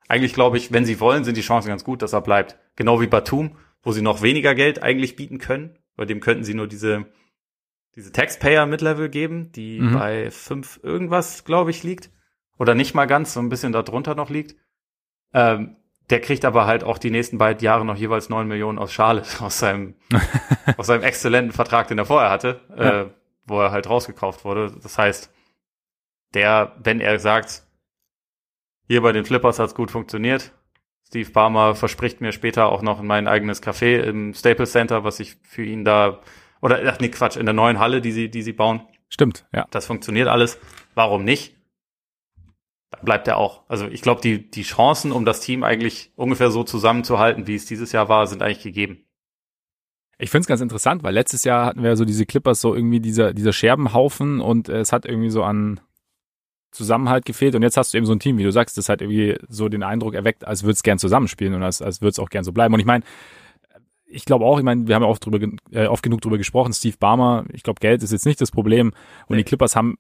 eigentlich 0.09 0.35
glaube 0.35 0.57
ich, 0.57 0.73
wenn 0.73 0.85
sie 0.85 1.01
wollen, 1.01 1.25
sind 1.25 1.37
die 1.37 1.43
Chancen 1.43 1.69
ganz 1.69 1.83
gut, 1.83 2.03
dass 2.03 2.13
er 2.13 2.21
bleibt. 2.21 2.57
Genau 2.77 3.01
wie 3.01 3.09
Batum, 3.09 3.57
wo 3.83 3.93
sie 3.93 4.03
noch 4.03 4.23
weniger 4.23 4.55
Geld 4.55 4.83
eigentlich 4.83 5.17
bieten 5.17 5.39
können. 5.39 5.79
Bei 5.97 6.05
dem 6.05 6.21
könnten 6.21 6.45
sie 6.45 6.55
nur 6.55 6.67
diese, 6.67 7.07
diese 7.97 8.13
Taxpayer 8.13 8.67
Mid-Level 8.67 9.09
geben, 9.09 9.53
die 9.53 9.81
Mhm. 9.81 9.93
bei 9.95 10.31
fünf 10.31 10.81
irgendwas, 10.83 11.45
glaube 11.45 11.71
ich, 11.71 11.83
liegt. 11.83 12.11
Oder 12.59 12.75
nicht 12.75 12.95
mal 12.95 13.07
ganz, 13.07 13.33
so 13.35 13.41
ein 13.41 13.49
bisschen 13.49 13.73
darunter 13.73 14.15
noch 14.15 14.31
liegt. 14.31 14.55
Ähm, 15.33 15.77
der 16.11 16.21
kriegt 16.21 16.45
aber 16.45 16.67
halt 16.67 16.83
auch 16.85 16.99
die 16.99 17.11
nächsten 17.11 17.39
beiden 17.39 17.63
Jahre 17.63 17.85
noch 17.85 17.97
jeweils 17.97 18.29
neun 18.29 18.49
Millionen 18.49 18.79
aus 18.79 18.93
Charlotte, 18.93 19.29
aus 19.45 19.59
seinem, 19.59 19.95
aus 20.77 20.87
seinem 20.87 21.03
exzellenten 21.05 21.53
Vertrag, 21.53 21.89
den 21.89 21.99
er 21.99 22.07
vorher 22.07 22.31
hatte, 22.31 22.61
Ja. 22.77 23.03
äh, 23.03 23.11
wo 23.45 23.61
er 23.61 23.71
halt 23.73 23.89
rausgekauft 23.89 24.45
wurde. 24.45 24.77
Das 24.83 24.99
heißt, 24.99 25.33
der, 26.35 26.77
wenn 26.83 27.01
er 27.01 27.19
sagt, 27.19 27.63
hier 28.87 29.01
bei 29.03 29.13
den 29.13 29.25
Flippers 29.25 29.59
hat's 29.59 29.75
gut 29.75 29.91
funktioniert, 29.91 30.53
Steve 31.11 31.31
Barmer 31.33 31.75
verspricht 31.75 32.21
mir 32.21 32.31
später 32.31 32.71
auch 32.71 32.83
noch 32.83 33.03
mein 33.03 33.27
eigenes 33.27 33.61
Café 33.61 34.01
im 34.01 34.33
Staples 34.33 34.71
Center, 34.71 35.03
was 35.03 35.19
ich 35.19 35.39
für 35.43 35.65
ihn 35.65 35.85
da, 35.85 36.21
oder, 36.61 36.81
ach 36.87 37.01
nee, 37.01 37.09
Quatsch, 37.09 37.37
in 37.37 37.47
der 37.47 37.53
neuen 37.53 37.81
Halle, 37.81 38.01
die 38.01 38.13
sie, 38.13 38.31
die 38.31 38.43
sie 38.43 38.53
bauen. 38.53 38.83
Stimmt, 39.09 39.45
ja. 39.53 39.67
Das 39.73 39.87
funktioniert 39.87 40.29
alles. 40.29 40.61
Warum 40.95 41.25
nicht? 41.25 41.57
Dann 42.91 43.05
bleibt 43.05 43.27
er 43.27 43.39
auch. 43.39 43.69
Also 43.69 43.89
ich 43.89 44.03
glaube, 44.03 44.21
die, 44.21 44.53
die 44.53 44.63
Chancen, 44.63 45.11
um 45.11 45.25
das 45.25 45.41
Team 45.41 45.65
eigentlich 45.65 46.13
ungefähr 46.15 46.53
so 46.53 46.63
zusammenzuhalten, 46.63 47.49
wie 47.49 47.57
es 47.57 47.67
dieses 47.67 47.91
Jahr 47.91 48.09
war, 48.09 48.29
sind 48.29 48.41
eigentlich 48.41 48.63
gegeben. 48.63 49.05
Ich 50.17 50.31
find's 50.31 50.47
ganz 50.47 50.61
interessant, 50.61 51.03
weil 51.03 51.15
letztes 51.15 51.43
Jahr 51.43 51.67
hatten 51.67 51.83
wir 51.83 51.97
so 51.97 52.05
diese 52.05 52.25
Clippers 52.25 52.61
so 52.61 52.73
irgendwie 52.73 53.01
dieser, 53.01 53.35
dieser 53.35 53.53
Scherbenhaufen 53.53 54.41
und 54.41 54.69
es 54.69 54.93
hat 54.93 55.07
irgendwie 55.07 55.31
so 55.31 55.43
an 55.43 55.81
Zusammenhalt 56.71 57.25
gefehlt 57.25 57.55
und 57.55 57.63
jetzt 57.63 57.77
hast 57.77 57.93
du 57.93 57.99
eben 57.99 58.07
so 58.07 58.13
ein 58.13 58.21
Team, 58.21 58.39
wie 58.39 58.45
du 58.45 58.53
sagst, 58.53 58.79
das 58.79 58.89
halt 58.89 59.03
irgendwie 59.03 59.37
so 59.49 59.69
den 59.69 59.83
Eindruck 59.83 60.15
erweckt, 60.15 60.47
als 60.47 60.63
würde 60.63 60.75
es 60.75 60.83
gern 60.83 60.99
zusammenspielen 60.99 61.55
und 61.55 61.63
als, 61.63 61.83
als 61.83 62.01
würde 62.01 62.11
es 62.11 62.19
auch 62.19 62.31
gern 62.31 62.45
so 62.45 62.53
bleiben. 62.53 62.75
Und 62.75 62.81
ich 62.81 62.87
meine, 62.87 63.05
ich 64.07 64.25
glaube 64.25 64.45
auch, 64.45 64.59
ich 64.59 64.65
meine, 64.65 64.87
wir 64.87 64.95
haben 64.95 65.03
ja 65.03 65.09
oft, 65.09 65.25
drüber, 65.25 65.39
äh, 65.73 65.87
oft 65.87 66.03
genug 66.03 66.21
drüber 66.21 66.39
gesprochen, 66.39 66.73
Steve 66.73 66.97
Barmer, 66.99 67.45
ich 67.53 67.63
glaube, 67.63 67.81
Geld 67.81 68.03
ist 68.03 68.13
jetzt 68.13 68.27
nicht 68.27 68.41
das 68.41 68.51
Problem 68.51 68.89
und 69.27 69.37
Nee. 69.37 69.39
die 69.39 69.45
Clippers 69.45 69.77
haben, 69.77 69.97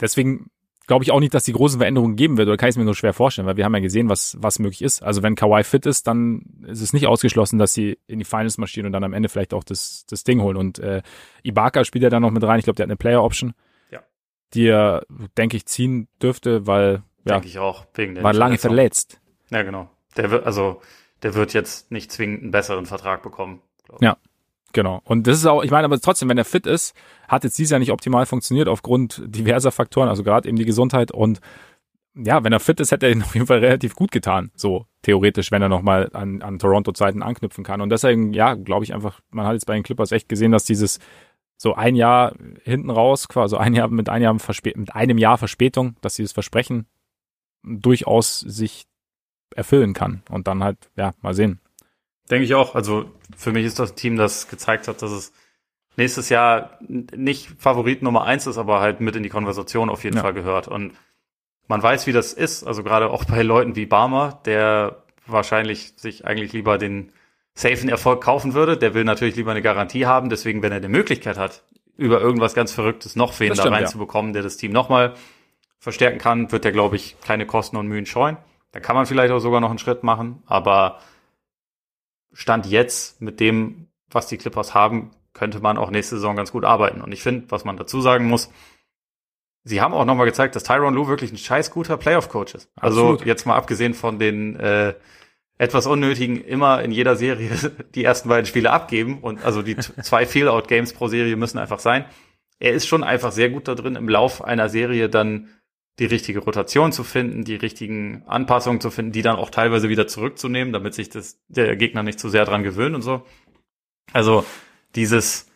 deswegen 0.00 0.50
glaube 0.86 1.04
ich 1.04 1.12
auch 1.12 1.20
nicht, 1.20 1.34
dass 1.34 1.44
die 1.44 1.52
großen 1.52 1.78
Veränderungen 1.78 2.16
geben 2.16 2.36
wird, 2.36 2.48
oder 2.48 2.56
kann 2.56 2.68
ich 2.68 2.72
es 2.72 2.76
mir 2.78 2.84
nur 2.84 2.96
schwer 2.96 3.12
vorstellen, 3.12 3.46
weil 3.46 3.56
wir 3.56 3.64
haben 3.64 3.74
ja 3.74 3.80
gesehen, 3.80 4.08
was, 4.08 4.36
was 4.40 4.58
möglich 4.58 4.82
ist. 4.82 5.04
Also 5.04 5.22
wenn 5.22 5.36
Kawhi 5.36 5.62
fit 5.62 5.86
ist, 5.86 6.08
dann 6.08 6.42
ist 6.66 6.80
es 6.80 6.92
nicht 6.92 7.06
ausgeschlossen, 7.06 7.60
dass 7.60 7.72
sie 7.74 7.98
in 8.08 8.18
die 8.18 8.24
Finals 8.24 8.58
marschieren 8.58 8.86
und 8.86 8.92
dann 8.92 9.04
am 9.04 9.12
Ende 9.12 9.28
vielleicht 9.28 9.54
auch 9.54 9.62
das, 9.62 10.04
das 10.08 10.24
Ding 10.24 10.40
holen. 10.40 10.56
Und 10.56 10.80
äh, 10.80 11.02
Ibaka 11.44 11.84
spielt 11.84 12.02
ja 12.02 12.10
dann 12.10 12.22
noch 12.22 12.32
mit 12.32 12.42
rein, 12.42 12.58
ich 12.58 12.64
glaube, 12.64 12.74
der 12.76 12.84
hat 12.84 12.90
eine 12.90 12.96
Player-Option. 12.96 13.52
Die 14.54 14.66
er, 14.66 15.04
denke 15.36 15.56
ich, 15.56 15.66
ziehen 15.66 16.08
dürfte, 16.22 16.66
weil, 16.66 17.02
ja, 17.24 17.34
Denke 17.34 17.48
ich 17.48 17.58
auch. 17.58 17.86
Wegen 17.94 18.14
der 18.14 18.24
war 18.24 18.32
lange 18.32 18.58
verletzt. 18.58 19.20
Ja, 19.50 19.62
genau. 19.62 19.90
Der 20.16 20.30
wird, 20.30 20.46
also, 20.46 20.80
der 21.22 21.34
wird 21.34 21.52
jetzt 21.52 21.90
nicht 21.90 22.10
zwingend 22.10 22.42
einen 22.42 22.50
besseren 22.50 22.86
Vertrag 22.86 23.22
bekommen. 23.22 23.60
Ja. 24.00 24.16
Genau. 24.72 25.00
Und 25.04 25.26
das 25.26 25.38
ist 25.38 25.46
auch, 25.46 25.64
ich 25.64 25.70
meine, 25.70 25.84
aber 25.84 26.00
trotzdem, 26.00 26.28
wenn 26.28 26.38
er 26.38 26.44
fit 26.44 26.66
ist, 26.66 26.94
hat 27.26 27.42
jetzt 27.44 27.58
dieses 27.58 27.72
Jahr 27.72 27.80
nicht 27.80 27.90
optimal 27.90 28.24
funktioniert 28.26 28.68
aufgrund 28.68 29.20
diverser 29.26 29.72
Faktoren, 29.72 30.08
also 30.08 30.22
gerade 30.22 30.48
eben 30.48 30.56
die 30.56 30.64
Gesundheit 30.64 31.10
und 31.10 31.40
ja, 32.14 32.42
wenn 32.42 32.52
er 32.52 32.60
fit 32.60 32.80
ist, 32.80 32.90
hätte 32.90 33.06
er 33.06 33.12
ihn 33.12 33.22
auf 33.24 33.34
jeden 33.34 33.46
Fall 33.46 33.58
relativ 33.58 33.94
gut 33.94 34.10
getan, 34.10 34.50
so 34.54 34.86
theoretisch, 35.02 35.50
wenn 35.50 35.62
er 35.62 35.68
nochmal 35.68 36.10
an, 36.12 36.42
an 36.42 36.58
Toronto-Zeiten 36.58 37.22
anknüpfen 37.22 37.64
kann. 37.64 37.80
Und 37.80 37.90
deswegen, 37.90 38.32
ja, 38.32 38.54
glaube 38.54 38.84
ich 38.84 38.94
einfach, 38.94 39.20
man 39.30 39.46
hat 39.46 39.54
jetzt 39.54 39.66
bei 39.66 39.74
den 39.74 39.82
Clippers 39.82 40.12
echt 40.12 40.28
gesehen, 40.28 40.52
dass 40.52 40.64
dieses 40.64 40.98
so 41.62 41.74
ein 41.74 41.94
Jahr 41.94 42.32
hinten 42.64 42.88
raus, 42.88 43.28
quasi 43.28 43.54
ein 43.54 43.74
Jahr 43.74 43.88
mit 43.88 44.08
einem 44.08 44.22
Jahr, 44.22 44.38
Verspä 44.38 44.72
mit 44.76 44.94
einem 44.94 45.18
Jahr 45.18 45.36
Verspätung, 45.36 45.94
dass 46.00 46.16
dieses 46.16 46.32
Versprechen 46.32 46.86
durchaus 47.62 48.40
sich 48.40 48.86
erfüllen 49.54 49.92
kann. 49.92 50.22
Und 50.30 50.46
dann 50.48 50.64
halt, 50.64 50.78
ja, 50.96 51.12
mal 51.20 51.34
sehen. 51.34 51.60
Denke 52.30 52.46
ich 52.46 52.54
auch. 52.54 52.74
Also 52.74 53.10
für 53.36 53.52
mich 53.52 53.66
ist 53.66 53.78
das 53.78 53.92
ein 53.92 53.96
Team, 53.96 54.16
das 54.16 54.48
gezeigt 54.48 54.88
hat, 54.88 55.02
dass 55.02 55.10
es 55.10 55.32
nächstes 55.98 56.30
Jahr 56.30 56.78
nicht 56.88 57.50
Favorit 57.58 58.00
Nummer 58.00 58.24
eins 58.24 58.46
ist, 58.46 58.56
aber 58.56 58.80
halt 58.80 59.02
mit 59.02 59.14
in 59.16 59.22
die 59.22 59.28
Konversation 59.28 59.90
auf 59.90 60.02
jeden 60.02 60.16
Ja. 60.16 60.22
Fall 60.22 60.32
gehört. 60.32 60.66
Und 60.66 60.94
man 61.68 61.82
weiß, 61.82 62.06
wie 62.06 62.12
das 62.12 62.32
ist. 62.32 62.64
Also 62.64 62.82
gerade 62.82 63.10
auch 63.10 63.26
bei 63.26 63.42
Leuten 63.42 63.76
wie 63.76 63.84
Barmer, 63.84 64.40
der 64.46 65.02
wahrscheinlich 65.26 65.92
sich 65.96 66.24
eigentlich 66.24 66.54
lieber 66.54 66.78
den 66.78 67.12
safen 67.60 67.88
Erfolg 67.88 68.22
kaufen 68.22 68.54
würde. 68.54 68.76
Der 68.76 68.94
will 68.94 69.04
natürlich 69.04 69.36
lieber 69.36 69.50
eine 69.50 69.62
Garantie 69.62 70.06
haben. 70.06 70.30
Deswegen, 70.30 70.62
wenn 70.62 70.72
er 70.72 70.80
die 70.80 70.88
Möglichkeit 70.88 71.38
hat, 71.38 71.62
über 71.96 72.20
irgendwas 72.20 72.54
ganz 72.54 72.72
Verrücktes 72.72 73.14
noch 73.16 73.38
wen 73.40 73.50
da 73.50 73.56
stimmt, 73.56 73.72
ja. 73.72 73.78
reinzubekommen, 73.78 74.32
der 74.32 74.42
das 74.42 74.56
Team 74.56 74.72
nochmal 74.72 75.14
verstärken 75.78 76.18
kann, 76.18 76.50
wird 76.52 76.64
er, 76.64 76.72
glaube 76.72 76.96
ich, 76.96 77.16
keine 77.20 77.46
Kosten 77.46 77.76
und 77.76 77.86
Mühen 77.88 78.06
scheuen. 78.06 78.38
Da 78.72 78.80
kann 78.80 78.96
man 78.96 79.06
vielleicht 79.06 79.32
auch 79.32 79.40
sogar 79.40 79.60
noch 79.60 79.70
einen 79.70 79.78
Schritt 79.78 80.02
machen, 80.02 80.42
aber 80.46 81.00
Stand 82.32 82.66
jetzt 82.66 83.20
mit 83.20 83.40
dem, 83.40 83.88
was 84.10 84.28
die 84.28 84.38
Clippers 84.38 84.74
haben, 84.74 85.10
könnte 85.32 85.60
man 85.60 85.76
auch 85.76 85.90
nächste 85.90 86.16
Saison 86.16 86.36
ganz 86.36 86.52
gut 86.52 86.64
arbeiten. 86.64 87.00
Und 87.00 87.12
ich 87.12 87.22
finde, 87.22 87.50
was 87.50 87.64
man 87.64 87.76
dazu 87.76 88.00
sagen 88.00 88.26
muss, 88.26 88.50
sie 89.64 89.80
haben 89.80 89.94
auch 89.94 90.04
nochmal 90.04 90.26
gezeigt, 90.26 90.56
dass 90.56 90.62
Tyron 90.62 90.94
Lue 90.94 91.08
wirklich 91.08 91.32
ein 91.32 91.38
scheiß 91.38 91.70
guter 91.70 91.96
Playoff-Coach 91.96 92.54
ist. 92.54 92.70
Also 92.76 93.02
Absolut. 93.02 93.26
jetzt 93.26 93.46
mal 93.46 93.56
abgesehen 93.56 93.94
von 93.94 94.18
den 94.18 94.56
äh, 94.56 94.94
etwas 95.60 95.86
unnötigen, 95.86 96.40
immer 96.40 96.82
in 96.82 96.90
jeder 96.90 97.16
Serie 97.16 97.50
die 97.94 98.02
ersten 98.02 98.30
beiden 98.30 98.46
Spiele 98.46 98.70
abgeben 98.70 99.18
und 99.20 99.44
also 99.44 99.60
die 99.60 99.76
zwei 99.76 100.24
Feel-Out-Games 100.24 100.94
pro 100.94 101.08
Serie 101.08 101.36
müssen 101.36 101.58
einfach 101.58 101.80
sein. 101.80 102.06
Er 102.58 102.72
ist 102.72 102.86
schon 102.86 103.04
einfach 103.04 103.30
sehr 103.30 103.50
gut 103.50 103.68
da 103.68 103.74
drin, 103.74 103.94
im 103.94 104.08
Lauf 104.08 104.42
einer 104.42 104.70
Serie 104.70 105.10
dann 105.10 105.48
die 105.98 106.06
richtige 106.06 106.38
Rotation 106.38 106.92
zu 106.92 107.04
finden, 107.04 107.44
die 107.44 107.56
richtigen 107.56 108.22
Anpassungen 108.26 108.80
zu 108.80 108.90
finden, 108.90 109.12
die 109.12 109.20
dann 109.20 109.36
auch 109.36 109.50
teilweise 109.50 109.90
wieder 109.90 110.06
zurückzunehmen, 110.06 110.72
damit 110.72 110.94
sich 110.94 111.10
das, 111.10 111.38
der 111.48 111.76
Gegner 111.76 112.02
nicht 112.02 112.18
zu 112.18 112.30
sehr 112.30 112.46
dran 112.46 112.62
gewöhnt 112.62 112.94
und 112.94 113.02
so. 113.02 113.26
Also 114.14 114.46
dieses 114.94 115.46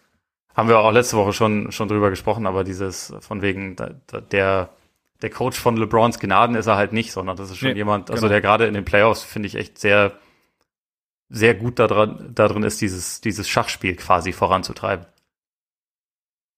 haben 0.54 0.68
wir 0.68 0.78
auch 0.80 0.92
letzte 0.92 1.16
Woche 1.16 1.32
schon, 1.32 1.72
schon 1.72 1.88
drüber 1.88 2.10
gesprochen, 2.10 2.46
aber 2.46 2.62
dieses 2.62 3.14
von 3.20 3.40
wegen 3.40 3.74
da, 3.74 3.94
der, 4.20 4.68
der 5.22 5.30
Coach 5.30 5.58
von 5.58 5.76
LeBrons 5.76 6.18
Gnaden 6.18 6.56
ist 6.56 6.66
er 6.66 6.76
halt 6.76 6.92
nicht, 6.92 7.12
sondern 7.12 7.36
das 7.36 7.50
ist 7.50 7.58
schon 7.58 7.70
Nee, 7.70 7.76
jemand, 7.76 8.10
also 8.10 8.22
genau. 8.22 8.30
der 8.30 8.40
gerade 8.40 8.66
in 8.66 8.74
den 8.74 8.84
Playoffs 8.84 9.22
finde 9.22 9.46
ich 9.46 9.54
echt 9.54 9.78
sehr, 9.78 10.18
sehr 11.28 11.54
gut 11.54 11.78
daran, 11.78 12.30
darin 12.34 12.62
ist, 12.62 12.80
dieses, 12.80 13.20
dieses 13.20 13.48
Schachspiel 13.48 13.96
quasi 13.96 14.32
voranzutreiben. 14.32 15.06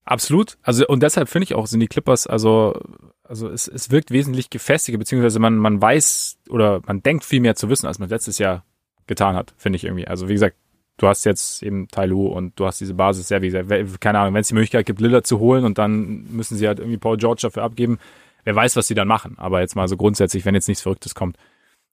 Absolut. 0.05 0.57
Also 0.63 0.87
und 0.87 1.03
deshalb 1.03 1.29
finde 1.29 1.45
ich 1.45 1.55
auch, 1.55 1.67
sind 1.67 1.81
die 1.81 1.89
Clippers, 1.89 2.27
also, 2.27 2.81
also 3.25 3.49
es, 3.49 3.67
es 3.67 3.91
wirkt 3.91 4.13
wesentlich 4.13 4.51
gefestiger, 4.51 4.99
beziehungsweise 4.99 5.41
man, 5.41 5.57
man 5.57 5.83
weiß 5.83 6.39
oder 6.49 6.81
man 6.87 7.03
denkt 7.03 7.25
viel 7.25 7.41
mehr 7.41 7.57
zu 7.57 7.69
wissen, 7.69 7.87
als 7.87 7.99
man 7.99 8.09
letztes 8.09 8.39
Jahr 8.39 8.65
getan 9.07 9.35
hat, 9.35 9.53
finde 9.57 9.77
ich 9.77 9.85
irgendwie. 9.85 10.07
Also 10.07 10.29
wie 10.29 10.35
gesagt, 10.35 10.57
du 10.97 11.09
hast 11.09 11.25
jetzt 11.25 11.63
eben 11.63 11.89
Tailu 11.89 12.29
und 12.29 12.59
du 12.59 12.67
hast 12.67 12.81
diese 12.81 12.95
Basis, 12.95 13.29
ja, 13.29 13.43
wie 13.43 13.51
gesagt, 13.51 14.01
keine 14.01 14.21
Ahnung, 14.21 14.35
wenn 14.35 14.41
es 14.41 14.49
die 14.49 14.55
Möglichkeit 14.55 14.87
gibt, 14.87 15.01
Lillard 15.01 15.27
zu 15.27 15.39
holen 15.41 15.65
und 15.65 15.79
dann 15.79 16.25
müssen 16.31 16.57
sie 16.57 16.69
halt 16.69 16.79
irgendwie 16.79 16.99
Paul 16.99 17.17
George 17.17 17.41
dafür 17.43 17.65
abgeben, 17.65 17.99
wer 18.47 18.57
weiß, 18.57 18.77
was 18.77 18.87
sie 18.87 18.95
dann 18.95 19.09
machen. 19.09 19.37
Aber 19.39 19.61
jetzt 19.61 19.77
mal 19.77 19.89
so 19.89 19.99
grundsätzlich, 19.99 20.47
wenn 20.47 20.55
jetzt 20.55 20.69
nichts 20.69 20.83
Verrücktes 20.83 21.15
kommt, 21.15 21.37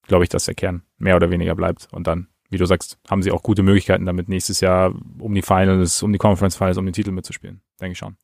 glaube 0.07 0.23
ich, 0.23 0.29
dass 0.29 0.45
der 0.45 0.55
Kern 0.55 0.83
mehr 0.97 1.17
oder 1.17 1.29
weniger 1.29 1.55
bleibt 1.55 1.89
und 1.91 2.07
dann 2.07 2.27
wie 2.53 2.57
du 2.57 2.65
sagst, 2.65 2.99
haben 3.09 3.23
sie 3.23 3.31
auch 3.31 3.41
gute 3.41 3.63
Möglichkeiten, 3.63 4.05
damit 4.05 4.29
nächstes 4.29 4.61
Jahr 4.61 4.93
um 5.19 5.33
die 5.33 5.41
Finals, 5.41 6.03
um 6.03 6.13
die 6.13 6.19
Conference 6.19 6.55
Finals, 6.55 6.77
um 6.77 6.85
den 6.85 6.93
Titel 6.93 7.11
mitzuspielen. 7.11 7.61
Denke 7.81 7.93
ich 7.93 7.97
schon. 7.97 8.15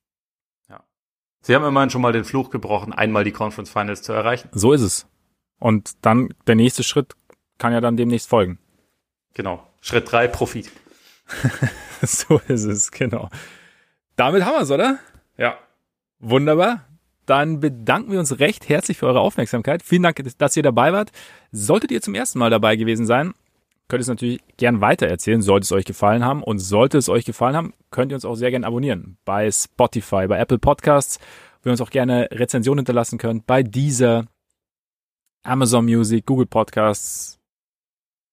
Ja. 0.69 0.83
Sie 1.41 1.55
haben 1.55 1.65
immerhin 1.65 1.89
schon 1.89 2.01
mal 2.01 2.13
den 2.13 2.23
Fluch 2.23 2.51
gebrochen, 2.51 2.93
einmal 2.93 3.23
die 3.23 3.31
Conference 3.31 3.71
Finals 3.71 4.03
zu 4.03 4.13
erreichen. 4.13 4.49
So 4.51 4.71
ist 4.71 4.81
es. 4.81 5.07
Und 5.57 6.05
dann 6.05 6.29
der 6.45 6.55
nächste 6.55 6.83
Schritt 6.83 7.15
kann 7.57 7.73
ja 7.73 7.81
dann 7.81 7.97
demnächst 7.97 8.29
folgen. 8.29 8.59
Genau. 9.33 9.67
Schritt 9.81 10.09
drei 10.11 10.27
Profit. 10.27 10.71
so 12.03 12.39
ist 12.47 12.65
es, 12.65 12.91
genau. 12.91 13.29
Damit 14.15 14.45
haben 14.45 14.53
wir 14.53 14.61
es, 14.61 14.71
oder? 14.71 14.99
Ja. 15.37 15.57
Wunderbar. 16.19 16.85
Dann 17.29 17.59
bedanken 17.59 18.11
wir 18.11 18.19
uns 18.19 18.39
recht 18.39 18.69
herzlich 18.69 18.97
für 18.97 19.05
eure 19.05 19.19
Aufmerksamkeit. 19.19 19.83
Vielen 19.83 20.01
Dank, 20.01 20.19
dass 20.39 20.57
ihr 20.57 20.63
dabei 20.63 20.93
wart. 20.93 21.11
Solltet 21.51 21.91
ihr 21.91 22.01
zum 22.01 22.15
ersten 22.15 22.39
Mal 22.39 22.49
dabei 22.49 22.75
gewesen 22.75 23.05
sein, 23.05 23.35
könnt 23.87 23.99
ihr 23.99 24.01
es 24.01 24.07
natürlich 24.07 24.39
gern 24.57 24.81
weitererzählen, 24.81 25.43
sollte 25.43 25.65
es 25.65 25.71
euch 25.71 25.85
gefallen 25.85 26.25
haben. 26.25 26.41
Und 26.41 26.57
sollte 26.57 26.97
es 26.97 27.07
euch 27.07 27.25
gefallen 27.25 27.55
haben, 27.55 27.73
könnt 27.91 28.11
ihr 28.11 28.15
uns 28.15 28.25
auch 28.25 28.33
sehr 28.33 28.49
gerne 28.49 28.65
abonnieren. 28.65 29.17
Bei 29.25 29.51
Spotify, 29.51 30.25
bei 30.25 30.39
Apple 30.39 30.57
Podcasts, 30.57 31.19
wo 31.61 31.69
ihr 31.69 31.71
uns 31.71 31.81
auch 31.81 31.91
gerne 31.91 32.29
Rezensionen 32.31 32.79
hinterlassen 32.79 33.19
könnt. 33.19 33.45
Bei 33.45 33.61
dieser 33.61 34.25
Amazon 35.43 35.85
Music, 35.85 36.25
Google 36.25 36.47
Podcasts. 36.47 37.37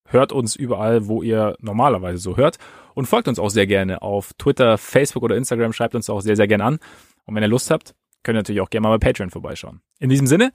Hört 0.09 0.33
uns 0.33 0.57
überall, 0.57 1.07
wo 1.07 1.23
ihr 1.23 1.55
normalerweise 1.61 2.17
so 2.17 2.39
hört. 2.39 2.57
Und 2.95 3.05
folgt 3.05 3.29
uns 3.29 3.39
auch 3.39 3.51
sehr 3.51 3.67
gerne 3.67 4.01
auf 4.01 4.33
Twitter, 4.39 4.79
Facebook 4.79 5.23
oder 5.23 5.37
Instagram. 5.37 5.75
Schreibt 5.75 5.95
uns 5.95 6.09
auch 6.09 6.23
sehr, 6.23 6.37
sehr 6.37 6.49
gerne 6.49 6.65
an. 6.65 6.79
Und 7.27 7.35
wenn 7.35 7.43
ihr 7.43 7.49
Lust 7.49 7.71
habt, 7.71 7.95
könnt 8.27 8.37
ihr 8.37 8.41
natürlich 8.41 8.61
auch 8.61 8.71
gerne 8.71 8.89
mal 8.89 8.99
bei 8.99 9.07
Patreon 9.07 9.31
vorbeischauen. 9.31 9.81
In 10.01 10.11
diesem 10.11 10.27
Sinne, 10.27 10.53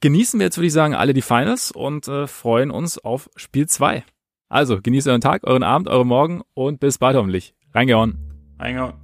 genießen 0.00 0.40
wir 0.40 0.46
jetzt, 0.46 0.56
würde 0.56 0.66
ich 0.66 0.72
sagen, 0.72 0.94
alle 0.94 1.12
die 1.12 1.22
Finals 1.22 1.70
und 1.70 2.08
äh, 2.08 2.26
freuen 2.26 2.70
uns 2.70 2.98
auf 2.98 3.28
Spiel 3.36 3.68
2. 3.68 4.04
Also, 4.48 4.80
genießt 4.80 5.08
euren 5.08 5.20
Tag, 5.20 5.44
euren 5.44 5.62
Abend, 5.62 5.88
euren 5.88 6.08
Morgen 6.08 6.42
und 6.54 6.80
bis 6.80 6.98
bald 6.98 7.16
hoffentlich. 7.16 7.54
Reingehauen. 7.74 8.18
Reingehauen. 8.58 9.03